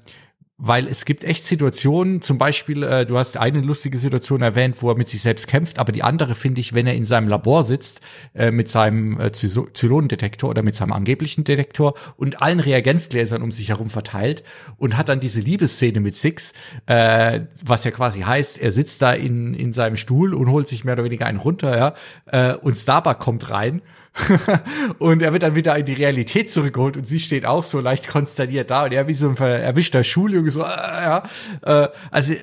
weil 0.57 0.87
es 0.87 1.05
gibt 1.05 1.25
echt 1.25 1.45
Situationen, 1.45 2.23
zum 2.23 2.39
Beispiel, 2.39 2.85
äh, 2.85 3.07
du 3.07 3.19
hast 3.19 3.37
eine 3.37 3.61
lustige 3.61 3.99
Situation 3.99 4.41
erwähnt, 4.41 4.77
wo 4.81 4.89
er 4.89 4.97
mit 4.97 5.09
sich 5.09 5.21
selbst 5.21 5.49
kämpft, 5.49 5.81
aber 5.81 5.91
die 5.91 6.05
andere 6.05 6.37
finde 6.37 6.61
ich, 6.61 6.75
wenn 6.75 6.87
er 6.87 6.95
in 6.95 7.05
seinem 7.05 7.27
Labor 7.27 7.65
sitzt, 7.65 8.01
äh, 8.35 8.53
mit 8.53 8.69
seinem 8.69 9.21
äh, 9.21 9.33
Zylonendetektor 9.33 10.49
oder 10.49 10.63
mit 10.63 10.77
seinem 10.77 10.93
angeblichen 10.93 11.43
Detektor 11.43 11.95
und 12.17 12.41
allen 12.41 12.61
Reagenzgläsern 12.61 13.43
um 13.43 13.51
sich 13.51 13.71
herum 13.71 13.91
verteilt 13.91 14.45
und 14.77 14.97
hat 14.97 15.09
dann 15.09 15.19
diese 15.19 15.41
Liebesszene 15.41 15.99
mit 15.99 16.15
Six, 16.15 16.53
äh, 16.87 17.41
was 17.65 17.83
ja 17.83 17.91
quasi 17.91 18.21
heißt, 18.21 18.61
er 18.61 18.71
sitzt 18.71 19.03
da 19.03 19.13
in, 19.13 19.55
in 19.55 19.73
seinem 19.73 19.97
Stuhl 19.97 20.35
und 20.35 20.49
holt 20.51 20.69
sich 20.69 20.85
mehr 20.85 20.95
oder 20.95 21.05
weniger 21.05 21.27
einen 21.27 21.39
runter, 21.39 21.77
ja, 21.77 21.95
äh, 22.27 22.57
und 22.57 22.77
Starbuck 22.77 23.19
kommt 23.19 23.51
rein 23.51 23.83
und 24.99 25.23
er 25.23 25.33
wird 25.33 25.43
dann 25.43 25.55
wieder 25.55 25.77
in 25.77 25.85
die 25.85 25.93
Realität 25.93 26.51
zurückgeholt 26.51 26.97
und 26.97 27.07
sie 27.07 27.19
steht 27.19 27.47
auch 27.47 27.65
so 27.65 27.81
leicht 27.81 28.09
konsterniert 28.09 28.71
da 28.71 28.85
und 28.85 28.93
er 28.93 29.09
wie 29.09 29.15
so 29.15 29.29
ein 29.29 29.37
erwischter 29.37 30.05
Schuljunge 30.05 30.51
so, 30.51 30.63
äh, 30.63 30.65
ja, 30.65 31.23
äh, 31.63 31.89
also 32.11 32.35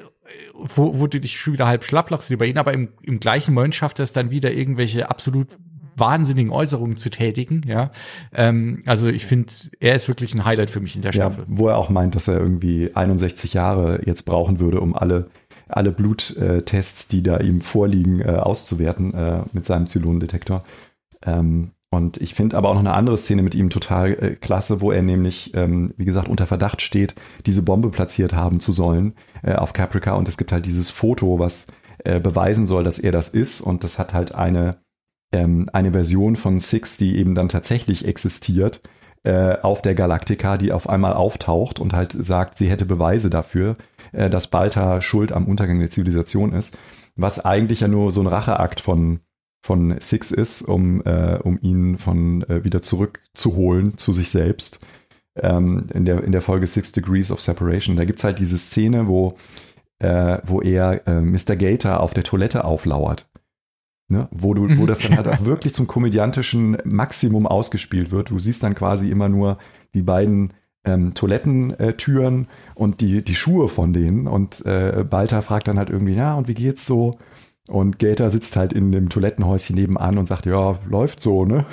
wo, 0.54 1.00
wo 1.00 1.08
du 1.08 1.20
dich 1.20 1.40
schon 1.40 1.54
wieder 1.54 1.68
halb 1.68 1.84
schlapp 1.84 2.10
lachst 2.10 2.30
über 2.30 2.46
ihn, 2.46 2.58
aber 2.58 2.74
im, 2.74 2.90
im 3.02 3.20
gleichen 3.20 3.54
Moment 3.54 3.76
schafft 3.76 4.00
er 4.00 4.04
es 4.04 4.14
dann 4.14 4.32
wieder 4.32 4.52
irgendwelche 4.52 5.10
absolut 5.10 5.48
wahnsinnigen 5.96 6.52
Äußerungen 6.52 6.98
zu 6.98 7.10
tätigen, 7.10 7.64
ja. 7.68 7.92
Ähm, 8.34 8.82
also 8.86 9.08
ich 9.08 9.26
finde, 9.26 9.54
er 9.80 9.96
ist 9.96 10.08
wirklich 10.08 10.34
ein 10.34 10.46
Highlight 10.46 10.70
für 10.70 10.80
mich 10.80 10.96
in 10.96 11.02
der 11.02 11.12
Staffel. 11.12 11.42
Ja, 11.42 11.46
wo 11.48 11.68
er 11.68 11.78
auch 11.78 11.90
meint, 11.90 12.16
dass 12.16 12.28
er 12.28 12.40
irgendwie 12.40 12.92
61 12.96 13.54
Jahre 13.54 14.02
jetzt 14.06 14.24
brauchen 14.24 14.60
würde, 14.60 14.80
um 14.80 14.96
alle 14.96 15.30
alle 15.72 15.92
Bluttests, 15.92 17.08
die 17.08 17.24
da 17.24 17.38
ihm 17.40 17.62
vorliegen, 17.62 18.20
äh, 18.20 18.32
auszuwerten 18.32 19.14
äh, 19.14 19.44
mit 19.54 19.66
seinem 19.66 19.88
Zylonendetektor. 19.88 20.64
Ähm, 21.26 21.72
und 21.94 22.18
ich 22.18 22.36
finde 22.36 22.58
aber 22.58 22.70
auch 22.70 22.74
noch 22.74 22.80
eine 22.80 22.94
andere 22.94 23.18
Szene 23.18 23.42
mit 23.42 23.54
ihm 23.54 23.70
total 23.70 24.12
äh, 24.14 24.36
klasse, 24.36 24.80
wo 24.80 24.92
er 24.92 25.02
nämlich, 25.02 25.54
ähm, 25.56 25.94
wie 25.98 26.06
gesagt, 26.06 26.30
unter 26.30 26.48
Verdacht 26.48 26.82
steht, 26.82 27.16
diese 27.46 27.64
Bombe 27.64 27.90
platziert 27.90 28.34
haben 28.34 28.62
zu 28.62 28.72
sollen 28.72 29.14
äh, 29.44 29.56
auf 29.56 29.74
Caprica. 29.74 30.14
Und 30.14 30.28
es 30.28 30.38
gibt 30.38 30.54
halt 30.54 30.66
dieses 30.66 30.90
Foto, 30.90 31.38
was 31.38 31.68
äh, 32.06 32.22
beweisen 32.22 32.66
soll, 32.66 32.86
dass 32.86 32.98
er 32.98 33.12
das 33.12 33.28
ist. 33.28 33.60
Und 33.60 33.84
das 33.84 34.00
hat 34.00 34.14
halt 34.14 34.34
eine, 34.34 34.78
ähm, 35.34 35.70
eine 35.74 35.92
Version 35.92 36.38
von 36.38 36.62
Six, 36.62 36.96
die 36.96 37.18
eben 37.18 37.36
dann 37.36 37.50
tatsächlich 37.50 38.06
existiert, 38.06 38.82
äh, 39.24 39.58
auf 39.62 39.82
der 39.82 39.94
Galaktika, 39.94 40.58
die 40.58 40.72
auf 40.72 40.90
einmal 40.90 41.14
auftaucht 41.14 41.80
und 41.80 41.94
halt 41.94 42.14
sagt, 42.18 42.58
sie 42.58 42.70
hätte 42.70 42.86
Beweise 42.86 43.30
dafür, 43.30 43.76
äh, 44.14 44.30
dass 44.30 44.48
Balta 44.48 45.02
schuld 45.02 45.34
am 45.34 45.46
Untergang 45.46 45.80
der 45.80 45.92
Zivilisation 45.92 46.54
ist. 46.54 46.78
Was 47.18 47.44
eigentlich 47.44 47.82
ja 47.82 47.90
nur 47.90 48.12
so 48.12 48.22
ein 48.22 48.28
Racheakt 48.28 48.80
von 48.80 49.20
von 49.62 49.96
Six 50.00 50.32
ist, 50.32 50.62
um, 50.64 51.02
äh, 51.06 51.38
um 51.42 51.60
ihn 51.62 51.98
von 51.98 52.44
äh, 52.44 52.64
wieder 52.64 52.82
zurückzuholen 52.82 53.98
zu 53.98 54.12
sich 54.14 54.30
selbst. 54.30 54.80
Ähm, 55.36 55.88
in, 55.94 56.06
der, 56.06 56.24
in 56.24 56.32
der 56.32 56.42
Folge 56.42 56.68
Six 56.68 56.92
Degrees 56.92 57.32
of 57.32 57.42
Separation. 57.42 57.96
Da 57.96 58.06
gibt's 58.06 58.24
halt 58.24 58.40
diese 58.40 58.58
Szene, 58.58 59.08
wo, 59.08 59.38
äh, 60.00 60.40
wo 60.44 60.62
er 60.62 61.08
äh, 61.08 61.22
Mr. 61.22 61.56
Gator 61.56 62.02
auf 62.02 62.14
der 62.14 62.24
Toilette 62.24 62.66
auflauert. 62.66 63.30
Ne? 64.10 64.28
Wo, 64.32 64.54
du, 64.54 64.78
wo 64.78 64.86
das 64.86 65.00
dann 65.00 65.16
halt 65.16 65.28
auch 65.28 65.46
wirklich 65.46 65.74
zum 65.74 65.88
komödiantischen 65.88 66.78
Maximum 66.84 67.48
ausgespielt 67.48 68.12
wird. 68.12 68.30
Du 68.30 68.40
siehst 68.40 68.62
dann 68.62 68.76
quasi 68.76 69.10
immer 69.10 69.30
nur 69.30 69.58
die 69.94 70.02
beiden 70.02 70.54
ähm, 70.84 71.14
Toilettentüren 71.14 72.48
und 72.76 73.00
die, 73.00 73.24
die 73.24 73.36
Schuhe 73.36 73.70
von 73.70 73.94
denen. 73.94 74.28
Und 74.28 74.66
äh, 74.66 75.06
Balta 75.10 75.42
fragt 75.42 75.68
dann 75.68 75.78
halt 75.78 75.90
irgendwie, 75.90 76.16
ja, 76.16 76.36
und 76.36 76.48
wie 76.50 76.56
geht's 76.56 76.86
so? 76.86 77.12
Und 77.68 78.00
Gator 78.00 78.30
sitzt 78.30 78.56
halt 78.56 78.74
in 78.74 78.92
dem 78.92 79.10
Toilettenhäuschen 79.10 79.76
nebenan 79.76 80.18
und 80.18 80.26
sagt, 80.26 80.46
ja, 80.46 80.80
läuft 80.90 81.22
so, 81.22 81.46
ne? 81.46 81.66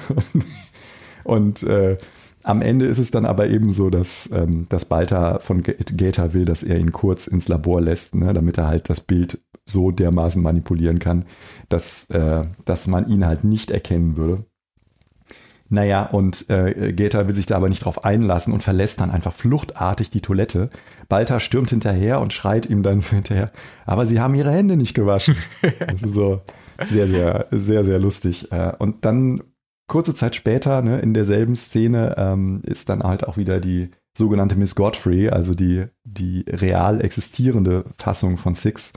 und 1.24 1.62
äh, 1.62 1.96
am 2.44 2.62
Ende 2.62 2.86
ist 2.86 2.98
es 2.98 3.10
dann 3.10 3.26
aber 3.26 3.48
eben 3.48 3.70
so, 3.70 3.90
dass, 3.90 4.30
ähm, 4.32 4.66
dass 4.68 4.84
Balta 4.84 5.38
von 5.40 5.62
Gator 5.62 6.34
will, 6.34 6.44
dass 6.44 6.62
er 6.62 6.78
ihn 6.78 6.92
kurz 6.92 7.26
ins 7.26 7.48
Labor 7.48 7.80
lässt, 7.80 8.14
ne, 8.14 8.32
damit 8.32 8.58
er 8.58 8.68
halt 8.68 8.88
das 8.88 9.00
Bild 9.00 9.40
so 9.64 9.90
dermaßen 9.90 10.42
manipulieren 10.42 10.98
kann, 10.98 11.26
dass, 11.68 12.08
äh, 12.10 12.42
dass 12.64 12.86
man 12.86 13.08
ihn 13.08 13.26
halt 13.26 13.44
nicht 13.44 13.70
erkennen 13.70 14.16
würde. 14.16 14.46
Naja, 15.70 16.04
und 16.04 16.48
äh, 16.48 16.94
Gator 16.94 17.28
will 17.28 17.34
sich 17.34 17.46
da 17.46 17.56
aber 17.56 17.68
nicht 17.68 17.84
drauf 17.84 18.04
einlassen 18.04 18.54
und 18.54 18.62
verlässt 18.62 19.00
dann 19.00 19.10
einfach 19.10 19.34
fluchtartig 19.34 20.08
die 20.08 20.22
Toilette. 20.22 20.70
Balta 21.08 21.40
stürmt 21.40 21.70
hinterher 21.70 22.20
und 22.20 22.32
schreit 22.32 22.66
ihm 22.66 22.82
dann 22.82 23.00
hinterher, 23.10 23.50
aber 23.84 24.06
sie 24.06 24.20
haben 24.20 24.34
ihre 24.34 24.50
Hände 24.50 24.76
nicht 24.76 24.94
gewaschen. 24.94 25.36
das 25.78 26.02
ist 26.02 26.14
so 26.14 26.40
sehr, 26.82 27.06
sehr, 27.06 27.46
sehr, 27.50 27.84
sehr 27.84 27.98
lustig. 27.98 28.50
Äh, 28.50 28.72
und 28.78 29.04
dann 29.04 29.42
kurze 29.88 30.14
Zeit 30.14 30.34
später, 30.34 30.80
ne, 30.80 31.00
in 31.00 31.12
derselben 31.12 31.56
Szene, 31.56 32.14
ähm, 32.16 32.62
ist 32.64 32.88
dann 32.88 33.02
halt 33.02 33.26
auch 33.26 33.36
wieder 33.36 33.60
die 33.60 33.90
sogenannte 34.16 34.56
Miss 34.56 34.74
Godfrey, 34.74 35.28
also 35.28 35.54
die, 35.54 35.84
die 36.04 36.44
real 36.48 37.02
existierende 37.02 37.84
Fassung 37.98 38.38
von 38.38 38.54
Six, 38.54 38.92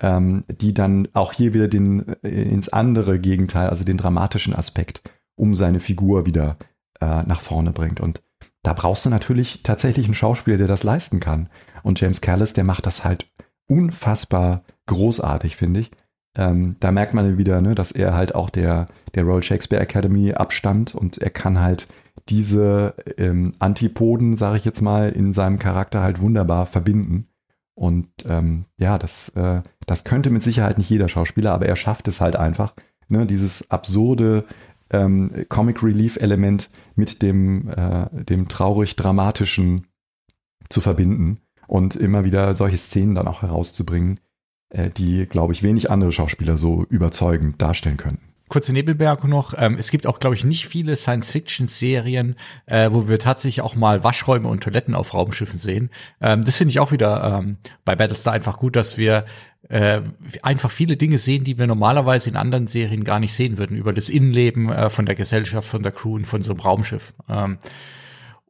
ähm, 0.00 0.44
die 0.48 0.74
dann 0.74 1.08
auch 1.12 1.32
hier 1.32 1.54
wieder 1.54 1.68
den, 1.68 2.14
äh, 2.22 2.28
ins 2.28 2.68
andere 2.68 3.18
Gegenteil, 3.18 3.68
also 3.68 3.84
den 3.84 3.96
dramatischen 3.96 4.54
Aspekt 4.54 5.02
um 5.36 5.54
seine 5.54 5.80
Figur 5.80 6.26
wieder 6.26 6.56
äh, 7.00 7.22
nach 7.24 7.40
vorne 7.40 7.72
bringt. 7.72 8.00
Und 8.00 8.22
da 8.62 8.72
brauchst 8.72 9.04
du 9.06 9.10
natürlich 9.10 9.62
tatsächlich 9.62 10.06
einen 10.06 10.14
Schauspieler, 10.14 10.56
der 10.56 10.68
das 10.68 10.82
leisten 10.82 11.20
kann. 11.20 11.48
Und 11.82 12.00
James 12.00 12.20
Callis, 12.20 12.54
der 12.54 12.64
macht 12.64 12.86
das 12.86 13.04
halt 13.04 13.30
unfassbar 13.66 14.64
großartig, 14.86 15.56
finde 15.56 15.80
ich. 15.80 15.90
Ähm, 16.36 16.76
da 16.80 16.90
merkt 16.90 17.14
man 17.14 17.38
wieder, 17.38 17.60
ne, 17.60 17.74
dass 17.74 17.92
er 17.92 18.14
halt 18.14 18.34
auch 18.34 18.50
der, 18.50 18.86
der 19.14 19.24
Royal 19.24 19.42
Shakespeare 19.42 19.82
Academy 19.82 20.32
abstammt 20.32 20.94
und 20.94 21.18
er 21.18 21.30
kann 21.30 21.60
halt 21.60 21.86
diese 22.28 22.94
ähm, 23.18 23.54
Antipoden, 23.58 24.34
sage 24.34 24.58
ich 24.58 24.64
jetzt 24.64 24.80
mal, 24.80 25.10
in 25.10 25.32
seinem 25.32 25.58
Charakter 25.58 26.02
halt 26.02 26.20
wunderbar 26.20 26.66
verbinden. 26.66 27.28
Und 27.74 28.08
ähm, 28.28 28.66
ja, 28.78 28.98
das, 28.98 29.30
äh, 29.30 29.62
das 29.86 30.04
könnte 30.04 30.30
mit 30.30 30.42
Sicherheit 30.42 30.78
nicht 30.78 30.90
jeder 30.90 31.08
Schauspieler, 31.08 31.52
aber 31.52 31.66
er 31.66 31.76
schafft 31.76 32.08
es 32.08 32.20
halt 32.20 32.36
einfach, 32.36 32.74
ne, 33.08 33.26
dieses 33.26 33.70
absurde, 33.70 34.44
ähm, 34.90 35.46
Comic 35.48 35.82
Relief 35.82 36.16
Element 36.16 36.70
mit 36.94 37.22
dem, 37.22 37.68
äh, 37.68 38.06
dem 38.24 38.48
traurig 38.48 38.96
dramatischen 38.96 39.86
zu 40.68 40.80
verbinden 40.80 41.40
und 41.66 41.96
immer 41.96 42.24
wieder 42.24 42.54
solche 42.54 42.76
Szenen 42.76 43.14
dann 43.14 43.28
auch 43.28 43.42
herauszubringen, 43.42 44.20
äh, 44.70 44.90
die, 44.90 45.26
glaube 45.26 45.52
ich, 45.52 45.62
wenig 45.62 45.90
andere 45.90 46.12
Schauspieler 46.12 46.58
so 46.58 46.84
überzeugend 46.88 47.60
darstellen 47.60 47.96
können 47.96 48.33
kurze 48.48 48.72
Nebelberg 48.72 49.24
noch. 49.24 49.54
Ähm, 49.56 49.76
es 49.78 49.90
gibt 49.90 50.06
auch, 50.06 50.20
glaube 50.20 50.36
ich, 50.36 50.44
nicht 50.44 50.68
viele 50.68 50.96
Science-Fiction-Serien, 50.96 52.36
äh, 52.66 52.90
wo 52.92 53.08
wir 53.08 53.18
tatsächlich 53.18 53.62
auch 53.62 53.74
mal 53.74 54.04
Waschräume 54.04 54.48
und 54.48 54.62
Toiletten 54.62 54.94
auf 54.94 55.14
Raumschiffen 55.14 55.58
sehen. 55.58 55.90
Ähm, 56.20 56.44
das 56.44 56.56
finde 56.56 56.70
ich 56.70 56.80
auch 56.80 56.92
wieder 56.92 57.40
ähm, 57.40 57.56
bei 57.84 57.96
Battlestar 57.96 58.34
einfach 58.34 58.58
gut, 58.58 58.76
dass 58.76 58.98
wir 58.98 59.24
äh, 59.68 60.02
einfach 60.42 60.70
viele 60.70 60.96
Dinge 60.96 61.18
sehen, 61.18 61.44
die 61.44 61.58
wir 61.58 61.66
normalerweise 61.66 62.28
in 62.28 62.36
anderen 62.36 62.66
Serien 62.66 63.04
gar 63.04 63.18
nicht 63.18 63.32
sehen 63.32 63.56
würden, 63.56 63.76
über 63.76 63.92
das 63.92 64.08
Innenleben 64.08 64.70
äh, 64.70 64.90
von 64.90 65.06
der 65.06 65.14
Gesellschaft, 65.14 65.66
von 65.66 65.82
der 65.82 65.92
Crew 65.92 66.16
und 66.16 66.26
von 66.26 66.42
so 66.42 66.52
einem 66.52 66.60
Raumschiff. 66.60 67.14
Ähm, 67.28 67.58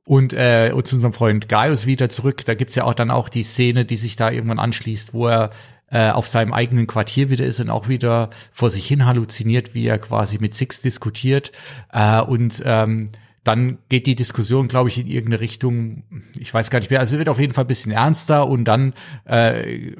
und, 0.06 0.34
äh, 0.34 0.70
und 0.74 0.86
zu 0.86 0.96
unserem 0.96 1.14
Freund 1.14 1.48
Gaius 1.48 1.86
wieder 1.86 2.10
zurück, 2.10 2.44
da 2.44 2.54
gibt's 2.54 2.74
ja 2.74 2.84
auch 2.84 2.94
dann 2.94 3.10
auch 3.10 3.28
die 3.28 3.42
Szene, 3.42 3.86
die 3.86 3.96
sich 3.96 4.16
da 4.16 4.30
irgendwann 4.30 4.58
anschließt, 4.58 5.14
wo 5.14 5.28
er 5.28 5.50
äh, 5.94 6.10
auf 6.10 6.26
seinem 6.26 6.52
eigenen 6.52 6.88
Quartier 6.88 7.30
wieder 7.30 7.44
ist 7.44 7.60
und 7.60 7.70
auch 7.70 7.86
wieder 7.86 8.30
vor 8.50 8.68
sich 8.68 8.84
hin 8.84 9.06
halluziniert, 9.06 9.74
wie 9.74 9.86
er 9.86 9.98
quasi 9.98 10.38
mit 10.40 10.52
Six 10.52 10.80
diskutiert. 10.80 11.52
Äh, 11.92 12.20
und 12.20 12.60
ähm, 12.64 13.10
dann 13.44 13.78
geht 13.90 14.06
die 14.06 14.16
Diskussion, 14.16 14.66
glaube 14.66 14.88
ich, 14.88 14.98
in 14.98 15.06
irgendeine 15.06 15.40
Richtung, 15.40 16.02
ich 16.36 16.52
weiß 16.52 16.70
gar 16.70 16.80
nicht 16.80 16.90
mehr, 16.90 16.98
also 16.98 17.18
wird 17.18 17.28
auf 17.28 17.38
jeden 17.38 17.52
Fall 17.54 17.64
ein 17.64 17.68
bisschen 17.68 17.92
ernster 17.92 18.48
und 18.48 18.64
dann 18.64 18.94
äh, 19.26 19.92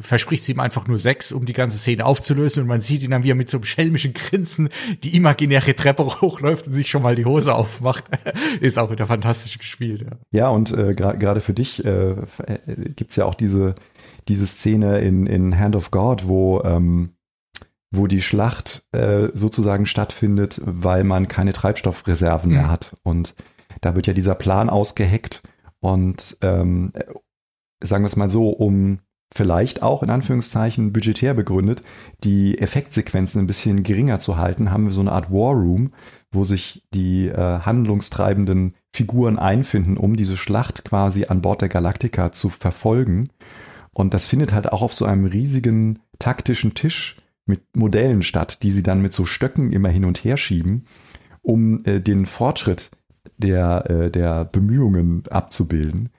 verspricht 0.00 0.44
sie 0.44 0.52
ihm 0.52 0.60
einfach 0.60 0.86
nur 0.86 0.98
sechs, 0.98 1.32
um 1.32 1.46
die 1.46 1.52
ganze 1.52 1.78
Szene 1.78 2.04
aufzulösen 2.04 2.62
und 2.62 2.68
man 2.68 2.80
sieht 2.80 3.02
ihn 3.02 3.12
dann, 3.12 3.22
wie 3.22 3.30
er 3.30 3.36
mit 3.36 3.48
so 3.48 3.58
einem 3.58 3.64
schelmischen 3.64 4.12
Grinsen 4.12 4.68
die 5.02 5.16
imaginäre 5.16 5.74
Treppe 5.74 6.04
hochläuft 6.20 6.66
und 6.66 6.72
sich 6.72 6.90
schon 6.90 7.02
mal 7.02 7.14
die 7.14 7.24
Hose 7.24 7.54
aufmacht. 7.54 8.04
Ist 8.60 8.78
auch 8.78 8.90
wieder 8.90 9.06
fantastisch 9.06 9.56
gespielt. 9.56 10.02
Ja, 10.02 10.16
ja 10.32 10.48
und 10.48 10.72
äh, 10.72 10.94
gerade 10.94 11.40
für 11.40 11.54
dich 11.54 11.84
äh, 11.84 12.10
äh, 12.10 12.16
gibt's 12.96 13.16
ja 13.16 13.24
auch 13.24 13.34
diese, 13.34 13.76
diese 14.28 14.46
Szene 14.46 14.98
in, 15.00 15.26
in 15.26 15.58
Hand 15.58 15.76
of 15.76 15.90
God, 15.90 16.26
wo 16.26 16.62
ähm, 16.62 17.12
wo 17.92 18.06
die 18.06 18.22
Schlacht 18.22 18.84
äh, 18.92 19.28
sozusagen 19.32 19.86
stattfindet, 19.86 20.60
weil 20.64 21.04
man 21.04 21.28
keine 21.28 21.52
Treibstoffreserven 21.52 22.50
mhm. 22.50 22.56
mehr 22.56 22.70
hat. 22.70 22.96
Und 23.02 23.34
da 23.80 23.94
wird 23.94 24.06
ja 24.06 24.12
dieser 24.12 24.34
Plan 24.34 24.68
ausgeheckt 24.68 25.42
und 25.80 26.36
ähm, 26.42 26.92
sagen 27.82 28.04
wir 28.04 28.08
es 28.08 28.16
mal 28.16 28.30
so, 28.30 28.48
um 28.48 29.00
vielleicht 29.34 29.82
auch 29.82 30.02
in 30.02 30.10
Anführungszeichen 30.10 30.92
budgetär 30.92 31.34
begründet, 31.34 31.82
die 32.24 32.58
Effektsequenzen 32.58 33.40
ein 33.40 33.46
bisschen 33.46 33.82
geringer 33.82 34.18
zu 34.18 34.36
halten, 34.36 34.70
haben 34.70 34.86
wir 34.86 34.92
so 34.92 35.00
eine 35.00 35.12
Art 35.12 35.30
War 35.30 35.52
Room, 35.52 35.92
wo 36.32 36.44
sich 36.44 36.84
die 36.94 37.28
äh, 37.28 37.60
handlungstreibenden 37.60 38.74
Figuren 38.94 39.38
einfinden, 39.38 39.96
um 39.96 40.16
diese 40.16 40.36
Schlacht 40.36 40.84
quasi 40.84 41.26
an 41.26 41.42
Bord 41.42 41.60
der 41.60 41.68
Galactica 41.68 42.32
zu 42.32 42.48
verfolgen. 42.48 43.28
Und 43.96 44.12
das 44.12 44.26
findet 44.26 44.52
halt 44.52 44.70
auch 44.70 44.82
auf 44.82 44.92
so 44.92 45.06
einem 45.06 45.24
riesigen 45.24 46.00
taktischen 46.18 46.74
Tisch 46.74 47.16
mit 47.46 47.62
Modellen 47.74 48.22
statt, 48.22 48.62
die 48.62 48.70
sie 48.70 48.82
dann 48.82 49.00
mit 49.00 49.14
so 49.14 49.24
Stöcken 49.24 49.72
immer 49.72 49.88
hin 49.88 50.04
und 50.04 50.22
her 50.22 50.36
schieben, 50.36 50.84
um 51.40 51.82
äh, 51.86 51.98
den 52.02 52.26
Fortschritt 52.26 52.90
der, 53.38 53.88
äh, 53.88 54.10
der 54.10 54.44
Bemühungen 54.44 55.26
abzubilden. 55.30 56.10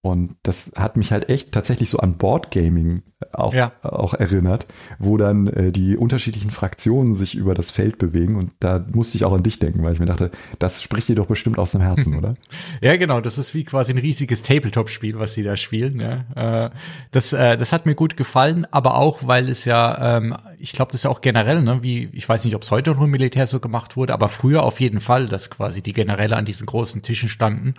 Und 0.00 0.36
das 0.44 0.72
hat 0.76 0.96
mich 0.96 1.12
halt 1.12 1.28
echt 1.28 1.52
tatsächlich 1.52 1.90
so 1.90 1.98
an 1.98 2.16
Boardgaming 2.16 3.02
auch, 3.32 3.54
ja. 3.54 3.72
auch 3.82 4.12
erinnert, 4.12 4.66
wo 4.98 5.16
dann 5.16 5.46
äh, 5.46 5.72
die 5.72 5.96
unterschiedlichen 5.96 6.50
Fraktionen 6.50 7.14
sich 7.14 7.34
über 7.34 7.54
das 7.54 7.70
Feld 7.70 7.96
bewegen. 7.96 8.36
Und 8.36 8.52
da 8.60 8.84
musste 8.92 9.16
ich 9.16 9.24
auch 9.24 9.32
an 9.32 9.42
dich 9.42 9.58
denken, 9.58 9.82
weil 9.82 9.94
ich 9.94 10.00
mir 10.00 10.06
dachte, 10.06 10.30
das 10.58 10.82
spricht 10.82 11.08
dir 11.08 11.14
doch 11.14 11.26
bestimmt 11.26 11.58
aus 11.58 11.72
dem 11.72 11.80
Herzen, 11.80 12.16
oder? 12.16 12.34
ja, 12.82 12.96
genau. 12.96 13.22
Das 13.22 13.38
ist 13.38 13.54
wie 13.54 13.64
quasi 13.64 13.92
ein 13.92 13.98
riesiges 13.98 14.42
Tabletop-Spiel, 14.42 15.18
was 15.18 15.32
sie 15.32 15.42
da 15.42 15.56
spielen. 15.56 15.98
Ja. 15.98 16.66
Äh, 16.66 16.70
das, 17.10 17.32
äh, 17.32 17.56
das 17.56 17.72
hat 17.72 17.86
mir 17.86 17.94
gut 17.94 18.18
gefallen, 18.18 18.66
aber 18.70 18.96
auch, 18.96 19.26
weil 19.26 19.48
es 19.48 19.64
ja, 19.64 20.18
ähm, 20.18 20.36
ich 20.58 20.72
glaube, 20.72 20.92
das 20.92 21.00
ist 21.00 21.04
ja 21.04 21.10
auch 21.10 21.22
generell, 21.22 21.62
ne, 21.62 21.82
wie, 21.82 22.10
ich 22.12 22.28
weiß 22.28 22.44
nicht, 22.44 22.54
ob 22.54 22.62
es 22.62 22.70
heute 22.70 22.90
noch 22.90 23.00
im 23.00 23.10
Militär 23.10 23.46
so 23.46 23.60
gemacht 23.60 23.96
wurde, 23.96 24.12
aber 24.12 24.28
früher 24.28 24.62
auf 24.62 24.80
jeden 24.80 25.00
Fall, 25.00 25.26
dass 25.26 25.48
quasi 25.48 25.82
die 25.82 25.94
Generäle 25.94 26.36
an 26.36 26.44
diesen 26.44 26.66
großen 26.66 27.00
Tischen 27.00 27.30
standen. 27.30 27.74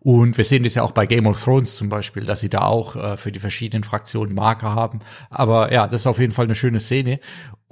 Und 0.00 0.36
wir 0.36 0.44
sehen 0.44 0.64
das 0.64 0.74
ja 0.74 0.82
auch 0.82 0.90
bei 0.90 1.06
Game 1.06 1.28
of 1.28 1.40
Thrones 1.40 1.76
zum 1.76 1.88
Beispiel, 1.88 2.24
dass 2.24 2.40
sie 2.40 2.50
da 2.50 2.62
auch 2.62 2.96
äh, 2.96 3.16
für 3.16 3.30
die 3.30 3.38
verschiedenen 3.38 3.84
Fraktionen 3.84 4.34
Marker 4.34 4.74
haben. 4.74 4.81
Aber 5.30 5.72
ja, 5.72 5.86
das 5.86 6.02
ist 6.02 6.06
auf 6.06 6.18
jeden 6.18 6.32
Fall 6.32 6.46
eine 6.46 6.54
schöne 6.54 6.80
Szene. 6.80 7.20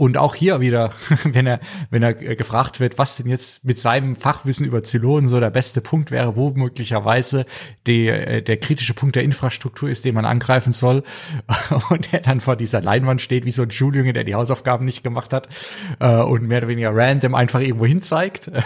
Und 0.01 0.17
auch 0.17 0.35
hier 0.35 0.61
wieder, 0.61 0.95
wenn 1.25 1.47
er, 1.47 1.61
wenn 1.91 2.03
er 2.03 2.15
gefragt 2.15 2.81
wird, 2.81 2.97
was 2.97 3.19
denn 3.19 3.27
jetzt 3.29 3.67
mit 3.67 3.79
seinem 3.79 4.17
Fachwissen 4.17 4.65
über 4.65 4.83
Zylonen 4.83 5.29
so 5.29 5.39
der 5.41 5.51
beste 5.51 5.83
Punkt 5.83 6.11
wäre, 6.11 6.37
wo 6.37 6.53
möglicherweise 6.53 7.45
die, 7.87 8.09
äh, 8.09 8.41
der 8.41 8.57
kritische 8.57 8.95
Punkt 8.95 9.17
der 9.17 9.25
Infrastruktur 9.25 9.91
ist, 9.91 10.07
den 10.07 10.15
man 10.15 10.25
angreifen 10.25 10.73
soll. 10.73 11.03
Und 11.91 12.15
er 12.15 12.21
dann 12.21 12.41
vor 12.41 12.57
dieser 12.57 12.81
Leinwand 12.81 13.21
steht, 13.21 13.45
wie 13.45 13.51
so 13.51 13.61
ein 13.61 13.71
Schuljunge, 13.71 14.15
der 14.15 14.25
die 14.25 14.35
Hausaufgaben 14.35 14.87
nicht 14.87 15.05
gemacht 15.05 15.35
hat 15.35 15.51
äh, 15.99 16.09
und 16.09 16.49
mehr 16.49 16.59
oder 16.59 16.69
weniger 16.69 16.97
random 16.97 17.35
einfach 17.35 17.61
irgendwo 17.61 17.85
hin 17.85 18.01
zeigt. 18.01 18.51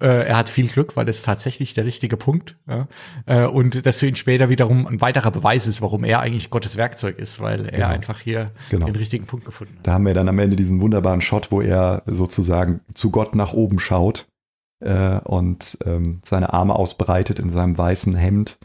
Äh, 0.00 0.28
er 0.28 0.36
hat 0.36 0.48
viel 0.48 0.68
Glück, 0.68 0.96
weil 0.96 1.08
es 1.08 1.22
tatsächlich 1.22 1.74
der 1.74 1.84
richtige 1.84 2.16
Punkt. 2.16 2.56
Und 3.26 3.84
das 3.84 4.00
für 4.00 4.06
ihn 4.06 4.16
später 4.16 4.48
wiederum 4.48 4.86
ein 4.86 5.00
weiterer 5.00 5.30
Beweis 5.30 5.66
ist, 5.66 5.82
warum 5.82 6.04
er 6.04 6.20
eigentlich 6.20 6.50
Gottes 6.50 6.76
Werkzeug 6.76 7.18
ist, 7.18 7.40
weil 7.40 7.66
er 7.66 7.72
genau. 7.72 7.86
einfach 7.88 8.20
hier 8.20 8.52
genau. 8.70 8.86
den 8.86 8.96
richtigen 8.96 9.26
Punkt 9.26 9.44
gefunden 9.44 9.74
hat. 9.76 9.86
Da 9.86 9.92
haben 9.92 10.06
wir 10.06 10.14
dann 10.14 10.28
am 10.28 10.39
Ende 10.40 10.56
diesen 10.56 10.80
wunderbaren 10.80 11.20
Shot, 11.20 11.52
wo 11.52 11.60
er 11.60 12.02
sozusagen 12.06 12.80
zu 12.94 13.10
Gott 13.10 13.34
nach 13.34 13.52
oben 13.52 13.78
schaut 13.78 14.26
äh, 14.80 15.20
und 15.20 15.78
ähm, 15.84 16.20
seine 16.24 16.52
Arme 16.52 16.74
ausbreitet 16.74 17.38
in 17.38 17.50
seinem 17.50 17.76
weißen 17.76 18.14
Hemd 18.14 18.58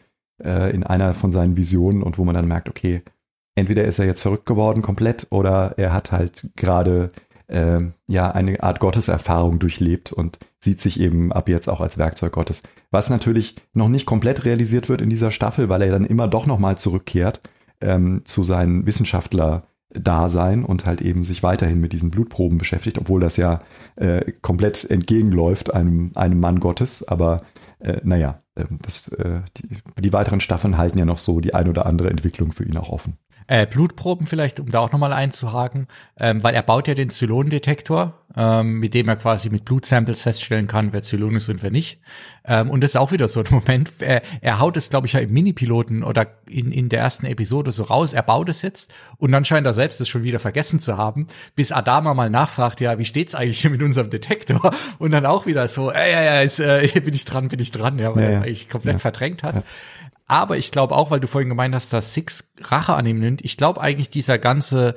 äh, 0.44 0.74
in 0.74 0.84
einer 0.84 1.14
von 1.14 1.32
seinen 1.32 1.58
Visionen 1.58 2.04
und 2.04 2.18
wo 2.18 2.26
man 2.26 2.36
dann 2.36 2.48
merkt, 2.48 2.70
okay, 2.70 3.04
entweder 3.56 3.86
ist 3.86 4.00
er 4.00 4.06
jetzt 4.06 4.22
verrückt 4.22 4.46
geworden 4.46 4.82
komplett 4.82 5.28
oder 5.30 5.76
er 5.78 5.94
hat 5.94 6.12
halt 6.12 6.52
gerade 6.56 7.12
äh, 7.48 7.80
ja 8.08 8.32
eine 8.32 8.62
Art 8.64 8.80
Gotteserfahrung 8.80 9.60
durchlebt 9.60 10.12
und 10.12 10.40
sieht 10.60 10.82
sich 10.82 11.00
eben 11.00 11.32
ab 11.32 11.48
jetzt 11.48 11.70
auch 11.70 11.82
als 11.82 11.98
Werkzeug 11.98 12.34
Gottes. 12.34 12.64
Was 12.92 13.10
natürlich 13.10 13.56
noch 13.74 13.88
nicht 13.88 14.06
komplett 14.06 14.46
realisiert 14.46 14.90
wird 14.90 15.02
in 15.02 15.10
dieser 15.10 15.32
Staffel, 15.32 15.70
weil 15.70 15.82
er 15.82 15.92
dann 15.92 16.06
immer 16.06 16.28
doch 16.28 16.46
nochmal 16.46 16.78
zurückkehrt 16.78 17.42
ähm, 17.82 18.22
zu 18.26 18.44
seinen 18.44 18.86
Wissenschaftler 18.86 19.64
Dasein 20.00 20.64
und 20.64 20.86
halt 20.86 21.02
eben 21.02 21.24
sich 21.24 21.44
weiterhin 21.44 21.80
mit 21.80 21.94
diesen 21.94 22.12
Blutproben 22.12 22.58
beschäftigt, 22.58 22.98
obwohl 22.98 23.20
das 23.20 23.38
ja 23.38 23.62
äh, 23.96 24.32
komplett 24.42 24.90
entgegenläuft 24.90 25.74
einem, 25.74 26.12
einem 26.16 26.40
Mann 26.40 26.60
Gottes. 26.60 27.08
Aber 27.08 27.42
äh, 27.80 28.02
naja, 28.04 28.42
äh, 28.56 28.66
das, 28.82 29.08
äh, 29.10 29.42
die, 29.58 29.78
die 30.02 30.14
weiteren 30.14 30.40
Staffeln 30.40 30.78
halten 30.78 30.98
ja 30.98 31.06
noch 31.06 31.20
so 31.20 31.40
die 31.40 31.54
ein 31.54 31.70
oder 31.70 31.86
andere 31.86 32.10
Entwicklung 32.10 32.52
für 32.52 32.66
ihn 32.66 32.78
auch 32.78 32.90
offen. 32.90 33.18
Äh, 33.48 33.68
Blutproben 33.68 34.26
vielleicht, 34.26 34.60
um 34.60 34.70
da 34.70 34.80
auch 34.80 34.92
nochmal 34.92 35.14
einzuhaken, 35.14 35.88
ähm, 36.20 36.42
weil 36.42 36.56
er 36.56 36.64
baut 36.64 36.88
ja 36.88 36.96
den 36.96 37.12
Zylonendetektor, 37.12 38.14
ähm, 38.36 38.80
mit 38.80 38.96
dem 38.96 39.08
er 39.08 39.18
quasi 39.18 39.52
mit 39.52 39.66
Blutsamples 39.66 40.24
feststellen 40.24 40.66
kann, 40.66 40.94
wer 40.94 41.04
Zylon 41.04 41.36
ist 41.36 41.48
und 41.50 41.62
wer 41.62 41.70
nicht. 41.70 42.00
Ähm, 42.44 42.72
und 42.72 42.82
das 42.82 42.92
ist 42.92 42.96
auch 42.96 43.12
wieder 43.12 43.28
so 43.28 43.42
ein 43.42 43.46
Moment, 43.52 43.92
er, 44.00 44.24
er 44.42 44.60
haut 44.60 44.78
es, 44.78 44.90
glaube 44.90 45.06
ich, 45.06 45.14
ja 45.14 45.20
im 45.20 45.32
Mini-Piloten 45.32 46.04
oder 46.04 46.26
in, 46.48 46.72
in 46.72 46.90
der 46.90 47.02
ersten 47.02 47.28
Episode 47.28 47.72
so 47.72 47.84
raus, 47.84 48.14
er 48.14 48.24
baut 48.24 48.50
es 48.50 48.64
jetzt 48.64 48.92
und 49.18 49.32
dann 49.32 49.46
scheint 49.46 49.68
er 49.68 49.74
selbst 49.74 50.02
es 50.02 50.10
schon 50.10 50.24
wieder 50.24 50.40
vergessen 50.40 50.80
zu 50.80 50.98
haben, 50.98 51.28
bis 51.56 51.72
Adama 51.72 52.16
mal 52.16 52.32
nachfragt, 52.32 52.82
ja, 52.82 52.98
wie 52.98 53.06
steht's 53.06 53.36
eigentlich 53.36 53.62
hier 53.62 53.70
mit 53.70 53.84
unserem 53.84 54.10
Detektor? 54.10 54.74
Und 54.98 55.12
dann 55.12 55.26
auch 55.28 55.46
wieder 55.46 55.68
so, 55.68 55.92
ja, 55.92 56.08
ja, 56.08 56.24
ja, 56.24 56.42
ist, 56.42 56.60
äh, 56.60 56.88
bin 57.04 57.14
ich 57.14 57.26
dran, 57.26 57.48
bin 57.50 57.60
ich 57.60 57.72
dran, 57.72 58.00
ja, 58.00 58.16
weil 58.16 58.24
ja, 58.24 58.30
ja. 58.30 58.36
er 58.38 58.42
eigentlich 58.44 58.70
komplett 58.70 58.96
ja. 58.96 59.00
verdrängt 59.00 59.44
hat. 59.44 59.64
Aber 60.28 60.58
ich 60.58 60.72
glaube 60.72 60.96
auch, 60.96 61.12
weil 61.12 61.20
du 61.20 61.28
vorhin 61.28 61.50
gemeint 61.50 61.76
hast, 61.76 61.94
dass 61.94 62.14
Six 62.14 62.52
Rache 62.60 62.96
an 62.96 63.06
ihm 63.06 63.20
nimmt, 63.20 63.44
ich 63.44 63.58
glaube 63.58 63.82
eigentlich 63.82 64.10
dieser 64.10 64.40
ganze 64.40 64.96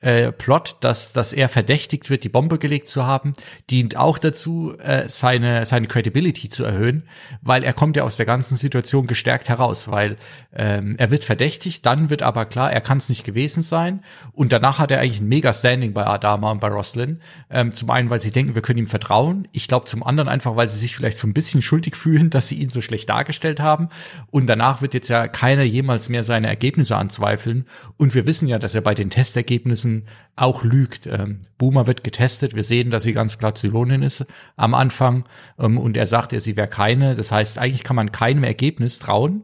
äh, 0.00 0.32
Plot, 0.32 0.76
dass, 0.80 1.12
dass 1.12 1.32
er 1.32 1.48
verdächtigt 1.48 2.10
wird, 2.10 2.24
die 2.24 2.28
Bombe 2.28 2.58
gelegt 2.58 2.88
zu 2.88 3.06
haben, 3.06 3.32
dient 3.70 3.96
auch 3.96 4.18
dazu, 4.18 4.74
äh, 4.78 5.08
seine, 5.08 5.66
seine 5.66 5.88
Credibility 5.88 6.48
zu 6.48 6.64
erhöhen, 6.64 7.04
weil 7.42 7.64
er 7.64 7.72
kommt 7.72 7.96
ja 7.96 8.04
aus 8.04 8.16
der 8.16 8.26
ganzen 8.26 8.56
Situation 8.56 9.06
gestärkt 9.06 9.48
heraus, 9.48 9.88
weil 9.88 10.16
ähm, 10.54 10.94
er 10.98 11.10
wird 11.10 11.24
verdächtigt, 11.24 11.84
dann 11.84 12.10
wird 12.10 12.22
aber 12.22 12.44
klar, 12.44 12.72
er 12.72 12.80
kann 12.80 12.98
es 12.98 13.08
nicht 13.08 13.24
gewesen 13.24 13.62
sein 13.62 14.04
und 14.32 14.52
danach 14.52 14.78
hat 14.78 14.90
er 14.90 15.00
eigentlich 15.00 15.20
ein 15.20 15.28
mega 15.28 15.52
Standing 15.52 15.92
bei 15.94 16.06
Adama 16.06 16.52
und 16.52 16.60
bei 16.60 16.68
Roslyn. 16.68 17.20
Ähm, 17.50 17.72
zum 17.72 17.90
einen, 17.90 18.10
weil 18.10 18.20
sie 18.20 18.30
denken, 18.30 18.54
wir 18.54 18.62
können 18.62 18.78
ihm 18.78 18.86
vertrauen. 18.86 19.48
Ich 19.52 19.68
glaube 19.68 19.86
zum 19.86 20.02
anderen 20.02 20.28
einfach, 20.28 20.56
weil 20.56 20.68
sie 20.68 20.78
sich 20.78 20.94
vielleicht 20.94 21.18
so 21.18 21.26
ein 21.26 21.34
bisschen 21.34 21.62
schuldig 21.62 21.96
fühlen, 21.96 22.30
dass 22.38 22.48
sie 22.48 22.56
ihn 22.56 22.70
so 22.70 22.80
schlecht 22.80 23.08
dargestellt 23.08 23.60
haben 23.60 23.88
und 24.30 24.46
danach 24.46 24.82
wird 24.82 24.94
jetzt 24.94 25.08
ja 25.08 25.26
keiner 25.28 25.62
jemals 25.62 26.08
mehr 26.08 26.22
seine 26.22 26.46
Ergebnisse 26.46 26.96
anzweifeln 26.96 27.66
und 27.96 28.14
wir 28.14 28.26
wissen 28.26 28.46
ja, 28.46 28.58
dass 28.58 28.74
er 28.74 28.82
bei 28.82 28.94
den 28.94 29.10
Testergebnissen 29.10 29.87
Wissen 29.88 30.04
auch 30.36 30.62
lügt. 30.62 31.06
Ähm, 31.06 31.40
Boomer 31.56 31.86
wird 31.86 32.04
getestet. 32.04 32.54
Wir 32.54 32.62
sehen, 32.62 32.90
dass 32.90 33.02
sie 33.02 33.12
ganz 33.12 33.38
klar 33.38 33.54
Zylonin 33.54 34.02
ist 34.02 34.26
am 34.56 34.74
Anfang. 34.74 35.24
Ähm, 35.58 35.78
und 35.78 35.96
er 35.96 36.06
sagt 36.06 36.32
ja, 36.32 36.40
sie 36.40 36.56
wäre 36.56 36.68
keine. 36.68 37.14
Das 37.14 37.32
heißt, 37.32 37.58
eigentlich 37.58 37.84
kann 37.84 37.96
man 37.96 38.12
keinem 38.12 38.44
Ergebnis 38.44 38.98
trauen. 38.98 39.42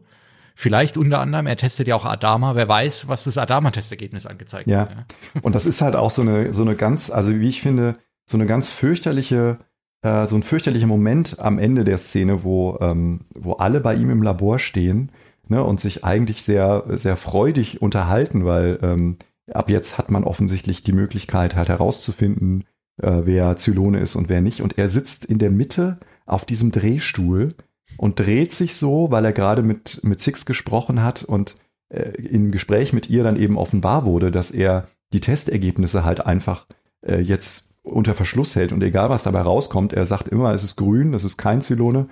Vielleicht 0.55 0.95
unter 0.95 1.19
anderem, 1.19 1.47
er 1.47 1.57
testet 1.57 1.89
ja 1.89 1.95
auch 1.95 2.05
Adama. 2.05 2.55
Wer 2.55 2.69
weiß, 2.69 3.09
was 3.09 3.25
das 3.25 3.37
Adama-Testergebnis 3.37 4.25
angezeigt 4.25 4.69
ja. 4.69 4.81
hat. 4.81 4.91
Ja. 4.91 5.41
Und 5.41 5.53
das 5.53 5.65
ist 5.65 5.81
halt 5.81 5.97
auch 5.97 6.11
so 6.11 6.21
eine, 6.21 6.53
so 6.53 6.61
eine 6.61 6.75
ganz, 6.75 7.09
also 7.09 7.37
wie 7.37 7.49
ich 7.49 7.61
finde, 7.61 7.95
so 8.25 8.37
eine 8.37 8.45
ganz 8.45 8.69
fürchterliche, 8.69 9.59
äh, 10.01 10.27
so 10.27 10.37
ein 10.37 10.43
fürchterlicher 10.43 10.87
Moment 10.87 11.39
am 11.39 11.59
Ende 11.59 11.83
der 11.83 11.97
Szene, 11.97 12.45
wo, 12.45 12.77
ähm, 12.79 13.25
wo 13.35 13.53
alle 13.53 13.81
bei 13.81 13.95
ihm 13.95 14.09
im 14.09 14.23
Labor 14.23 14.57
stehen 14.57 15.11
ne, 15.49 15.61
und 15.61 15.81
sich 15.81 16.05
eigentlich 16.05 16.43
sehr, 16.43 16.85
sehr 16.87 17.17
freudig 17.17 17.81
unterhalten, 17.81 18.45
weil 18.45 18.79
ähm, 18.81 19.17
ab 19.51 19.69
jetzt 19.69 19.97
hat 19.97 20.11
man 20.11 20.23
offensichtlich 20.23 20.83
die 20.83 20.93
Möglichkeit 20.93 21.55
halt 21.55 21.69
herauszufinden, 21.69 22.65
äh, 23.01 23.21
wer 23.23 23.57
Zylone 23.57 23.99
ist 23.99 24.15
und 24.15 24.29
wer 24.29 24.41
nicht. 24.41 24.61
Und 24.61 24.77
er 24.77 24.89
sitzt 24.89 25.25
in 25.25 25.39
der 25.39 25.51
Mitte 25.51 25.99
auf 26.25 26.45
diesem 26.45 26.71
Drehstuhl 26.71 27.49
und 27.97 28.19
dreht 28.19 28.51
sich 28.51 28.75
so, 28.75 29.11
weil 29.11 29.25
er 29.25 29.33
gerade 29.33 29.63
mit, 29.63 30.01
mit 30.03 30.21
Six 30.21 30.45
gesprochen 30.45 31.03
hat 31.03 31.23
und 31.23 31.55
äh, 31.89 32.09
im 32.21 32.51
Gespräch 32.51 32.93
mit 32.93 33.09
ihr 33.09 33.23
dann 33.23 33.37
eben 33.37 33.57
offenbar 33.57 34.05
wurde, 34.05 34.31
dass 34.31 34.51
er 34.51 34.87
die 35.13 35.21
Testergebnisse 35.21 36.03
halt 36.03 36.25
einfach 36.25 36.67
äh, 37.01 37.19
jetzt 37.19 37.69
unter 37.83 38.15
Verschluss 38.15 38.55
hält 38.55 38.71
und 38.71 38.81
egal 38.81 39.09
was 39.09 39.23
dabei 39.23 39.41
rauskommt, 39.41 39.93
er 39.93 40.07
sagt 40.07 40.27
immer, 40.27 40.53
es 40.53 40.63
ist 40.63 40.75
grün, 40.75 41.11
das 41.11 41.23
ist 41.23 41.37
kein 41.37 41.61
Zylone, 41.61 42.07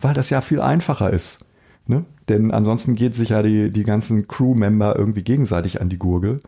weil 0.00 0.14
das 0.14 0.30
ja 0.30 0.40
viel 0.40 0.60
einfacher 0.60 1.10
ist. 1.10 1.44
Ne? 1.86 2.04
Denn 2.28 2.50
ansonsten 2.50 2.94
geht 2.94 3.14
sich 3.14 3.30
ja 3.30 3.42
die, 3.42 3.70
die 3.70 3.84
ganzen 3.84 4.26
Crew-Member 4.26 4.96
irgendwie 4.96 5.22
gegenseitig 5.22 5.80
an 5.80 5.88
die 5.88 5.98
Gurgel. 5.98 6.40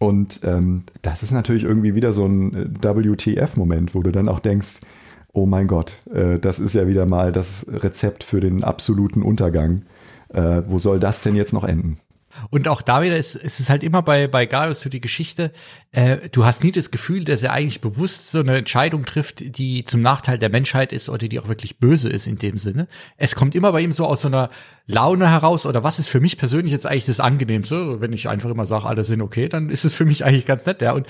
Und 0.00 0.40
ähm, 0.44 0.84
das 1.02 1.22
ist 1.22 1.30
natürlich 1.30 1.62
irgendwie 1.62 1.94
wieder 1.94 2.14
so 2.14 2.24
ein 2.24 2.54
äh, 2.54 2.82
WTF-Moment, 2.82 3.94
wo 3.94 4.02
du 4.02 4.10
dann 4.10 4.30
auch 4.30 4.40
denkst, 4.40 4.80
oh 5.34 5.44
mein 5.44 5.66
Gott, 5.66 6.00
äh, 6.10 6.38
das 6.38 6.58
ist 6.58 6.74
ja 6.74 6.88
wieder 6.88 7.04
mal 7.04 7.32
das 7.32 7.66
Rezept 7.68 8.24
für 8.24 8.40
den 8.40 8.64
absoluten 8.64 9.22
Untergang. 9.22 9.82
Äh, 10.30 10.62
wo 10.66 10.78
soll 10.78 11.00
das 11.00 11.20
denn 11.20 11.36
jetzt 11.36 11.52
noch 11.52 11.64
enden? 11.64 11.98
Und 12.50 12.68
auch 12.68 12.82
da 12.82 13.02
wieder 13.02 13.16
ist, 13.16 13.34
ist 13.34 13.60
es 13.60 13.70
halt 13.70 13.82
immer 13.82 14.02
bei, 14.02 14.26
bei 14.26 14.46
Gaius 14.46 14.80
so 14.80 14.90
die 14.90 15.00
Geschichte, 15.00 15.52
äh, 15.92 16.28
du 16.30 16.44
hast 16.44 16.62
nie 16.62 16.72
das 16.72 16.90
Gefühl, 16.90 17.24
dass 17.24 17.42
er 17.42 17.52
eigentlich 17.52 17.80
bewusst 17.80 18.30
so 18.30 18.40
eine 18.40 18.56
Entscheidung 18.56 19.04
trifft, 19.04 19.58
die 19.58 19.84
zum 19.84 20.00
Nachteil 20.00 20.38
der 20.38 20.48
Menschheit 20.48 20.92
ist 20.92 21.08
oder 21.08 21.26
die 21.26 21.40
auch 21.40 21.48
wirklich 21.48 21.78
böse 21.78 22.08
ist 22.08 22.26
in 22.26 22.36
dem 22.36 22.58
Sinne. 22.58 22.86
Es 23.16 23.34
kommt 23.34 23.54
immer 23.54 23.72
bei 23.72 23.80
ihm 23.80 23.92
so 23.92 24.06
aus 24.06 24.22
so 24.22 24.28
einer 24.28 24.50
Laune 24.86 25.30
heraus 25.30 25.66
oder 25.66 25.84
was 25.84 25.98
ist 25.98 26.08
für 26.08 26.20
mich 26.20 26.36
persönlich 26.36 26.72
jetzt 26.72 26.86
eigentlich 26.86 27.06
das 27.06 27.20
Angenehmste, 27.20 28.00
wenn 28.00 28.12
ich 28.12 28.28
einfach 28.28 28.50
immer 28.50 28.66
sage, 28.66 28.86
alle 28.86 29.04
sind 29.04 29.22
okay, 29.22 29.48
dann 29.48 29.70
ist 29.70 29.84
es 29.84 29.94
für 29.94 30.04
mich 30.04 30.24
eigentlich 30.24 30.46
ganz 30.46 30.66
nett, 30.66 30.82
ja. 30.82 30.92
Und 30.92 31.06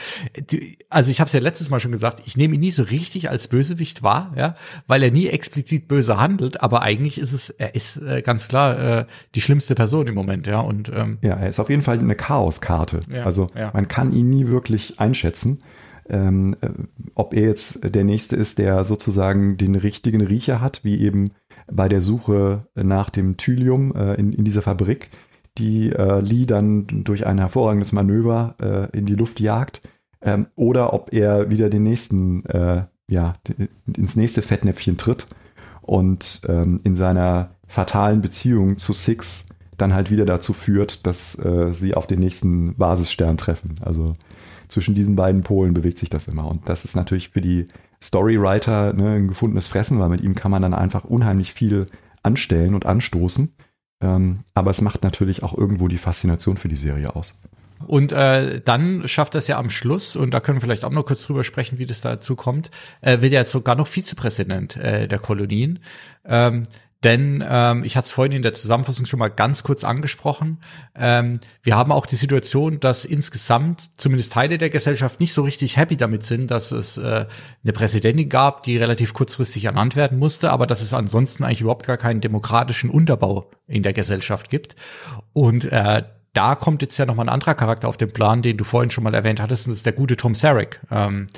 die, 0.51 0.79
also 0.89 1.11
ich 1.11 1.21
habe 1.21 1.27
es 1.27 1.33
ja 1.33 1.41
letztes 1.41 1.71
Mal 1.71 1.81
schon 1.81 1.93
gesagt, 1.93 2.23
ich 2.27 2.37
nehme 2.37 2.55
ihn 2.55 2.61
nie 2.61 2.71
so 2.71 2.83
richtig 2.83 3.31
als 3.31 3.49
Bösewicht 3.49 4.03
wahr, 4.03 4.33
ja, 4.37 4.55
weil 4.87 5.03
er 5.03 5.11
nie 5.11 5.29
explizit 5.29 5.89
böse 5.89 6.19
handelt, 6.19 6.61
aber 6.63 6.83
eigentlich 6.83 7.19
ist 7.19 7.33
es, 7.33 7.51
er 7.51 7.75
ist 7.75 7.97
äh, 7.99 8.23
ganz 8.23 8.49
klar 8.49 8.79
äh, 8.79 9.07
die 9.35 9.41
schlimmste 9.41 9.75
Person 9.75 10.07
im 10.07 10.15
Moment, 10.15 10.47
ja. 10.47 10.61
Und 10.61 10.91
ähm, 10.95 11.10
ja, 11.23 11.35
er 11.35 11.49
ist 11.49 11.61
auf 11.61 11.71
jeden 11.71 11.83
Fall 11.83 11.99
eine 11.99 12.15
Chaoskarte. 12.15 13.01
Ja, 13.11 13.25
also 13.25 13.49
ja. 13.55 13.71
man 13.73 13.89
kann 13.89 14.13
ihn 14.13 14.31
nie 14.31 14.49
wirklich 14.49 14.61
wirklich 14.71 15.01
einschätzen. 15.01 15.59
Ähm, 16.09 16.57
äh, 16.61 16.69
ob 17.15 17.35
er 17.35 17.43
jetzt 17.43 17.81
der 17.83 18.05
Nächste 18.05 18.37
ist, 18.37 18.59
der 18.59 18.85
sozusagen 18.85 19.57
den 19.57 19.75
richtigen 19.75 20.21
Riecher 20.21 20.61
hat, 20.61 20.85
wie 20.85 21.01
eben 21.01 21.31
bei 21.71 21.89
der 21.89 22.01
Suche 22.01 22.67
nach 22.75 23.11
dem 23.11 23.37
Thylium 23.37 23.95
äh, 23.95 24.15
in, 24.15 24.33
in 24.33 24.45
dieser 24.45 24.63
Fabrik, 24.63 25.11
die 25.57 25.91
äh, 25.91 26.21
Lee 26.21 26.47
dann 26.47 26.87
durch 27.05 27.27
ein 27.27 27.39
hervorragendes 27.39 27.93
Manöver 27.93 28.57
äh, 28.61 28.97
in 28.97 29.07
die 29.07 29.15
Luft 29.15 29.41
jagt, 29.41 29.83
ähm, 30.21 30.47
oder 30.57 30.93
ob 30.93 31.13
er 31.13 31.49
wieder 31.49 31.71
den 31.71 31.85
nächsten, 31.85 32.45
äh, 32.47 32.85
ja, 33.09 33.35
ins 33.97 34.17
nächste 34.17 34.43
Fettnäpfchen 34.43 34.97
tritt 34.97 35.27
und 35.81 36.43
ähm, 36.49 36.81
in 36.85 36.97
seiner 36.97 37.51
fatalen 37.67 38.21
Beziehung 38.21 38.79
zu 38.79 38.93
Six 38.93 39.47
dann 39.81 39.95
halt 39.95 40.11
wieder 40.11 40.25
dazu 40.25 40.53
führt, 40.53 41.07
dass 41.07 41.39
äh, 41.39 41.73
sie 41.73 41.95
auf 41.95 42.07
den 42.07 42.21
nächsten 42.21 42.77
Basisstern 42.77 43.37
treffen. 43.37 43.77
Also 43.81 44.13
zwischen 44.69 44.95
diesen 44.95 45.17
beiden 45.17 45.43
Polen 45.43 45.75
bewegt 45.75 45.99
sich 45.99 46.11
das 46.11 46.29
immer. 46.29 46.47
Und 46.47 46.69
das 46.69 46.85
ist 46.85 46.97
natürlich 46.97 47.31
für 47.31 47.41
die 47.41 47.67
Storywriter 48.03 48.93
ne, 48.93 49.17
ein 49.17 49.29
gefundenes 49.29 49.67
Fressen, 49.67 49.99
weil 49.99 50.09
mit 50.09 50.21
ihm 50.21 50.35
kann 50.35 50.51
man 50.51 50.63
dann 50.63 50.75
einfach 50.75 51.05
unheimlich 51.05 51.53
viel 51.53 51.87
anstellen 52.23 52.75
und 52.75 52.87
anstoßen. 52.87 53.55
Ähm, 54.03 54.39
aber 54.55 54.71
es 54.71 54.81
macht 54.81 55.03
natürlich 55.03 55.43
auch 55.43 55.57
irgendwo 55.57 55.89
die 55.89 55.99
Faszination 55.99 56.57
für 56.57 56.69
die 56.69 56.77
Serie 56.77 57.15
aus. 57.15 57.39
Und 57.87 58.13
äh, 58.13 58.61
dann 58.61 59.09
schafft 59.09 59.35
das 59.35 59.49
ja 59.49 59.59
am 59.59 59.71
Schluss, 59.71 60.15
und 60.15 60.33
da 60.33 60.41
können 60.41 60.57
wir 60.57 60.61
vielleicht 60.61 60.85
auch 60.85 60.91
noch 60.91 61.07
kurz 61.07 61.25
drüber 61.25 61.45
sprechen, 61.45 61.79
wie 61.79 61.87
das 61.87 62.03
dazu 62.03 62.37
kommt, 62.37 62.71
äh, 63.01 63.23
wird 63.23 63.33
er 63.33 63.45
sogar 63.45 63.75
noch 63.75 63.87
Vizepräsident 63.87 64.77
äh, 64.77 65.09
der 65.09 65.19
Kolonien. 65.19 65.79
Ähm, 66.25 66.65
denn 67.03 67.43
ähm, 67.49 67.83
ich 67.83 67.97
hatte 67.97 68.07
es 68.07 68.13
vorhin 68.13 68.33
in 68.33 68.43
der 68.43 68.53
Zusammenfassung 68.53 69.07
schon 69.07 69.19
mal 69.19 69.29
ganz 69.29 69.63
kurz 69.63 69.85
angesprochen. 69.85 70.59
Ähm, 70.95 71.39
wir 71.63 71.75
haben 71.75 71.93
auch 71.93 72.05
die 72.05 72.17
Situation, 72.17 72.79
dass 72.79 73.07
insgesamt 73.07 73.91
zumindest 73.99 74.35
Teile 74.35 74.59
der 74.59 74.69
Gesellschaft 74.69 75.19
nicht 75.19 75.33
so 75.33 75.43
richtig 75.43 75.79
happy 75.79 75.97
damit 75.97 76.23
sind, 76.23 76.51
dass 76.51 76.73
es 76.73 76.99
äh, 76.99 77.27
eine 77.63 77.73
Präsidentin 77.73 78.29
gab, 78.29 78.65
die 78.65 78.77
relativ 78.77 79.15
kurzfristig 79.15 79.65
ernannt 79.65 79.97
werden 79.97 80.19
musste, 80.19 80.51
aber 80.51 80.67
dass 80.67 80.83
es 80.83 80.93
ansonsten 80.93 81.43
eigentlich 81.43 81.63
überhaupt 81.63 81.87
gar 81.87 81.97
keinen 81.97 82.21
demokratischen 82.21 82.91
Unterbau 82.91 83.51
in 83.67 83.83
der 83.83 83.95
Gesellschaft 83.95 84.51
gibt. 84.51 84.77
Und 85.33 85.65
äh, 85.73 86.03
da 86.35 86.55
kommt 86.55 86.83
jetzt 86.83 86.99
ja 86.99 87.07
nochmal 87.07 87.27
ein 87.27 87.33
anderer 87.33 87.55
Charakter 87.55 87.89
auf 87.89 87.97
den 87.97 88.13
Plan, 88.13 88.43
den 88.43 88.59
du 88.59 88.65
vorhin 88.65 88.91
schon 88.91 89.05
mal 89.05 89.15
erwähnt 89.15 89.41
hattest, 89.41 89.67
und 89.67 89.73
das 89.73 89.79
ist 89.79 89.87
der 89.87 89.95
gute 89.95 90.17
Tom 90.17 90.35
Sarek. 90.35 90.81
Ähm, 90.91 91.29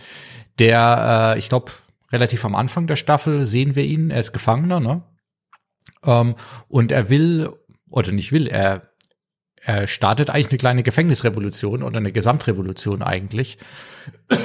der, 0.58 1.34
äh, 1.34 1.38
ich 1.38 1.48
glaube, 1.48 1.72
relativ 2.10 2.44
am 2.44 2.56
Anfang 2.56 2.88
der 2.88 2.96
Staffel 2.96 3.46
sehen 3.46 3.76
wir 3.76 3.84
ihn, 3.84 4.10
er 4.10 4.20
ist 4.20 4.32
Gefangener, 4.32 4.80
ne? 4.80 5.02
Ähm, 6.04 6.34
und 6.68 6.92
er 6.92 7.08
will, 7.08 7.50
oder 7.90 8.12
nicht 8.12 8.32
will, 8.32 8.46
er, 8.46 8.90
er 9.60 9.86
startet 9.86 10.30
eigentlich 10.30 10.50
eine 10.50 10.58
kleine 10.58 10.82
Gefängnisrevolution 10.82 11.82
oder 11.82 11.98
eine 11.98 12.12
Gesamtrevolution 12.12 13.02
eigentlich. 13.02 13.58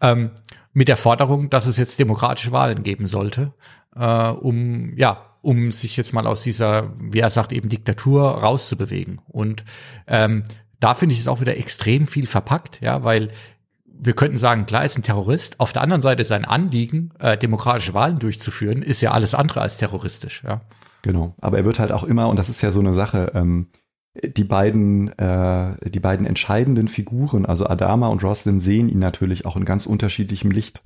ähm, 0.00 0.30
mit 0.72 0.88
der 0.88 0.96
Forderung, 0.96 1.48
dass 1.48 1.66
es 1.66 1.78
jetzt 1.78 1.98
demokratische 1.98 2.52
Wahlen 2.52 2.82
geben 2.82 3.06
sollte, 3.06 3.54
äh, 3.94 4.28
um, 4.28 4.96
ja, 4.96 5.36
um 5.40 5.72
sich 5.72 5.96
jetzt 5.96 6.12
mal 6.12 6.26
aus 6.26 6.42
dieser, 6.42 6.92
wie 6.98 7.20
er 7.20 7.30
sagt, 7.30 7.52
eben 7.52 7.68
Diktatur 7.68 8.22
rauszubewegen. 8.28 9.20
Und 9.26 9.64
ähm, 10.06 10.44
da 10.80 10.94
finde 10.94 11.14
ich 11.14 11.20
es 11.20 11.28
auch 11.28 11.40
wieder 11.40 11.56
extrem 11.56 12.06
viel 12.06 12.26
verpackt, 12.26 12.80
ja, 12.82 13.04
weil 13.04 13.28
wir 13.98 14.14
könnten 14.14 14.36
sagen, 14.36 14.66
klar 14.66 14.84
ist 14.84 14.98
ein 14.98 15.02
Terrorist. 15.02 15.60
Auf 15.60 15.72
der 15.72 15.82
anderen 15.82 16.02
Seite 16.02 16.24
sein 16.24 16.44
Anliegen, 16.44 17.10
äh, 17.18 17.36
demokratische 17.36 17.94
Wahlen 17.94 18.18
durchzuführen, 18.18 18.82
ist 18.82 19.00
ja 19.00 19.12
alles 19.12 19.34
andere 19.34 19.60
als 19.60 19.78
terroristisch. 19.78 20.42
Ja. 20.44 20.60
Genau. 21.02 21.34
Aber 21.40 21.58
er 21.58 21.64
wird 21.64 21.78
halt 21.78 21.92
auch 21.92 22.04
immer, 22.04 22.28
und 22.28 22.38
das 22.38 22.48
ist 22.48 22.62
ja 22.62 22.70
so 22.70 22.80
eine 22.80 22.92
Sache, 22.92 23.32
ähm, 23.34 23.68
die 24.22 24.44
beiden, 24.44 25.08
äh, 25.18 25.90
die 25.90 26.00
beiden 26.00 26.26
entscheidenden 26.26 26.88
Figuren, 26.88 27.46
also 27.46 27.66
Adama 27.66 28.08
und 28.08 28.24
Roslyn, 28.24 28.60
sehen 28.60 28.88
ihn 28.88 28.98
natürlich 28.98 29.46
auch 29.46 29.56
in 29.56 29.64
ganz 29.64 29.86
unterschiedlichem 29.86 30.50
Licht. 30.50 30.82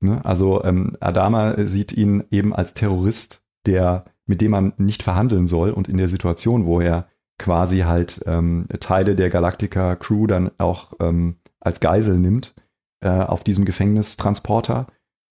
Ne? 0.00 0.24
Also 0.24 0.62
ähm, 0.64 0.96
Adama 1.00 1.66
sieht 1.66 1.92
ihn 1.92 2.24
eben 2.30 2.54
als 2.54 2.74
Terrorist, 2.74 3.44
der, 3.66 4.04
mit 4.26 4.40
dem 4.40 4.52
man 4.52 4.72
nicht 4.76 5.02
verhandeln 5.02 5.46
soll 5.46 5.70
und 5.70 5.88
in 5.88 5.96
der 5.96 6.08
Situation, 6.08 6.66
wo 6.66 6.80
er 6.80 7.08
quasi 7.38 7.80
halt 7.80 8.22
ähm, 8.26 8.66
Teile 8.80 9.14
der 9.16 9.28
Galactica 9.28 9.96
Crew 9.96 10.26
dann 10.26 10.50
auch 10.58 10.94
ähm, 11.00 11.36
als 11.66 11.80
Geisel 11.80 12.18
nimmt 12.18 12.54
äh, 13.00 13.08
auf 13.08 13.44
diesem 13.44 13.64
Gefängnistransporter, 13.64 14.86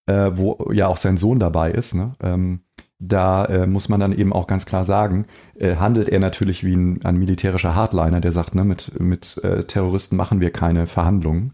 äh, 0.07 0.31
wo 0.33 0.71
ja 0.71 0.87
auch 0.87 0.97
sein 0.97 1.17
Sohn 1.17 1.39
dabei 1.39 1.71
ist. 1.71 1.95
Ne? 1.95 2.13
Ähm, 2.21 2.61
da 2.99 3.45
äh, 3.45 3.67
muss 3.67 3.89
man 3.89 3.99
dann 3.99 4.13
eben 4.13 4.31
auch 4.33 4.47
ganz 4.47 4.65
klar 4.65 4.85
sagen, 4.85 5.25
äh, 5.55 5.75
handelt 5.75 6.09
er 6.09 6.19
natürlich 6.19 6.63
wie 6.63 6.75
ein, 6.75 7.03
ein, 7.03 7.17
militärischer 7.17 7.75
Hardliner, 7.75 8.21
der 8.21 8.31
sagt, 8.31 8.55
ne, 8.55 8.63
mit, 8.63 8.99
mit 8.99 9.37
äh, 9.43 9.65
Terroristen 9.65 10.15
machen 10.15 10.39
wir 10.39 10.51
keine 10.51 10.87
Verhandlungen. 10.87 11.53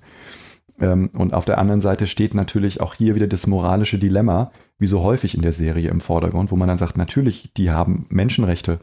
Ähm, 0.80 1.10
und 1.14 1.34
auf 1.34 1.46
der 1.46 1.58
anderen 1.58 1.82
Seite 1.82 2.08
steht 2.08 2.34
natürlich 2.34 2.82
auch 2.82 2.94
hier 2.94 3.16
wieder 3.16 3.28
das 3.28 3.48
moralische 3.48 3.98
Dilemma, 3.98 4.52
wie 4.78 4.88
so 4.88 5.02
häufig 5.02 5.36
in 5.36 5.42
der 5.42 5.54
Serie 5.54 5.90
im 5.90 6.02
Vordergrund, 6.02 6.52
wo 6.52 6.56
man 6.56 6.68
dann 6.68 6.78
sagt, 6.78 6.98
natürlich, 6.98 7.54
die 7.56 7.72
haben 7.72 8.06
Menschenrechte, 8.10 8.80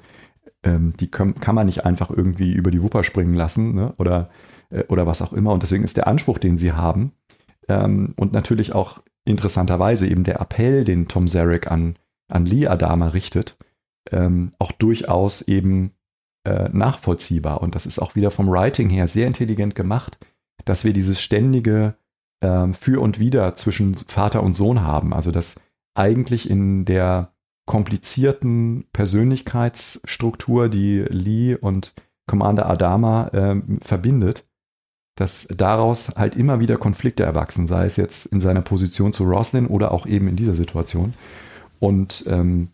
ähm, 0.62 0.94
die 0.98 1.10
können, 1.10 1.36
kann 1.36 1.54
man 1.54 1.66
nicht 1.66 1.84
einfach 1.84 2.10
irgendwie 2.10 2.52
über 2.52 2.70
die 2.70 2.82
Wupper 2.82 3.04
springen 3.04 3.34
lassen 3.34 3.74
ne? 3.74 3.94
oder 3.98 4.28
äh, 4.70 4.84
oder 4.88 5.06
was 5.06 5.22
auch 5.22 5.32
immer. 5.32 5.52
Und 5.52 5.62
deswegen 5.62 5.84
ist 5.84 5.96
der 5.96 6.08
Anspruch, 6.08 6.38
den 6.38 6.56
sie 6.56 6.72
haben, 6.72 7.12
ähm, 7.68 8.14
und 8.16 8.32
natürlich 8.32 8.74
auch 8.74 9.00
interessanterweise 9.24 10.08
eben 10.08 10.24
der 10.24 10.40
Appell, 10.40 10.84
den 10.84 11.08
Tom 11.08 11.28
Zarek 11.28 11.70
an, 11.70 11.96
an 12.28 12.46
Lee 12.46 12.66
Adama 12.66 13.08
richtet, 13.08 13.56
ähm, 14.10 14.52
auch 14.58 14.72
durchaus 14.72 15.42
eben 15.42 15.92
äh, 16.44 16.68
nachvollziehbar. 16.72 17.60
Und 17.60 17.74
das 17.74 17.86
ist 17.86 17.98
auch 17.98 18.14
wieder 18.16 18.30
vom 18.30 18.48
Writing 18.48 18.88
her 18.88 19.06
sehr 19.06 19.26
intelligent 19.26 19.74
gemacht, 19.74 20.18
dass 20.64 20.84
wir 20.84 20.92
dieses 20.92 21.20
ständige 21.20 21.94
ähm, 22.42 22.74
Für 22.74 23.02
und 23.02 23.18
Wider 23.18 23.54
zwischen 23.54 23.94
Vater 23.94 24.42
und 24.42 24.54
Sohn 24.54 24.82
haben. 24.82 25.12
Also 25.12 25.30
dass 25.30 25.60
eigentlich 25.94 26.48
in 26.48 26.84
der 26.84 27.32
komplizierten 27.66 28.86
Persönlichkeitsstruktur, 28.94 30.70
die 30.70 31.00
Lee 31.00 31.54
und 31.54 31.94
Commander 32.26 32.68
Adama 32.68 33.28
äh, 33.28 33.60
verbindet, 33.82 34.47
dass 35.18 35.48
daraus 35.48 36.10
halt 36.16 36.36
immer 36.36 36.60
wieder 36.60 36.76
Konflikte 36.76 37.24
erwachsen, 37.24 37.66
sei 37.66 37.86
es 37.86 37.96
jetzt 37.96 38.26
in 38.26 38.40
seiner 38.40 38.62
Position 38.62 39.12
zu 39.12 39.24
Roslin 39.24 39.66
oder 39.66 39.90
auch 39.90 40.06
eben 40.06 40.28
in 40.28 40.36
dieser 40.36 40.54
Situation. 40.54 41.14
Und 41.80 42.24
ähm, 42.28 42.68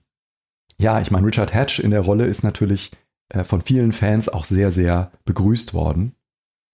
ja, 0.78 1.00
ich 1.00 1.10
meine, 1.10 1.26
Richard 1.26 1.54
Hatch 1.54 1.78
in 1.78 1.90
der 1.90 2.02
Rolle 2.02 2.26
ist 2.26 2.42
natürlich 2.42 2.90
äh, 3.30 3.44
von 3.44 3.62
vielen 3.62 3.92
Fans 3.92 4.28
auch 4.28 4.44
sehr, 4.44 4.72
sehr 4.72 5.10
begrüßt 5.24 5.72
worden, 5.72 6.14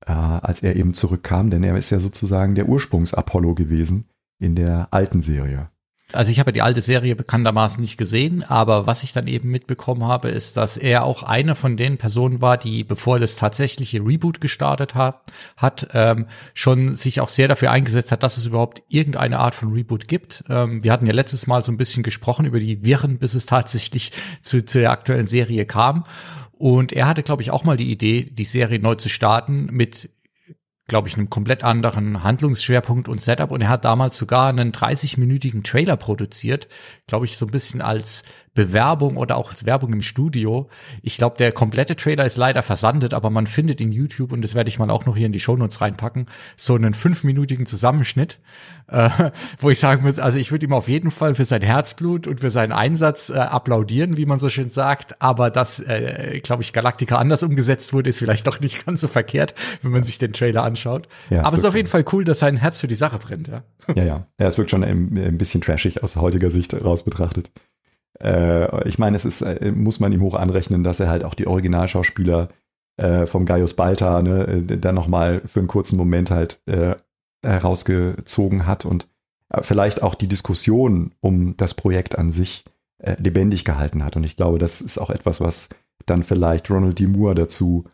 äh, 0.07 0.13
als 0.13 0.61
er 0.61 0.75
eben 0.75 0.95
zurückkam, 0.95 1.51
denn 1.51 1.63
er 1.63 1.77
ist 1.77 1.91
ja 1.91 2.01
sozusagen 2.01 2.55
der 2.57 2.69
Ursprungs-Apollo 2.69 3.55
gewesen 3.55 4.09
in 4.41 4.57
der 4.57 4.89
alten 4.91 5.23
Serie. 5.23 5.71
Also 6.13 6.33
ich 6.33 6.41
habe 6.41 6.53
die 6.53 6.63
alte 6.63 6.81
Serie 6.81 7.15
bekanntermaßen 7.15 7.81
nicht 7.81 7.97
gesehen, 7.97 8.45
aber 8.45 8.87
was 8.87 9.03
ich 9.03 9.13
dann 9.13 9.27
eben 9.27 9.51
mitbekommen 9.51 10.05
habe, 10.05 10.29
ist, 10.29 10.57
dass 10.57 10.77
er 10.77 11.05
auch 11.05 11.23
eine 11.23 11.55
von 11.55 11.77
den 11.77 11.99
Personen 11.99 12.41
war, 12.41 12.57
die, 12.59 12.85
bevor 12.85 13.19
das 13.19 13.37
tatsächliche 13.37 13.99
Reboot 13.99 14.41
gestartet 14.41 14.95
hat, 14.95 15.23
hat 15.57 15.89
ähm, 15.95 16.27
schon 16.55 16.95
sich 16.95 17.21
auch 17.21 17.29
sehr 17.29 17.49
dafür 17.49 17.71
eingesetzt 17.71 18.13
hat, 18.13 18.23
dass 18.23 18.37
es 18.37 18.47
überhaupt 18.47 18.83
irgendeine 18.89 19.39
Art 19.39 19.55
von 19.55 19.73
Reboot 19.73 20.09
gibt. 20.09 20.45
Ähm, 20.49 20.83
wir 20.83 20.93
hatten 20.93 21.07
ja 21.07 21.13
letztes 21.13 21.47
Mal 21.47 21.63
so 21.63 21.71
ein 21.71 21.79
bisschen 21.79 22.03
gesprochen 22.03 22.47
über 22.47 22.59
die 22.59 22.85
Wirren, 22.85 23.19
bis 23.19 23.35
es 23.35 23.47
tatsächlich 23.47 24.13
zu, 24.43 24.65
zu 24.65 24.81
der 24.81 24.91
aktuellen 24.91 25.27
Serie 25.27 25.65
kam. 25.65 26.05
Und 26.59 26.93
er 26.93 27.09
hatte, 27.09 27.23
glaube 27.23 27.43
ich, 27.43 27.51
auch 27.51 27.65
mal 27.65 27.77
die 27.77 27.91
Idee, 27.91 28.25
die 28.25 28.45
Serie 28.45 28.81
neu 28.81 28.95
zu 28.97 29.09
starten 29.09 29.69
mit 29.71 30.11
glaube 30.91 31.07
ich, 31.07 31.17
einem 31.17 31.31
komplett 31.31 31.63
anderen 31.63 32.25
Handlungsschwerpunkt 32.25 33.09
und 33.09 33.21
Setup. 33.21 33.53
Und 33.53 33.63
er 33.63 33.69
hat 33.69 33.85
damals 33.85 34.17
sogar 34.17 34.49
einen 34.49 34.73
30-minütigen 34.73 35.63
Trailer 35.63 35.97
produziert, 35.97 36.67
glaube 37.07 37.27
ich, 37.27 37.39
so 37.39 37.47
ein 37.47 37.53
bisschen 37.53 37.81
als 37.81 38.25
Bewerbung 38.55 39.17
oder 39.17 39.37
auch 39.37 39.53
Werbung 39.65 39.93
im 39.93 40.03
Studio. 40.03 40.69
Ich 41.03 41.17
glaube, 41.17 41.37
der 41.37 41.53
komplette 41.53 41.95
Trailer 41.97 42.27
ist 42.27 42.37
leider 42.37 42.63
versandet, 42.63 43.15
aber 43.15 43.31
man 43.31 43.47
findet 43.47 43.81
in 43.81 43.93
YouTube, 43.93 44.33
und 44.33 44.43
das 44.43 44.55
werde 44.55 44.69
ich 44.69 44.79
mal 44.79 44.91
auch 44.91 45.07
noch 45.07 45.17
hier 45.17 45.27
in 45.27 45.33
die 45.33 45.41
Shownotes 45.41 45.81
reinpacken, 45.81 46.27
so 46.57 46.75
einen 46.75 46.95
fünfminütigen 46.95 47.65
Zusammenschnitt, 47.67 48.41
äh, 48.89 49.09
wo 49.61 49.71
ich 49.71 49.79
sagen 49.79 50.03
würde, 50.03 50.23
also 50.23 50.39
ich 50.39 50.51
würde 50.51 50.67
ihm 50.67 50.73
auf 50.73 50.89
jeden 50.89 51.13
Fall 51.13 51.37
für 51.37 51.45
sein 51.45 51.63
Herzblut 51.63 52.27
und 52.27 52.41
für 52.41 52.51
seinen 52.51 52.73
Einsatz 52.73 53.31
äh, 53.31 53.35
applaudieren, 53.39 54.17
wie 54.17 54.27
man 54.27 54.41
so 54.41 54.49
schön 54.49 54.69
sagt, 54.69 55.23
aber 55.23 55.51
dass, 55.51 55.79
äh, 55.81 56.41
glaube 56.43 56.63
ich, 56.63 56.73
Galactica 56.73 57.19
anders 57.19 57.45
umgesetzt 57.45 57.93
wurde, 57.93 58.11
ist 58.11 58.19
vielleicht 58.19 58.49
doch 58.49 58.59
nicht 58.59 58.85
ganz 58.85 59.01
so 59.01 59.09
verkehrt, 59.09 59.55
wenn 59.83 59.93
man 59.93 60.03
sich 60.03 60.19
den 60.19 60.33
Trailer 60.33 60.65
anschaut. 60.65 61.09
Ja, 61.31 61.45
aber 61.45 61.55
es 61.55 61.63
ist 61.63 61.69
auf 61.69 61.77
jeden 61.77 61.89
Fall 61.89 62.05
cool, 62.13 62.25
dass 62.25 62.41
sein 62.41 62.57
Herz 62.57 62.81
für 62.81 62.89
die 62.89 62.97
Sache 62.97 63.19
brennt, 63.19 63.47
ja. 63.47 63.63
Ja, 63.95 64.05
ja. 64.05 64.27
Ja, 64.39 64.47
es 64.47 64.59
wirkt 64.59 64.71
schon 64.71 64.83
ein, 64.83 65.17
ein 65.17 65.39
bisschen 65.39 65.61
trashig 65.61 66.03
aus 66.03 66.17
heutiger 66.17 66.51
Sicht 66.51 66.75
raus 66.75 67.05
betrachtet. 67.05 67.51
Äh, 68.23 68.89
ich 68.89 68.99
meine, 68.99 69.17
es 69.17 69.25
ist, 69.25 69.43
äh, 69.43 69.73
muss 69.73 70.01
man 70.01 70.13
ihm 70.13 70.21
hoch 70.21 70.35
anrechnen, 70.35 70.85
dass 70.85 71.01
er 71.01 71.09
halt 71.09 71.25
auch 71.25 71.35
die 71.35 71.47
Originalschauspieler 71.47 72.49
äh, 72.97 73.27
vom 73.27 73.47
Gaius 73.47 73.75
Balta 73.75 74.23
ne, 74.23 74.47
äh, 74.47 74.79
dann 74.79 74.95
nochmal 74.95 75.43
für 75.47 75.61
einen 75.61 75.69
kurzen 75.69 75.97
Moment 75.97 76.31
halt 76.31 76.61
äh, 76.67 76.97
herausgezogen 77.43 78.67
hat 78.67 78.85
und 78.85 79.09
äh, 79.49 79.63
vielleicht 79.63 80.03
auch 80.03 80.15
die 80.15 80.29
Diskussion 80.29 81.13
um 81.21 81.57
das 81.57 81.75
Projekt 81.75 82.19
an 82.19 82.31
sich 82.31 82.65
lebendig 83.17 83.65
gehalten 83.65 84.05
hat. 84.05 84.17
Und 84.17 84.25
ich 84.25 84.37
glaube, 84.37 84.59
das 84.59 84.83
ist 84.83 84.99
auch 84.99 85.09
etwas, 85.09 85.41
was 85.41 85.71
dann 86.05 86.23
vielleicht 86.23 86.71
Ronald 86.71 86.99
D. 86.99 87.07
Moore 87.07 87.35
dazu 87.35 87.85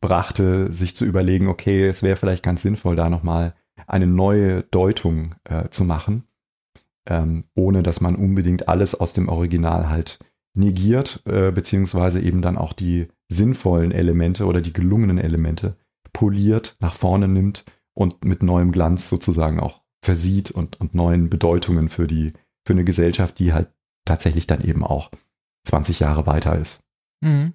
brachte, 0.00 0.72
sich 0.72 0.96
zu 0.96 1.04
überlegen, 1.04 1.46
okay, 1.46 1.86
es 1.86 2.02
wäre 2.02 2.16
vielleicht 2.16 2.42
ganz 2.42 2.62
sinnvoll, 2.62 2.96
da 2.96 3.08
nochmal 3.08 3.54
eine 3.86 4.08
neue 4.08 4.64
Deutung 4.64 5.36
äh, 5.44 5.68
zu 5.68 5.84
machen, 5.84 6.24
ähm, 7.08 7.44
ohne 7.54 7.82
dass 7.82 8.00
man 8.00 8.16
unbedingt 8.16 8.68
alles 8.68 8.94
aus 8.94 9.12
dem 9.12 9.28
Original 9.28 9.88
halt 9.88 10.18
negiert, 10.54 11.22
äh, 11.26 11.50
beziehungsweise 11.50 12.20
eben 12.20 12.40
dann 12.40 12.56
auch 12.56 12.72
die 12.72 13.08
sinnvollen 13.28 13.92
Elemente 13.92 14.46
oder 14.46 14.60
die 14.60 14.72
gelungenen 14.72 15.18
Elemente 15.18 15.76
poliert, 16.12 16.76
nach 16.80 16.94
vorne 16.94 17.28
nimmt 17.28 17.64
und 17.92 18.24
mit 18.24 18.42
neuem 18.42 18.72
Glanz 18.72 19.08
sozusagen 19.08 19.60
auch 19.60 19.82
versieht 20.02 20.50
und, 20.50 20.80
und 20.80 20.94
neuen 20.94 21.30
Bedeutungen 21.30 21.88
für 21.88 22.06
die, 22.06 22.32
für 22.64 22.74
eine 22.74 22.84
Gesellschaft, 22.84 23.38
die 23.38 23.52
halt 23.52 23.68
tatsächlich 24.04 24.46
dann 24.46 24.62
eben 24.62 24.84
auch 24.84 25.10
20 25.64 26.00
Jahre 26.00 26.26
weiter 26.26 26.58
ist. 26.58 26.84
Mhm. 27.20 27.54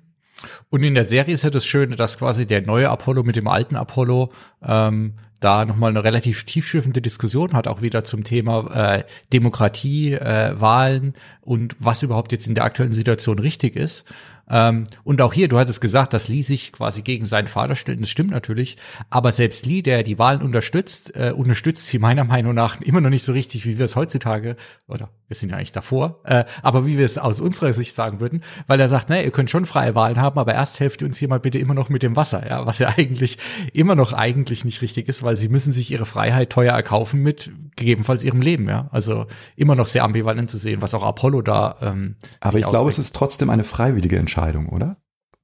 Und 0.70 0.84
in 0.84 0.96
der 0.96 1.04
Serie 1.04 1.34
ist 1.34 1.44
ja 1.44 1.50
das 1.50 1.66
Schöne, 1.66 1.96
dass 1.96 2.18
quasi 2.18 2.46
der 2.48 2.62
neue 2.62 2.90
Apollo 2.90 3.24
mit 3.24 3.36
dem 3.36 3.48
alten 3.48 3.76
Apollo 3.76 4.32
ähm, 4.64 5.16
da 5.40 5.66
nochmal 5.66 5.91
eine 5.91 6.03
relativ 6.03 6.44
tiefschürfende 6.44 7.02
Diskussion 7.02 7.53
hat, 7.53 7.68
auch 7.68 7.82
wieder 7.82 8.03
zum 8.03 8.24
Thema 8.24 8.95
äh, 8.98 9.03
Demokratie, 9.32 10.14
äh, 10.14 10.60
Wahlen 10.60 11.14
und 11.41 11.76
was 11.80 12.03
überhaupt 12.03 12.32
jetzt 12.32 12.48
in 12.48 12.56
der 12.56 12.66
aktuellen 12.66 12.94
Situation 12.94 13.40
richtig 13.40 13.76
ist. 13.76 14.06
Ähm, 14.50 14.86
und 15.04 15.22
auch 15.22 15.34
hier, 15.34 15.48
du 15.48 15.60
hattest 15.60 15.82
gesagt, 15.82 16.14
dass 16.14 16.28
Lee 16.28 16.42
sich 16.42 16.72
quasi 16.72 17.02
gegen 17.02 17.26
seinen 17.26 17.48
Vater 17.48 17.76
stellt. 17.76 18.02
Das 18.02 18.10
stimmt 18.10 18.32
natürlich. 18.32 18.78
Aber 19.10 19.32
selbst 19.32 19.66
Lee, 19.66 19.82
der 19.82 20.04
die 20.04 20.20
Wahlen 20.20 20.42
unterstützt, 20.42 21.16
äh, 21.16 21.34
unterstützt 21.36 21.88
sie 21.88 22.00
meiner 22.00 22.24
Meinung 22.24 22.54
nach 22.54 22.82
immer 22.82 23.02
noch 23.02 23.10
nicht 23.10 23.24
so 23.24 23.34
richtig, 23.34 23.66
wie 23.66 23.78
wir 23.78 23.86
es 23.86 23.96
heutzutage, 23.96 24.56
oder 24.88 25.10
wir 25.28 25.36
sind 25.36 25.52
ja 25.52 25.58
eigentlich 25.58 25.72
davor, 25.72 26.20
äh, 26.24 26.44
aber 26.64 26.86
wie 26.88 26.98
wir 26.98 27.06
es 27.06 27.18
aus 27.18 27.40
unserer 27.40 27.72
Sicht 27.74 27.94
sagen 27.94 28.20
würden, 28.20 28.44
weil 28.68 28.80
er 28.80 28.90
sagt, 28.90 29.10
ne, 29.10 29.24
ihr 29.24 29.32
könnt 29.32 29.52
schon 29.52 29.66
freie 29.66 29.94
Wahlen 29.94 30.20
haben, 30.20 30.40
aber 30.40 30.54
erst 30.56 30.80
helft 30.80 31.02
ihr 31.02 31.08
uns 31.08 31.18
hier 31.18 31.28
mal 31.28 31.40
bitte 31.40 31.60
immer 31.60 31.76
noch 31.76 31.90
mit 31.90 32.02
dem 32.02 32.16
Wasser, 32.16 32.48
ja, 32.50 32.66
was 32.66 32.80
ja 32.80 32.90
eigentlich 32.98 33.38
immer 33.72 33.96
noch 33.96 34.12
eigentlich 34.12 34.66
nicht 34.66 34.82
richtig 34.82 35.08
ist, 35.08 35.22
weil 35.22 35.36
sie 35.36 35.50
müssen 35.50 35.72
sich 35.72 35.92
ihre 35.92 36.06
Freiheit 36.06 36.50
teuer 36.50 36.74
erkaufen 36.74 37.22
mit 37.22 37.52
gegebenenfalls 37.76 38.24
ihrem 38.24 38.42
Leben, 38.42 38.68
ja. 38.68 38.90
Also 38.92 39.28
immer 39.56 39.76
noch 39.76 39.88
sehr 39.88 40.04
ambivalent 40.04 40.50
zu 40.50 40.58
sehen, 40.58 40.82
was 40.82 40.94
auch 40.94 41.04
Apollo 41.04 41.44
da. 41.44 41.78
Ähm, 41.82 42.16
aber 42.40 42.60
ich 42.60 42.68
glaube, 42.68 42.90
es 42.90 43.00
ist 43.00 43.16
trotzdem 43.16 43.50
eine 43.50 43.64
freiwillige 43.64 44.18
Entscheidung. 44.18 44.39
Entscheidung, 44.40 44.70
oder? 44.70 44.98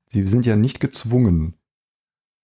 Sie 0.07 0.25
sind 0.27 0.45
ja 0.45 0.55
nicht 0.55 0.79
gezwungen. 0.79 1.55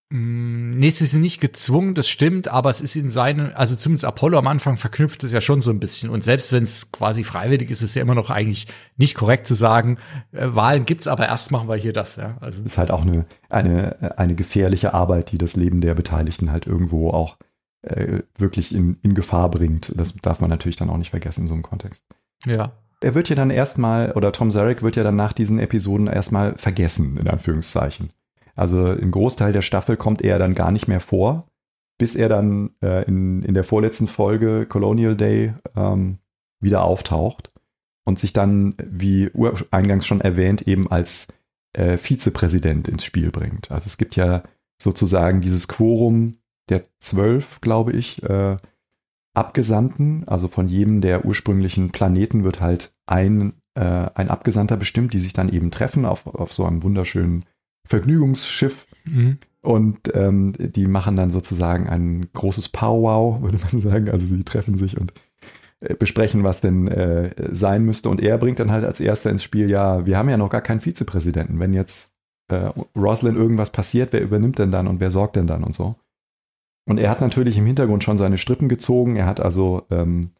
Mm, 0.09 0.71
nee, 0.71 0.89
sie 0.89 1.05
sind 1.05 1.21
nicht 1.21 1.39
gezwungen, 1.39 1.93
das 1.93 2.09
stimmt, 2.09 2.49
aber 2.49 2.69
es 2.69 2.81
ist 2.81 2.97
in 2.97 3.09
seinen, 3.09 3.53
also 3.53 3.75
zumindest 3.77 4.03
Apollo 4.03 4.37
am 4.37 4.47
Anfang 4.47 4.75
verknüpft 4.75 5.23
es 5.23 5.31
ja 5.31 5.39
schon 5.39 5.61
so 5.61 5.71
ein 5.71 5.79
bisschen. 5.79 6.09
Und 6.09 6.21
selbst 6.21 6.51
wenn 6.51 6.63
es 6.63 6.91
quasi 6.91 7.23
freiwillig 7.23 7.69
ist, 7.69 7.81
ist 7.81 7.91
es 7.91 7.95
ja 7.95 8.01
immer 8.01 8.15
noch 8.15 8.29
eigentlich 8.29 8.67
nicht 8.97 9.15
korrekt 9.15 9.47
zu 9.47 9.53
sagen, 9.53 9.97
äh, 10.33 10.47
Wahlen 10.49 10.85
gibt's, 10.85 11.07
aber 11.07 11.27
erst 11.27 11.51
machen 11.51 11.69
wir 11.69 11.77
hier 11.77 11.93
das, 11.93 12.17
ja. 12.17 12.37
Also. 12.41 12.61
Das 12.61 12.73
ist 12.73 12.77
halt 12.77 12.91
auch 12.91 13.03
eine, 13.03 13.25
eine, 13.49 14.17
eine 14.17 14.35
gefährliche 14.35 14.93
Arbeit, 14.93 15.31
die 15.31 15.37
das 15.37 15.55
Leben 15.55 15.79
der 15.79 15.95
Beteiligten 15.95 16.51
halt 16.51 16.67
irgendwo 16.67 17.11
auch 17.11 17.37
äh, 17.83 18.23
wirklich 18.37 18.75
in, 18.75 18.97
in 19.01 19.15
Gefahr 19.15 19.49
bringt. 19.49 19.93
Das 19.95 20.13
darf 20.15 20.41
man 20.41 20.49
natürlich 20.49 20.75
dann 20.75 20.89
auch 20.89 20.97
nicht 20.97 21.11
vergessen 21.11 21.41
in 21.41 21.47
so 21.47 21.53
einem 21.53 21.63
Kontext. 21.63 22.05
Ja 22.45 22.73
er 23.01 23.15
wird 23.15 23.29
ja 23.29 23.35
dann 23.35 23.49
erstmal, 23.49 24.11
oder 24.13 24.31
Tom 24.31 24.51
Zarek 24.51 24.83
wird 24.83 24.95
ja 24.95 25.03
dann 25.03 25.15
nach 25.15 25.33
diesen 25.33 25.59
Episoden 25.59 26.07
erstmal 26.07 26.57
vergessen, 26.57 27.17
in 27.17 27.27
Anführungszeichen. 27.27 28.13
Also 28.55 28.93
im 28.93 29.11
Großteil 29.11 29.53
der 29.53 29.61
Staffel 29.61 29.97
kommt 29.97 30.21
er 30.21 30.39
dann 30.39 30.53
gar 30.53 30.71
nicht 30.71 30.87
mehr 30.87 30.99
vor, 30.99 31.47
bis 31.97 32.15
er 32.15 32.29
dann 32.29 32.71
äh, 32.81 33.05
in, 33.05 33.43
in 33.43 33.53
der 33.53 33.63
vorletzten 33.63 34.07
Folge 34.07 34.65
Colonial 34.65 35.15
Day 35.15 35.53
ähm, 35.75 36.19
wieder 36.59 36.83
auftaucht 36.83 37.51
und 38.05 38.19
sich 38.19 38.33
dann, 38.33 38.75
wie 38.83 39.31
eingangs 39.71 40.05
schon 40.05 40.21
erwähnt, 40.21 40.67
eben 40.67 40.91
als 40.91 41.27
äh, 41.73 41.97
Vizepräsident 41.97 42.87
ins 42.87 43.03
Spiel 43.03 43.31
bringt. 43.31 43.71
Also 43.71 43.87
es 43.87 43.97
gibt 43.97 44.15
ja 44.15 44.43
sozusagen 44.81 45.41
dieses 45.41 45.67
Quorum 45.67 46.37
der 46.69 46.83
zwölf, 46.99 47.61
glaube 47.61 47.93
ich, 47.93 48.21
äh, 48.23 48.57
Abgesandten, 49.33 50.27
also 50.27 50.47
von 50.47 50.67
jedem 50.67 51.01
der 51.01 51.25
ursprünglichen 51.25 51.91
Planeten 51.91 52.43
wird 52.43 52.59
halt 52.59 52.93
ein, 53.05 53.53
äh, 53.75 53.81
ein 54.13 54.29
Abgesandter 54.29 54.77
bestimmt, 54.77 55.13
die 55.13 55.19
sich 55.19 55.33
dann 55.33 55.49
eben 55.49 55.71
treffen 55.71 56.05
auf, 56.05 56.27
auf 56.27 56.51
so 56.51 56.65
einem 56.65 56.83
wunderschönen 56.83 57.45
Vergnügungsschiff. 57.87 58.87
Mhm. 59.05 59.37
Und 59.61 60.13
ähm, 60.15 60.53
die 60.57 60.87
machen 60.87 61.15
dann 61.15 61.29
sozusagen 61.29 61.87
ein 61.87 62.29
großes 62.33 62.69
Powwow, 62.69 63.41
würde 63.41 63.59
man 63.71 63.81
sagen. 63.81 64.09
Also 64.09 64.25
sie 64.25 64.43
treffen 64.43 64.77
sich 64.77 64.99
und 64.99 65.13
äh, 65.81 65.95
besprechen, 65.95 66.43
was 66.43 66.61
denn 66.61 66.87
äh, 66.87 67.33
sein 67.51 67.83
müsste. 67.83 68.09
Und 68.09 68.21
er 68.21 68.37
bringt 68.37 68.59
dann 68.59 68.71
halt 68.71 68.83
als 68.83 68.99
erster 68.99 69.29
ins 69.29 69.43
Spiel, 69.43 69.69
ja, 69.69 70.05
wir 70.05 70.17
haben 70.17 70.29
ja 70.29 70.37
noch 70.37 70.49
gar 70.49 70.61
keinen 70.61 70.81
Vizepräsidenten. 70.81 71.59
Wenn 71.59 71.73
jetzt 71.73 72.11
äh, 72.49 72.71
Roslyn 72.97 73.35
irgendwas 73.35 73.71
passiert, 73.71 74.13
wer 74.13 74.21
übernimmt 74.21 74.59
denn 74.59 74.71
dann 74.71 74.87
und 74.87 74.99
wer 74.99 75.09
sorgt 75.09 75.37
denn 75.37 75.47
dann 75.47 75.63
und 75.63 75.73
so? 75.73 75.95
Und 76.85 76.97
er 76.97 77.09
hat 77.09 77.21
natürlich 77.21 77.57
im 77.57 77.65
Hintergrund 77.65 78.03
schon 78.03 78.17
seine 78.17 78.37
Strippen 78.37 78.69
gezogen. 78.69 79.15
Er 79.15 79.25
hat 79.25 79.39
also 79.39 79.83
ähm, 79.89 80.31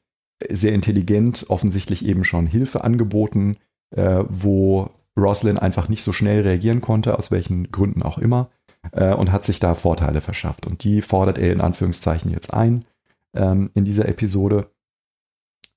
sehr 0.49 0.73
intelligent 0.73 1.45
offensichtlich 1.49 2.05
eben 2.05 2.23
schon 2.23 2.47
Hilfe 2.47 2.84
angeboten, 2.84 3.57
äh, 3.95 4.23
wo 4.27 4.89
Roslyn 5.18 5.57
einfach 5.57 5.89
nicht 5.89 6.03
so 6.03 6.13
schnell 6.13 6.41
reagieren 6.41 6.81
konnte, 6.81 7.18
aus 7.18 7.31
welchen 7.31 7.72
Gründen 7.72 8.01
auch 8.01 8.18
immer, 8.18 8.49
äh, 8.91 9.13
und 9.13 9.31
hat 9.31 9.43
sich 9.43 9.59
da 9.59 9.76
Vorteile 9.76 10.22
verschafft. 10.22 10.65
Und 10.65 10.84
die 10.84 11.01
fordert 11.01 11.38
er 11.38 11.53
in 11.53 11.61
Anführungszeichen 11.61 12.31
jetzt 12.31 12.53
ein 12.53 12.85
ähm, 13.34 13.69
in 13.73 13.85
dieser 13.85 14.07
Episode. 14.07 14.72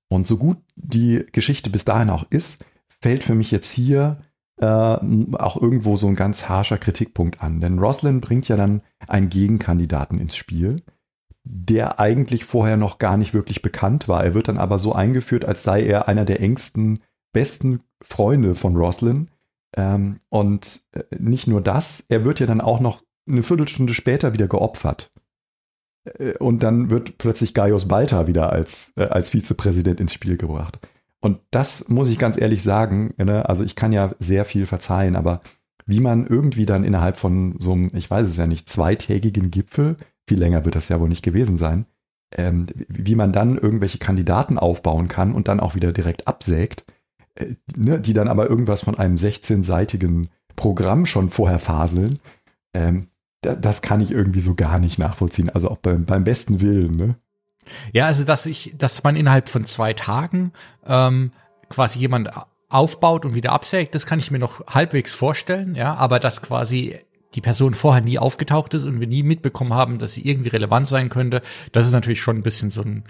Und 0.09 0.27
so 0.27 0.37
gut 0.37 0.59
die 0.77 1.25
Geschichte 1.33 1.71
bis 1.71 1.85
dahin 1.85 2.11
auch 2.11 2.25
ist, 2.31 2.65
fällt 3.01 3.25
für 3.25 3.35
mich 3.35 3.51
jetzt 3.51 3.71
hier 3.71 4.19
äh, 4.57 4.67
auch 4.67 5.61
irgendwo 5.61 5.97
so 5.97 6.07
ein 6.07 6.15
ganz 6.15 6.49
harscher 6.49 6.79
Kritikpunkt 6.79 7.43
an. 7.43 7.61
Denn 7.61 7.79
Roslyn 7.79 8.21
bringt 8.21 8.49
ja 8.49 8.57
dann 8.57 8.83
einen 9.07 9.29
Gegenkandidaten 9.29 10.21
ins 10.21 10.37
Spiel, 10.37 10.77
der 11.45 11.99
eigentlich 12.01 12.45
vorher 12.45 12.77
noch 12.77 12.99
gar 12.99 13.17
nicht 13.17 13.35
wirklich 13.35 13.63
bekannt 13.63 14.09
war. 14.09 14.25
Er 14.25 14.35
wird 14.35 14.49
dann 14.49 14.59
aber 14.59 14.79
so 14.79 14.93
eingeführt, 14.93 15.45
als 15.45 15.63
sei 15.63 15.85
er 15.85 16.09
einer 16.09 16.25
der 16.25 16.41
engsten, 16.41 17.01
besten 17.33 17.81
Freunde 18.03 18.55
von 18.55 18.77
Roslyn. 18.77 19.29
Ähm, 19.77 20.21
und 20.29 20.83
äh, 20.93 21.03
nicht 21.19 21.47
nur 21.47 21.61
das, 21.61 22.05
er 22.09 22.25
wird 22.25 22.41
ja 22.41 22.47
dann 22.47 22.61
auch 22.61 22.81
noch 22.81 23.03
eine 23.27 23.43
Viertelstunde 23.43 23.93
später 23.93 24.33
wieder 24.33 24.47
geopfert. 24.47 25.11
Äh, 26.05 26.37
und 26.39 26.63
dann 26.63 26.91
wird 26.91 27.19
plötzlich 27.19 27.55
Gaius 27.55 27.89
Balta 27.89 28.27
wieder 28.27 28.53
als, 28.53 28.93
äh, 28.97 29.05
als 29.05 29.31
Vizepräsident 29.31 30.01
ins 30.01 30.15
Spiel 30.15 30.37
gebracht. 30.37 30.79
Und 31.25 31.41
das 31.51 31.89
muss 31.89 32.11
ich 32.11 32.19
ganz 32.19 32.39
ehrlich 32.39 32.63
sagen, 32.63 33.15
ne? 33.17 33.49
also 33.49 33.65
ich 33.65 33.77
kann 33.77 33.93
ja 33.93 34.15
sehr 34.19 34.45
viel 34.45 34.67
verzeihen, 34.67 35.17
aber 35.17 35.41
wie 35.87 36.01
man 36.01 36.27
irgendwie 36.27 36.67
dann 36.67 36.85
innerhalb 36.85 37.17
von 37.17 37.59
so 37.59 37.73
einem, 37.73 37.91
ich 37.95 38.11
weiß 38.11 38.27
es 38.27 38.37
ja 38.37 38.47
nicht, 38.47 38.69
zweitägigen 38.69 39.51
Gipfel, 39.51 39.97
viel 40.29 40.39
länger 40.39 40.67
wird 40.67 40.75
das 40.75 40.91
ja 40.91 41.01
wohl 41.01 41.09
nicht 41.09 41.23
gewesen 41.23 41.57
sein, 41.57 41.87
ähm, 42.37 42.67
wie 42.89 43.15
man 43.15 43.33
dann 43.33 43.57
irgendwelche 43.57 43.97
Kandidaten 43.97 44.59
aufbauen 44.59 45.09
kann 45.09 45.33
und 45.33 45.49
dann 45.49 45.61
auch 45.61 45.75
wieder 45.75 45.95
direkt 45.95 46.29
absägt, 46.29 46.85
äh, 47.37 47.55
ne? 47.75 47.99
die 47.99 48.13
dann 48.13 48.29
aber 48.29 48.51
irgendwas 48.51 48.83
von 48.83 48.99
einem 48.99 49.17
16-seitigen 49.17 50.29
Programm 50.57 51.07
schon 51.07 51.31
vorher 51.31 51.59
faseln, 51.59 52.19
ähm, 52.75 53.09
das 53.41 53.81
kann 53.81 54.03
ich 54.03 54.11
irgendwie 54.11 54.41
so 54.41 54.55
gar 54.55 54.79
nicht 54.79 54.99
nachvollziehen. 54.99 55.49
Also 55.49 55.71
auch 55.71 55.79
beim, 55.79 56.05
beim 56.05 56.25
besten 56.25 56.61
Willen. 56.61 56.93
Ne? 56.93 57.17
Ja, 57.93 58.07
also 58.07 58.25
dass 58.25 58.47
ich, 58.47 58.75
dass 58.77 59.03
man 59.03 59.17
innerhalb 59.17 59.49
von 59.49 59.65
zwei 59.65 59.93
Tagen 59.93 60.53
ähm, 60.87 61.33
quasi 61.69 61.99
jemand 61.99 62.31
aufbaut 62.69 63.25
und 63.25 63.35
wieder 63.35 63.53
absägt, 63.53 63.95
das 63.95 64.07
kann 64.07 64.19
ich 64.19 64.31
mir 64.31 64.39
noch 64.39 64.67
halbwegs 64.67 65.15
vorstellen, 65.15 65.75
ja, 65.75 65.95
aber 65.95 66.19
dass 66.19 66.43
quasi 66.43 66.99
die 67.35 67.41
Person 67.41 67.75
vorher 67.75 68.03
nie 68.03 68.19
aufgetaucht 68.19 68.75
ist 68.75 68.85
und 68.85 69.01
wir 69.01 69.07
nie 69.07 69.23
mitbekommen 69.23 69.75
haben, 69.75 69.99
dass 69.99 70.15
sie 70.15 70.27
irgendwie 70.29 70.51
relevant 70.51 70.87
sein 70.87 71.09
könnte, 71.09 71.43
das 71.73 71.87
ist 71.87 71.93
natürlich 71.93 72.21
schon 72.21 72.39
ein 72.39 72.43
bisschen 72.43 72.71
so 72.71 72.83
ein 72.83 73.05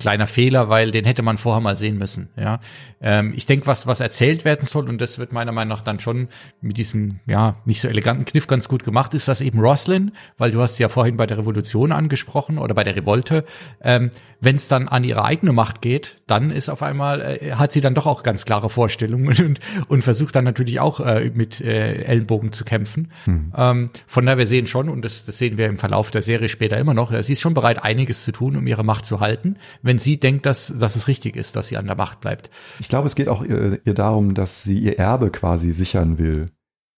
kleiner 0.00 0.26
Fehler, 0.26 0.68
weil 0.68 0.90
den 0.90 1.04
hätte 1.04 1.22
man 1.22 1.38
vorher 1.38 1.60
mal 1.60 1.76
sehen 1.76 1.98
müssen. 1.98 2.30
Ja, 2.36 2.58
ähm, 3.00 3.32
ich 3.36 3.46
denke, 3.46 3.66
was 3.66 3.86
was 3.86 4.00
erzählt 4.00 4.44
werden 4.44 4.66
soll 4.66 4.88
und 4.88 5.00
das 5.00 5.18
wird 5.18 5.32
meiner 5.32 5.52
Meinung 5.52 5.76
nach 5.76 5.82
dann 5.82 6.00
schon 6.00 6.28
mit 6.60 6.76
diesem 6.76 7.20
ja 7.26 7.56
nicht 7.64 7.80
so 7.80 7.88
eleganten 7.88 8.24
Kniff 8.24 8.46
ganz 8.46 8.68
gut 8.68 8.82
gemacht, 8.82 9.14
ist 9.14 9.28
das 9.28 9.40
eben 9.40 9.60
Roslyn, 9.60 10.12
weil 10.38 10.50
du 10.50 10.60
hast 10.60 10.78
ja 10.78 10.88
vorhin 10.88 11.16
bei 11.16 11.26
der 11.26 11.38
Revolution 11.38 11.92
angesprochen 11.92 12.58
oder 12.58 12.74
bei 12.74 12.82
der 12.82 12.96
Revolte. 12.96 13.44
Ähm, 13.82 14.10
Wenn 14.42 14.56
es 14.56 14.68
dann 14.68 14.88
an 14.88 15.04
ihre 15.04 15.24
eigene 15.24 15.52
Macht 15.52 15.82
geht, 15.82 16.22
dann 16.26 16.50
ist 16.50 16.70
auf 16.70 16.82
einmal 16.82 17.20
äh, 17.20 17.52
hat 17.52 17.72
sie 17.72 17.82
dann 17.82 17.94
doch 17.94 18.06
auch 18.06 18.22
ganz 18.22 18.44
klare 18.46 18.70
Vorstellungen 18.70 19.28
und, 19.44 19.60
und 19.88 20.02
versucht 20.02 20.34
dann 20.34 20.44
natürlich 20.44 20.80
auch 20.80 21.00
äh, 21.00 21.30
mit 21.34 21.60
äh, 21.60 22.02
Ellenbogen 22.04 22.52
zu 22.52 22.64
kämpfen. 22.64 23.12
Hm. 23.24 23.52
Ähm, 23.56 23.90
von 24.06 24.24
daher 24.24 24.38
wir 24.38 24.46
sehen 24.46 24.66
schon 24.66 24.88
und 24.88 25.04
das, 25.04 25.24
das 25.24 25.38
sehen 25.38 25.58
wir 25.58 25.66
im 25.66 25.78
Verlauf 25.78 26.10
der 26.10 26.22
Serie 26.22 26.48
später 26.48 26.78
immer 26.78 26.94
noch. 26.94 27.12
Sie 27.22 27.32
ist 27.34 27.40
schon 27.40 27.54
bereit, 27.54 27.82
einiges 27.84 28.24
zu 28.24 28.32
tun, 28.32 28.56
um 28.56 28.66
ihre 28.66 28.84
Macht 28.84 29.04
zu 29.04 29.20
halten, 29.20 29.56
wenn 29.82 29.89
sie 29.98 30.18
denkt, 30.18 30.46
dass, 30.46 30.72
dass 30.78 30.96
es 30.96 31.08
richtig 31.08 31.36
ist, 31.36 31.56
dass 31.56 31.68
sie 31.68 31.76
an 31.76 31.86
der 31.86 31.96
Macht 31.96 32.20
bleibt. 32.20 32.50
Ich 32.78 32.88
glaube, 32.88 33.06
es 33.06 33.14
geht 33.14 33.28
auch 33.28 33.42
ihr, 33.42 33.80
ihr 33.84 33.94
darum, 33.94 34.34
dass 34.34 34.62
sie 34.62 34.78
ihr 34.78 34.98
Erbe 34.98 35.30
quasi 35.30 35.72
sichern 35.72 36.18
will. 36.18 36.46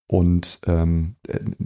Und 0.08 0.60
ähm, 0.66 1.16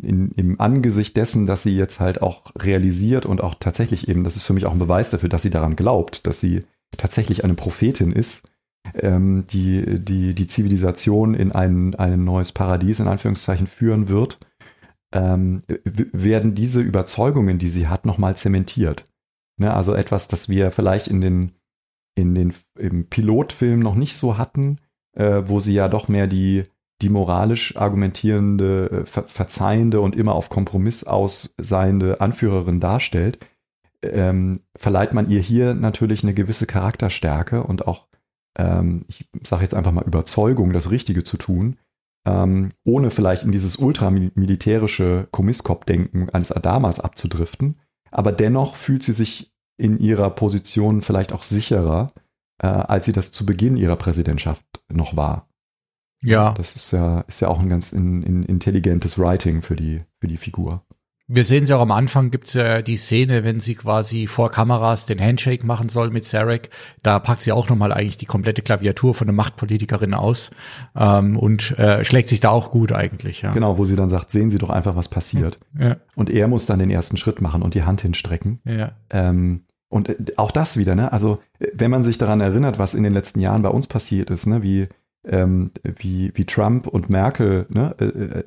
in, 0.03 0.31
im 0.31 0.61
Angesicht 0.61 1.17
dessen, 1.17 1.47
dass 1.47 1.65
sie 1.65 1.77
jetzt 1.77 1.99
halt 1.99 2.23
auch 2.23 2.53
realisiert 2.57 3.27
und 3.27 3.41
auch 3.41 3.57
tatsächlich 3.59 4.09
eben, 4.09 4.23
das 4.23 4.37
ist 4.37 4.45
für 4.45 4.53
mich 4.53 4.67
auch 4.67 4.73
ein 4.73 4.79
Beweis 4.79 5.11
dafür, 5.11 5.29
dass 5.29 5.43
sie 5.43 5.51
daran 5.51 5.75
glaubt, 5.75 6.27
dass 6.27 6.39
sie 6.39 6.61
tatsächlich 6.97 7.43
eine 7.43 7.55
Prophetin 7.55 8.13
ist, 8.13 8.49
ähm, 8.95 9.47
die, 9.51 9.99
die 9.99 10.35
die 10.35 10.47
Zivilisation 10.47 11.35
in 11.35 11.51
ein, 11.53 11.95
ein 11.97 12.25
neues 12.25 12.53
Paradies 12.53 13.01
in 13.01 13.09
Anführungszeichen 13.09 13.67
führen 13.67 14.09
wird, 14.09 14.39
ähm, 15.13 15.63
werden 15.85 16.55
diese 16.55 16.81
Überzeugungen, 16.81 17.59
die 17.59 17.69
sie 17.69 17.89
hat, 17.89 18.07
nochmal 18.07 18.37
zementiert. 18.37 19.07
Ne, 19.59 19.73
also 19.73 19.95
etwas, 19.95 20.29
das 20.29 20.49
wir 20.49 20.71
vielleicht 20.71 21.09
in 21.09 21.21
den, 21.21 21.53
in 22.15 22.35
den 22.35 22.55
im 22.79 23.09
Pilotfilm 23.09 23.81
noch 23.81 23.95
nicht 23.95 24.17
so 24.17 24.37
hatten, 24.37 24.79
äh, 25.13 25.43
wo 25.47 25.61
sie 25.61 25.73
ja 25.73 25.89
doch 25.89 26.09
mehr 26.09 26.27
die, 26.27 26.65
die 27.03 27.09
moralisch 27.09 27.77
argumentierende, 27.77 28.91
äh, 28.91 29.07
ver 29.07 29.25
verzeihende 29.25 30.01
und 30.01 30.15
immer 30.15 30.35
auf 30.35 30.51
Kompromiss 30.51 31.05
ausseiende 31.05 32.21
Anführerin 32.21 32.81
darstellt, 32.81 33.39
ähm, 34.03 34.61
verleiht 34.77 35.15
man 35.15 35.31
ihr 35.31 35.41
hier 35.41 35.75
natürlich 35.75 36.23
eine 36.23 36.35
gewisse 36.35 36.67
Charakterstärke 36.67 37.63
und 37.63 37.87
auch, 37.87 38.07
ähm, 38.59 39.07
ich 39.09 39.27
sage 39.43 39.63
jetzt 39.63 39.75
einfach 39.75 39.93
mal 39.93 40.05
Überzeugung, 40.05 40.73
das 40.73 40.91
Richtige 40.91 41.25
zu 41.25 41.39
tun, 41.39 41.79
ähm, 42.27 42.71
ohne 42.85 43.11
vielleicht 43.11 43.45
in 43.45 43.53
dieses 43.53 43.77
ultramilitärische 43.77 45.29
Komisskop-Denken 45.31 46.29
eines 46.31 46.53
Adamas 46.53 47.01
abzudriften. 47.01 47.77
Aber 48.17 48.33
dennoch 48.33 48.77
fühlt 48.77 49.03
sie 49.03 49.13
sich 49.13 49.53
in 49.77 49.99
ihrer 49.99 50.31
Position 50.31 51.03
vielleicht 51.03 51.35
auch 51.35 51.43
sicherer, 51.43 52.09
äh, 52.57 52.67
als 52.67 53.05
sie 53.05 53.13
das 53.13 53.31
zu 53.31 53.45
Beginn 53.45 53.77
ihrer 53.77 53.97
Präsidentschaft 53.97 54.65
noch 54.89 55.17
war. 55.17 55.51
Ja. 56.23 56.55
Das 56.55 56.77
ist 56.77 56.93
ja, 56.93 57.21
ist 57.29 57.41
ja 57.41 57.49
auch 57.49 57.61
ein 57.61 57.69
ganz 57.69 57.93
in, 57.93 58.23
in 58.23 58.43
intelligentes 58.43 59.19
Writing 59.19 59.61
für 59.61 59.77
die, 59.77 59.99
für 60.19 60.29
die 60.29 60.39
Figur. 60.39 60.83
Wir 61.29 61.45
sehen 61.45 61.67
sie 61.67 61.75
auch 61.75 61.81
am 61.81 61.91
Anfang, 61.91 62.31
gibt's 62.31 62.55
ja 62.55 62.83
die 62.83 62.97
Szene, 62.97 63.43
wenn 63.43 63.59
sie 63.59 63.75
quasi 63.75 64.29
vor 64.29 64.49
Kameras 64.51 65.07
den 65.07 65.21
Handshake 65.21 65.67
machen 65.67 65.89
soll 65.89 66.11
mit 66.11 66.25
Sarek. 66.25 66.71
Da 67.03 67.19
packt 67.19 67.43
sie 67.43 67.51
auch 67.51 67.69
nochmal 67.69 67.93
eigentlich 67.93 68.17
die 68.17 68.27
komplette 68.27 68.63
Klaviatur 68.63 69.13
von 69.13 69.27
der 69.27 69.35
Machtpolitikerin 69.35 70.15
aus 70.15 70.51
ähm, 70.95 71.37
und 71.37 71.77
äh, 71.79 72.05
schlägt 72.05 72.29
sich 72.29 72.39
da 72.39 72.51
auch 72.51 72.71
gut 72.71 72.93
eigentlich. 72.93 73.43
Ja. 73.43 73.53
Genau, 73.53 73.77
wo 73.77 73.85
sie 73.85 73.97
dann 73.97 74.09
sagt, 74.09 74.31
sehen 74.31 74.51
Sie 74.51 74.59
doch 74.59 74.71
einfach, 74.71 74.95
was 74.95 75.09
passiert. 75.09 75.59
Ja. 75.77 75.97
Und 76.15 76.31
er 76.31 76.47
muss 76.47 76.67
dann 76.67 76.79
den 76.79 76.91
ersten 76.91 77.17
Schritt 77.17 77.41
machen 77.41 77.63
und 77.63 77.75
die 77.75 77.83
Hand 77.83 78.03
hinstrecken. 78.03 78.61
Ja. 78.65 78.93
Ähm, 79.11 79.65
und 79.89 80.09
äh, 80.09 80.17
auch 80.37 80.53
das 80.53 80.77
wieder, 80.77 80.95
ne? 80.95 81.13
Also 81.13 81.41
wenn 81.59 81.91
man 81.91 82.05
sich 82.05 82.19
daran 82.19 82.41
erinnert, 82.41 82.79
was 82.79 82.95
in 82.95 83.03
den 83.03 83.13
letzten 83.13 83.41
Jahren 83.41 83.63
bei 83.63 83.71
uns 83.71 83.89
passiert 83.89 84.31
ist, 84.31 84.47
ne? 84.47 84.63
Wie 84.63 84.87
ähm, 85.25 85.73
wie, 85.83 86.31
wie 86.35 86.45
Trump 86.45 86.87
und 86.87 87.11
Merkel 87.11 87.67
ne, 87.69 87.97
äh, 87.99 88.05
äh 88.05 88.45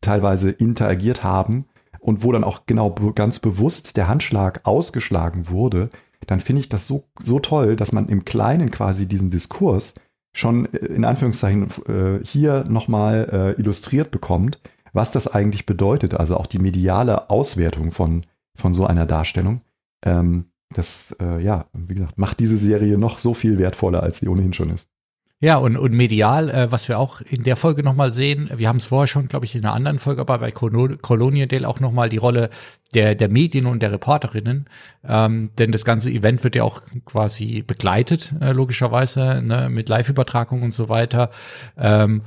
teilweise 0.00 0.50
interagiert 0.50 1.22
haben 1.22 1.66
und 2.00 2.24
wo 2.24 2.32
dann 2.32 2.44
auch 2.44 2.66
genau 2.66 2.90
ganz 3.14 3.38
bewusst 3.38 3.96
der 3.96 4.08
Handschlag 4.08 4.60
ausgeschlagen 4.64 5.48
wurde, 5.48 5.90
dann 6.26 6.40
finde 6.40 6.60
ich 6.60 6.68
das 6.68 6.86
so, 6.86 7.04
so 7.22 7.38
toll, 7.38 7.76
dass 7.76 7.92
man 7.92 8.08
im 8.08 8.24
Kleinen 8.24 8.70
quasi 8.70 9.06
diesen 9.06 9.30
Diskurs 9.30 9.94
schon 10.32 10.66
äh, 10.72 10.78
in 10.86 11.04
Anführungszeichen 11.04 11.68
äh, 11.88 12.24
hier 12.24 12.64
nochmal 12.68 13.54
äh, 13.56 13.60
illustriert 13.60 14.10
bekommt, 14.10 14.60
was 14.92 15.12
das 15.12 15.28
eigentlich 15.28 15.66
bedeutet. 15.66 16.14
Also 16.14 16.36
auch 16.36 16.46
die 16.46 16.58
mediale 16.58 17.30
Auswertung 17.30 17.92
von, 17.92 18.26
von 18.56 18.74
so 18.74 18.86
einer 18.86 19.06
Darstellung. 19.06 19.62
Ähm, 20.04 20.46
das, 20.72 21.16
äh, 21.20 21.42
ja, 21.42 21.66
wie 21.72 21.94
gesagt, 21.94 22.16
macht 22.16 22.38
diese 22.38 22.56
Serie 22.56 22.96
noch 22.96 23.18
so 23.18 23.34
viel 23.34 23.58
wertvoller, 23.58 24.02
als 24.02 24.18
sie 24.18 24.28
ohnehin 24.28 24.52
schon 24.52 24.70
ist. 24.70 24.88
Ja, 25.42 25.56
und, 25.56 25.78
und 25.78 25.94
medial, 25.94 26.50
äh, 26.50 26.70
was 26.70 26.88
wir 26.88 26.98
auch 26.98 27.22
in 27.22 27.44
der 27.44 27.56
Folge 27.56 27.82
nochmal 27.82 28.12
sehen, 28.12 28.50
wir 28.54 28.68
haben 28.68 28.76
es 28.76 28.84
vorher 28.86 29.06
schon, 29.06 29.26
glaube 29.26 29.46
ich, 29.46 29.54
in 29.54 29.64
einer 29.64 29.72
anderen 29.72 29.98
Folge, 29.98 30.20
aber 30.20 30.38
bei 30.38 30.50
Colonial 30.50 31.64
auch 31.64 31.80
nochmal 31.80 32.10
die 32.10 32.18
Rolle 32.18 32.50
der, 32.92 33.14
der 33.14 33.30
Medien 33.30 33.64
und 33.64 33.82
der 33.82 33.90
Reporterinnen. 33.90 34.68
Ähm, 35.02 35.50
denn 35.58 35.72
das 35.72 35.86
ganze 35.86 36.10
Event 36.10 36.44
wird 36.44 36.56
ja 36.56 36.62
auch 36.62 36.82
quasi 37.06 37.62
begleitet, 37.66 38.34
äh, 38.42 38.52
logischerweise, 38.52 39.40
ne, 39.42 39.70
mit 39.70 39.88
Live-Übertragung 39.88 40.62
und 40.62 40.74
so 40.74 40.90
weiter. 40.90 41.30
Ähm, 41.78 42.20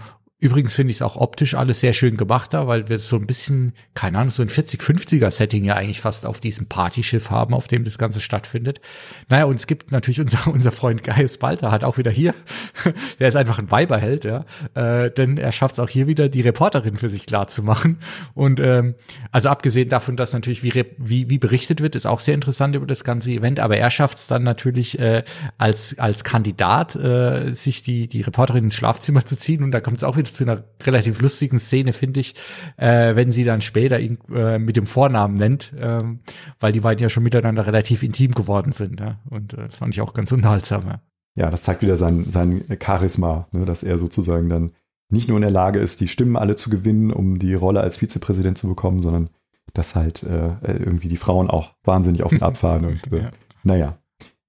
Übrigens 0.44 0.74
finde 0.74 0.92
ich 0.92 0.98
es 0.98 1.02
auch 1.02 1.16
optisch 1.16 1.54
alles 1.54 1.80
sehr 1.80 1.94
schön 1.94 2.18
gemacht 2.18 2.54
da, 2.54 2.68
weil 2.68 2.90
wir 2.90 3.00
so 3.00 3.16
ein 3.16 3.26
bisschen, 3.26 3.72
keine 3.94 4.18
Ahnung, 4.18 4.30
so 4.30 4.44
ein 4.44 4.50
40-50er-Setting 4.50 5.64
ja 5.64 5.76
eigentlich 5.76 6.02
fast 6.02 6.26
auf 6.26 6.42
diesem 6.42 6.66
Partyschiff 6.66 7.30
haben, 7.30 7.54
auf 7.54 7.70
dem 7.70 7.86
das 7.86 7.98
Ganze 7.98 8.20
stattfindet. 8.20 8.82
Naja, 9.30 9.46
und 9.46 9.56
es 9.56 9.68
gibt 9.68 9.94
natürlich 9.94 10.20
unser, 10.20 10.46
unser 10.54 10.74
Freund 10.74 11.02
Gaius 11.02 11.38
Balter 11.38 11.72
hat 11.72 11.86
auch 11.86 11.98
wieder 11.98 12.12
hier, 12.12 12.34
der 13.22 13.30
ist 13.30 13.38
einfach 13.38 13.58
ein 13.58 13.72
Weiberheld, 13.72 14.26
ja, 14.26 14.44
äh, 14.74 15.12
denn 15.12 15.38
er 15.38 15.54
schafft 15.54 15.76
es 15.76 15.80
auch 15.80 15.88
hier 15.88 16.08
wieder, 16.08 16.28
die 16.28 16.42
Reporterin 16.42 16.98
für 16.98 17.08
sich 17.08 17.26
klar 17.26 17.48
zu 17.48 17.64
machen. 17.64 18.00
Und 18.34 18.60
ähm, 18.60 18.96
also 19.32 19.48
abgesehen 19.48 19.88
davon, 19.88 20.18
dass 20.18 20.34
natürlich 20.34 20.62
wie, 20.62 20.74
wie, 20.98 21.30
wie 21.30 21.38
berichtet 21.38 21.80
wird, 21.80 21.96
ist 21.96 22.06
auch 22.06 22.20
sehr 22.20 22.34
interessant 22.34 22.76
über 22.76 22.86
das 22.86 23.06
ganze 23.06 23.32
Event, 23.32 23.62
aber 23.62 23.78
er 23.78 23.90
schafft 23.90 24.18
es 24.18 24.28
dann 24.28 24.44
natürlich 24.44 25.00
äh, 25.00 25.24
als, 25.58 25.98
als 26.00 26.26
Kandidat, 26.26 26.98
äh, 26.98 27.54
sich 27.54 27.82
die, 27.82 28.10
die 28.10 28.20
Reporterin 28.24 28.66
ins 28.66 28.76
Schlafzimmer 28.76 29.24
zu 29.24 29.38
ziehen 29.38 29.64
und 29.64 29.72
da 29.72 29.80
kommt 29.80 30.00
es 30.00 30.04
auch 30.04 30.18
wieder 30.18 30.33
zu 30.34 30.44
einer 30.44 30.64
relativ 30.84 31.22
lustigen 31.22 31.60
Szene, 31.60 31.94
finde 31.94 32.20
ich, 32.20 32.36
äh, 32.78 33.16
wenn 33.16 33.32
sie 33.32 33.44
dann 33.44 33.62
später 33.62 34.00
ihn 34.00 34.18
äh, 34.34 34.60
mit 34.60 34.78
dem 34.78 34.86
Vornamen 34.86 35.36
nennt, 35.36 35.74
ähm, 35.78 36.20
weil 36.60 36.72
die 36.72 36.82
beiden 36.82 37.02
ja 37.02 37.10
schon 37.10 37.24
miteinander 37.24 37.66
relativ 37.66 38.04
intim 38.04 38.32
geworden 38.32 38.72
sind. 38.72 39.00
Ja? 39.00 39.20
Und 39.30 39.54
äh, 39.54 39.68
das 39.68 39.78
fand 39.78 39.94
ich 39.94 40.02
auch 40.02 40.14
ganz 40.14 40.32
unterhaltsam. 40.32 40.86
Ja, 40.88 41.02
ja 41.36 41.52
das 41.52 41.64
zeigt 41.64 41.82
wieder 41.82 41.98
sein, 41.98 42.26
sein 42.30 42.64
Charisma, 42.82 43.48
ne? 43.52 43.66
dass 43.66 43.84
er 43.84 43.98
sozusagen 43.98 44.50
dann 44.50 44.72
nicht 45.10 45.28
nur 45.28 45.38
in 45.38 45.44
der 45.44 45.52
Lage 45.52 45.80
ist, 45.80 46.02
die 46.02 46.08
Stimmen 46.08 46.36
alle 46.36 46.56
zu 46.56 46.70
gewinnen, 46.70 47.12
um 47.12 47.40
die 47.40 47.54
Rolle 47.54 47.82
als 47.82 47.98
Vizepräsident 47.98 48.58
zu 48.58 48.68
bekommen, 48.68 49.02
sondern 49.02 49.30
dass 49.74 49.96
halt 49.96 50.24
äh, 50.24 50.56
irgendwie 50.64 51.08
die 51.08 51.18
Frauen 51.18 51.50
auch 51.50 51.74
wahnsinnig 51.84 52.24
auf 52.24 52.32
ihn 52.32 52.42
abfahren. 52.42 52.86
und 52.86 53.12
äh, 53.14 53.24
ja. 53.24 53.32
naja. 53.64 53.98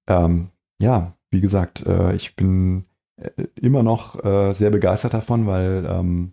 Ähm, 0.07 0.49
ja, 0.81 1.17
wie 1.31 1.41
gesagt, 1.41 1.85
äh, 1.87 2.15
ich 2.15 2.37
bin 2.37 2.81
äh, 2.81 2.94
immer 3.61 3.83
noch 3.83 4.23
äh, 4.25 4.53
sehr 4.53 4.71
begeistert 4.71 5.15
davon, 5.15 5.47
weil 5.47 5.87
ähm, 5.89 6.33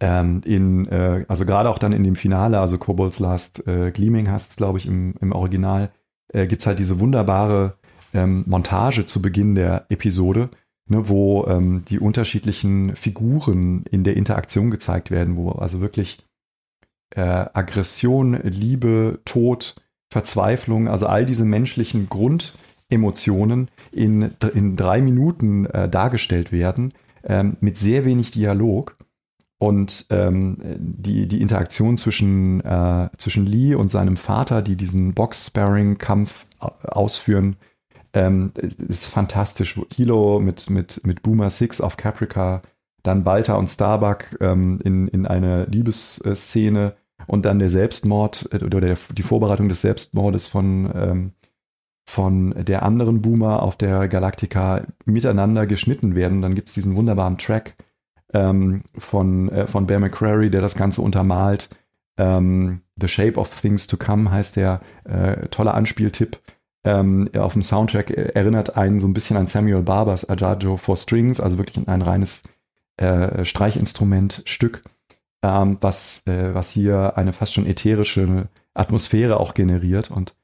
ähm, 0.00 0.40
in, 0.44 0.88
äh, 0.88 1.24
also 1.28 1.44
gerade 1.44 1.68
auch 1.68 1.78
dann 1.78 1.92
in 1.92 2.04
dem 2.04 2.16
Finale, 2.16 2.58
also 2.58 2.78
Kobolds 2.78 3.20
Last 3.20 3.66
äh, 3.66 3.90
Gleaming 3.90 4.30
heißt 4.30 4.50
es, 4.50 4.56
glaube 4.56 4.78
ich, 4.78 4.86
im, 4.86 5.14
im 5.20 5.32
Original, 5.32 5.90
äh, 6.32 6.46
gibt 6.46 6.62
es 6.62 6.66
halt 6.66 6.78
diese 6.78 7.00
wunderbare 7.00 7.74
ähm, 8.14 8.44
Montage 8.46 9.04
zu 9.04 9.20
Beginn 9.20 9.54
der 9.54 9.86
Episode, 9.90 10.48
ne, 10.88 11.08
wo 11.08 11.44
ähm, 11.46 11.84
die 11.88 11.98
unterschiedlichen 11.98 12.96
Figuren 12.96 13.84
in 13.90 14.02
der 14.02 14.16
Interaktion 14.16 14.70
gezeigt 14.70 15.10
werden, 15.10 15.36
wo 15.36 15.50
also 15.50 15.80
wirklich 15.80 16.24
äh, 17.14 17.20
Aggression, 17.20 18.40
Liebe, 18.42 19.20
Tod, 19.26 19.74
Verzweiflung, 20.10 20.88
also 20.88 21.06
all 21.06 21.26
diese 21.26 21.44
menschlichen 21.44 22.08
Grund 22.08 22.54
Emotionen 22.90 23.70
in, 23.92 24.32
in 24.54 24.76
drei 24.76 25.00
Minuten 25.00 25.66
äh, 25.66 25.88
dargestellt 25.88 26.52
werden, 26.52 26.92
ähm, 27.24 27.56
mit 27.60 27.78
sehr 27.78 28.04
wenig 28.04 28.30
Dialog. 28.30 28.96
Und 29.58 30.06
ähm, 30.08 30.56
die, 30.78 31.28
die 31.28 31.42
Interaktion 31.42 31.98
zwischen, 31.98 32.60
äh, 32.64 33.10
zwischen 33.18 33.44
Lee 33.44 33.74
und 33.74 33.90
seinem 33.90 34.16
Vater, 34.16 34.62
die 34.62 34.74
diesen 34.74 35.12
Box-Sparring-Kampf 35.12 36.46
ausführen, 36.58 37.56
ähm, 38.12 38.52
ist 38.88 39.06
fantastisch. 39.06 39.78
Hilo 39.94 40.40
mit, 40.40 40.70
mit, 40.70 41.04
mit 41.06 41.22
Boomer 41.22 41.50
Six 41.50 41.80
auf 41.80 41.96
Caprica, 41.96 42.62
dann 43.02 43.24
Balta 43.24 43.54
und 43.54 43.68
Starbuck 43.68 44.36
ähm, 44.40 44.80
in, 44.82 45.08
in 45.08 45.26
eine 45.26 45.64
Liebesszene 45.64 46.94
und 47.26 47.44
dann 47.44 47.58
der 47.58 47.70
Selbstmord 47.70 48.48
äh, 48.52 48.64
oder 48.64 48.80
der, 48.80 48.96
die 49.14 49.22
Vorbereitung 49.22 49.68
des 49.68 49.82
Selbstmordes 49.82 50.46
von, 50.46 50.90
ähm, 50.94 51.32
von 52.10 52.54
der 52.64 52.82
anderen 52.82 53.22
Boomer 53.22 53.62
auf 53.62 53.76
der 53.76 54.08
Galactica 54.08 54.82
miteinander 55.04 55.66
geschnitten 55.66 56.16
werden. 56.16 56.42
Dann 56.42 56.56
gibt 56.56 56.68
es 56.68 56.74
diesen 56.74 56.96
wunderbaren 56.96 57.38
Track 57.38 57.76
ähm, 58.34 58.82
von, 58.98 59.48
äh, 59.50 59.68
von 59.68 59.86
Bear 59.86 60.00
McCrary, 60.00 60.50
der 60.50 60.60
das 60.60 60.74
Ganze 60.74 61.02
untermalt. 61.02 61.68
Ähm, 62.18 62.82
The 63.00 63.06
Shape 63.06 63.38
of 63.38 63.60
Things 63.60 63.86
to 63.86 63.96
Come 63.96 64.30
heißt 64.30 64.56
der. 64.56 64.80
Äh, 65.04 65.46
toller 65.48 65.74
Anspieltipp. 65.74 66.38
Ähm, 66.82 67.30
auf 67.38 67.52
dem 67.52 67.62
Soundtrack 67.62 68.10
erinnert 68.10 68.76
einen 68.76 68.98
so 68.98 69.06
ein 69.06 69.12
bisschen 69.12 69.36
an 69.36 69.46
Samuel 69.46 69.82
Barbers 69.82 70.28
Adagio 70.28 70.76
for 70.76 70.96
Strings, 70.96 71.38
also 71.38 71.58
wirklich 71.58 71.86
ein 71.86 72.02
reines 72.02 72.42
äh, 72.96 73.44
Streichinstrumentstück, 73.44 74.82
ähm, 75.42 75.76
was, 75.80 76.26
äh, 76.26 76.54
was 76.54 76.70
hier 76.70 77.16
eine 77.16 77.32
fast 77.32 77.54
schon 77.54 77.66
ätherische 77.66 78.48
Atmosphäre 78.74 79.38
auch 79.38 79.54
generiert 79.54 80.10
und 80.10 80.34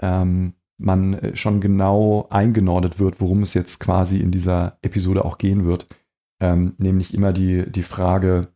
ähm, 0.00 0.52
man 0.78 1.14
äh, 1.14 1.36
schon 1.36 1.60
genau 1.60 2.26
eingenordet 2.30 2.98
wird, 2.98 3.20
worum 3.20 3.42
es 3.42 3.54
jetzt 3.54 3.80
quasi 3.80 4.18
in 4.18 4.30
dieser 4.30 4.78
Episode 4.82 5.24
auch 5.24 5.38
gehen 5.38 5.64
wird. 5.64 5.86
Ähm, 6.40 6.74
nämlich 6.78 7.14
immer 7.14 7.32
die, 7.32 7.70
die 7.70 7.82
Frage, 7.82 8.48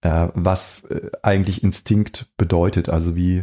äh, 0.00 0.28
was 0.34 0.84
äh, 0.84 1.10
eigentlich 1.22 1.62
Instinkt 1.62 2.32
bedeutet, 2.36 2.88
also 2.88 3.16
wie, 3.16 3.42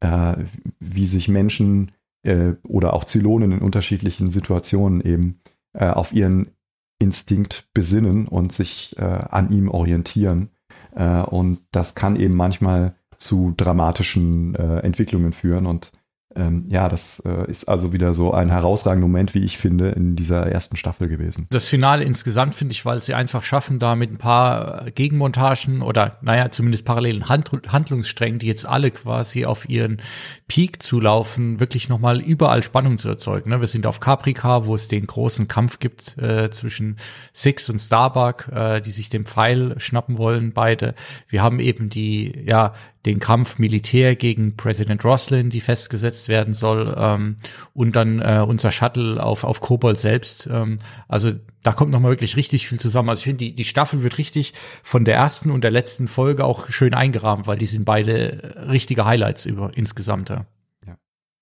äh, 0.00 0.36
wie 0.78 1.06
sich 1.06 1.28
Menschen 1.28 1.92
äh, 2.22 2.52
oder 2.62 2.94
auch 2.94 3.04
Zylonen 3.04 3.52
in 3.52 3.62
unterschiedlichen 3.62 4.30
Situationen 4.30 5.00
eben 5.00 5.40
äh, 5.72 5.88
auf 5.88 6.12
ihren 6.12 6.52
Instinkt 7.00 7.68
besinnen 7.74 8.26
und 8.26 8.52
sich 8.52 8.96
an 8.98 9.52
ihm 9.52 9.68
orientieren. 9.68 10.50
und 10.96 11.60
das 11.70 11.94
kann 11.94 12.16
eben 12.16 12.34
manchmal 12.34 12.96
zu 13.18 13.54
dramatischen 13.56 14.56
Entwicklungen 14.56 15.32
führen 15.32 15.66
und 15.66 15.92
ähm, 16.38 16.66
ja, 16.68 16.88
das 16.88 17.20
äh, 17.26 17.50
ist 17.50 17.68
also 17.68 17.92
wieder 17.92 18.14
so 18.14 18.32
ein 18.32 18.50
herausragender 18.50 19.06
Moment, 19.06 19.34
wie 19.34 19.44
ich 19.44 19.58
finde, 19.58 19.88
in 19.90 20.16
dieser 20.16 20.46
ersten 20.46 20.76
Staffel 20.76 21.08
gewesen. 21.08 21.46
Das 21.50 21.66
Finale 21.66 22.04
insgesamt 22.04 22.54
finde 22.54 22.72
ich, 22.72 22.84
weil 22.86 23.02
sie 23.02 23.14
einfach 23.14 23.42
schaffen, 23.42 23.78
da 23.78 23.96
mit 23.96 24.12
ein 24.12 24.18
paar 24.18 24.86
äh, 24.86 24.90
Gegenmontagen 24.92 25.82
oder, 25.82 26.18
naja, 26.22 26.50
zumindest 26.50 26.84
parallelen 26.84 27.28
Hand 27.28 27.50
Handlungssträngen, 27.68 28.38
die 28.38 28.46
jetzt 28.46 28.66
alle 28.66 28.90
quasi 28.90 29.44
auf 29.44 29.68
ihren 29.68 30.00
Peak 30.46 30.82
zulaufen, 30.82 31.60
wirklich 31.60 31.88
nochmal 31.88 32.20
überall 32.20 32.62
Spannung 32.62 32.98
zu 32.98 33.08
erzeugen. 33.08 33.50
Ne? 33.50 33.60
Wir 33.60 33.66
sind 33.66 33.86
auf 33.86 34.00
Caprica, 34.00 34.66
wo 34.66 34.74
es 34.74 34.88
den 34.88 35.06
großen 35.06 35.48
Kampf 35.48 35.78
gibt 35.80 36.16
äh, 36.18 36.50
zwischen 36.50 36.96
Six 37.32 37.68
und 37.70 37.78
Starbuck, 37.78 38.48
äh, 38.48 38.80
die 38.80 38.92
sich 38.92 39.10
den 39.10 39.26
Pfeil 39.26 39.74
schnappen 39.78 40.18
wollen, 40.18 40.52
beide. 40.52 40.94
Wir 41.28 41.42
haben 41.42 41.58
eben 41.58 41.88
die, 41.88 42.44
ja, 42.46 42.74
den 43.06 43.20
Kampf 43.20 43.58
Militär 43.58 44.16
gegen 44.16 44.56
Präsident 44.56 45.04
Roslin, 45.04 45.50
die 45.50 45.60
festgesetzt 45.60 46.28
werden 46.28 46.52
soll, 46.52 46.94
ähm, 46.98 47.36
und 47.72 47.96
dann 47.96 48.20
äh, 48.20 48.44
unser 48.46 48.72
Shuttle 48.72 49.22
auf, 49.22 49.44
auf 49.44 49.60
Kobold 49.60 49.98
selbst. 49.98 50.48
Ähm, 50.50 50.78
also 51.06 51.32
da 51.62 51.72
kommt 51.72 51.90
nochmal 51.90 52.10
wirklich 52.10 52.36
richtig 52.36 52.68
viel 52.68 52.80
zusammen. 52.80 53.08
Also 53.08 53.20
ich 53.20 53.24
finde, 53.24 53.44
die, 53.44 53.54
die 53.54 53.64
Staffel 53.64 54.02
wird 54.02 54.18
richtig 54.18 54.54
von 54.82 55.04
der 55.04 55.14
ersten 55.14 55.50
und 55.50 55.62
der 55.62 55.70
letzten 55.70 56.08
Folge 56.08 56.44
auch 56.44 56.68
schön 56.70 56.94
eingerahmt, 56.94 57.46
weil 57.46 57.58
die 57.58 57.66
sind 57.66 57.84
beide 57.84 58.66
richtige 58.68 59.04
Highlights 59.04 59.46
über 59.46 59.76
insgesamt. 59.76 60.30
Ja. 60.30 60.46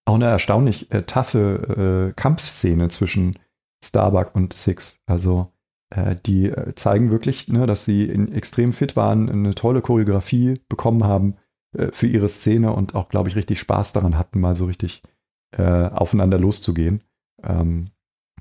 Auch 0.04 0.14
eine 0.14 0.26
erstaunlich 0.26 0.90
äh, 0.92 1.02
taffe 1.02 2.10
äh, 2.10 2.20
Kampfszene 2.20 2.88
zwischen 2.88 3.38
Starbuck 3.82 4.34
und 4.34 4.52
Six. 4.52 4.98
Also 5.06 5.52
äh, 5.90 6.16
die 6.26 6.46
äh, 6.46 6.74
zeigen 6.74 7.10
wirklich, 7.10 7.48
ne, 7.48 7.66
dass 7.66 7.84
sie 7.84 8.04
in, 8.04 8.32
extrem 8.32 8.72
fit 8.72 8.96
waren, 8.96 9.28
eine 9.28 9.54
tolle 9.54 9.80
Choreografie 9.80 10.54
bekommen 10.68 11.04
haben 11.04 11.36
äh, 11.76 11.92
für 11.92 12.06
ihre 12.06 12.28
Szene 12.28 12.72
und 12.72 12.94
auch, 12.94 13.08
glaube 13.08 13.28
ich, 13.28 13.36
richtig 13.36 13.60
Spaß 13.60 13.92
daran 13.92 14.18
hatten, 14.18 14.40
mal 14.40 14.54
so 14.54 14.66
richtig 14.66 15.02
äh, 15.52 15.62
aufeinander 15.62 16.38
loszugehen. 16.38 17.02
Ähm, 17.42 17.86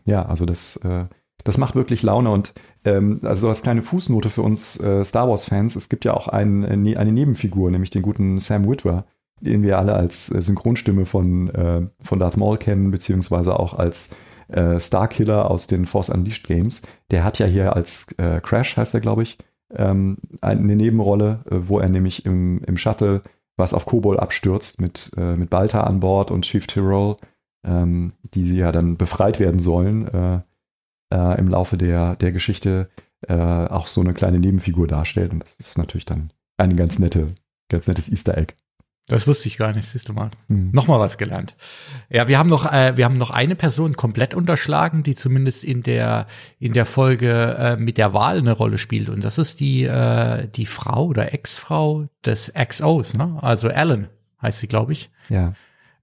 ja, 0.05 0.25
also 0.25 0.45
das, 0.45 0.77
äh, 0.77 1.05
das 1.43 1.57
macht 1.57 1.75
wirklich 1.75 2.03
Laune 2.03 2.31
und 2.31 2.53
ähm, 2.83 3.19
also 3.23 3.49
als 3.49 3.61
kleine 3.61 3.83
Fußnote 3.83 4.29
für 4.29 4.41
uns 4.41 4.79
äh, 4.79 5.03
Star 5.03 5.29
Wars-Fans, 5.29 5.75
es 5.75 5.89
gibt 5.89 6.05
ja 6.05 6.13
auch 6.13 6.27
ein, 6.27 6.63
äh, 6.63 6.77
ne, 6.77 6.97
eine 6.97 7.11
Nebenfigur, 7.11 7.69
nämlich 7.71 7.89
den 7.89 8.01
guten 8.01 8.39
Sam 8.39 8.67
Witwer, 8.69 9.05
den 9.41 9.63
wir 9.63 9.77
alle 9.77 9.93
als 9.93 10.27
Synchronstimme 10.27 11.05
von, 11.05 11.91
von 12.01 12.19
Darth 12.19 12.37
Maul 12.37 12.57
kennen, 12.57 12.89
beziehungsweise 12.89 13.59
auch 13.59 13.73
als 13.73 14.09
Starkiller 14.77 15.51
aus 15.51 15.67
den 15.67 15.85
Force 15.85 16.09
Unleashed 16.09 16.47
Games. 16.47 16.83
Der 17.11 17.25
hat 17.25 17.37
ja 17.37 17.45
hier 17.45 17.75
als 17.75 18.07
Crash, 18.15 18.77
heißt 18.77 18.93
er, 18.93 19.01
glaube 19.01 19.23
ich, 19.23 19.37
ähm, 19.73 20.17
eine 20.41 20.75
Nebenrolle, 20.75 21.43
äh, 21.49 21.67
wo 21.67 21.79
er 21.79 21.89
nämlich 21.89 22.25
im, 22.25 22.61
im 22.65 22.77
Shuttle 22.77 23.21
was 23.57 23.73
auf 23.73 23.85
Kobol 23.85 24.19
abstürzt 24.19 24.81
mit, 24.81 25.11
äh, 25.17 25.35
mit 25.35 25.49
Balta 25.49 25.81
an 25.81 26.01
Bord 26.01 26.29
und 26.29 26.43
Chief 26.43 26.67
Tyrrell, 26.67 27.15
ähm, 27.65 28.13
die 28.21 28.45
sie 28.45 28.57
ja 28.57 28.71
dann 28.71 28.97
befreit 28.97 29.39
werden 29.39 29.59
sollen 29.59 30.07
äh, 30.07 30.41
äh, 31.13 31.39
im 31.39 31.47
Laufe 31.47 31.77
der, 31.77 32.15
der 32.17 32.31
Geschichte, 32.31 32.89
äh, 33.27 33.33
auch 33.33 33.87
so 33.87 34.01
eine 34.01 34.13
kleine 34.13 34.39
Nebenfigur 34.39 34.87
darstellt. 34.87 35.31
Und 35.31 35.43
das 35.43 35.55
ist 35.55 35.77
natürlich 35.77 36.05
dann 36.05 36.31
ein 36.57 36.75
ganz 36.75 36.99
nette, 36.99 37.27
ganz 37.69 37.87
nettes 37.87 38.09
Easter 38.09 38.37
Egg. 38.37 38.53
Das 39.07 39.27
wusste 39.27 39.47
ich 39.47 39.57
gar 39.57 39.71
nicht, 39.71 39.87
siehst 39.87 40.09
du 40.09 40.13
mal. 40.13 40.31
Mhm. 40.47 40.71
Nochmal 40.71 40.99
was 40.99 41.19
gelernt. 41.19 41.55
Ja, 42.09 42.27
wir 42.27 42.39
haben 42.39 42.49
noch, 42.49 42.71
äh, 42.71 42.97
wir 42.97 43.05
haben 43.05 43.17
noch 43.17 43.29
eine 43.29 43.55
Person 43.55 43.95
komplett 43.95 44.33
unterschlagen, 44.33 45.03
die 45.03 45.13
zumindest 45.13 45.63
in 45.63 45.83
der, 45.83 46.25
in 46.59 46.73
der 46.73 46.85
Folge 46.85 47.55
äh, 47.59 47.77
mit 47.77 47.99
der 47.99 48.13
Wahl 48.13 48.39
eine 48.39 48.51
Rolle 48.51 48.79
spielt. 48.79 49.09
Und 49.09 49.23
das 49.23 49.37
ist 49.37 49.59
die, 49.59 49.83
äh, 49.83 50.47
die 50.47 50.65
Frau 50.65 51.05
oder 51.05 51.33
Ex-Frau 51.33 52.07
des 52.25 52.51
XOs, 52.53 53.13
ne? 53.15 53.37
Also 53.41 53.69
Alan 53.69 54.07
heißt 54.41 54.59
sie, 54.59 54.67
glaube 54.67 54.93
ich. 54.93 55.11
Ja. 55.29 55.53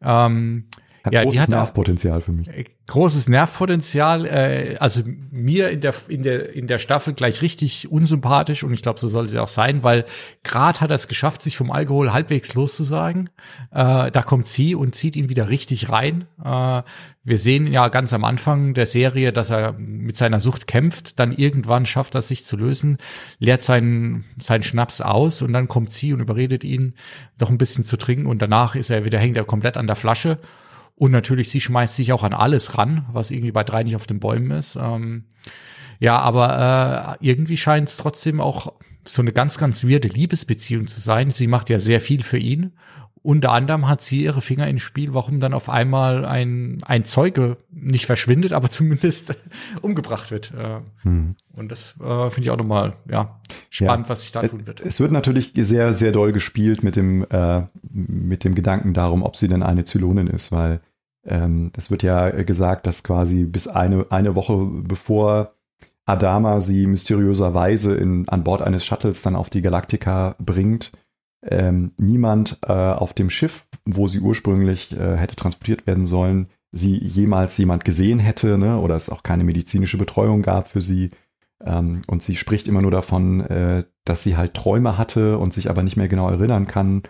Ähm, 0.01 0.69
hat 1.05 1.13
ja, 1.13 1.23
großes 1.25 1.35
die 1.35 1.41
hat 1.41 1.49
Nervpotenzial 1.49 2.21
für 2.21 2.33
mich. 2.33 2.49
Äh, 2.49 2.65
großes 2.87 3.29
Nervpotenzial, 3.29 4.27
äh, 4.27 4.77
also 4.79 5.03
mir 5.31 5.71
in 5.71 5.81
der 5.81 5.95
in 6.09 6.23
der 6.23 6.55
in 6.55 6.67
der 6.67 6.79
Staffel 6.79 7.15
gleich 7.15 7.43
richtig 7.43 7.91
unsympathisch 7.91 8.63
und 8.63 8.73
ich 8.73 8.83
glaube, 8.83 9.01
so 9.01 9.09
sollte 9.09 9.33
sie 9.33 9.39
auch 9.39 9.49
sein, 9.49 9.83
weil 9.83 10.05
Grad 10.45 10.81
hat 10.81 10.91
er 10.91 10.95
es 10.95 11.09
geschafft, 11.09 11.43
sich 11.43 11.57
vom 11.57 11.73
Alkohol 11.73 12.13
halbwegs 12.13 12.55
loszusagen. 12.55 13.31
Äh, 13.73 14.11
da 14.11 14.23
kommt 14.23 14.47
sie 14.47 14.75
und 14.75 14.95
zieht 14.95 15.17
ihn 15.17 15.29
wieder 15.29 15.49
richtig 15.49 15.91
rein. 15.91 16.27
Äh, 16.45 16.83
wir 17.25 17.39
sehen 17.39 17.67
ja 17.67 17.89
ganz 17.89 18.13
am 18.13 18.25
Anfang 18.25 18.75
der 18.75 18.87
Serie, 18.87 19.33
dass 19.33 19.51
er 19.51 19.73
mit 19.73 20.17
seiner 20.17 20.41
Sucht 20.41 20.67
kämpft, 20.67 21.19
dann 21.19 21.33
irgendwann 21.33 21.87
schafft 21.87 22.15
er 22.15 22.23
sich 22.23 22.45
zu 22.45 22.57
lösen, 22.57 22.99
leert 23.39 23.63
seinen 23.63 24.25
seinen 24.39 24.63
Schnaps 24.63 25.01
aus 25.01 25.43
und 25.43 25.53
dann 25.53 25.67
kommt 25.67 25.91
sie 25.91 26.13
und 26.13 26.21
überredet 26.21 26.63
ihn, 26.63 26.95
doch 27.39 27.51
ein 27.51 27.59
bisschen 27.59 27.85
zu 27.85 27.97
trinken 27.97 28.27
und 28.27 28.41
danach 28.41 28.77
ist 28.77 28.91
er 28.91 29.05
wieder 29.05 29.19
hängt 29.19 29.37
er 29.37 29.45
komplett 29.45 29.77
an 29.77 29.89
der 29.89 29.97
Flasche 29.97 30.39
und 31.03 31.11
natürlich, 31.11 31.51
sie 31.51 31.61
schmeißt 31.61 31.97
sich 31.97 32.13
auch 32.13 32.23
an 32.23 32.33
alles 32.33 32.79
ran, 32.79 33.07
was 33.13 33.33
irgendwie 33.33 33.51
bei 33.51 33.65
drei 33.65 33.83
nicht 33.83 33.97
auf 33.97 34.07
den 34.07 34.21
Bäumen 34.21 34.53
ist. 34.53 34.79
Ähm, 34.81 35.25
ja, 35.99 36.17
aber 36.21 37.19
äh, 37.21 37.27
irgendwie 37.27 37.57
scheint 37.57 37.89
es 37.89 37.97
trotzdem 37.97 38.41
auch 38.41 38.75
so 39.05 39.21
eine 39.21 39.33
ganz, 39.33 39.59
ganz 39.59 39.83
weirde 39.85 40.07
Liebesbeziehung 40.07 40.87
zu 40.87 41.01
sein. 41.01 41.33
Sie 41.33 41.49
macht 41.49 41.71
ja 41.71 41.81
sehr 41.81 42.01
viel 42.01 42.23
für 42.23 42.39
ihn. 42.39 42.75
Unter 43.21 43.51
anderem 43.51 43.89
hat 43.89 44.01
sie 44.01 44.23
ihre 44.23 44.41
Finger 44.41 44.69
ins 44.69 44.83
Spiel, 44.83 45.13
warum 45.13 45.41
dann 45.41 45.55
auf 45.55 45.69
einmal 45.69 46.25
ein, 46.25 46.79
ein 46.85 47.05
Zeuge 47.05 47.57
nicht 47.73 48.07
verschwindet, 48.07 48.53
aber 48.53 48.69
zumindest 48.71 49.35
umgebracht 49.81 50.31
wird. 50.31 50.53
Äh, 50.57 50.83
hm. 51.03 51.35
Und 51.57 51.73
das 51.73 51.99
äh, 52.01 52.31
finde 52.31 52.43
ich 52.43 52.51
auch 52.51 52.59
nochmal 52.59 52.95
ja, 53.11 53.41
spannend, 53.71 54.07
ja. 54.07 54.11
was 54.11 54.23
sich 54.23 54.31
da 54.31 54.47
tun 54.47 54.69
wird. 54.69 54.81
Es 54.81 55.01
wird 55.01 55.11
natürlich 55.11 55.51
sehr, 55.57 55.95
sehr 55.95 56.13
doll 56.13 56.31
gespielt 56.31 56.85
mit 56.85 56.95
dem, 56.95 57.27
äh, 57.29 57.63
mit 57.93 58.45
dem 58.45 58.55
Gedanken 58.55 58.95
darum, 58.95 59.25
ob 59.25 59.37
sie 59.37 59.49
denn 59.49 59.65
eine 59.65 59.83
Zylonin 59.83 60.29
ist, 60.29 60.53
weil 60.53 60.81
es 61.25 61.91
wird 61.91 62.03
ja 62.03 62.31
gesagt, 62.43 62.87
dass 62.89 63.05
quasi 63.05 63.45
bis 63.45 63.69
eine, 63.69 64.07
eine 64.11 64.35
Woche 64.35 64.69
bevor 64.73 65.55
Adama 66.05 66.61
sie 66.61 66.87
mysteriöserweise 66.87 67.95
in, 67.95 68.29
an 68.29 68.45
Bord 68.45 68.63
eines 68.63 68.85
Shuttles 68.85 69.23
dann 69.23 69.37
auf 69.37 69.49
die 69.49 69.63
Galaktika 69.63 70.35
bringt, 70.41 70.93
ähm, 71.45 71.93
niemand 71.97 72.59
äh, 72.63 72.73
auf 72.73 73.15
dem 73.15 73.31
Schiff, 73.31 73.67
wo 73.85 74.07
sie 74.07 74.21
ursprünglich 74.21 74.93
äh, 74.93 75.17
hätte 75.17 75.37
transportiert 75.37 75.87
werden 75.87 76.07
sollen, 76.07 76.49
sie 76.73 76.97
jemals 76.97 77.57
jemand 77.59 77.85
gesehen 77.85 78.19
hätte, 78.19 78.59
ne? 78.59 78.79
oder 78.79 78.97
es 78.97 79.11
auch 79.11 79.23
keine 79.23 79.45
medizinische 79.45 79.99
Betreuung 79.99 80.43
gab 80.43 80.69
für 80.69 80.83
sie. 80.83 81.11
Ähm, 81.65 82.03
und 82.07 82.23
sie 82.23 82.37
spricht 82.37 82.69
immer 82.69 82.83
nur 82.83 82.91
davon, 82.91 83.41
äh, 83.41 83.85
dass 84.05 84.23
sie 84.23 84.37
halt 84.37 84.55
Träume 84.55 84.99
hatte 84.99 85.39
und 85.39 85.53
sich 85.53 85.71
aber 85.71 85.83
nicht 85.83 85.97
mehr 85.97 86.09
genau 86.09 86.29
erinnern 86.29 86.67
kann, 86.67 87.03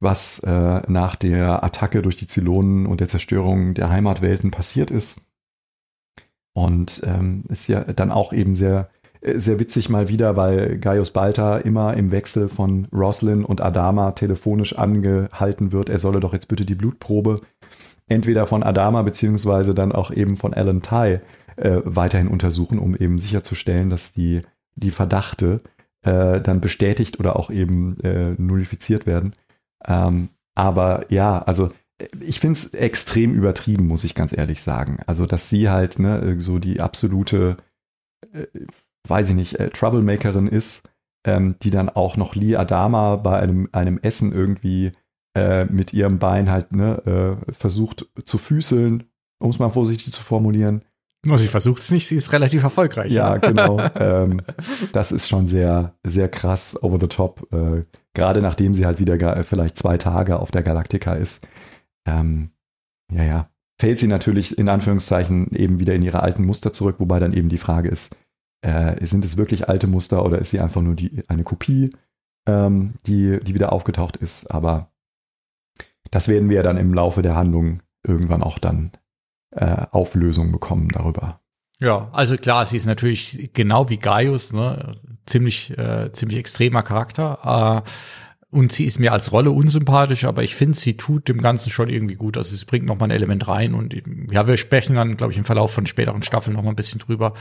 was 0.00 0.40
äh, 0.40 0.80
nach 0.90 1.14
der 1.16 1.62
Attacke 1.62 2.02
durch 2.02 2.16
die 2.16 2.26
Zylonen 2.26 2.86
und 2.86 3.00
der 3.00 3.08
Zerstörung 3.08 3.74
der 3.74 3.90
Heimatwelten 3.90 4.50
passiert 4.50 4.90
ist. 4.90 5.22
Und 6.52 7.02
ähm, 7.04 7.44
ist 7.48 7.68
ja 7.68 7.84
dann 7.84 8.10
auch 8.10 8.32
eben 8.32 8.54
sehr, 8.54 8.90
äh, 9.20 9.38
sehr 9.38 9.60
witzig 9.60 9.88
mal 9.88 10.08
wieder, 10.08 10.36
weil 10.36 10.78
Gaius 10.78 11.12
Balta 11.12 11.58
immer 11.58 11.94
im 11.94 12.10
Wechsel 12.10 12.48
von 12.48 12.88
Roslin 12.92 13.44
und 13.44 13.60
Adama 13.60 14.12
telefonisch 14.12 14.76
angehalten 14.76 15.70
wird, 15.70 15.88
er 15.88 15.98
solle 15.98 16.20
doch 16.20 16.32
jetzt 16.32 16.48
bitte 16.48 16.64
die 16.64 16.74
Blutprobe 16.74 17.40
entweder 18.10 18.46
von 18.46 18.62
Adama 18.62 19.02
beziehungsweise 19.02 19.72
dann 19.72 19.92
auch 19.92 20.10
eben 20.10 20.36
von 20.36 20.52
Alan 20.52 20.82
Ty 20.82 21.20
äh, 21.56 21.80
weiterhin 21.84 22.28
untersuchen, 22.28 22.78
um 22.78 22.94
eben 22.94 23.18
sicherzustellen, 23.18 23.88
dass 23.88 24.12
die, 24.12 24.42
die 24.74 24.90
Verdachte 24.90 25.60
äh, 26.02 26.40
dann 26.40 26.60
bestätigt 26.60 27.20
oder 27.20 27.36
auch 27.36 27.50
eben 27.50 27.98
äh, 28.00 28.34
nullifiziert 28.36 29.06
werden. 29.06 29.32
Ähm, 29.86 30.30
aber 30.54 31.10
ja, 31.10 31.42
also 31.42 31.70
ich 32.20 32.40
finde 32.40 32.58
es 32.58 32.72
extrem 32.74 33.34
übertrieben, 33.34 33.86
muss 33.86 34.04
ich 34.04 34.14
ganz 34.14 34.32
ehrlich 34.32 34.62
sagen. 34.62 34.98
Also, 35.06 35.26
dass 35.26 35.48
sie 35.48 35.68
halt 35.68 35.98
ne, 35.98 36.36
so 36.40 36.58
die 36.58 36.80
absolute, 36.80 37.56
äh, 38.32 38.46
weiß 39.08 39.30
ich 39.30 39.34
nicht, 39.34 39.58
äh, 39.60 39.70
Troublemakerin 39.70 40.46
ist, 40.46 40.88
ähm, 41.24 41.56
die 41.62 41.70
dann 41.70 41.88
auch 41.88 42.16
noch 42.16 42.34
Lee 42.34 42.56
Adama 42.56 43.16
bei 43.16 43.38
einem, 43.38 43.68
einem 43.72 43.98
Essen 43.98 44.32
irgendwie 44.32 44.92
äh, 45.36 45.66
mit 45.66 45.92
ihrem 45.92 46.18
Bein 46.18 46.50
halt 46.50 46.74
ne, 46.74 47.38
äh, 47.48 47.52
versucht 47.52 48.08
zu 48.24 48.38
füßeln, 48.38 49.04
um 49.38 49.50
es 49.50 49.58
mal 49.58 49.68
vorsichtig 49.68 50.12
zu 50.12 50.22
formulieren. 50.22 50.82
Nur 51.26 51.38
sie 51.38 51.48
versucht 51.48 51.82
es 51.82 51.90
nicht, 51.90 52.06
sie 52.06 52.16
ist 52.16 52.32
relativ 52.32 52.62
erfolgreich. 52.62 53.12
Ja, 53.12 53.36
genau. 53.36 53.78
ähm, 53.94 54.40
das 54.92 55.12
ist 55.12 55.28
schon 55.28 55.48
sehr, 55.48 55.94
sehr 56.02 56.28
krass 56.28 56.82
over 56.82 56.98
the 56.98 57.08
top. 57.08 57.46
Äh, 57.52 57.84
gerade 58.14 58.40
nachdem 58.40 58.72
sie 58.72 58.86
halt 58.86 58.98
wieder 58.98 59.44
vielleicht 59.44 59.76
zwei 59.76 59.98
Tage 59.98 60.38
auf 60.38 60.50
der 60.50 60.62
Galaktika 60.62 61.14
ist. 61.14 61.46
Ähm, 62.06 62.50
ja, 63.12 63.24
ja. 63.24 63.50
Fällt 63.78 63.98
sie 63.98 64.06
natürlich 64.06 64.58
in 64.58 64.68
Anführungszeichen 64.68 65.54
eben 65.54 65.78
wieder 65.78 65.94
in 65.94 66.02
ihre 66.02 66.22
alten 66.22 66.44
Muster 66.44 66.72
zurück, 66.72 66.96
wobei 66.98 67.18
dann 67.18 67.32
eben 67.32 67.48
die 67.48 67.58
Frage 67.58 67.88
ist, 67.88 68.16
äh, 68.62 69.04
sind 69.06 69.24
es 69.24 69.36
wirklich 69.36 69.68
alte 69.68 69.86
Muster 69.86 70.24
oder 70.24 70.38
ist 70.38 70.50
sie 70.50 70.60
einfach 70.60 70.82
nur 70.82 70.94
die, 70.94 71.22
eine 71.28 71.44
Kopie, 71.44 71.90
ähm, 72.46 72.94
die, 73.06 73.40
die 73.40 73.54
wieder 73.54 73.72
aufgetaucht 73.72 74.16
ist? 74.16 74.50
Aber 74.50 74.90
das 76.10 76.28
werden 76.28 76.50
wir 76.50 76.62
dann 76.62 76.76
im 76.76 76.92
Laufe 76.92 77.22
der 77.22 77.36
Handlung 77.36 77.82
irgendwann 78.06 78.42
auch 78.42 78.58
dann 78.58 78.92
äh, 79.52 79.86
Auflösung 79.90 80.52
bekommen 80.52 80.88
darüber. 80.88 81.40
Ja, 81.78 82.10
also 82.12 82.36
klar, 82.36 82.66
sie 82.66 82.76
ist 82.76 82.86
natürlich 82.86 83.50
genau 83.54 83.88
wie 83.88 83.96
Gaius, 83.96 84.52
ne, 84.52 84.96
ziemlich, 85.26 85.76
äh, 85.78 86.12
ziemlich 86.12 86.38
extremer 86.38 86.82
Charakter. 86.82 87.82
Äh, 87.84 87.90
und 88.52 88.72
sie 88.72 88.84
ist 88.84 88.98
mir 88.98 89.12
als 89.12 89.30
Rolle 89.30 89.52
unsympathisch, 89.52 90.24
aber 90.24 90.42
ich 90.42 90.56
finde, 90.56 90.76
sie 90.76 90.96
tut 90.96 91.28
dem 91.28 91.40
Ganzen 91.40 91.70
schon 91.70 91.88
irgendwie 91.88 92.16
gut. 92.16 92.36
Also 92.36 92.52
es 92.54 92.64
bringt 92.64 92.84
noch 92.84 92.98
mal 92.98 93.06
ein 93.06 93.12
Element 93.12 93.46
rein 93.46 93.74
und 93.74 93.94
ja, 94.32 94.48
wir 94.48 94.56
sprechen 94.56 94.96
dann, 94.96 95.16
glaube 95.16 95.32
ich, 95.32 95.38
im 95.38 95.44
Verlauf 95.44 95.72
von 95.72 95.86
späteren 95.86 96.24
Staffeln 96.24 96.56
noch 96.56 96.64
mal 96.64 96.70
ein 96.70 96.76
bisschen 96.76 96.98
drüber. 96.98 97.34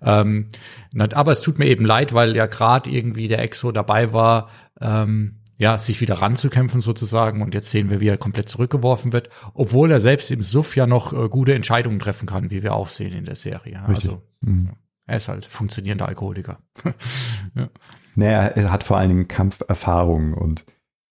Ähm, 0.00 0.48
aber 0.96 1.32
es 1.32 1.40
tut 1.40 1.58
mir 1.58 1.66
eben 1.66 1.84
leid, 1.84 2.14
weil 2.14 2.36
ja 2.36 2.46
gerade 2.46 2.90
irgendwie 2.90 3.26
der 3.26 3.40
Exo 3.40 3.72
dabei 3.72 4.12
war, 4.12 4.50
ähm, 4.80 5.41
ja, 5.58 5.78
sich 5.78 6.00
wieder 6.00 6.14
ranzukämpfen 6.14 6.80
sozusagen. 6.80 7.42
Und 7.42 7.54
jetzt 7.54 7.70
sehen 7.70 7.90
wir, 7.90 8.00
wie 8.00 8.08
er 8.08 8.16
komplett 8.16 8.48
zurückgeworfen 8.48 9.12
wird, 9.12 9.28
obwohl 9.54 9.90
er 9.90 10.00
selbst 10.00 10.30
im 10.30 10.42
Suff 10.42 10.76
ja 10.76 10.86
noch 10.86 11.12
äh, 11.12 11.28
gute 11.28 11.54
Entscheidungen 11.54 11.98
treffen 11.98 12.26
kann, 12.26 12.50
wie 12.50 12.62
wir 12.62 12.74
auch 12.74 12.88
sehen 12.88 13.12
in 13.12 13.24
der 13.24 13.36
Serie. 13.36 13.80
Richtig. 13.88 14.10
Also 14.10 14.22
mhm. 14.40 14.70
er 15.06 15.16
ist 15.16 15.28
halt 15.28 15.44
funktionierender 15.44 16.08
Alkoholiker. 16.08 16.58
ja. 17.54 17.68
Naja, 18.14 18.46
er 18.46 18.72
hat 18.72 18.84
vor 18.84 18.98
allen 18.98 19.08
Dingen 19.08 19.28
Kampferfahrung 19.28 20.34
und 20.34 20.66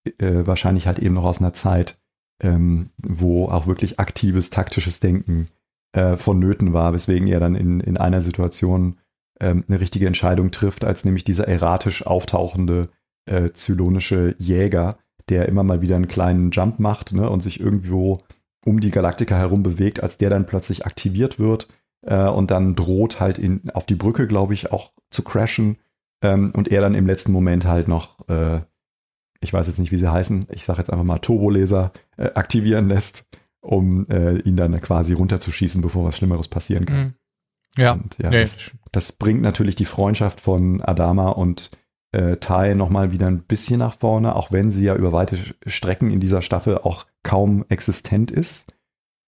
äh, 0.06 0.46
wahrscheinlich 0.46 0.88
halt 0.88 1.00
eben 1.00 1.16
noch 1.16 1.24
aus 1.24 1.40
einer 1.40 1.54
Zeit, 1.54 2.00
ähm, 2.42 2.92
wo 2.98 3.48
auch 3.48 3.68
wirklich 3.68 4.00
aktives, 4.00 4.50
taktisches 4.50 5.00
Denken 5.00 5.48
äh, 5.94 6.18
vonnöten 6.18 6.74
war, 6.74 6.94
weswegen 6.94 7.28
er 7.28 7.40
dann 7.40 7.56
in, 7.56 7.80
in 7.80 7.98
einer 7.98 8.22
Situation 8.22 8.98
ähm, 9.40 9.64
eine 9.68 9.80
richtige 9.80 10.08
Entscheidung 10.08 10.52
trifft, 10.52 10.86
als 10.86 11.06
nämlich 11.06 11.24
dieser 11.24 11.48
erratisch 11.48 12.06
auftauchende 12.06 12.90
äh, 13.32 13.54
zylonische 13.54 14.36
Jäger, 14.38 14.98
der 15.30 15.48
immer 15.48 15.64
mal 15.64 15.82
wieder 15.82 15.96
einen 15.96 16.08
kleinen 16.08 16.52
Jump 16.52 16.80
macht 16.80 17.14
ne, 17.14 17.30
und 17.30 17.42
sich 17.42 17.60
irgendwo 17.60 18.20
um 18.66 18.80
die 18.80 18.92
Galaktika 18.92 19.38
herum 19.38 19.64
bewegt, 19.64 20.04
als 20.04 20.18
der 20.18 20.30
dann 20.30 20.46
plötzlich 20.46 20.86
aktiviert 20.86 21.40
wird 21.40 21.68
äh, 22.02 22.28
und 22.28 22.52
dann 22.52 22.76
droht 22.76 23.20
halt 23.20 23.40
in, 23.40 23.70
auf 23.74 23.86
die 23.86 23.96
Brücke, 23.96 24.28
glaube 24.28 24.54
ich, 24.54 24.72
auch 24.72 24.92
zu 25.10 25.24
crashen 25.24 25.78
ähm, 26.22 26.52
und 26.56 26.70
er 26.70 26.82
dann 26.82 26.96
im 26.96 27.08
letzten 27.08 27.32
Moment 27.32 27.66
halt 27.66 27.88
noch, 27.88 28.28
äh, 28.30 28.62
ich 29.40 29.54
weiß 29.54 29.68
jetzt 29.68 29.80
nicht, 29.80 29.92
wie 29.92 29.98
sie 29.98 30.12
heißen, 30.12 30.48
ich 30.52 30.66
sage 30.66 30.80
jetzt 30.80 30.92
einfach 30.92 31.06
mal 31.06 31.18
Turbolaser 31.18 31.92
äh, 32.18 32.32
aktivieren 32.34 32.88
lässt, 32.88 33.26
um 33.62 34.08
äh, 34.10 34.40
ihn 34.40 34.56
dann 34.56 34.80
quasi 34.82 35.14
runterzuschießen, 35.14 35.82
bevor 35.82 36.06
was 36.06 36.18
Schlimmeres 36.18 36.48
passieren 36.48 36.86
kann. 36.86 36.98
Mhm. 36.98 37.14
Ja, 37.78 37.94
und, 37.94 38.18
ja 38.22 38.30
nee. 38.30 38.42
das, 38.42 38.72
das, 38.92 39.12
bringt 39.14 39.42
natürlich 39.42 39.76
die 39.76 39.86
Freundschaft 39.86 40.42
von 40.42 40.82
Adama 40.82 41.30
und 41.30 41.72
äh, 42.12 42.38
Tai 42.38 42.74
nochmal 42.74 43.12
wieder 43.12 43.28
ein 43.28 43.44
bisschen 43.44 43.80
nach 43.80 43.98
vorne, 43.98 44.36
auch 44.36 44.52
wenn 44.52 44.70
sie 44.70 44.84
ja 44.84 44.96
über 44.96 45.14
weite 45.14 45.38
Strecken 45.66 46.12
in 46.12 46.20
dieser 46.20 46.42
Staffel 46.42 46.78
auch 46.78 47.06
kaum 47.24 47.66
existent 47.70 48.32
ist. 48.32 48.66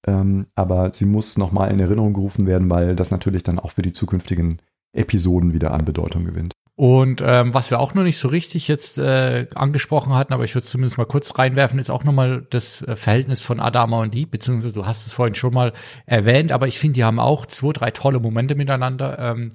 Ähm, 0.06 0.48
aber 0.56 0.92
sie 0.92 1.06
muss 1.06 1.38
nochmal 1.38 1.72
in 1.72 1.80
Erinnerung 1.80 2.14
gerufen 2.14 2.46
werden, 2.46 2.70
weil 2.70 2.96
das 2.96 3.12
natürlich 3.12 3.44
dann 3.44 3.60
auch 3.60 3.72
für 3.72 3.82
die 3.82 3.94
zukünftigen 3.94 4.62
Episoden 4.92 5.54
wieder 5.54 5.72
an 5.72 5.86
Bedeutung 5.86 6.26
gewinnt. 6.26 6.54
Und 6.76 7.22
ähm, 7.24 7.54
was 7.54 7.70
wir 7.70 7.80
auch 7.80 7.94
noch 7.94 8.04
nicht 8.04 8.18
so 8.18 8.28
richtig 8.28 8.68
jetzt 8.68 8.98
äh, 8.98 9.46
angesprochen 9.54 10.16
hatten, 10.16 10.34
aber 10.34 10.44
ich 10.44 10.56
würde 10.56 10.66
zumindest 10.66 10.98
mal 10.98 11.06
kurz 11.06 11.38
reinwerfen, 11.38 11.78
ist 11.78 11.92
auch 11.92 12.04
nochmal 12.04 12.48
das 12.50 12.82
äh, 12.82 12.96
Verhältnis 12.96 13.42
von 13.42 13.60
Adama 13.60 14.02
und 14.02 14.16
Lee, 14.16 14.26
beziehungsweise 14.26 14.74
du 14.74 14.88
hast 14.88 15.06
es 15.06 15.14
vorhin 15.14 15.36
schon 15.36 15.54
mal 15.54 15.74
erwähnt, 16.08 16.52
aber 16.52 16.68
ich 16.68 16.80
finde, 16.80 16.96
die 16.96 17.04
haben 17.04 17.20
auch 17.20 17.46
zwei, 17.46 17.74
drei 17.74 17.92
tolle 17.92 18.20
Momente 18.20 18.56
miteinander. 18.56 19.20
Ähm, 19.20 19.50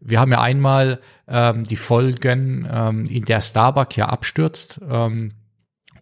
wir 0.00 0.20
haben 0.20 0.32
ja 0.32 0.40
einmal 0.40 1.00
ähm, 1.26 1.64
die 1.64 1.76
Folgen, 1.76 2.68
ähm, 2.70 3.04
in 3.04 3.24
der 3.24 3.40
Starbuck 3.40 3.96
ja 3.96 4.06
abstürzt 4.06 4.80
ähm, 4.88 5.32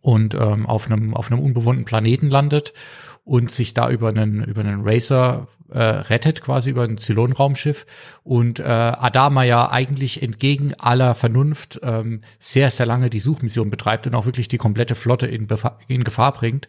und 0.01 0.35
ähm, 0.35 0.66
auf 0.66 0.90
einem 0.90 1.14
auf 1.14 1.31
einem 1.31 1.40
unbewohnten 1.40 1.85
Planeten 1.85 2.28
landet 2.28 2.73
und 3.24 3.51
sich 3.51 3.74
da 3.74 3.90
über 3.90 4.09
einen 4.09 4.44
über 4.44 4.60
einen 4.60 4.86
Racer 4.86 5.48
äh, 5.70 5.78
rettet, 5.78 6.40
quasi 6.43 6.70
über 6.70 6.84
ein 6.84 6.98
Zylon-Raumschiff. 6.98 7.86
Und 8.22 8.59
äh, 8.59 8.64
Adama 8.64 9.44
ja 9.44 9.70
eigentlich 9.70 10.22
entgegen 10.22 10.74
aller 10.78 11.14
Vernunft 11.14 11.80
ähm, 11.82 12.22
sehr, 12.38 12.70
sehr 12.70 12.86
lange 12.86 13.09
die 13.09 13.20
Suchmission 13.20 13.70
betreibt 13.70 14.06
und 14.06 14.14
auch 14.14 14.26
wirklich 14.26 14.48
die 14.48 14.59
komplette 14.59 14.94
Flotte 14.94 15.26
in, 15.26 15.47
Befa 15.47 15.78
in 15.86 16.02
Gefahr 16.02 16.32
bringt. 16.32 16.68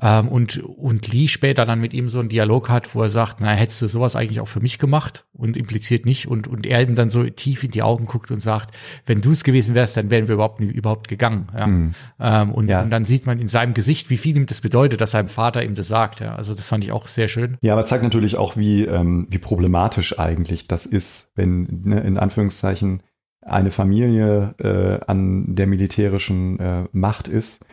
Ähm, 0.00 0.28
und, 0.28 0.58
und 0.58 1.08
Lee 1.08 1.28
später 1.28 1.64
dann 1.64 1.80
mit 1.80 1.92
ihm 1.92 2.08
so 2.08 2.20
einen 2.20 2.28
Dialog 2.28 2.68
hat, 2.68 2.94
wo 2.94 3.02
er 3.02 3.10
sagt, 3.10 3.38
na, 3.40 3.50
hättest 3.50 3.82
du 3.82 3.88
sowas 3.88 4.14
eigentlich 4.16 4.40
auch 4.40 4.48
für 4.48 4.60
mich 4.60 4.78
gemacht 4.78 5.24
und 5.32 5.56
impliziert 5.56 6.06
nicht. 6.06 6.28
Und, 6.28 6.46
und 6.46 6.66
er 6.66 6.82
ihm 6.82 6.94
dann 6.94 7.08
so 7.08 7.24
tief 7.24 7.64
in 7.64 7.70
die 7.70 7.82
Augen 7.82 8.06
guckt 8.06 8.30
und 8.30 8.38
sagt, 8.38 8.74
wenn 9.06 9.20
du 9.20 9.32
es 9.32 9.44
gewesen 9.44 9.74
wärst, 9.74 9.96
dann 9.96 10.10
wären 10.10 10.28
wir 10.28 10.34
überhaupt 10.34 10.60
nie, 10.60 10.66
überhaupt 10.66 11.08
gegangen. 11.08 11.48
Ja? 11.56 11.66
Mhm. 11.66 11.94
Ähm, 12.20 12.52
und, 12.52 12.68
ja. 12.68 12.82
und 12.82 12.90
dann 12.90 13.04
sieht 13.04 13.26
man 13.26 13.40
in 13.40 13.48
seinem 13.48 13.74
Gesicht, 13.74 14.10
wie 14.10 14.16
viel 14.16 14.36
ihm 14.36 14.46
das 14.46 14.60
bedeutet, 14.60 15.00
dass 15.00 15.12
seinem 15.12 15.28
Vater 15.28 15.64
ihm 15.64 15.74
das 15.74 15.88
sagt. 15.88 16.20
Ja? 16.20 16.36
Also 16.36 16.54
das 16.54 16.68
fand 16.68 16.84
ich 16.84 16.92
auch 16.92 17.08
sehr 17.08 17.28
schön. 17.28 17.56
Ja, 17.60 17.72
aber 17.72 17.80
es 17.80 17.88
zeigt 17.88 18.04
natürlich 18.04 18.31
auch, 18.36 18.56
wie, 18.56 18.84
ähm, 18.84 19.26
wie 19.30 19.38
problematisch 19.38 20.18
eigentlich 20.18 20.68
das 20.68 20.86
ist, 20.86 21.32
wenn 21.34 21.82
ne, 21.84 22.00
in 22.00 22.18
Anführungszeichen 22.18 23.02
eine 23.40 23.70
Familie 23.70 24.54
äh, 24.58 25.04
an 25.06 25.54
der 25.54 25.66
militärischen 25.66 26.58
äh, 26.60 26.84
Macht 26.92 27.28
ist, 27.28 27.66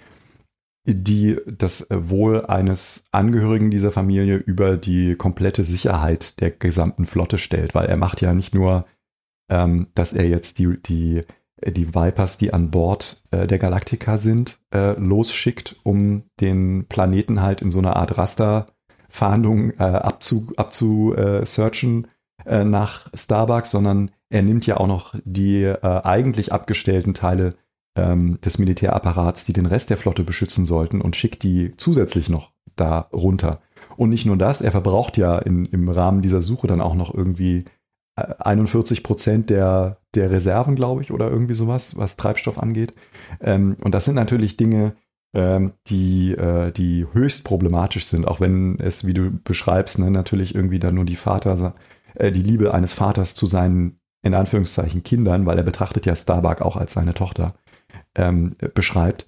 die 0.86 1.38
das 1.46 1.88
Wohl 1.92 2.46
eines 2.46 3.06
Angehörigen 3.12 3.70
dieser 3.70 3.92
Familie 3.92 4.38
über 4.38 4.78
die 4.78 5.16
komplette 5.16 5.64
Sicherheit 5.64 6.40
der 6.40 6.52
gesamten 6.52 7.06
Flotte 7.06 7.38
stellt, 7.38 7.76
weil 7.76 7.86
er 7.86 7.98
macht 7.98 8.22
ja 8.22 8.34
nicht 8.34 8.56
nur, 8.56 8.86
ähm, 9.50 9.88
dass 9.94 10.14
er 10.14 10.28
jetzt 10.28 10.58
die, 10.58 10.82
die, 10.82 11.22
die 11.66 11.94
Vipers, 11.94 12.38
die 12.38 12.54
an 12.54 12.72
Bord 12.72 13.24
äh, 13.32 13.46
der 13.46 13.60
Galaktika 13.60 14.18
sind, 14.18 14.60
äh, 14.74 14.94
losschickt, 15.00 15.76
um 15.84 16.24
den 16.40 16.88
Planeten 16.88 17.42
halt 17.42 17.62
in 17.62 17.72
so 17.72 17.80
einer 17.80 17.96
Art 17.96 18.18
Raster 18.18 18.68
Fahndung 19.10 19.72
äh, 19.72 19.84
abzu, 19.84 20.52
abzusearchen 20.56 22.08
äh, 22.46 22.64
nach 22.64 23.10
Starbucks, 23.14 23.72
sondern 23.72 24.12
er 24.30 24.44
nimmt 24.44 24.66
ja 24.66 24.78
auch 24.78 24.88
noch 24.88 25.16
die 25.24 25.64
äh, 25.64 25.82
eigentlich 25.82 26.54
abgestellten 26.54 27.14
Teile 27.14 27.50
ähm, 27.96 28.40
des 28.42 28.60
Militärapparats, 28.60 29.46
die 29.46 29.54
den 29.54 29.66
Rest 29.66 29.90
der 29.90 29.98
Flotte 29.98 30.24
beschützen 30.24 30.66
sollten 30.66 31.02
und 31.02 31.16
schickt 31.16 31.44
die 31.44 31.74
zusätzlich 31.78 32.30
noch 32.30 32.52
da 32.76 33.10
runter. 33.12 33.62
Und 33.98 34.10
nicht 34.10 34.26
nur 34.26 34.38
das, 34.38 34.62
er 34.62 34.72
verbraucht 34.72 35.18
ja 35.18 35.38
in, 35.40 35.66
im 35.66 35.90
Rahmen 35.90 36.22
dieser 36.22 36.42
Suche 36.42 36.68
dann 36.68 36.80
auch 36.80 36.96
noch 36.96 37.14
irgendwie 37.14 37.66
41 38.16 39.00
äh, 39.00 39.02
Prozent 39.02 39.50
der, 39.50 39.98
der 40.16 40.32
Reserven, 40.32 40.76
glaube 40.76 41.02
ich, 41.02 41.12
oder 41.12 41.30
irgendwie 41.30 41.56
sowas, 41.56 41.98
was 41.98 42.16
Treibstoff 42.16 42.60
angeht. 42.60 42.94
Ähm, 43.42 43.76
und 43.82 43.94
das 43.94 44.06
sind 44.06 44.16
natürlich 44.16 44.58
Dinge, 44.58 44.96
die, 45.34 46.32
äh, 46.32 46.72
die 46.72 47.06
höchst 47.12 47.44
problematisch 47.44 48.06
sind, 48.06 48.28
auch 48.28 48.40
wenn 48.40 48.80
es, 48.80 49.06
wie 49.06 49.14
du 49.14 49.32
beschreibst, 49.32 50.00
ne, 50.00 50.10
natürlich 50.10 50.56
irgendwie 50.56 50.80
dann 50.80 50.96
nur 50.96 51.06
die 51.06 51.16
Vater, 51.16 51.76
äh, 52.16 52.32
die 52.32 52.42
Liebe 52.42 52.74
eines 52.74 52.94
Vaters 52.94 53.36
zu 53.36 53.46
seinen, 53.46 54.00
in 54.24 54.34
Anführungszeichen, 54.34 55.04
Kindern, 55.04 55.46
weil 55.46 55.58
er 55.58 55.64
betrachtet 55.64 56.06
ja 56.06 56.16
Starbuck 56.16 56.62
auch 56.62 56.76
als 56.76 56.94
seine 56.94 57.14
Tochter, 57.14 57.54
ähm, 58.16 58.56
beschreibt. 58.74 59.26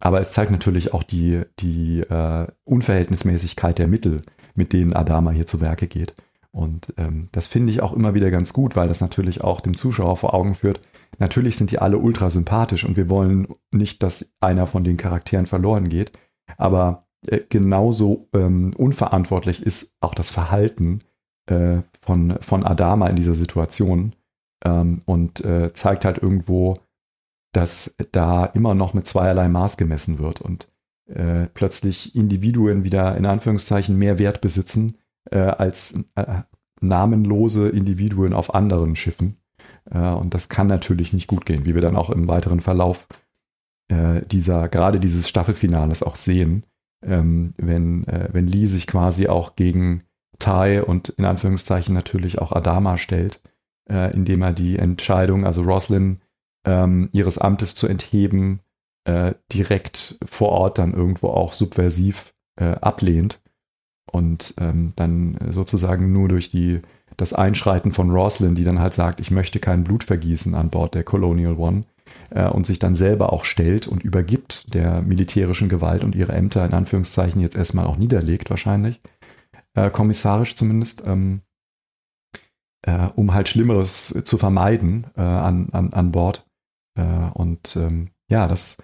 Aber 0.00 0.20
es 0.20 0.32
zeigt 0.32 0.50
natürlich 0.50 0.92
auch 0.94 1.02
die, 1.02 1.42
die 1.58 2.00
äh, 2.00 2.46
Unverhältnismäßigkeit 2.64 3.78
der 3.78 3.88
Mittel, 3.88 4.22
mit 4.54 4.72
denen 4.72 4.94
Adama 4.94 5.30
hier 5.30 5.46
zu 5.46 5.60
Werke 5.60 5.88
geht. 5.88 6.14
Und 6.50 6.92
ähm, 6.96 7.28
das 7.32 7.46
finde 7.46 7.72
ich 7.72 7.82
auch 7.82 7.92
immer 7.92 8.14
wieder 8.14 8.30
ganz 8.30 8.52
gut, 8.52 8.76
weil 8.76 8.88
das 8.88 9.00
natürlich 9.00 9.42
auch 9.42 9.60
dem 9.60 9.76
Zuschauer 9.76 10.16
vor 10.16 10.34
Augen 10.34 10.54
führt. 10.54 10.80
Natürlich 11.18 11.56
sind 11.56 11.70
die 11.70 11.78
alle 11.78 11.98
ultra 11.98 12.30
sympathisch 12.30 12.84
und 12.84 12.96
wir 12.96 13.08
wollen 13.10 13.48
nicht, 13.70 14.02
dass 14.02 14.32
einer 14.40 14.66
von 14.66 14.84
den 14.84 14.96
Charakteren 14.96 15.46
verloren 15.46 15.88
geht. 15.88 16.12
Aber 16.56 17.06
äh, 17.26 17.40
genauso 17.48 18.28
ähm, 18.32 18.72
unverantwortlich 18.76 19.62
ist 19.62 19.94
auch 20.00 20.14
das 20.14 20.30
Verhalten 20.30 21.00
äh, 21.46 21.78
von, 22.00 22.38
von 22.40 22.64
Adama 22.64 23.08
in 23.08 23.16
dieser 23.16 23.34
Situation 23.34 24.14
ähm, 24.64 25.00
und 25.06 25.44
äh, 25.44 25.72
zeigt 25.72 26.04
halt 26.04 26.18
irgendwo, 26.18 26.76
dass 27.52 27.94
da 28.12 28.44
immer 28.46 28.74
noch 28.74 28.94
mit 28.94 29.06
zweierlei 29.06 29.48
Maß 29.48 29.76
gemessen 29.76 30.18
wird 30.18 30.40
und 30.40 30.70
äh, 31.06 31.46
plötzlich 31.54 32.14
Individuen 32.14 32.84
wieder 32.84 33.16
in 33.16 33.26
Anführungszeichen 33.26 33.96
mehr 33.96 34.18
Wert 34.18 34.40
besitzen 34.40 34.98
äh, 35.30 35.38
als 35.38 35.98
äh, 36.14 36.42
namenlose 36.80 37.68
Individuen 37.68 38.34
auf 38.34 38.54
anderen 38.54 38.94
Schiffen. 38.94 39.38
Äh, 39.90 40.10
und 40.10 40.34
das 40.34 40.48
kann 40.48 40.66
natürlich 40.66 41.12
nicht 41.12 41.26
gut 41.26 41.46
gehen, 41.46 41.64
wie 41.64 41.74
wir 41.74 41.82
dann 41.82 41.96
auch 41.96 42.10
im 42.10 42.28
weiteren 42.28 42.60
Verlauf 42.60 43.06
äh, 43.88 44.22
dieser, 44.26 44.68
gerade 44.68 45.00
dieses 45.00 45.28
Staffelfinales 45.28 46.02
auch 46.02 46.16
sehen, 46.16 46.64
ähm, 47.04 47.54
wenn, 47.56 48.06
äh, 48.06 48.28
wenn 48.32 48.46
Lee 48.46 48.66
sich 48.66 48.86
quasi 48.86 49.28
auch 49.28 49.56
gegen 49.56 50.04
Tai 50.38 50.82
und 50.84 51.08
in 51.10 51.24
Anführungszeichen 51.24 51.94
natürlich 51.94 52.38
auch 52.38 52.52
Adama 52.52 52.96
stellt, 52.96 53.42
indem 53.90 54.42
er 54.42 54.52
die 54.52 54.78
Entscheidung, 54.78 55.46
also 55.46 55.62
Roslyn, 55.62 56.20
ähm, 56.64 57.08
ihres 57.12 57.38
Amtes 57.38 57.74
zu 57.74 57.88
entheben, 57.88 58.60
direkt 59.50 60.18
vor 60.26 60.50
Ort 60.50 60.76
dann 60.76 60.92
irgendwo 60.92 61.28
auch 61.28 61.54
subversiv 61.54 62.34
ablehnt 62.56 63.40
und 64.12 64.54
ähm, 64.58 64.92
dann 64.96 65.38
sozusagen 65.48 66.12
nur 66.12 66.28
durch 66.28 66.50
die 66.50 66.82
das 67.18 67.34
Einschreiten 67.34 67.92
von 67.92 68.10
Roslyn, 68.10 68.54
die 68.54 68.64
dann 68.64 68.78
halt 68.78 68.94
sagt, 68.94 69.20
ich 69.20 69.30
möchte 69.30 69.58
kein 69.58 69.84
Blut 69.84 70.04
vergießen 70.04 70.54
an 70.54 70.70
Bord 70.70 70.94
der 70.94 71.04
Colonial 71.04 71.56
One 71.58 71.84
äh, 72.30 72.48
und 72.48 72.64
sich 72.64 72.78
dann 72.78 72.94
selber 72.94 73.32
auch 73.32 73.44
stellt 73.44 73.88
und 73.88 74.02
übergibt 74.02 74.72
der 74.72 75.02
militärischen 75.02 75.68
Gewalt 75.68 76.04
und 76.04 76.14
ihre 76.14 76.32
Ämter 76.32 76.64
in 76.64 76.72
Anführungszeichen 76.72 77.42
jetzt 77.42 77.56
erstmal 77.56 77.86
auch 77.86 77.96
niederlegt 77.96 78.50
wahrscheinlich, 78.50 79.00
äh, 79.74 79.90
kommissarisch 79.90 80.54
zumindest, 80.54 81.06
ähm, 81.06 81.42
äh, 82.82 83.08
um 83.16 83.34
halt 83.34 83.48
Schlimmeres 83.48 84.14
zu 84.24 84.38
vermeiden 84.38 85.08
äh, 85.16 85.20
an, 85.20 85.70
an, 85.72 85.92
an 85.92 86.12
Bord. 86.12 86.46
Äh, 86.96 87.30
und 87.34 87.76
ähm, 87.76 88.10
ja, 88.30 88.46
das 88.46 88.76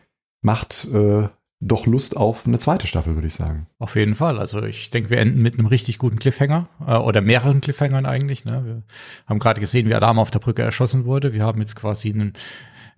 macht 0.42 0.86
äh, 0.92 1.28
doch 1.66 1.86
Lust 1.86 2.16
auf 2.16 2.46
eine 2.46 2.58
zweite 2.58 2.86
Staffel, 2.86 3.14
würde 3.14 3.26
ich 3.26 3.34
sagen. 3.34 3.66
Auf 3.78 3.96
jeden 3.96 4.14
Fall. 4.14 4.38
Also 4.38 4.62
ich 4.62 4.90
denke, 4.90 5.10
wir 5.10 5.18
enden 5.18 5.40
mit 5.40 5.58
einem 5.58 5.66
richtig 5.66 5.98
guten 5.98 6.18
Cliffhanger 6.18 6.68
äh, 6.86 6.96
oder 6.96 7.22
mehreren 7.22 7.60
Cliffhangern 7.60 8.04
eigentlich. 8.04 8.44
Ne? 8.44 8.64
Wir 8.64 8.82
haben 9.26 9.38
gerade 9.38 9.60
gesehen, 9.60 9.88
wie 9.88 9.94
Adam 9.94 10.18
auf 10.18 10.30
der 10.30 10.40
Brücke 10.40 10.62
erschossen 10.62 11.06
wurde. 11.06 11.32
Wir 11.32 11.42
haben 11.44 11.60
jetzt 11.60 11.74
quasi 11.74 12.10
einen, 12.10 12.34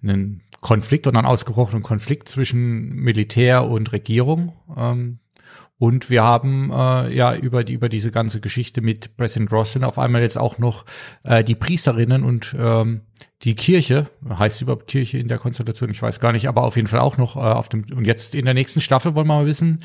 einen 0.03 0.43
Konflikt 0.61 1.07
oder 1.07 1.19
einen 1.19 1.29
ausgebrochenen 1.29 1.85
Konflikt 1.85 2.29
zwischen 2.29 2.89
Militär 2.89 3.69
und 3.69 3.93
Regierung. 3.93 4.53
Ähm, 4.77 5.21
und 5.79 6.09
wir 6.09 6.23
haben 6.23 6.71
äh, 6.73 7.15
ja 7.15 7.35
über 7.35 7.63
die 7.63 7.75
über 7.75 7.89
diese 7.89 8.11
ganze 8.11 8.41
Geschichte 8.41 8.81
mit 8.81 9.17
President 9.17 9.53
Roslin 9.53 9.85
auf 9.85 9.99
einmal 9.99 10.23
jetzt 10.23 10.39
auch 10.39 10.59
noch 10.59 10.85
äh, 11.23 11.45
die 11.45 11.55
Priesterinnen 11.55 12.25
und 12.25 12.55
ähm, 12.59 13.03
die 13.43 13.55
Kirche, 13.55 14.07
heißt 14.27 14.63
überhaupt 14.63 14.87
Kirche 14.87 15.19
in 15.19 15.29
der 15.29 15.39
Konstellation, 15.39 15.91
ich 15.91 16.01
weiß 16.01 16.21
gar 16.21 16.33
nicht, 16.33 16.49
aber 16.49 16.63
auf 16.63 16.77
jeden 16.77 16.89
Fall 16.89 17.01
auch 17.01 17.19
noch 17.19 17.37
äh, 17.37 17.41
auf 17.41 17.69
dem 17.69 17.85
und 17.95 18.07
jetzt 18.07 18.35
in 18.35 18.45
der 18.47 18.55
nächsten 18.55 18.81
Staffel 18.81 19.15
wollen 19.15 19.27
wir 19.27 19.37
mal 19.37 19.47
wissen, 19.47 19.81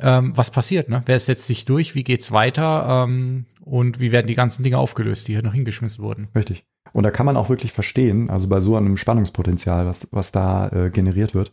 ähm, 0.00 0.32
was 0.36 0.50
passiert, 0.50 0.88
ne? 0.88 1.02
Wer 1.06 1.20
setzt 1.20 1.46
sich 1.46 1.64
durch, 1.64 1.94
wie 1.94 2.04
geht's 2.04 2.32
weiter 2.32 3.04
ähm, 3.04 3.46
und 3.60 4.00
wie 4.00 4.12
werden 4.12 4.26
die 4.26 4.34
ganzen 4.34 4.62
Dinge 4.62 4.78
aufgelöst, 4.78 5.28
die 5.28 5.32
hier 5.32 5.42
noch 5.42 5.54
hingeschmissen 5.54 6.02
wurden. 6.02 6.28
Richtig. 6.34 6.64
Und 6.92 7.04
da 7.04 7.10
kann 7.10 7.26
man 7.26 7.36
auch 7.36 7.48
wirklich 7.48 7.72
verstehen, 7.72 8.30
also 8.30 8.48
bei 8.48 8.60
so 8.60 8.76
einem 8.76 8.96
Spannungspotenzial, 8.96 9.86
was, 9.86 10.08
was 10.10 10.32
da 10.32 10.68
äh, 10.68 10.90
generiert 10.90 11.34
wird, 11.34 11.52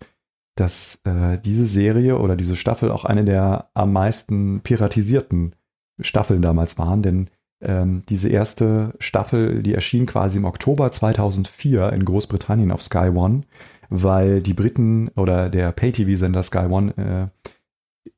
dass 0.59 0.99
äh, 1.03 1.37
diese 1.39 1.65
Serie 1.65 2.17
oder 2.19 2.35
diese 2.35 2.55
Staffel 2.55 2.91
auch 2.91 3.05
eine 3.05 3.23
der 3.23 3.69
am 3.73 3.93
meisten 3.93 4.61
piratisierten 4.61 5.55
Staffeln 5.99 6.41
damals 6.41 6.77
waren, 6.77 7.01
denn 7.01 7.29
ähm, 7.61 8.03
diese 8.09 8.29
erste 8.29 8.93
Staffel, 8.99 9.63
die 9.63 9.73
erschien 9.73 10.05
quasi 10.05 10.37
im 10.37 10.45
Oktober 10.45 10.91
2004 10.91 11.91
in 11.93 12.05
Großbritannien 12.05 12.71
auf 12.71 12.81
Sky 12.81 13.09
One, 13.13 13.43
weil 13.89 14.41
die 14.41 14.53
Briten 14.53 15.09
oder 15.15 15.49
der 15.49 15.71
Pay-TV-Sender 15.71 16.43
Sky 16.43 16.67
One 16.69 17.31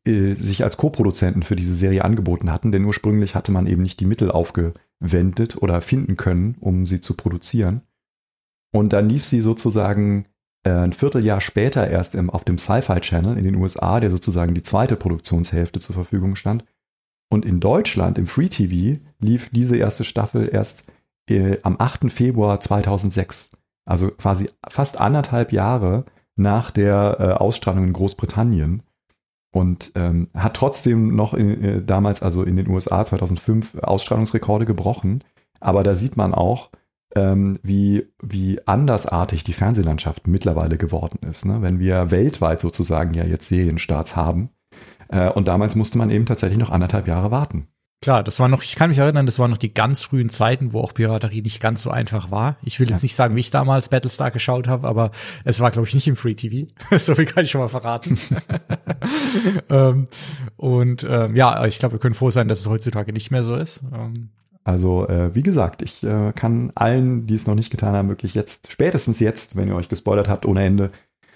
äh, 0.06 0.10
äh, 0.10 0.36
sich 0.36 0.64
als 0.64 0.78
Co-Produzenten 0.78 1.44
für 1.44 1.56
diese 1.56 1.74
Serie 1.74 2.03
angeboten 2.03 2.52
hatten, 2.52 2.72
denn 2.72 2.86
ursprünglich 2.86 3.36
hatte 3.36 3.52
man 3.52 3.68
eben 3.68 3.84
nicht 3.84 3.99
die 3.99 4.06
Mittel 4.06 4.32
aufgewendet 4.32 5.57
oder 5.61 5.82
finden 5.82 6.18
können, 6.18 6.56
um 6.60 6.86
sie 6.86 7.02
zu 7.02 7.16
produzieren. 7.16 7.82
Und 8.72 8.94
dann 8.94 9.10
lief 9.10 9.26
sie 9.26 9.41
sozusagen 9.41 10.26
ein 10.78 10.94
Vierteljahr 10.94 11.41
später 11.41 11.88
erst 11.88 12.16
im, 12.16 12.30
auf 12.30 12.44
dem 12.44 12.58
Sci-Fi 12.58 13.00
Channel 13.00 13.38
in 13.38 13.44
den 13.44 13.56
USA, 13.56 14.00
der 14.00 14.10
sozusagen 14.10 14.54
die 14.54 14.64
zweite 14.64 14.96
Produktionshälfte 14.96 15.80
zur 15.80 15.96
Verfügung 15.96 16.36
stand. 16.36 16.66
Und 17.32 17.46
in 17.46 17.60
Deutschland, 17.60 18.18
im 18.18 18.26
Free 18.26 18.50
TV, 18.50 19.00
lief 19.20 19.50
diese 19.50 19.78
erste 19.78 20.04
Staffel 20.04 20.50
erst 20.52 20.91
äh, 21.30 21.58
am 21.62 21.76
8. 21.80 22.12
Februar 22.12 22.60
2006. 22.60 23.52
Also 23.86 24.10
quasi 24.10 24.50
fast 24.68 25.00
anderthalb 25.00 25.52
Jahre 25.52 26.06
nach 26.36 26.72
der 26.72 27.18
äh, 27.20 27.24
Ausstrahlung 27.34 27.86
in 27.86 27.94
Großbritannien. 27.94 28.84
Und 29.52 29.94
ähm, 29.96 30.28
hat 30.36 30.56
trotzdem 30.56 31.16
noch 31.16 31.34
in, 31.34 31.64
äh, 31.64 31.82
damals, 31.82 32.22
also 32.22 32.44
in 32.44 32.56
den 32.56 32.68
USA 32.68 33.04
2005, 33.04 33.80
Ausstrahlungsrekorde 33.80 34.66
gebrochen. 34.66 35.24
Aber 35.60 35.84
da 35.84 35.96
sieht 35.96 36.18
man 36.18 36.34
auch, 36.34 36.70
ähm, 37.15 37.60
wie, 37.64 38.07
wie 38.22 38.60
andersartig 38.68 39.44
die 39.44 39.53
Fernsehlandschaft 39.53 40.27
mittlerweile 40.27 40.77
geworden 40.77 41.19
ist. 41.27 41.45
Ne? 41.45 41.61
Wenn 41.61 41.80
wir 41.80 42.11
weltweit 42.11 42.60
sozusagen 42.60 43.14
ja 43.14 43.23
jetzt 43.23 43.48
Serienstarts 43.48 44.15
haben. 44.15 44.49
Äh, 45.10 45.30
und 45.30 45.48
damals 45.48 45.76
musste 45.76 45.98
man 45.98 46.10
eben 46.10 46.26
tatsächlich 46.26 46.60
noch 46.60 46.69
anderthalb 46.69 47.07
Jahre 47.07 47.31
warten. 47.31 47.68
Klar, 48.02 48.23
das 48.23 48.40
war 48.40 48.48
noch, 48.48 48.64
ich 48.64 48.77
kann 48.77 48.91
mich 48.91 48.99
erinnern, 48.99 49.26
das 49.26 49.40
waren 49.40 49.52
noch 49.52 49.57
die 49.57 49.73
ganz 49.73 50.03
frühen 50.03 50.30
Zeiten, 50.30 50.72
wo 50.72 50.80
auch 50.80 50.94
Piraterie 50.94 51.41
nicht 51.41 51.60
ganz 51.60 51.81
so 51.81 51.91
einfach 51.91 52.31
war. 52.31 52.56
Ich 52.64 52.80
will 52.80 52.90
jetzt 52.90 53.03
nicht 53.03 53.15
sagen, 53.15 53.36
wie 53.36 53.41
ich 53.41 53.52
damals 53.52 53.90
Battlestar 53.90 54.31
geschaut 54.31 54.69
habe, 54.69 54.88
aber 54.88 55.11
es 55.44 55.60
war, 55.60 55.69
glaube 55.69 55.86
ich, 55.86 55.94
nicht 55.94 56.07
im 56.07 56.15
Free 56.15 56.34
TV. 56.34 56.69
so 56.98 57.15
viel 57.15 57.26
kann 57.26 57.44
ich 57.44 57.52
schon 57.52 57.60
mal 57.60 57.68
verraten. 57.68 58.18
ähm, 59.69 60.07
und 60.56 61.06
ähm, 61.10 61.36
ja, 61.36 61.65
ich 61.65 61.80
glaube, 61.80 61.95
wir 61.95 61.99
können 61.99 62.15
froh 62.15 62.30
sein, 62.30 62.48
dass 62.48 62.60
es 62.60 62.69
heutzutage 62.69 63.11
nicht 63.11 63.31
mehr 63.31 63.44
so 63.44 63.57
ist. 63.57 63.84
Ähm, 63.94 64.30
also 64.64 65.07
äh, 65.07 65.34
wie 65.34 65.44
gesagt, 65.44 65.81
ich 65.81 66.03
äh, 66.03 66.31
kann 66.34 66.72
allen, 66.76 67.27
die 67.27 67.36
es 67.36 67.48
noch 67.48 67.56
nicht 67.56 67.69
getan 67.69 67.95
haben, 67.95 68.10
wirklich 68.10 68.36
jetzt, 68.36 68.72
spätestens 68.72 69.19
jetzt, 69.19 69.56
wenn 69.56 69.68
ihr 69.68 69.76
euch 69.76 69.90
gespoilert 69.90 70.27
habt, 70.27 70.45
ohne 70.45 70.64
Ende, 70.64 70.91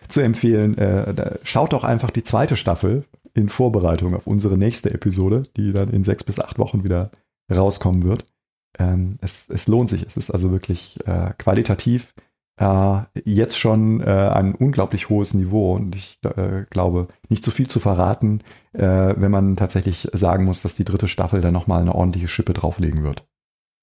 zu 0.10 0.22
empfehlen, 0.22 0.78
äh, 0.78 1.38
schaut 1.44 1.74
doch 1.74 1.84
einfach 1.84 2.12
die 2.12 2.24
zweite 2.24 2.56
Staffel 2.56 3.06
in 3.34 3.50
Vorbereitung 3.50 4.14
auf 4.14 4.28
unsere 4.28 4.58
nächste 4.58 4.94
Episode, 4.94 5.44
die 5.58 5.72
dann 5.72 5.90
in 5.90 6.04
sechs 6.04 6.24
bis 6.24 6.40
acht 6.40 6.60
Wochen 6.60 6.84
wieder 6.84 7.10
rauskommen 7.52 8.04
wird. 8.04 8.26
Ähm, 8.78 9.18
es, 9.22 9.50
es, 9.50 9.68
lohnt 9.68 9.90
sich. 9.90 10.04
Es 10.04 10.18
ist 10.18 10.30
also 10.30 10.52
wirklich 10.52 11.00
äh, 11.06 11.32
qualitativ 11.38 12.14
äh, 12.58 13.02
jetzt 13.26 13.58
schon 13.58 14.02
äh, 14.02 14.06
ein 14.06 14.56
unglaublich 14.56 15.10
hohes 15.10 15.34
Niveau 15.34 15.74
und 15.74 15.96
ich 15.96 16.20
äh, 16.24 16.66
glaube, 16.70 17.08
nicht 17.30 17.44
zu 17.44 17.52
viel 17.52 17.68
zu 17.68 17.80
verraten, 17.80 18.42
äh, 18.74 18.82
wenn 18.82 19.32
man 19.32 19.56
tatsächlich 19.56 20.10
sagen 20.14 20.46
muss, 20.46 20.62
dass 20.62 20.76
die 20.76 20.86
dritte 20.86 21.08
Staffel 21.08 21.42
dann 21.42 21.54
nochmal 21.54 21.82
eine 21.82 21.96
ordentliche 21.96 22.28
Schippe 22.28 22.54
drauflegen 22.54 23.04
wird. 23.04 23.26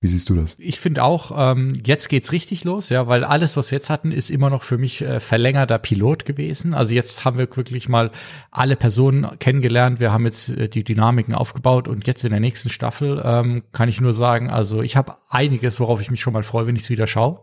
Wie 0.03 0.09
siehst 0.09 0.31
du 0.31 0.35
das? 0.35 0.57
Ich 0.59 0.81
finde 0.81 1.05
auch, 1.05 1.31
ähm, 1.37 1.75
jetzt 1.85 2.09
geht's 2.09 2.33
richtig 2.33 2.65
los, 2.65 2.89
ja, 2.89 3.07
weil 3.07 3.23
alles, 3.23 3.59
was 3.59 3.71
wir 3.71 3.77
jetzt 3.77 3.91
hatten, 3.91 4.13
ist 4.13 4.31
immer 4.31 4.49
noch 4.49 4.63
für 4.63 4.79
mich 4.79 5.03
äh, 5.03 5.21
verlängerter 5.21 5.79
Pilot 5.79 6.25
gewesen. 6.25 6.73
Also 6.73 6.95
jetzt 6.95 7.27
haben 7.27 7.37
wir 7.37 7.55
wirklich 7.55 7.87
mal 7.91 8.11
alle 8.51 8.77
Personen 8.77 9.39
kennengelernt. 9.41 10.01
Wir 10.01 10.11
haben 10.11 10.25
jetzt 10.25 10.49
äh, 10.49 10.71
die 10.71 10.85
Dynamiken 10.85 11.35
aufgebaut 11.35 11.87
und 11.87 12.07
jetzt 12.07 12.25
in 12.25 12.31
der 12.31 12.41
nächsten 12.41 12.71
Staffel 12.71 13.21
ähm, 13.23 13.63
kann 13.73 13.91
ich 13.91 14.01
nur 14.01 14.15
sagen, 14.15 14.49
also 14.49 14.81
ich 14.81 14.97
habe 14.97 15.17
einiges, 15.29 15.81
worauf 15.81 16.01
ich 16.01 16.11
mich 16.11 16.23
schon 16.23 16.33
mal 16.33 16.45
freue, 16.45 16.67
wenn 16.67 16.77
ich 16.77 16.83
es 16.83 16.91
wieder 16.91 17.07
schaue. 17.07 17.43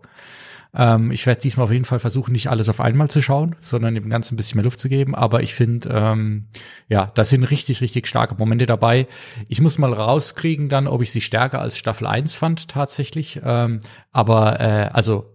Ähm, 0.73 1.11
ich 1.11 1.25
werde 1.25 1.41
diesmal 1.41 1.65
auf 1.65 1.71
jeden 1.71 1.85
Fall 1.85 1.99
versuchen, 1.99 2.31
nicht 2.31 2.49
alles 2.49 2.69
auf 2.69 2.79
einmal 2.79 3.09
zu 3.09 3.21
schauen, 3.21 3.55
sondern 3.61 3.95
dem 3.95 4.09
Ganzen 4.09 4.33
ein 4.33 4.37
bisschen 4.37 4.57
mehr 4.57 4.65
Luft 4.65 4.79
zu 4.79 4.89
geben. 4.89 5.15
Aber 5.15 5.41
ich 5.41 5.55
finde, 5.55 5.89
ähm, 5.91 6.47
ja, 6.87 7.11
da 7.15 7.25
sind 7.25 7.43
richtig, 7.43 7.81
richtig 7.81 8.07
starke 8.07 8.35
Momente 8.35 8.65
dabei. 8.65 9.07
Ich 9.47 9.61
muss 9.61 9.77
mal 9.77 9.93
rauskriegen 9.93 10.69
dann, 10.69 10.87
ob 10.87 11.01
ich 11.01 11.11
sie 11.11 11.21
stärker 11.21 11.61
als 11.61 11.77
Staffel 11.77 12.07
1 12.07 12.35
fand 12.35 12.67
tatsächlich. 12.67 13.39
Ähm, 13.43 13.79
aber 14.11 14.59
äh, 14.59 14.89
also 14.93 15.33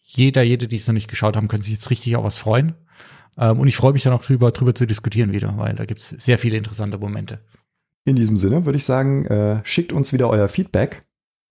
jeder, 0.00 0.42
jede, 0.42 0.68
die 0.68 0.76
es 0.76 0.86
noch 0.86 0.94
nicht 0.94 1.08
geschaut 1.08 1.36
haben, 1.36 1.48
können 1.48 1.62
sich 1.62 1.74
jetzt 1.74 1.90
richtig 1.90 2.16
auf 2.16 2.24
was 2.24 2.38
freuen. 2.38 2.74
Ähm, 3.36 3.60
und 3.60 3.68
ich 3.68 3.76
freue 3.76 3.92
mich 3.92 4.02
dann 4.02 4.12
auch 4.12 4.24
drüber, 4.24 4.50
drüber 4.52 4.74
zu 4.74 4.86
diskutieren 4.86 5.32
wieder, 5.32 5.56
weil 5.56 5.74
da 5.74 5.84
gibt's 5.84 6.08
sehr 6.08 6.38
viele 6.38 6.56
interessante 6.56 6.98
Momente. 6.98 7.40
In 8.04 8.16
diesem 8.16 8.38
Sinne 8.38 8.64
würde 8.64 8.78
ich 8.78 8.84
sagen, 8.84 9.26
äh, 9.26 9.60
schickt 9.64 9.92
uns 9.92 10.12
wieder 10.14 10.30
euer 10.30 10.48
Feedback. 10.48 11.02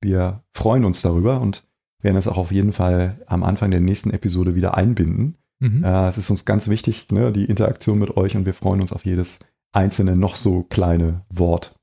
Wir 0.01 0.43
freuen 0.53 0.85
uns 0.85 1.01
darüber 1.01 1.39
und 1.39 1.66
werden 2.01 2.17
es 2.17 2.27
auch 2.27 2.37
auf 2.37 2.51
jeden 2.51 2.73
Fall 2.73 3.19
am 3.27 3.43
Anfang 3.43 3.71
der 3.71 3.79
nächsten 3.79 4.11
Episode 4.11 4.55
wieder 4.55 4.75
einbinden. 4.75 5.35
Mhm. 5.59 5.83
Äh, 5.83 6.07
es 6.07 6.17
ist 6.17 6.29
uns 6.29 6.45
ganz 6.45 6.67
wichtig, 6.67 7.07
ne, 7.11 7.31
die 7.31 7.45
Interaktion 7.45 7.99
mit 7.99 8.15
euch 8.17 8.35
und 8.35 8.45
wir 8.45 8.53
freuen 8.53 8.81
uns 8.81 8.93
auf 8.93 9.05
jedes 9.05 9.39
einzelne 9.71 10.15
noch 10.15 10.35
so 10.35 10.63
kleine 10.63 11.21
Wort. 11.29 11.75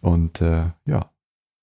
Und 0.00 0.40
äh, 0.40 0.64
ja, 0.86 1.10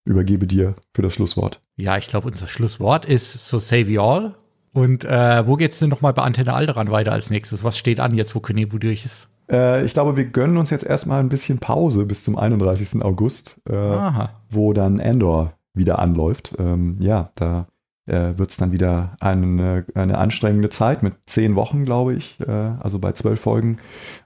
übergebe 0.05 0.47
dir 0.47 0.76
für 0.93 1.01
das 1.01 1.14
Schlusswort. 1.14 1.61
Ja, 1.76 1.97
ich 1.97 2.07
glaube, 2.07 2.27
unser 2.27 2.47
Schlusswort 2.47 3.05
ist 3.05 3.47
So 3.47 3.59
Save 3.59 3.91
You 3.91 4.01
All. 4.01 4.35
Und 4.73 5.05
äh, 5.05 5.47
wo 5.47 5.55
geht's 5.55 5.80
denn 5.80 5.89
nochmal 5.89 6.14
bei 6.14 6.22
Antenne 6.22 6.53
Alderan 6.53 6.91
weiter 6.91 7.11
als 7.11 7.30
nächstes? 7.30 7.64
Was 7.64 7.77
steht 7.77 7.99
an 7.99 8.14
jetzt, 8.14 8.35
wo 8.35 8.39
Konebu 8.39 8.77
durch 8.77 9.05
ist? 9.05 9.27
Äh, 9.49 9.84
ich 9.85 9.93
glaube, 9.93 10.18
wir 10.18 10.26
gönnen 10.26 10.57
uns 10.57 10.69
jetzt 10.69 10.84
erstmal 10.84 11.19
ein 11.19 11.30
bisschen 11.30 11.57
Pause 11.59 12.05
bis 12.05 12.23
zum 12.23 12.38
31. 12.38 13.01
August, 13.01 13.59
äh, 13.68 14.27
wo 14.49 14.73
dann 14.73 14.99
Endor 14.99 15.53
wieder 15.73 15.99
anläuft. 15.99 16.55
Ähm, 16.59 16.97
ja, 16.99 17.31
da 17.35 17.68
äh, 18.08 18.38
wird 18.38 18.52
es 18.52 18.58
dann 18.58 18.72
wieder 18.72 19.16
eine, 19.20 19.86
eine 19.94 20.18
anstrengende 20.18 20.70
Zeit 20.70 21.04
mit 21.04 21.14
zehn 21.26 21.56
Wochen, 21.56 21.84
glaube 21.84 22.16
ich, 22.16 22.40
äh, 22.40 22.52
also 22.52 23.00
bei 23.00 23.12
zwölf 23.12 23.42
Folgen. 23.42 23.78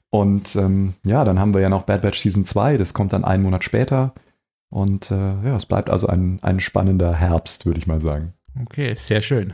Und 0.09 0.55
ähm, 0.55 0.93
ja, 1.03 1.23
dann 1.25 1.39
haben 1.39 1.53
wir 1.53 1.61
ja 1.61 1.69
noch 1.69 1.83
Bad 1.83 2.01
Batch 2.01 2.19
Season 2.19 2.45
2, 2.45 2.77
das 2.77 2.93
kommt 2.93 3.13
dann 3.13 3.25
einen 3.25 3.43
Monat 3.43 3.63
später. 3.63 4.13
Und 4.69 5.11
äh, 5.11 5.15
ja, 5.15 5.55
es 5.55 5.65
bleibt 5.65 5.89
also 5.89 6.07
ein, 6.07 6.39
ein 6.41 6.59
spannender 6.59 7.13
Herbst, 7.13 7.65
würde 7.65 7.79
ich 7.79 7.87
mal 7.87 8.01
sagen. 8.01 8.33
Okay, 8.63 8.95
sehr 8.95 9.21
schön. 9.21 9.53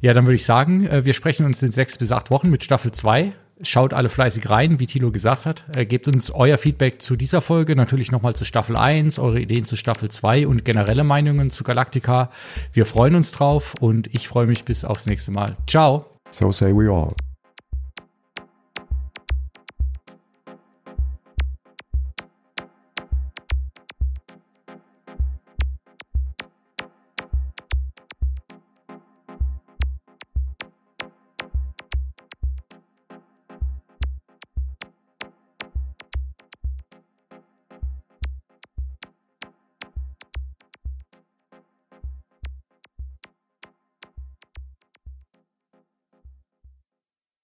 Ja, 0.00 0.14
dann 0.14 0.26
würde 0.26 0.36
ich 0.36 0.44
sagen, 0.44 0.86
äh, 0.86 1.04
wir 1.04 1.12
sprechen 1.12 1.44
uns 1.44 1.62
in 1.62 1.72
sechs 1.72 1.98
bis 1.98 2.12
acht 2.12 2.30
Wochen 2.30 2.50
mit 2.50 2.64
Staffel 2.64 2.92
2. 2.92 3.32
Schaut 3.62 3.92
alle 3.92 4.08
fleißig 4.08 4.48
rein, 4.48 4.78
wie 4.78 4.86
Tilo 4.86 5.10
gesagt 5.10 5.46
hat. 5.46 5.64
Äh, 5.74 5.86
gebt 5.86 6.06
uns 6.08 6.30
euer 6.30 6.58
Feedback 6.58 7.02
zu 7.02 7.16
dieser 7.16 7.40
Folge, 7.40 7.74
natürlich 7.74 8.12
nochmal 8.12 8.34
zu 8.34 8.44
Staffel 8.44 8.76
1, 8.76 9.18
eure 9.18 9.40
Ideen 9.40 9.64
zu 9.64 9.76
Staffel 9.76 10.10
2 10.10 10.46
und 10.46 10.64
generelle 10.64 11.04
Meinungen 11.04 11.50
zu 11.50 11.64
Galactica. 11.64 12.30
Wir 12.72 12.86
freuen 12.86 13.14
uns 13.14 13.32
drauf 13.32 13.74
und 13.80 14.08
ich 14.14 14.28
freue 14.28 14.46
mich 14.46 14.64
bis 14.64 14.84
aufs 14.84 15.06
nächste 15.06 15.32
Mal. 15.32 15.56
Ciao. 15.66 16.06
So 16.30 16.52
say 16.52 16.72
we 16.72 16.90
all. 16.90 17.14